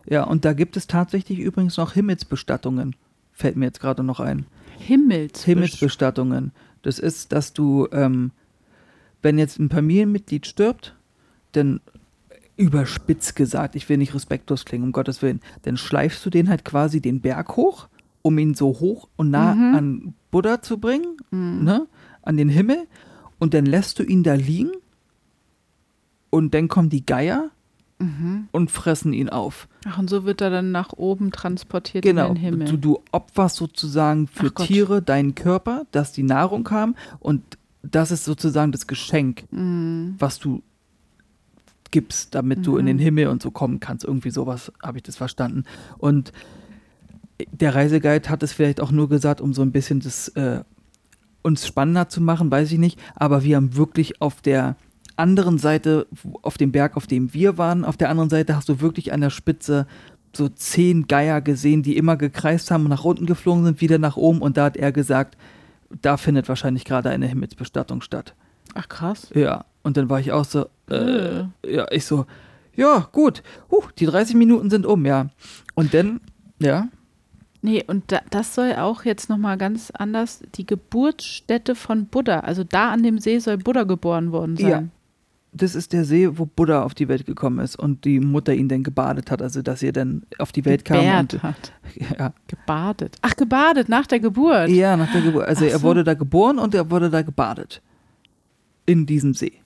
Ja, 0.07 0.23
und 0.23 0.45
da 0.45 0.53
gibt 0.53 0.77
es 0.77 0.87
tatsächlich 0.87 1.37
übrigens 1.39 1.77
noch 1.77 1.93
Himmelsbestattungen. 1.93 2.95
Fällt 3.33 3.57
mir 3.57 3.65
jetzt 3.65 3.81
gerade 3.81 4.03
noch 4.03 4.19
ein. 4.21 4.45
Himmels. 4.79 5.43
Himmelsbestattungen. 5.43 6.51
Das 6.81 6.97
ist, 6.97 7.33
dass 7.33 7.51
du, 7.53 7.87
ähm, 7.91 8.31
wenn 9.21 9.37
jetzt 9.37 9.59
ein 9.59 9.69
Familienmitglied 9.69 10.47
stirbt, 10.47 10.95
dann 11.53 11.81
überspitzt 12.57 13.35
gesagt, 13.35 13.75
ich 13.75 13.87
will 13.87 13.97
nicht 13.97 14.13
respektlos 14.13 14.65
klingen, 14.65 14.83
um 14.85 14.91
Gottes 14.91 15.21
Willen, 15.21 15.39
dann 15.63 15.77
schleifst 15.77 16.25
du 16.25 16.29
den 16.29 16.49
halt 16.49 16.65
quasi 16.65 16.99
den 17.01 17.21
Berg 17.21 17.55
hoch, 17.55 17.87
um 18.21 18.37
ihn 18.37 18.53
so 18.53 18.67
hoch 18.67 19.07
und 19.15 19.29
nah 19.29 19.55
Mhm. 19.55 19.75
an 19.75 20.13
Buddha 20.31 20.61
zu 20.61 20.77
bringen, 20.77 21.17
Mhm. 21.31 21.63
ne, 21.63 21.87
an 22.21 22.35
den 22.37 22.49
Himmel, 22.49 22.85
und 23.39 23.53
dann 23.53 23.65
lässt 23.65 23.97
du 23.99 24.03
ihn 24.03 24.23
da 24.23 24.33
liegen 24.33 24.71
und 26.29 26.53
dann 26.53 26.67
kommen 26.67 26.89
die 26.89 27.05
Geier 27.05 27.49
Mhm. 28.01 28.47
und 28.51 28.71
fressen 28.71 29.11
ihn 29.13 29.29
auf. 29.29 29.67
Ach, 29.85 29.97
und 29.97 30.09
so 30.09 30.23
wird 30.25 30.41
er 30.41 30.49
dann 30.49 30.71
nach 30.71 30.93
oben 30.93 31.31
transportiert 31.31 32.03
Genau. 32.03 32.27
in 32.29 32.35
den 32.35 32.41
Himmel. 32.43 32.67
Du, 32.67 32.77
du 32.77 32.99
opferst 33.11 33.57
sozusagen 33.57 34.27
für 34.27 34.47
Ach 34.47 34.53
Gott. 34.55 34.67
Tiere 34.67 35.01
deinen 35.01 35.35
Körper, 35.35 35.85
dass 35.91 36.11
die 36.13 36.23
Nahrung 36.23 36.69
haben 36.71 36.95
und 37.19 37.41
das 37.83 38.11
ist 38.11 38.25
sozusagen 38.25 38.71
das 38.71 38.87
Geschenk, 38.87 39.43
Mhm. 39.51 40.15
was 40.19 40.39
du 40.39 40.61
gibst, 41.91 42.35
damit 42.35 42.65
du 42.65 42.77
in 42.77 42.85
Mhm. 42.85 42.87
den 42.87 42.99
Himmel 42.99 43.27
und 43.27 43.41
so 43.41 43.51
kommen 43.51 43.79
kannst. 43.79 44.05
Irgendwie 44.05 44.29
sowas 44.31 44.71
habe 44.81 44.97
ich 44.97 45.03
das 45.03 45.15
verstanden. 45.17 45.63
Und 45.97 46.31
der 47.51 47.73
Reiseguide 47.75 48.29
hat 48.29 48.43
es 48.43 48.53
vielleicht 48.53 48.81
auch 48.81 48.91
nur 48.91 49.09
gesagt, 49.09 49.41
um 49.41 49.53
so 49.53 49.61
ein 49.61 49.71
bisschen 49.71 49.99
das 49.99 50.27
äh, 50.29 50.61
uns 51.41 51.65
spannender 51.65 52.09
zu 52.09 52.21
machen, 52.21 52.51
weiß 52.51 52.71
ich 52.71 52.79
nicht. 52.79 52.99
Aber 53.15 53.43
wir 53.43 53.55
haben 53.55 53.75
wirklich 53.75 54.21
auf 54.21 54.41
der 54.41 54.75
anderen 55.15 55.57
Seite, 55.57 56.07
auf 56.41 56.57
dem 56.57 56.71
Berg, 56.71 56.97
auf 56.97 57.07
dem 57.07 57.33
wir 57.33 57.57
waren, 57.57 57.85
auf 57.85 57.97
der 57.97 58.09
anderen 58.09 58.29
Seite 58.29 58.55
hast 58.55 58.69
du 58.69 58.81
wirklich 58.81 59.13
an 59.13 59.21
der 59.21 59.29
Spitze 59.29 59.87
so 60.35 60.47
zehn 60.47 61.07
Geier 61.07 61.41
gesehen, 61.41 61.81
die 61.81 61.97
immer 61.97 62.15
gekreist 62.15 62.71
haben 62.71 62.83
und 62.83 62.89
nach 62.89 63.03
unten 63.03 63.25
geflogen 63.25 63.65
sind, 63.65 63.81
wieder 63.81 63.97
nach 63.97 64.15
oben. 64.15 64.41
Und 64.41 64.57
da 64.57 64.65
hat 64.65 64.77
er 64.77 64.91
gesagt, 64.91 65.37
da 66.01 66.17
findet 66.17 66.47
wahrscheinlich 66.47 66.85
gerade 66.85 67.09
eine 67.09 67.25
Himmelsbestattung 67.27 68.01
statt. 68.01 68.35
Ach 68.75 68.87
krass. 68.87 69.29
Ja, 69.33 69.65
und 69.83 69.97
dann 69.97 70.09
war 70.09 70.19
ich 70.19 70.31
auch 70.31 70.45
so, 70.45 70.67
äh, 70.89 71.43
ja, 71.65 71.87
ich 71.91 72.05
so, 72.05 72.25
ja, 72.75 73.09
gut, 73.11 73.43
huh, 73.71 73.83
die 73.97 74.05
30 74.05 74.35
Minuten 74.35 74.69
sind 74.69 74.85
um, 74.85 75.05
ja. 75.05 75.27
Und 75.75 75.93
dann, 75.93 76.21
ja, 76.59 76.87
Nee, 77.61 77.83
und 77.85 78.11
da, 78.11 78.21
das 78.29 78.55
soll 78.55 78.73
auch 78.75 79.03
jetzt 79.03 79.29
nochmal 79.29 79.57
ganz 79.57 79.91
anders, 79.91 80.41
die 80.55 80.65
Geburtsstätte 80.65 81.75
von 81.75 82.05
Buddha, 82.05 82.39
also 82.39 82.63
da 82.63 82.91
an 82.91 83.03
dem 83.03 83.19
See 83.19 83.37
soll 83.39 83.57
Buddha 83.57 83.83
geboren 83.83 84.31
worden 84.31 84.55
sein. 84.55 84.69
Ja. 84.69 84.83
das 85.51 85.75
ist 85.75 85.91
der 85.91 86.05
See, 86.05 86.29
wo 86.37 86.45
Buddha 86.45 86.83
auf 86.83 86.93
die 86.93 87.09
Welt 87.09 87.25
gekommen 87.25 87.59
ist 87.59 87.75
und 87.77 88.05
die 88.05 88.21
Mutter 88.21 88.53
ihn 88.53 88.69
dann 88.69 88.83
gebadet 88.83 89.29
hat, 89.29 89.41
also 89.41 89.61
dass 89.61 89.83
er 89.83 89.91
dann 89.91 90.23
auf 90.37 90.53
die 90.53 90.63
Welt 90.63 90.85
kam. 90.85 90.99
Gebärt 90.99 91.33
Und, 91.33 91.43
hat. 91.43 91.73
ja, 92.17 92.33
Gebadet. 92.47 93.17
Ach, 93.21 93.35
gebadet 93.35 93.89
nach 93.89 94.07
der 94.07 94.21
Geburt. 94.21 94.69
ja, 94.69 94.95
nach 94.95 95.11
der 95.11 95.21
Geburt. 95.21 95.45
Also 95.45 95.65
Ach 95.65 95.69
er 95.71 95.79
so. 95.79 95.83
wurde 95.83 96.05
da 96.05 96.13
geboren 96.13 96.59
und 96.59 96.73
er 96.73 96.89
wurde 96.89 97.09
da 97.09 97.23
gebadet. 97.23 97.81
In 98.85 99.05
diesem 99.05 99.33
See. 99.33 99.58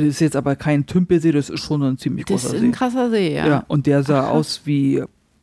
Das 0.00 0.02
ist 0.02 0.20
jetzt 0.20 0.34
aber 0.36 0.56
kein 0.56 0.86
Tümpelsee, 0.86 1.30
das 1.32 1.50
ist 1.50 1.60
schon 1.62 1.82
ein 1.82 1.98
ziemlich 1.98 2.24
Das 2.26 2.42
großer 2.42 2.54
ist 2.56 2.60
See. 2.60 2.66
ein 2.66 2.72
krasser 2.72 3.10
See, 3.10 3.34
ja. 3.34 3.46
Ja, 3.46 3.64
und 3.68 3.86
der 3.86 4.02
sah 4.02 4.24
Ach, 4.26 4.30
aus 4.30 4.62
wie, 4.64 5.02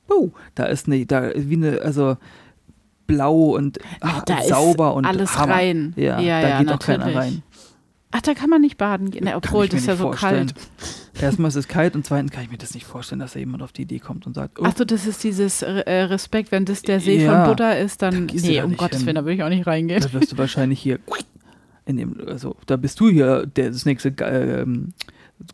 oh, 0.09 0.29
da 0.55 0.65
ist 0.65 0.87
eine, 0.87 1.05
da 1.05 1.31
wie 1.35 1.55
eine, 1.55 1.81
also 1.81 2.17
blau 3.07 3.55
und 3.55 3.79
ah, 4.01 4.21
da 4.25 4.39
ist 4.39 4.49
sauber 4.49 4.93
und 4.93 5.05
alles 5.05 5.37
Hammer. 5.37 5.53
rein. 5.53 5.93
Ja, 5.95 6.19
Ja, 6.19 6.41
da 6.41 6.49
ja, 6.49 6.59
geht 6.59 6.71
auch 6.71 6.79
keiner 6.79 6.97
natürlich. 7.05 7.17
rein. 7.17 7.43
Ach, 8.13 8.21
da 8.21 8.33
kann 8.33 8.49
man 8.49 8.59
nicht 8.59 8.77
baden 8.77 9.09
gehen. 9.09 9.23
Kann 9.23 9.35
obwohl, 9.35 9.69
das 9.69 9.81
ist 9.81 9.87
ja 9.87 9.95
so 9.95 10.03
vorstellen. 10.03 10.47
kalt. 10.47 11.21
Erstmal 11.21 11.47
ist 11.47 11.55
es 11.55 11.67
kalt 11.69 11.95
und 11.95 12.05
zweitens 12.05 12.31
kann 12.31 12.43
ich 12.43 12.51
mir 12.51 12.57
das 12.57 12.73
nicht 12.73 12.85
vorstellen, 12.85 13.19
dass 13.19 13.33
da 13.33 13.39
jemand 13.39 13.63
auf 13.63 13.71
die 13.71 13.83
Idee 13.83 13.99
kommt 13.99 14.27
und 14.27 14.33
sagt, 14.33 14.59
oh, 14.59 14.63
Ach 14.65 14.73
so, 14.75 14.83
das 14.83 15.07
ist 15.07 15.23
dieses 15.23 15.61
äh, 15.61 15.69
Respekt, 15.93 16.51
wenn 16.51 16.65
das 16.65 16.81
der 16.81 16.99
See 16.99 17.23
Ja, 17.23 17.45
von 17.45 17.51
Buddha 17.53 17.71
ist, 17.71 18.01
dann. 18.01 18.27
da 18.27 18.33
Nee, 18.33 18.57
da 18.57 18.65
um 18.65 18.75
Gottes. 18.75 19.05
Willen, 19.05 19.15
da 19.15 19.23
würde 19.23 19.35
ich 19.35 19.43
auch 19.43 19.49
nicht 19.49 19.65
reingehen. 19.65 20.01
da 20.01 20.11
wirst 20.11 20.33
du 20.33 20.37
wahrscheinlich 20.37 20.81
hier 20.81 20.99
in 21.91 21.97
dem, 21.97 22.15
also 22.27 22.55
da 22.65 22.75
bist 22.77 22.99
du 22.99 23.09
hier 23.09 23.45
der, 23.45 23.69
das 23.69 23.85
nächste 23.85 24.11
Ge 24.11 24.61
ähm, 24.61 24.93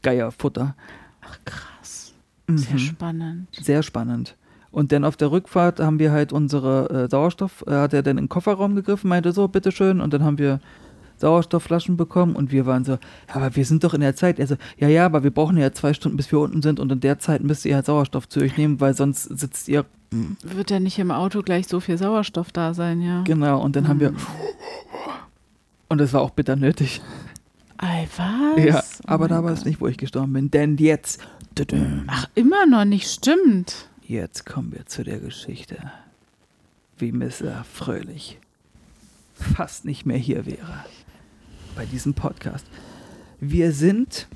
Geierfutter. 0.01 0.75
Ach, 1.21 1.37
krass. 1.45 2.13
Sehr 2.49 2.73
Mhm. 2.75 2.79
spannend. 2.79 3.47
Sehr 3.51 3.83
spannend. 3.83 4.35
Und 4.71 4.91
dann 4.91 5.03
auf 5.03 5.17
der 5.17 5.31
Rückfahrt 5.31 5.79
haben 5.79 5.99
wir 5.99 6.11
halt 6.11 6.31
unsere 6.31 6.89
äh, 7.05 7.09
Sauerstoff, 7.09 7.63
äh, 7.67 7.71
hat 7.71 7.93
er 7.93 8.03
dann 8.03 8.17
in 8.17 8.25
den 8.25 8.29
Kofferraum 8.29 8.75
gegriffen, 8.75 9.09
meinte 9.09 9.31
so, 9.31 9.47
bitteschön. 9.47 9.99
Und 10.01 10.13
dann 10.13 10.23
haben 10.23 10.37
wir 10.37 10.59
Sauerstoffflaschen 11.17 11.97
bekommen 11.97 12.35
und 12.35 12.51
wir 12.51 12.65
waren 12.67 12.85
so, 12.85 12.91
ja, 12.93 12.99
aber 13.33 13.55
wir 13.55 13.65
sind 13.65 13.83
doch 13.83 13.93
in 13.95 14.01
der 14.01 14.15
Zeit. 14.15 14.37
Er 14.39 14.45
so, 14.47 14.55
ja, 14.77 14.87
ja, 14.87 15.05
aber 15.05 15.23
wir 15.23 15.31
brauchen 15.31 15.57
ja 15.57 15.71
zwei 15.73 15.93
Stunden, 15.93 16.15
bis 16.15 16.31
wir 16.31 16.39
unten 16.39 16.61
sind 16.61 16.79
und 16.79 16.91
in 16.91 16.99
der 16.99 17.17
Zeit 17.17 17.43
müsst 17.43 17.65
ihr 17.65 17.75
halt 17.75 17.87
Sauerstoff 17.87 18.29
zu 18.29 18.39
euch 18.41 18.55
nehmen, 18.57 18.79
weil 18.79 18.93
sonst 18.93 19.23
sitzt 19.23 19.67
ihr. 19.67 19.85
Wird 20.43 20.69
ja 20.69 20.79
nicht 20.79 20.99
im 20.99 21.09
Auto 21.11 21.41
gleich 21.41 21.67
so 21.67 21.79
viel 21.79 21.97
Sauerstoff 21.97 22.51
da 22.51 22.73
sein, 22.75 23.01
ja. 23.01 23.23
Genau, 23.23 23.61
und 23.61 23.75
dann 23.75 23.87
haben 23.87 23.99
wir. 23.99 24.13
Und 25.89 26.01
es 26.01 26.13
war 26.13 26.21
auch 26.21 26.31
bitter 26.31 26.55
nötig. 26.55 27.01
Ei, 27.77 28.07
was? 28.17 28.63
Ja, 28.63 28.79
Oh 28.79 29.03
aber 29.05 29.27
mein 29.27 29.37
da 29.37 29.43
war 29.43 29.51
es 29.51 29.65
nicht, 29.65 29.79
wo 29.79 29.87
ich 29.87 29.97
gestorben 29.97 30.33
bin. 30.33 30.51
Denn 30.51 30.77
jetzt. 30.77 31.21
Ach, 32.07 32.27
immer 32.35 32.65
noch 32.65 32.85
nicht, 32.85 33.09
stimmt. 33.09 33.89
Jetzt 34.03 34.45
kommen 34.45 34.71
wir 34.71 34.85
zu 34.85 35.03
der 35.03 35.19
Geschichte, 35.19 35.91
wie 36.97 37.11
Mr. 37.11 37.63
Fröhlich 37.71 38.39
fast 39.33 39.85
nicht 39.85 40.05
mehr 40.05 40.17
hier 40.17 40.45
wäre 40.45 40.85
bei 41.75 41.85
diesem 41.85 42.13
Podcast. 42.13 42.65
Wir 43.39 43.71
sind 43.71 44.27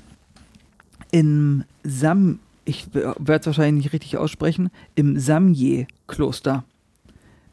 im 1.10 1.64
Sam, 1.82 2.38
ich 2.64 2.94
werde 2.94 3.40
es 3.40 3.46
wahrscheinlich 3.46 3.84
nicht 3.84 3.92
richtig 3.92 4.16
aussprechen, 4.16 4.70
im 4.94 5.18
Samje-Kloster. 5.18 6.64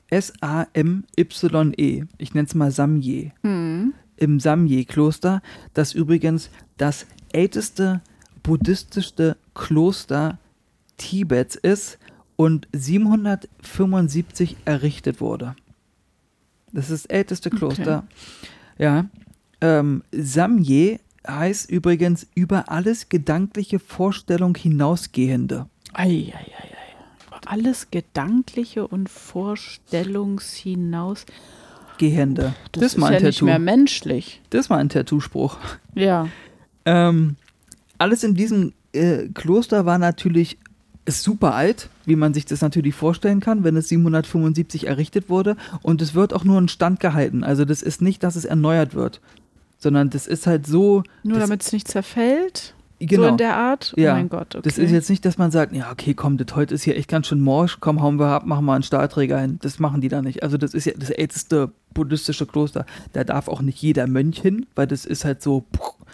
S-A-M-Y-E. 0.10 2.03
Ich 2.18 2.34
nenne 2.34 2.47
es 2.47 2.55
mal 2.55 2.72
Samje 2.72 3.32
Hm. 3.43 3.93
im 4.18 4.39
Samje-Kloster, 4.39 5.41
das 5.74 5.93
übrigens 5.93 6.49
das 6.78 7.05
älteste 7.32 8.01
buddhistische 8.43 9.38
Kloster 9.53 10.38
Tibets 10.97 11.55
ist 11.55 11.99
und 12.36 12.68
775 12.74 14.57
errichtet 14.66 15.22
wurde. 15.22 15.55
Das 16.72 16.89
ist 16.89 17.05
das 17.05 17.12
älteste 17.12 17.49
Kloster. 17.49 18.05
Ja. 18.78 19.05
Ähm, 19.62 20.03
Samje 20.12 20.99
heißt 21.28 21.70
übrigens 21.70 22.28
über 22.36 22.70
alles 22.72 23.10
gedankliche 23.10 23.80
Vorstellung 23.80 24.55
hinausgehende. 24.55 25.68
Ei, 25.93 26.32
ei, 26.34 26.34
ei, 26.34 26.64
ei. 26.64 26.78
Alles 27.50 27.89
Gedankliche 27.89 28.88
und 28.88 29.10
Vorstellungshinaus. 29.10 31.26
Gehende. 31.97 32.54
Das, 32.72 32.84
ist 32.84 32.93
ist 32.93 33.00
mal 33.00 33.12
ja 33.12 33.18
ein 33.18 33.24
nicht 33.24 33.39
Tattoo. 33.39 33.45
mehr 33.45 33.58
menschlich. 33.58 34.39
Das 34.52 34.62
ist 34.62 34.70
mal 34.70 34.78
ein 34.78 34.89
Tattoo-Spruch. 34.89 35.58
Ja. 35.95 36.28
Ähm, 36.86 37.38
alles 37.97 38.24
in 38.24 38.36
diesem 38.36 38.74
äh, 38.93 39.30
Kloster 39.30 39.88
war 39.88 39.97
natürlich 39.97 40.60
ist 41.06 41.24
super 41.24 41.56
alt, 41.56 41.89
wie 42.06 42.16
man 42.16 42.36
sich 42.36 42.45
das 42.45 42.62
natürlich 42.62 42.93
vorstellen 42.93 43.39
kann, 43.39 43.64
wenn 43.64 43.76
es 43.76 43.89
775 43.89 44.86
errichtet 44.86 45.28
wurde. 45.28 45.58
Und 45.82 46.04
es 46.04 46.14
wird 46.14 46.36
auch 46.36 46.43
nur 46.43 46.60
in 46.60 46.68
Stand 46.68 47.00
gehalten. 47.00 47.43
Also 47.43 47.66
das 47.66 47.82
ist 47.82 48.00
nicht, 48.00 48.22
dass 48.22 48.36
es 48.36 48.45
erneuert 48.45 48.93
wird, 48.93 49.22
sondern 49.80 50.12
das 50.12 50.28
ist 50.28 50.45
halt 50.45 50.68
so. 50.68 51.02
Nur 51.24 51.39
das, 51.39 51.47
damit 51.47 51.64
es 51.64 51.74
nicht 51.74 51.88
zerfällt. 51.88 52.76
Genau. 53.00 53.24
So 53.24 53.30
in 53.30 53.38
der 53.38 53.56
Art. 53.56 53.93
Oh 53.97 54.00
Ja, 54.02 54.14
mein 54.14 54.30
Gott, 54.30 54.56
okay. 54.56 54.62
Das 54.64 54.78
ist 54.78 54.91
jetzt 54.91 55.10
nicht, 55.10 55.24
dass 55.26 55.38
man 55.38 55.52
sagt, 55.52 55.74
ja, 55.76 55.91
okay, 55.91 56.14
komm, 56.14 56.38
das 56.38 56.56
heute 56.56 56.74
ist 56.76 56.84
hier 56.84 56.95
echt 56.97 57.10
ganz 57.10 57.28
schön 57.28 57.39
morsch, 57.41 57.78
komm, 57.80 58.02
hauen 58.02 58.20
wir 58.20 58.28
ab, 58.28 58.45
machen 58.45 58.66
wir 58.66 58.74
einen 58.74 58.84
Stahlträger 58.84 59.39
hin. 59.39 59.60
Das 59.62 59.80
machen 59.80 60.02
die 60.02 60.08
da 60.10 60.22
nicht. 60.22 60.43
Also 60.43 60.58
das 60.58 60.74
ist 60.74 60.86
ja 60.86 60.93
das 60.97 61.10
älteste 61.10 61.72
buddhistische 61.93 62.45
Kloster. 62.45 62.86
Da 63.14 63.24
darf 63.24 63.47
auch 63.47 63.62
nicht 63.62 63.82
jeder 63.82 64.08
Mönch 64.08 64.39
hin, 64.39 64.66
weil 64.76 64.88
das 64.88 65.06
ist 65.06 65.26
halt 65.26 65.41
so 65.41 65.66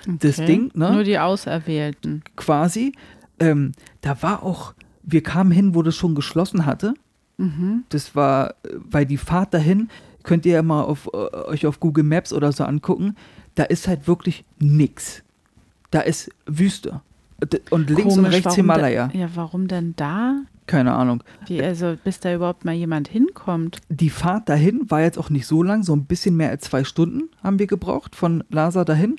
das 0.07 0.37
Okay. 0.39 0.45
Ding, 0.45 0.71
ne? 0.73 0.93
Nur 0.93 1.03
die 1.03 1.17
Auserwählten. 1.19 2.23
quasi. 2.35 2.93
Ähm, 3.39 3.71
da 4.01 4.21
war 4.21 4.43
auch, 4.43 4.73
wir 5.03 5.21
kamen 5.23 5.51
hin, 5.51 5.75
wo 5.75 5.81
das 5.81 5.95
schon 5.95 6.15
geschlossen 6.15 6.65
hatte. 6.65 6.93
Mhm. 7.37 7.83
Das 7.89 8.15
war, 8.15 8.55
weil 8.73 9.05
die 9.05 9.17
Fahrt 9.17 9.53
dahin, 9.53 9.89
könnt 10.23 10.45
ihr 10.45 10.53
ja 10.53 10.61
mal 10.63 10.83
auf, 10.83 11.09
äh, 11.13 11.17
euch 11.17 11.67
auf 11.67 11.79
Google 11.79 12.03
Maps 12.05 12.31
oder 12.31 12.51
so 12.53 12.63
angucken, 12.63 13.15
da 13.55 13.63
ist 13.63 13.87
halt 13.87 14.07
wirklich 14.07 14.45
nix. 14.59 15.21
Da 15.95 16.01
ist 16.01 16.29
Wüste. 16.45 16.99
Und 17.69 17.89
links 17.89 18.03
und 18.03 18.23
Komisch, 18.23 18.33
rechts 18.33 18.45
warum 18.47 18.55
Himalaya. 18.57 19.07
Denn, 19.07 19.21
ja, 19.21 19.29
warum 19.33 19.69
denn 19.69 19.93
da? 19.95 20.41
Keine 20.67 20.91
Ahnung. 20.91 21.23
Wie, 21.47 21.63
also, 21.63 21.95
bis 22.03 22.19
da 22.19 22.35
überhaupt 22.35 22.65
mal 22.65 22.73
jemand 22.73 23.07
hinkommt. 23.07 23.79
Die 23.87 24.09
Fahrt 24.09 24.49
dahin 24.49 24.91
war 24.91 24.99
jetzt 24.99 25.17
auch 25.17 25.29
nicht 25.29 25.47
so 25.47 25.63
lang, 25.63 25.83
so 25.83 25.95
ein 25.95 26.03
bisschen 26.03 26.35
mehr 26.35 26.49
als 26.49 26.65
zwei 26.65 26.83
Stunden 26.83 27.29
haben 27.41 27.59
wir 27.59 27.67
gebraucht 27.67 28.13
von 28.13 28.43
Lhasa 28.49 28.83
dahin. 28.83 29.15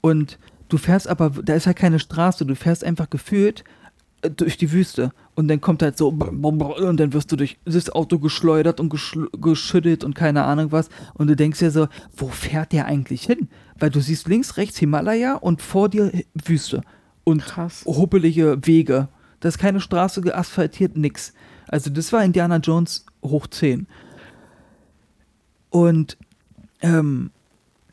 Und 0.00 0.38
du 0.68 0.78
fährst 0.78 1.08
aber, 1.08 1.30
da 1.30 1.54
ist 1.54 1.66
halt 1.66 1.76
keine 1.76 1.98
Straße, 1.98 2.46
du 2.46 2.54
fährst 2.54 2.84
einfach 2.84 3.10
gefühlt 3.10 3.64
durch 4.22 4.56
die 4.56 4.72
Wüste. 4.72 5.10
Und 5.34 5.48
dann 5.48 5.60
kommt 5.60 5.82
halt 5.82 5.98
so, 5.98 6.08
und 6.08 6.96
dann 7.00 7.12
wirst 7.12 7.32
du 7.32 7.36
durch 7.36 7.58
das 7.64 7.90
Auto 7.90 8.18
geschleudert 8.18 8.80
und 8.80 8.92
geschl- 8.92 9.28
geschüttelt 9.40 10.04
und 10.04 10.14
keine 10.14 10.44
Ahnung 10.44 10.72
was. 10.72 10.88
Und 11.14 11.28
du 11.28 11.36
denkst 11.36 11.58
dir 11.58 11.70
so, 11.70 11.88
wo 12.16 12.28
fährt 12.28 12.72
der 12.72 12.86
eigentlich 12.86 13.24
hin? 13.24 13.48
Weil 13.78 13.90
du 13.90 14.00
siehst 14.00 14.28
links, 14.28 14.56
rechts 14.56 14.78
Himalaya 14.78 15.34
und 15.34 15.62
vor 15.62 15.88
dir 15.88 16.12
Wüste. 16.34 16.82
Und 17.24 17.42
Krass. 17.42 17.84
huppelige 17.86 18.58
Wege. 18.64 19.08
Da 19.40 19.48
ist 19.48 19.58
keine 19.58 19.80
Straße 19.80 20.20
geasphaltiert, 20.20 20.96
nix. 20.96 21.32
Also 21.68 21.90
das 21.90 22.12
war 22.12 22.24
Indiana 22.24 22.56
Jones 22.58 23.06
hoch 23.24 23.46
10. 23.46 23.86
Und 25.70 26.16
ähm, 26.80 27.30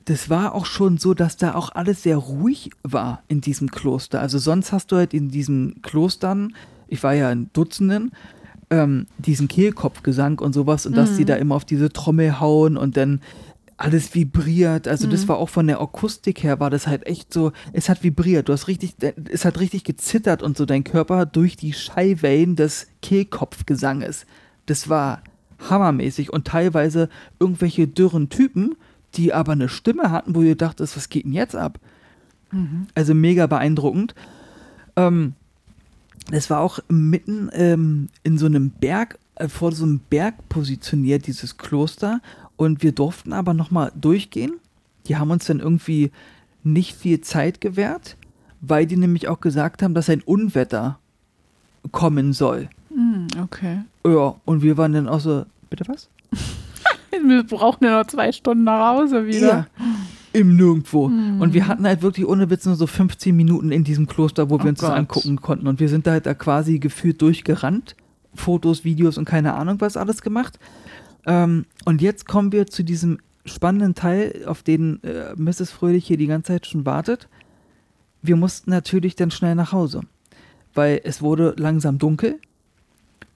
das 0.09 0.27
war 0.27 0.55
auch 0.55 0.65
schon 0.65 0.97
so, 0.97 1.13
dass 1.13 1.37
da 1.37 1.53
auch 1.53 1.69
alles 1.75 2.01
sehr 2.01 2.17
ruhig 2.17 2.71
war 2.81 3.21
in 3.27 3.41
diesem 3.41 3.69
Kloster. 3.69 4.19
Also 4.19 4.39
sonst 4.39 4.71
hast 4.71 4.91
du 4.91 4.95
halt 4.95 5.13
in 5.13 5.29
diesen 5.29 5.83
Klostern, 5.83 6.55
ich 6.87 7.03
war 7.03 7.13
ja 7.13 7.31
in 7.31 7.51
Dutzenden, 7.53 8.11
ähm, 8.71 9.05
diesen 9.19 9.47
Kehlkopfgesang 9.47 10.39
und 10.39 10.53
sowas 10.53 10.87
und 10.87 10.97
dass 10.97 11.15
die 11.15 11.25
da 11.25 11.35
immer 11.35 11.53
auf 11.53 11.63
diese 11.63 11.93
Trommel 11.93 12.39
hauen 12.39 12.75
und 12.75 12.97
dann 12.97 13.21
alles 13.77 14.15
vibriert. 14.15 14.87
Also 14.87 15.05
das 15.07 15.27
war 15.27 15.37
auch 15.37 15.49
von 15.49 15.67
der 15.67 15.79
Akustik 15.79 16.41
her, 16.41 16.59
war 16.59 16.71
das 16.71 16.87
halt 16.87 17.05
echt 17.05 17.31
so, 17.31 17.51
es 17.71 17.87
hat 17.87 18.03
vibriert. 18.03 18.49
Du 18.49 18.53
hast 18.53 18.67
richtig, 18.67 18.95
es 19.31 19.45
hat 19.45 19.59
richtig 19.59 19.83
gezittert 19.83 20.41
und 20.41 20.57
so 20.57 20.65
dein 20.65 20.83
Körper 20.83 21.27
durch 21.27 21.55
die 21.55 21.73
Schallwellen 21.73 22.55
des 22.55 22.87
Kehlkopfgesanges. 23.03 24.25
Das 24.65 24.89
war 24.89 25.21
hammermäßig 25.69 26.33
und 26.33 26.47
teilweise 26.47 27.09
irgendwelche 27.39 27.87
dürren 27.87 28.29
Typen, 28.29 28.75
die 29.15 29.33
aber 29.33 29.53
eine 29.53 29.69
Stimme 29.69 30.11
hatten, 30.11 30.35
wo 30.35 30.41
ihr 30.41 30.55
dachtet, 30.55 30.95
was 30.95 31.09
geht 31.09 31.25
denn 31.25 31.33
jetzt 31.33 31.55
ab? 31.55 31.79
Also 32.95 33.13
mega 33.13 33.47
beeindruckend. 33.47 34.15
Ähm, 34.95 35.33
das 36.31 36.49
war 36.49 36.59
auch 36.59 36.79
mitten 36.89 37.49
ähm, 37.53 38.09
in 38.23 38.37
so 38.37 38.45
einem 38.45 38.71
Berg, 38.71 39.19
äh, 39.35 39.47
vor 39.47 39.71
so 39.71 39.85
einem 39.85 39.99
Berg 39.99 40.49
positioniert, 40.49 41.27
dieses 41.27 41.57
Kloster. 41.57 42.21
Und 42.55 42.83
wir 42.83 42.91
durften 42.91 43.33
aber 43.33 43.53
nochmal 43.53 43.91
durchgehen. 43.99 44.53
Die 45.07 45.17
haben 45.17 45.31
uns 45.31 45.45
dann 45.45 45.59
irgendwie 45.59 46.11
nicht 46.63 46.95
viel 46.95 47.21
Zeit 47.21 47.61
gewährt, 47.61 48.17
weil 48.61 48.85
die 48.85 48.97
nämlich 48.97 49.27
auch 49.27 49.39
gesagt 49.39 49.81
haben, 49.81 49.93
dass 49.93 50.09
ein 50.09 50.21
Unwetter 50.21 50.99
kommen 51.91 52.33
soll. 52.33 52.69
Hm, 52.89 53.27
okay. 53.41 53.81
Ja, 54.05 54.35
und 54.45 54.61
wir 54.61 54.77
waren 54.77 54.93
dann 54.93 55.07
auch 55.07 55.21
so, 55.21 55.45
bitte 55.69 55.85
was? 55.87 56.09
Wir 57.27 57.43
brauchen 57.43 57.83
ja 57.83 57.99
noch 57.99 58.07
zwei 58.07 58.31
Stunden 58.31 58.63
nach 58.63 58.95
Hause 58.97 59.25
wieder. 59.25 59.47
Ja, 59.47 59.67
im 60.33 60.55
Nirgendwo. 60.55 61.07
Hm. 61.07 61.41
Und 61.41 61.53
wir 61.53 61.67
hatten 61.67 61.85
halt 61.87 62.01
wirklich 62.01 62.27
ohne 62.27 62.49
Witz 62.49 62.65
nur 62.65 62.75
so 62.75 62.85
15 62.87 63.35
Minuten 63.35 63.71
in 63.71 63.83
diesem 63.83 64.05
Kloster, 64.07 64.49
wo 64.49 64.59
wir 64.59 64.65
Oh 64.65 64.69
uns 64.69 64.79
das 64.79 64.89
Gott. 64.89 64.97
angucken 64.97 65.41
konnten. 65.41 65.67
Und 65.67 65.79
wir 65.79 65.89
sind 65.89 66.05
da 66.05 66.11
halt 66.11 66.25
da 66.25 66.33
quasi 66.33 66.79
gefühlt 66.79 67.21
durchgerannt. 67.21 67.95
Fotos, 68.35 68.83
Videos 68.85 69.17
und 69.17 69.25
keine 69.25 69.53
Ahnung 69.55 69.81
was 69.81 69.97
alles 69.97 70.21
gemacht. 70.21 70.59
Ähm, 71.25 71.65
und 71.85 72.01
jetzt 72.01 72.27
kommen 72.27 72.51
wir 72.51 72.67
zu 72.67 72.83
diesem 72.83 73.17
spannenden 73.45 73.95
Teil, 73.95 74.43
auf 74.45 74.61
den 74.61 75.01
äh, 75.03 75.33
Mrs. 75.35 75.71
Fröhlich 75.71 76.05
hier 76.05 76.17
die 76.17 76.27
ganze 76.27 76.53
Zeit 76.53 76.67
schon 76.67 76.85
wartet. 76.85 77.27
Wir 78.21 78.35
mussten 78.35 78.69
natürlich 78.69 79.15
dann 79.15 79.31
schnell 79.31 79.55
nach 79.55 79.71
Hause, 79.71 80.01
weil 80.75 81.01
es 81.03 81.21
wurde 81.21 81.55
langsam 81.57 81.97
dunkel. 81.97 82.39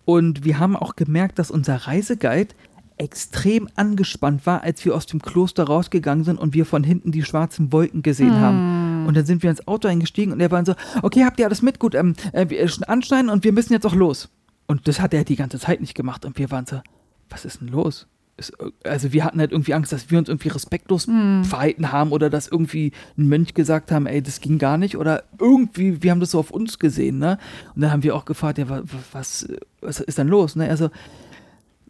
Und 0.06 0.44
wir 0.44 0.60
haben 0.60 0.76
auch 0.76 0.96
gemerkt, 0.96 1.40
dass 1.40 1.50
unser 1.50 1.76
Reiseguide 1.88 2.54
extrem 2.98 3.68
angespannt 3.76 4.46
war, 4.46 4.62
als 4.64 4.84
wir 4.86 4.96
aus 4.96 5.06
dem 5.06 5.22
Kloster 5.22 5.64
rausgegangen 5.64 6.24
sind 6.24 6.38
und 6.40 6.54
wir 6.54 6.66
von 6.66 6.84
hinten 6.84 7.12
die 7.12 7.24
schwarzen 7.24 7.72
Wolken 7.72 8.02
gesehen 8.04 8.36
haben. 8.40 9.06
Und 9.08 9.18
dann 9.18 9.26
sind 9.26 9.44
wir 9.44 9.50
ins 9.50 9.68
Auto 9.68 9.88
eingestiegen 9.88 10.32
und 10.32 10.40
er 10.40 10.52
war 10.52 10.66
so, 10.66 10.76
okay, 11.02 11.26
habt 11.26 11.40
ihr 11.40 11.46
alles 11.46 11.62
mit? 11.62 11.80
Gut, 11.80 11.96
ähm, 11.96 12.16
äh, 12.32 12.50
wir 12.50 12.68
schon 12.68 12.84
anschneiden 12.86 13.30
und 13.30 13.44
wir 13.44 13.52
müssen 13.52 13.74
jetzt 13.74 13.86
auch 13.86 13.96
los. 13.96 14.30
Und 14.68 14.88
das 14.88 15.00
hat 15.02 15.14
er 15.14 15.24
die 15.26 15.36
ganze 15.36 15.60
Zeit 15.60 15.82
nicht 15.82 15.94
gemacht 15.96 16.24
und 16.26 16.38
wir 16.38 16.50
waren 16.52 16.66
so, 16.66 16.82
was 17.30 17.44
ist 17.46 17.60
denn 17.62 17.68
los? 17.68 18.08
Äh, 18.38 18.88
also 18.88 19.12
wir 19.12 19.26
hatten 19.26 19.40
halt 19.40 19.52
irgendwie 19.52 19.74
Angst, 19.74 19.92
dass 19.92 20.10
wir 20.10 20.18
uns 20.20 20.30
irgendwie 20.30 20.50
respektlos 20.50 21.06
verhalten 21.44 21.92
haben 21.92 22.12
oder 22.12 22.30
dass 22.30 22.48
irgendwie 22.48 22.92
ein 23.18 23.28
Mönch 23.28 23.54
gesagt 23.54 23.92
haben, 23.92 24.06
ey, 24.08 24.22
das 24.22 24.40
ging 24.40 24.58
gar 24.58 24.78
nicht 24.78 24.96
oder 24.98 25.24
irgendwie, 25.40 26.02
wir 26.02 26.12
haben 26.12 26.20
das 26.22 26.32
so 26.32 26.40
auf 26.40 26.52
uns 26.52 26.80
gesehen, 26.80 27.18
ne? 27.20 27.38
Und 27.76 27.82
dann 27.82 27.92
haben 27.92 28.04
wir 28.04 28.16
auch 28.16 28.26
gefragt, 28.26 28.58
ja, 28.58 28.70
wa- 28.70 28.84
wa- 28.84 29.00
was, 29.12 29.44
äh, 29.44 29.58
was 29.82 30.00
ist 30.00 30.18
denn 30.18 30.30
los, 30.30 30.56
ne? 30.56 30.70
Also, 30.70 30.90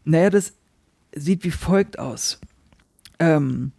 naja, 0.04 0.30
das 0.32 0.54
sieht 1.16 1.44
wie 1.44 1.52
folgt 1.52 2.00
aus. 2.00 2.40
Ähm, 3.20 3.72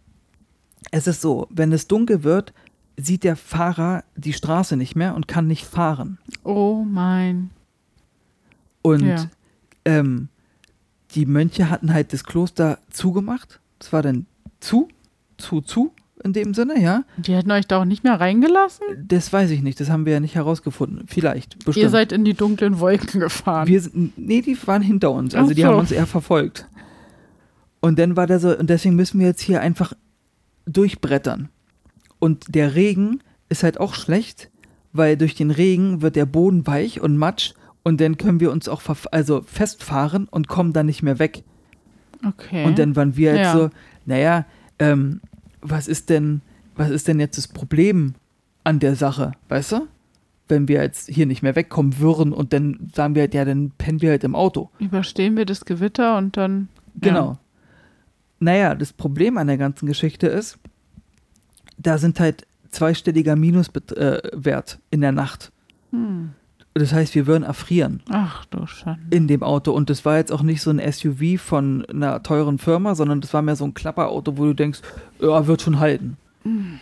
es 0.91 1.07
ist 1.07 1.21
so, 1.21 1.47
wenn 1.49 1.71
es 1.71 1.87
dunkel 1.87 2.23
wird, 2.23 2.53
sieht 2.97 3.23
der 3.23 3.35
Fahrer 3.35 4.03
die 4.15 4.33
Straße 4.33 4.77
nicht 4.77 4.95
mehr 4.95 5.15
und 5.15 5.27
kann 5.27 5.47
nicht 5.47 5.65
fahren. 5.65 6.17
Oh 6.43 6.83
mein. 6.87 7.49
Und 8.81 9.05
Ja. 9.05 9.29
ähm, 9.83 10.29
die 11.11 11.25
Mönche 11.25 11.69
hatten 11.69 11.93
halt 11.93 12.13
das 12.13 12.23
Kloster 12.23 12.79
zugemacht. 12.91 13.59
Das 13.79 13.91
war 13.91 14.01
dann 14.01 14.25
zu, 14.59 14.87
zu, 15.37 15.61
zu 15.61 15.91
in 16.23 16.33
dem 16.33 16.53
Sinne, 16.53 16.81
ja. 16.81 17.03
Die 17.17 17.35
hätten 17.35 17.51
euch 17.51 17.67
da 17.67 17.81
auch 17.81 17.85
nicht 17.85 18.03
mehr 18.03 18.19
reingelassen? 18.19 18.85
Das 19.07 19.31
weiß 19.31 19.51
ich 19.51 19.61
nicht, 19.61 19.79
das 19.79 19.89
haben 19.89 20.05
wir 20.05 20.13
ja 20.13 20.19
nicht 20.19 20.35
herausgefunden. 20.35 21.05
Vielleicht, 21.07 21.57
bestimmt. 21.65 21.77
Ihr 21.83 21.89
seid 21.89 22.11
in 22.11 22.23
die 22.25 22.33
dunklen 22.33 22.79
Wolken 22.79 23.19
gefahren. 23.19 23.67
Wir 23.67 23.81
sind, 23.81 24.17
nee, 24.17 24.41
die 24.41 24.57
waren 24.65 24.81
hinter 24.81 25.11
uns, 25.11 25.35
also 25.35 25.51
Ach 25.51 25.55
die 25.55 25.61
so. 25.61 25.67
haben 25.67 25.77
uns 25.79 25.91
eher 25.91 26.07
verfolgt. 26.07 26.67
Und 27.85 27.99
dann 27.99 28.17
war 28.17 28.25
der 28.25 28.39
so, 28.39 28.57
und 28.57 28.67
deswegen 28.71 28.95
müssen 28.95 29.19
wir 29.19 29.27
jetzt 29.27 29.41
hier 29.41 29.61
einfach 29.61 29.93
durchbrettern. 30.65 31.49
Und 32.17 32.55
der 32.55 32.73
Regen 32.73 33.19
ist 33.47 33.61
halt 33.61 33.79
auch 33.79 33.93
schlecht, 33.93 34.49
weil 34.91 35.17
durch 35.17 35.35
den 35.35 35.51
Regen 35.51 36.01
wird 36.01 36.15
der 36.15 36.25
Boden 36.25 36.65
weich 36.65 36.99
und 36.99 37.15
matsch 37.15 37.53
und 37.83 38.01
dann 38.01 38.17
können 38.17 38.39
wir 38.39 38.51
uns 38.51 38.67
auch 38.67 38.81
also 39.11 39.43
festfahren 39.43 40.27
und 40.27 40.47
kommen 40.47 40.73
dann 40.73 40.87
nicht 40.87 41.03
mehr 41.03 41.19
weg. 41.19 41.43
okay. 42.27 42.65
Und 42.65 42.79
dann 42.79 42.95
waren 42.95 43.15
wir 43.17 43.35
jetzt 43.35 43.53
Ja. 43.53 43.53
so, 43.53 43.69
naja, 44.07 44.45
ähm, 44.79 45.21
was 45.61 45.87
ist 45.87 46.09
denn, 46.09 46.41
was 46.75 46.89
ist 46.89 47.07
denn 47.07 47.19
jetzt 47.19 47.37
das 47.37 47.47
Problem 47.47 48.15
an 48.63 48.79
der 48.79 48.95
Sache, 48.95 49.33
weißt 49.49 49.73
du? 49.73 49.87
Wenn 50.47 50.67
wir 50.67 50.81
jetzt 50.81 51.07
hier 51.07 51.27
nicht 51.27 51.43
mehr 51.43 51.55
wegkommen 51.55 51.99
würden 51.99 52.33
und 52.33 52.51
dann 52.51 52.89
sagen 52.95 53.13
wir 53.13 53.21
halt, 53.21 53.35
ja, 53.35 53.45
dann 53.45 53.73
pennen 53.77 54.01
wir 54.01 54.09
halt 54.09 54.23
im 54.23 54.33
Auto. 54.33 54.71
Überstehen 54.79 55.37
wir 55.37 55.45
das 55.45 55.65
Gewitter 55.65 56.17
und 56.17 56.35
dann. 56.35 56.69
Genau. 56.99 57.37
Naja, 58.45 58.75
das 58.75 58.93
Problem 58.93 59.37
an 59.37 59.47
der 59.47 59.57
ganzen 59.57 59.87
Geschichte 59.87 60.27
ist, 60.27 60.57
da 61.77 61.97
sind 61.97 62.19
halt 62.19 62.45
zweistelliger 62.69 63.35
Minuswert 63.35 63.91
äh, 63.97 64.21
Wert 64.33 64.79
in 64.91 65.01
der 65.01 65.11
Nacht. 65.11 65.51
Hm. 65.91 66.31
Das 66.73 66.91
heißt, 66.93 67.15
wir 67.15 67.25
würden 67.25 67.43
erfrieren 67.43 68.01
Ach 68.09 68.43
du 68.45 68.67
Schande. 68.67 68.99
in 69.15 69.27
dem 69.29 69.43
Auto. 69.43 69.71
Und 69.71 69.89
das 69.89 70.03
war 70.05 70.17
jetzt 70.17 70.31
auch 70.31 70.41
nicht 70.43 70.61
so 70.61 70.69
ein 70.71 70.79
SUV 70.91 71.39
von 71.41 71.85
einer 71.85 72.21
teuren 72.21 72.57
Firma, 72.57 72.95
sondern 72.95 73.21
das 73.21 73.33
war 73.33 73.41
mehr 73.41 73.55
so 73.55 73.63
ein 73.65 73.73
Klapperauto, 73.73 74.37
wo 74.37 74.43
du 74.45 74.53
denkst, 74.53 74.81
ja, 75.21 75.47
wird 75.47 75.61
schon 75.61 75.79
halten. 75.79 76.17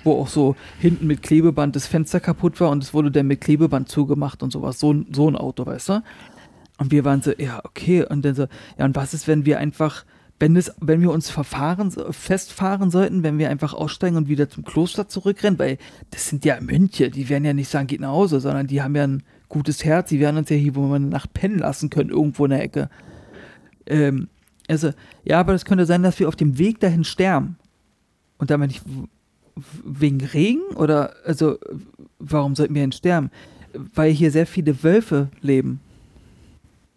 Wo 0.04 0.20
auch 0.20 0.28
so 0.28 0.58
hinten 0.80 1.08
mit 1.08 1.22
Klebeband 1.24 1.76
das 1.78 1.88
Fenster 1.88 2.20
kaputt 2.20 2.60
war 2.60 2.70
und 2.72 2.84
es 2.84 2.94
wurde 2.94 3.12
dann 3.12 3.28
mit 3.28 3.40
Klebeband 3.40 3.88
zugemacht 3.88 4.44
und 4.44 4.52
sowas. 4.52 4.78
So, 4.80 4.92
ein- 4.92 5.06
so 5.14 5.30
ein 5.30 5.38
Auto, 5.38 5.66
weißt 5.66 5.88
du? 5.90 6.04
Und 6.80 6.92
wir 6.92 7.06
waren 7.06 7.22
so, 7.22 7.32
ja, 7.38 7.62
okay. 7.64 8.04
Und 8.06 8.26
dann 8.26 8.36
so, 8.36 8.48
ja, 8.78 8.84
und 8.84 8.96
was 8.98 9.14
ist, 9.14 9.28
wenn 9.28 9.46
wir 9.46 9.60
einfach, 9.60 10.04
wenn 10.44 10.58
es, 10.58 10.74
wenn 10.82 11.00
wir 11.00 11.10
uns 11.12 11.30
verfahren, 11.30 11.90
festfahren 12.12 12.92
sollten, 12.92 13.24
wenn 13.24 13.38
wir 13.38 13.50
einfach 13.50 13.74
aussteigen 13.74 14.18
und 14.18 14.28
wieder 14.28 14.50
zum 14.50 14.66
Kloster 14.66 15.08
zurückrennen? 15.08 15.58
Weil 15.58 15.78
das 16.12 16.28
sind 16.28 16.44
ja 16.44 16.60
Mönche, 16.60 17.10
die 17.10 17.30
werden 17.30 17.46
ja 17.46 17.54
nicht 17.54 17.70
sagen, 17.70 17.88
geht 17.88 18.02
nach 18.02 18.10
Hause, 18.10 18.42
sondern 18.42 18.68
die 18.68 18.82
haben 18.82 18.94
ja 18.94 19.06
ein 19.08 19.24
gutes 19.48 19.86
Herz, 19.86 20.10
die 20.10 20.20
werden 20.20 20.36
uns 20.36 20.50
ja 20.50 20.58
hier, 20.58 20.76
wo 20.76 20.82
wir 20.90 20.96
eine 20.98 21.06
Nacht 21.06 21.34
pennen 21.34 21.60
lassen 21.60 21.90
können, 21.90 22.10
irgendwo 22.10 22.44
in 22.44 22.52
der 22.52 22.62
Ecke. 22.62 22.90
Ähm, 23.86 24.28
also, 24.68 24.92
ja, 25.24 25.40
aber 25.40 25.54
das 25.54 25.64
könnte 25.64 25.86
sein, 25.86 26.04
dass 26.04 26.20
wir 26.20 26.28
auf 26.28 26.36
dem 26.36 26.58
Weg 26.58 26.82
dahin 26.82 27.06
sterben. 27.06 27.56
Und 28.38 28.52
damit 28.52 28.72
nicht 28.72 28.84
w- 28.86 29.08
w- 29.56 29.62
wegen 29.86 30.20
Regen 30.26 30.76
oder, 30.76 31.14
also, 31.26 31.58
warum 32.20 32.54
sollten 32.58 32.76
wir 32.76 32.82
denn 32.82 32.92
sterben? 32.92 33.32
Weil 33.96 34.12
hier 34.12 34.30
sehr 34.30 34.46
viele 34.46 34.84
Wölfe 34.84 35.30
leben. 35.40 35.80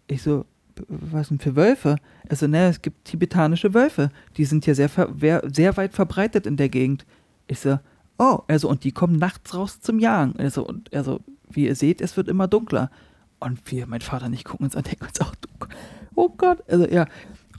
Ich 0.07 0.21
so, 0.21 0.39
"B- 0.39 0.43
was 0.87 1.29
denn 1.29 1.39
für 1.39 1.55
Wölfe? 1.55 1.97
Also, 2.29 2.47
ne, 2.47 2.67
es 2.67 2.81
gibt 2.81 3.05
tibetanische 3.05 3.73
Wölfe. 3.73 4.11
Die 4.37 4.45
sind 4.45 4.65
hier 4.65 4.75
sehr, 4.75 4.89
sehr 4.89 5.77
weit 5.77 5.93
verbreitet 5.93 6.45
in 6.45 6.57
der 6.57 6.69
Gegend. 6.69 7.05
Ich 7.47 7.59
so, 7.59 7.79
oh, 8.17 8.39
also, 8.47 8.69
und 8.69 8.83
die 8.83 8.91
kommen 8.91 9.17
nachts 9.17 9.53
raus 9.55 9.79
zum 9.79 9.99
Jagen. 9.99 10.35
Also, 10.37 10.65
und, 10.65 10.93
also, 10.93 11.19
wie 11.49 11.65
ihr 11.65 11.75
seht, 11.75 12.01
es 12.01 12.17
wird 12.17 12.27
immer 12.27 12.47
dunkler. 12.47 12.91
Und 13.39 13.59
wir, 13.71 13.87
mein 13.87 14.01
Vater 14.01 14.25
und 14.25 14.33
ich 14.33 14.43
gucken 14.43 14.65
uns 14.65 14.75
an, 14.75 14.83
denken 14.83 15.05
uns 15.05 15.21
auch, 15.21 15.33
oh 16.15 16.29
Gott, 16.29 16.63
also, 16.67 16.87
ja. 16.87 17.05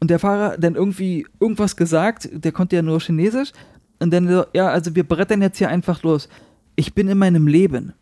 Und 0.00 0.10
der 0.10 0.18
Fahrer 0.18 0.58
dann 0.58 0.74
irgendwie 0.74 1.26
irgendwas 1.40 1.76
gesagt, 1.76 2.28
der 2.32 2.52
konnte 2.52 2.76
ja 2.76 2.82
nur 2.82 3.00
Chinesisch. 3.00 3.52
Und 3.98 4.12
dann 4.12 4.28
so, 4.28 4.44
ja, 4.54 4.68
also 4.68 4.94
wir 4.94 5.02
brettern 5.02 5.42
jetzt 5.42 5.58
hier 5.58 5.68
einfach 5.68 6.02
los. 6.02 6.28
Ich 6.76 6.94
bin 6.94 7.08
in 7.08 7.18
meinem 7.18 7.48
Leben 7.48 7.94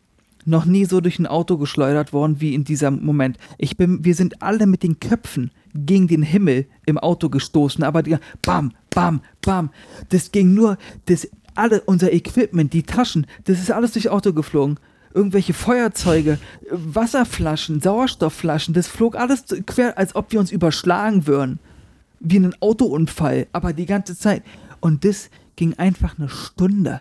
noch 0.46 0.64
nie 0.64 0.84
so 0.84 1.00
durch 1.00 1.18
ein 1.18 1.26
Auto 1.26 1.58
geschleudert 1.58 2.12
worden 2.12 2.40
wie 2.40 2.54
in 2.54 2.64
diesem 2.64 3.04
Moment. 3.04 3.36
Ich 3.58 3.76
bin, 3.76 4.04
wir 4.04 4.14
sind 4.14 4.42
alle 4.42 4.66
mit 4.66 4.82
den 4.82 5.00
Köpfen 5.00 5.50
gegen 5.74 6.08
den 6.08 6.22
Himmel 6.22 6.66
im 6.86 6.98
Auto 6.98 7.28
gestoßen, 7.28 7.84
aber 7.84 8.02
die, 8.02 8.16
bam, 8.42 8.72
bam, 8.90 9.20
bam. 9.42 9.70
Das 10.08 10.32
ging 10.32 10.54
nur, 10.54 10.78
das, 11.06 11.28
alle, 11.54 11.80
unser 11.82 12.12
Equipment, 12.12 12.72
die 12.72 12.84
Taschen, 12.84 13.26
das 13.44 13.58
ist 13.58 13.70
alles 13.70 13.92
durchs 13.92 14.08
Auto 14.08 14.32
geflogen. 14.32 14.78
Irgendwelche 15.14 15.54
Feuerzeuge, 15.54 16.38
Wasserflaschen, 16.70 17.80
Sauerstoffflaschen, 17.80 18.74
das 18.74 18.86
flog 18.86 19.16
alles 19.16 19.44
quer, 19.64 19.96
als 19.98 20.14
ob 20.14 20.30
wir 20.32 20.40
uns 20.40 20.52
überschlagen 20.52 21.26
würden. 21.26 21.58
Wie 22.20 22.38
ein 22.38 22.54
Autounfall, 22.60 23.46
aber 23.52 23.72
die 23.72 23.86
ganze 23.86 24.16
Zeit. 24.16 24.42
Und 24.80 25.04
das 25.04 25.30
ging 25.56 25.74
einfach 25.74 26.18
eine 26.18 26.28
Stunde. 26.28 27.00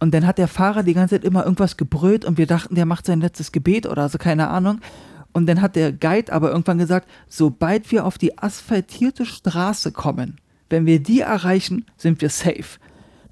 Und 0.00 0.14
dann 0.14 0.26
hat 0.26 0.38
der 0.38 0.48
Fahrer 0.48 0.82
die 0.82 0.94
ganze 0.94 1.16
Zeit 1.16 1.24
immer 1.24 1.44
irgendwas 1.44 1.76
gebrüllt 1.76 2.24
und 2.24 2.38
wir 2.38 2.46
dachten, 2.46 2.74
der 2.74 2.86
macht 2.86 3.06
sein 3.06 3.20
letztes 3.20 3.50
Gebet 3.50 3.86
oder 3.86 4.08
so, 4.08 4.18
keine 4.18 4.48
Ahnung. 4.48 4.80
Und 5.32 5.46
dann 5.46 5.60
hat 5.60 5.76
der 5.76 5.92
Guide 5.92 6.32
aber 6.32 6.50
irgendwann 6.50 6.78
gesagt, 6.78 7.08
sobald 7.28 7.90
wir 7.90 8.06
auf 8.06 8.16
die 8.16 8.38
asphaltierte 8.38 9.26
Straße 9.26 9.92
kommen, 9.92 10.36
wenn 10.70 10.86
wir 10.86 11.02
die 11.02 11.20
erreichen, 11.20 11.86
sind 11.96 12.20
wir 12.20 12.30
safe. 12.30 12.78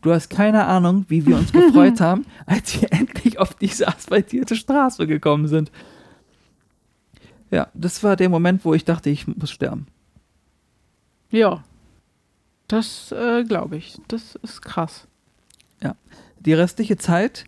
Du 0.02 0.12
hast 0.12 0.28
keine 0.28 0.66
Ahnung, 0.66 1.04
wie 1.08 1.26
wir 1.26 1.36
uns 1.36 1.52
gefreut 1.52 2.00
haben, 2.00 2.26
als 2.46 2.80
wir 2.80 2.92
endlich 2.92 3.38
auf 3.38 3.54
diese 3.54 3.88
asphaltierte 3.88 4.56
Straße 4.56 5.06
gekommen 5.06 5.48
sind. 5.48 5.70
Ja, 7.50 7.68
das 7.74 8.02
war 8.02 8.16
der 8.16 8.28
Moment, 8.28 8.64
wo 8.64 8.74
ich 8.74 8.84
dachte, 8.84 9.08
ich 9.10 9.26
muss 9.26 9.50
sterben. 9.50 9.86
Ja. 11.30 11.64
Das 12.68 13.12
äh, 13.12 13.44
glaube 13.44 13.76
ich. 13.76 13.96
Das 14.08 14.34
ist 14.36 14.62
krass. 14.62 15.06
Die 16.46 16.54
restliche 16.54 16.96
Zeit 16.96 17.44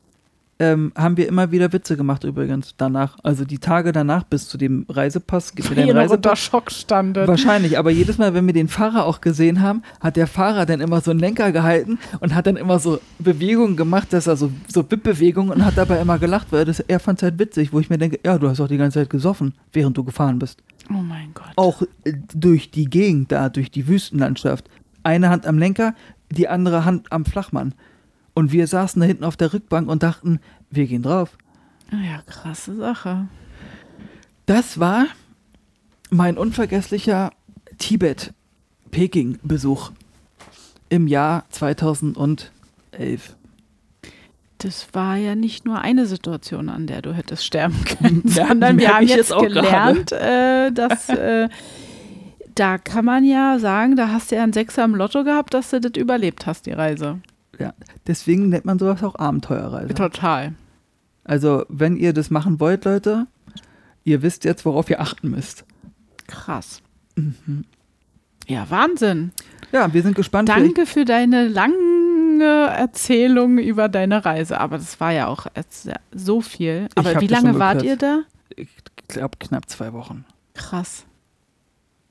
ähm, 0.61 0.93
haben 0.97 1.17
wir 1.17 1.29
immer 1.29 1.53
wieder 1.53 1.73
Witze 1.73 1.97
gemacht 1.97 2.25
übrigens 2.25 2.75
danach. 2.77 3.17
Also 3.23 3.45
die 3.45 3.59
Tage 3.59 3.93
danach 3.93 4.25
bis 4.25 4.49
zu 4.49 4.59
dem 4.59 4.87
Reisepass. 4.89 5.55
Gib 5.55 5.67
mir 5.67 5.71
Weil 5.71 5.77
deinen 5.77 5.87
ihr 5.87 5.95
noch 5.95 6.01
Reisepass. 6.01 6.17
unter 6.17 6.37
Schock 6.37 6.71
standet. 6.73 7.29
Wahrscheinlich, 7.29 7.79
aber 7.79 7.91
jedes 7.91 8.19
Mal, 8.19 8.35
wenn 8.35 8.45
wir 8.47 8.53
den 8.53 8.67
Fahrer 8.67 9.05
auch 9.07 9.21
gesehen 9.21 9.63
haben, 9.63 9.83
hat 10.01 10.17
der 10.17 10.27
Fahrer 10.27 10.67
dann 10.67 10.81
immer 10.81 11.01
so 11.01 11.13
einen 11.13 11.21
Lenker 11.21 11.53
gehalten 11.53 12.01
und 12.19 12.35
hat 12.35 12.49
dann 12.49 12.57
immer 12.57 12.81
so 12.81 12.99
Bewegungen 13.21 13.77
gemacht, 13.77 14.13
dass 14.13 14.27
er 14.27 14.37
so, 14.37 14.51
so 14.67 14.91
Wippbewegungen 14.91 15.53
und 15.53 15.65
hat 15.65 15.79
dabei 15.79 16.01
immer 16.01 16.19
gelacht, 16.19 16.49
weil 16.51 16.65
das, 16.65 16.81
er 16.81 16.99
fand 16.99 17.21
es 17.21 17.23
halt 17.23 17.39
witzig, 17.39 17.73
wo 17.73 17.79
ich 17.79 17.89
mir 17.89 17.99
denke, 17.99 18.19
ja, 18.25 18.37
du 18.37 18.49
hast 18.49 18.61
auch 18.61 18.67
die 18.67 18.79
ganze 18.79 18.99
Zeit 18.99 19.11
gesoffen, 19.11 19.55
während 19.73 19.97
du 19.97 20.03
gefahren 20.03 20.41
bist. 20.41 20.61
Oh 20.91 20.95
mein 20.95 21.31
Gott. 21.35 21.53
Auch 21.55 21.83
äh, 22.03 22.15
durch 22.35 22.73
die 22.73 22.87
Gegend 22.87 23.31
da, 23.31 23.49
durch 23.49 23.71
die 23.71 23.87
Wüstenlandschaft. 23.87 24.69
Eine 25.05 25.31
Hand 25.31 25.47
am 25.47 25.57
Lenker, 25.57 25.95
die 26.33 26.49
andere 26.49 26.85
Hand 26.85 27.13
am 27.13 27.25
Flachmann. 27.25 27.75
Und 28.39 28.53
wir 28.53 28.69
saßen 28.69 29.01
da 29.01 29.07
hinten 29.07 29.25
auf 29.25 29.37
der 29.37 29.53
Rückbank 29.53 29.89
und 29.89 30.05
dachten, 30.05 30.39
wir 30.71 30.87
gehen 30.87 31.03
drauf. 31.03 31.37
Ja, 31.91 32.23
krasse 32.25 32.77
Sache. 32.77 33.27
Das 34.47 34.79
war 34.79 35.07
mein 36.11 36.39
unvergesslicher 36.39 37.33
Tibet-Peking-Besuch 37.79 39.91
im 40.89 41.09
Jahr 41.09 41.47
2011. 41.51 42.61
Das 44.59 44.87
war 44.93 45.17
ja 45.17 45.35
nicht 45.35 45.65
nur 45.65 45.81
eine 45.81 46.07
Situation, 46.07 46.69
an 46.69 46.87
der 46.87 47.03
du 47.03 47.13
hättest 47.13 47.45
sterben 47.45 47.85
können, 47.99 48.23
Ja, 48.25 48.47
sondern 48.47 48.79
wir 48.79 48.95
haben 48.95 49.09
jetzt 49.09 49.33
auch 49.33 49.43
gelernt, 49.43 50.13
äh, 50.13 50.71
dass 50.71 51.09
äh, 51.09 51.49
da 52.55 52.79
kann 52.79 53.05
man 53.05 53.25
ja 53.25 53.59
sagen, 53.59 53.97
da 53.97 54.11
hast 54.11 54.31
du 54.31 54.37
ja 54.37 54.45
einen 54.45 54.53
Sechser 54.53 54.85
im 54.85 54.95
Lotto 54.95 55.25
gehabt, 55.25 55.55
dass 55.55 55.71
du 55.71 55.81
das 55.81 56.01
überlebt 56.01 56.47
hast, 56.47 56.67
die 56.67 56.73
Reise. 56.73 57.19
Ja, 57.59 57.75
deswegen 58.07 58.49
nennt 58.49 58.65
man 58.65 58.79
sowas 58.79 59.03
auch 59.03 59.17
Abenteuerreise. 59.17 59.95
Total. 59.95 60.55
Also, 61.25 61.65
wenn 61.69 61.97
ihr 61.97 62.13
das 62.13 62.31
machen 62.31 62.61
wollt, 62.61 62.85
Leute, 62.85 63.27
ihr 64.05 64.23
wisst 64.23 64.45
jetzt, 64.45 64.65
worauf 64.65 64.89
ihr 64.91 65.01
achten 65.01 65.31
müsst. 65.31 65.65
Krass. 66.27 66.83
Mhm. 67.17 67.65
Ja, 68.47 68.71
Wahnsinn. 68.71 69.33
Ja, 69.73 69.93
wir 69.93 70.03
sind 70.03 70.15
gespannt. 70.15 70.49
Danke 70.49 70.87
für 70.87 71.05
deine 71.05 71.49
lange 71.49 71.75
Erzählung 72.45 73.59
über 73.59 73.89
deine 73.89 74.25
Reise. 74.25 74.59
Aber 74.59 74.79
das 74.79 74.99
war 75.01 75.13
ja 75.13 75.27
auch 75.27 75.47
so 76.13 76.41
viel. 76.41 76.89
Aber 76.95 77.21
wie 77.21 77.27
lange 77.27 77.59
wart 77.59 77.83
ihr 77.83 77.97
da? 77.97 78.23
Ich 78.57 78.69
glaube, 79.09 79.37
knapp 79.39 79.69
zwei 79.69 79.93
Wochen. 79.93 80.25
Krass. 80.55 81.05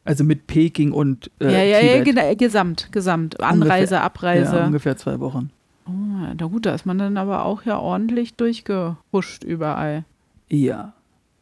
Also 0.08 0.24
mit 0.24 0.48
Peking 0.48 0.92
und 0.92 1.30
äh, 1.40 1.46
ja, 1.52 1.64
ja, 1.64 1.80
ja, 1.80 2.04
Tibet. 2.04 2.16
gena- 2.18 2.36
gesamt, 2.36 2.90
gesamt. 2.92 3.42
Anreise, 3.42 4.02
Abreise. 4.02 4.56
Ja, 4.58 4.66
ungefähr 4.66 4.96
zwei 4.98 5.20
Wochen. 5.20 5.50
oh, 5.88 5.92
na 6.38 6.46
gut, 6.48 6.66
da 6.66 6.74
ist 6.74 6.86
man 6.86 6.98
dann 6.98 7.18
aber 7.18 7.46
auch 7.46 7.64
ja 7.64 7.78
ordentlich 7.78 8.36
durchgehuscht 8.36 9.44
überall. 9.44 10.06
Ja. 10.50 10.94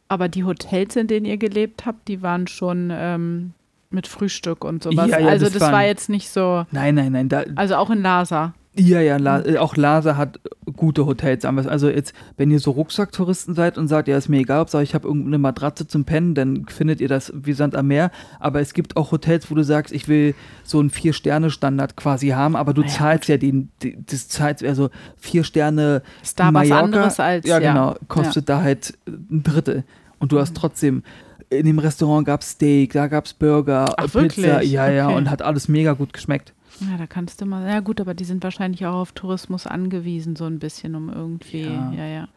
Aber 0.08 0.28
die 0.28 0.44
Hotels, 0.44 0.96
in 0.96 1.06
denen 1.06 1.26
ihr 1.26 1.36
gelebt 1.36 1.86
habt, 1.86 2.08
die 2.08 2.22
waren 2.22 2.46
schon 2.46 2.90
ähm, 2.92 3.52
mit 3.90 4.06
Frühstück 4.06 4.64
und 4.64 4.82
sowas. 4.82 5.10
Ja, 5.10 5.18
ja, 5.18 5.28
also 5.28 5.46
das 5.46 5.54
das, 5.54 5.72
war 5.72 5.84
jetzt 5.84 6.08
nicht 6.08 6.28
so. 6.28 6.64
Nein, 6.70 6.94
nein, 6.94 7.12
nein. 7.12 7.28
Da, 7.28 7.44
Also 7.56 7.76
auch 7.76 7.90
in 7.90 8.02
Lhasa. 8.02 8.54
Ja, 8.78 9.00
ja, 9.00 9.16
La, 9.16 9.44
äh, 9.44 9.56
auch 9.58 9.76
Lhasa 9.76 10.16
hat 10.16 10.38
gute 10.76 11.06
Hotels. 11.06 11.44
Also 11.44 11.88
jetzt, 11.88 12.12
wenn 12.36 12.50
ihr 12.50 12.60
so 12.60 12.72
Rucksacktouristen 12.72 13.54
seid 13.54 13.78
und 13.78 13.88
sagt, 13.88 14.08
ja, 14.08 14.16
ist 14.16 14.28
mir 14.28 14.38
egal, 14.40 14.60
ob 14.60 14.74
ich 14.74 14.94
habe 14.94 15.08
irgendeine 15.08 15.38
Matratze 15.38 15.86
zum 15.86 16.04
Pennen, 16.04 16.34
dann 16.34 16.66
findet 16.66 17.00
ihr 17.00 17.08
das 17.08 17.32
wie 17.34 17.52
Sand 17.54 17.74
am 17.74 17.86
Meer. 17.86 18.10
Aber 18.38 18.60
es 18.60 18.74
gibt 18.74 18.96
auch 18.96 19.12
Hotels, 19.12 19.50
wo 19.50 19.54
du 19.54 19.62
sagst, 19.64 19.94
ich 19.94 20.08
will 20.08 20.34
so 20.64 20.78
einen 20.78 20.90
Vier-Sterne-Standard 20.90 21.96
quasi 21.96 22.28
haben, 22.28 22.56
aber 22.56 22.74
du 22.74 22.82
Na 22.82 22.86
ja, 22.88 22.92
zahlst 22.92 23.28
ja 23.28 23.36
den, 23.38 23.70
die, 23.82 23.96
das 24.04 24.28
zahlst 24.28 24.62
also 24.64 24.90
vier 25.16 25.44
Sterne 25.44 26.02
Ist 26.22 26.38
da 26.38 26.46
was 26.46 26.52
Mallorca, 26.52 26.80
anderes 26.84 27.20
als. 27.20 27.46
Ja, 27.46 27.58
genau. 27.58 27.94
Kostet 28.08 28.48
da 28.48 28.60
halt 28.62 28.98
ein 29.08 29.42
Drittel. 29.42 29.84
Und 30.18 30.32
du 30.32 30.38
hast 30.38 30.50
Mhm. 30.50 30.54
trotzdem, 30.56 31.02
in 31.48 31.64
dem 31.66 31.78
Restaurant 31.78 32.26
gab 32.26 32.40
es 32.42 32.50
Steak, 32.50 32.92
da 32.92 33.06
gab 33.06 33.26
es 33.26 33.32
Burger, 33.34 33.94
Ach, 33.96 34.04
Pizza. 34.04 34.14
wirklich? 34.20 34.70
Ja, 34.72 34.90
ja, 34.90 35.06
Okay. 35.08 35.16
und 35.16 35.30
hat 35.30 35.42
alles 35.42 35.68
mega 35.68 35.92
gut 35.92 36.12
geschmeckt. 36.12 36.52
Ja, 36.80 36.96
da 36.98 37.06
kannst 37.06 37.40
du 37.40 37.46
mal. 37.46 37.66
Ja, 37.66 37.80
gut, 37.80 38.00
aber 38.00 38.14
die 38.14 38.24
sind 38.24 38.44
wahrscheinlich 38.44 38.84
auch 38.86 38.94
auf 38.94 39.12
Tourismus 39.12 39.66
angewiesen, 39.66 40.36
so 40.36 40.44
ein 40.44 40.58
bisschen, 40.58 40.94
um 40.94 41.08
irgendwie. 41.08 41.62
Ja. 41.62 41.92
Ja, 41.92 42.06
ja. 42.06 42.28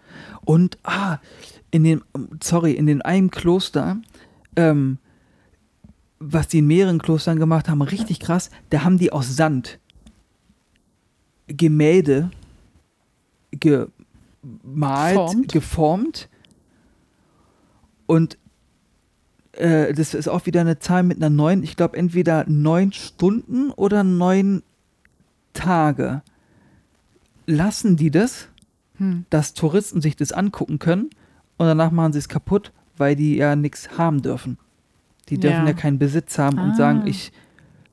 Und, 0.46 0.78
ah, 0.84 1.18
in 1.72 1.84
dem, 1.84 2.04
sorry, 2.42 2.72
in 2.74 2.86
dem 2.86 3.02
einen 3.02 3.32
Kloster, 3.32 3.98
ähm, 4.56 4.98
was 6.20 6.48
die 6.48 6.60
in 6.60 6.68
mehreren 6.68 7.00
Klostern 7.00 7.40
gemacht 7.40 7.70
haben, 7.70 7.82
richtig 7.82 8.20
krass, 8.20 8.50
da 8.70 8.84
haben 8.84 8.98
die 8.98 9.12
aus 9.12 9.36
Sand 9.36 9.80
Gemälde 11.48 12.30
gemalt, 13.52 15.16
Formt. 15.16 15.52
geformt 15.52 16.30
und 18.06 18.38
äh, 19.60 19.94
das 19.94 20.14
ist 20.14 20.28
auch 20.28 20.46
wieder 20.46 20.62
eine 20.62 20.80
Zahl 20.80 21.04
mit 21.04 21.18
einer 21.18 21.30
neun, 21.30 21.64
ich 21.64 21.76
glaube 21.76 21.98
entweder 21.98 22.46
neun 22.48 22.92
Stunden 22.94 23.72
oder 23.72 24.04
neun 24.04 24.64
Tage. 25.54 26.22
Lassen 27.46 27.96
die 27.98 28.12
das 28.12 28.48
Hm. 28.98 29.26
dass 29.30 29.54
Touristen 29.54 30.02
sich 30.02 30.18
das 30.18 30.34
angucken 30.34 30.78
können 30.78 31.10
und 31.58 31.68
danach 31.68 31.90
machen 31.92 32.12
sie 32.12 32.20
es 32.20 32.28
kaputt, 32.28 32.74
weil 32.98 33.16
die 33.16 33.38
ja 33.38 33.56
nichts 33.56 33.98
haben 33.98 34.22
dürfen. 34.22 34.58
Die 35.30 35.38
dürfen 35.38 35.62
ja, 35.62 35.68
Ja. 35.68 35.74
keinen 35.74 36.00
Besitz 36.00 36.38
haben 36.38 36.60
und 36.60 36.72
Ah. 36.72 36.76
sagen, 36.76 37.08
ich 37.08 37.32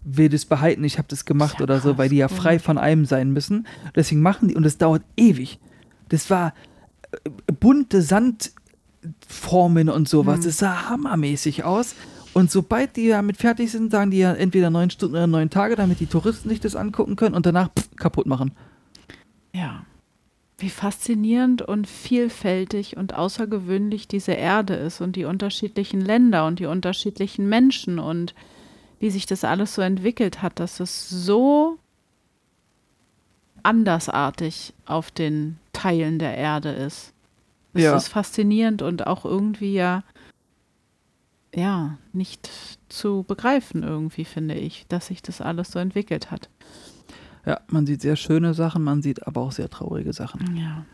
will 0.02 0.28
das 0.28 0.44
behalten, 0.46 0.82
ich 0.82 0.98
habe 0.98 1.06
das 1.08 1.24
gemacht 1.24 1.58
Ja, 1.58 1.62
oder 1.62 1.78
so, 1.80 1.96
weil 1.96 2.08
die 2.08 2.16
ja 2.16 2.26
frei 2.26 2.58
von 2.58 2.76
allem 2.76 3.04
sein 3.04 3.32
müssen. 3.32 3.68
Deswegen 3.94 4.20
machen 4.20 4.48
die 4.48 4.56
und 4.56 4.66
es 4.66 4.78
dauert 4.78 5.02
ewig. 5.16 5.60
Das 6.08 6.28
war 6.28 6.54
äh, 7.12 7.30
bunte 7.52 8.02
Sandformen 9.06 9.88
und 9.88 10.08
sowas. 10.08 10.38
Hm. 10.38 10.44
Das 10.44 10.58
sah 10.58 10.88
hammermäßig 10.90 11.64
aus. 11.64 11.94
Und 12.32 12.50
sobald 12.50 12.96
die 12.96 13.08
damit 13.08 13.38
fertig 13.38 13.70
sind, 13.70 13.90
sagen 13.90 14.10
die 14.10 14.18
ja 14.18 14.34
entweder 14.34 14.68
neun 14.68 14.90
Stunden 14.90 15.14
oder 15.14 15.26
neun 15.26 15.48
Tage, 15.48 15.74
damit 15.74 16.00
die 16.00 16.06
Touristen 16.06 16.48
sich 16.48 16.60
das 16.60 16.76
angucken 16.76 17.16
können 17.16 17.34
und 17.34 17.46
danach 17.46 17.70
pff, 17.70 17.96
kaputt 17.96 18.26
machen. 18.26 18.52
Ja. 19.54 19.86
Wie 20.58 20.68
faszinierend 20.68 21.62
und 21.62 21.86
vielfältig 21.86 22.96
und 22.96 23.14
außergewöhnlich 23.14 24.08
diese 24.08 24.32
Erde 24.32 24.74
ist 24.74 25.00
und 25.00 25.16
die 25.16 25.24
unterschiedlichen 25.24 26.00
Länder 26.00 26.46
und 26.46 26.58
die 26.58 26.66
unterschiedlichen 26.66 27.48
Menschen 27.48 27.98
und 27.98 28.34
wie 28.98 29.10
sich 29.10 29.26
das 29.26 29.44
alles 29.44 29.74
so 29.74 29.82
entwickelt 29.82 30.42
hat, 30.42 30.58
dass 30.60 30.80
es 30.80 31.08
so 31.08 31.78
andersartig 33.62 34.72
auf 34.86 35.10
den 35.10 35.58
Teilen 35.72 36.18
der 36.18 36.36
Erde 36.36 36.70
ist. 36.70 37.12
Es 37.76 37.84
Ja. 37.84 37.96
ist 37.96 38.08
faszinierend 38.08 38.82
und 38.82 39.06
auch 39.06 39.24
irgendwie 39.24 39.74
ja, 39.74 40.02
ja, 41.54 41.96
nicht 42.12 42.50
zu 42.88 43.24
begreifen 43.26 43.82
irgendwie, 43.82 44.24
finde 44.24 44.54
ich, 44.54 44.86
dass 44.88 45.06
sich 45.06 45.22
das 45.22 45.40
alles 45.40 45.70
so 45.72 45.78
entwickelt 45.78 46.30
hat. 46.30 46.48
Ja, 47.46 47.60
man 47.68 47.86
sieht 47.86 48.02
sehr 48.02 48.16
schöne 48.16 48.54
Sachen, 48.54 48.82
man 48.82 49.02
sieht 49.02 49.26
aber 49.26 49.40
auch 49.40 49.52
sehr 49.52 49.70
traurige 49.70 50.12
Sachen. 50.12 50.56
Ja. 50.56 50.84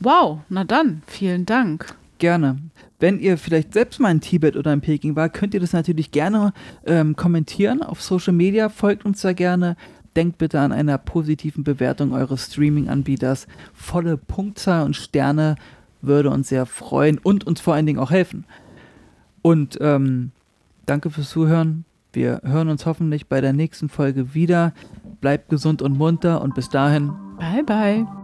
Wow, 0.00 0.40
na 0.48 0.64
dann, 0.64 1.02
vielen 1.06 1.46
Dank. 1.46 1.94
Gerne. 2.18 2.58
Wenn 3.00 3.18
ihr 3.18 3.36
vielleicht 3.36 3.72
selbst 3.74 3.98
mal 3.98 4.10
in 4.12 4.20
Tibet 4.20 4.56
oder 4.56 4.72
in 4.72 4.80
Peking 4.80 5.16
war, 5.16 5.28
könnt 5.28 5.54
ihr 5.54 5.60
das 5.60 5.72
natürlich 5.72 6.12
gerne 6.12 6.52
ähm, 6.86 7.16
kommentieren 7.16 7.82
auf 7.82 8.00
Social 8.00 8.32
Media. 8.32 8.68
Folgt 8.68 9.04
uns 9.04 9.20
da 9.22 9.32
gerne. 9.32 9.76
Denkt 10.16 10.38
bitte 10.38 10.60
an 10.60 10.72
einer 10.72 10.98
positiven 10.98 11.64
Bewertung 11.64 12.12
eures 12.12 12.46
Streaming-Anbieters. 12.46 13.46
Volle 13.72 14.16
Punktzahl 14.16 14.84
und 14.84 14.96
Sterne 14.96 15.56
würde 16.02 16.30
uns 16.30 16.48
sehr 16.48 16.66
freuen 16.66 17.18
und 17.18 17.46
uns 17.46 17.60
vor 17.60 17.74
allen 17.74 17.86
Dingen 17.86 17.98
auch 17.98 18.10
helfen. 18.10 18.44
Und 19.40 19.78
ähm, 19.80 20.32
danke 20.86 21.10
fürs 21.10 21.30
Zuhören. 21.30 21.84
Wir 22.12 22.40
hören 22.44 22.68
uns 22.68 22.84
hoffentlich 22.84 23.26
bei 23.28 23.40
der 23.40 23.52
nächsten 23.52 23.88
Folge 23.88 24.34
wieder. 24.34 24.74
Bleibt 25.20 25.48
gesund 25.48 25.80
und 25.80 25.96
munter 25.96 26.42
und 26.42 26.54
bis 26.54 26.68
dahin 26.68 27.12
Bye, 27.38 27.64
bye. 27.64 28.21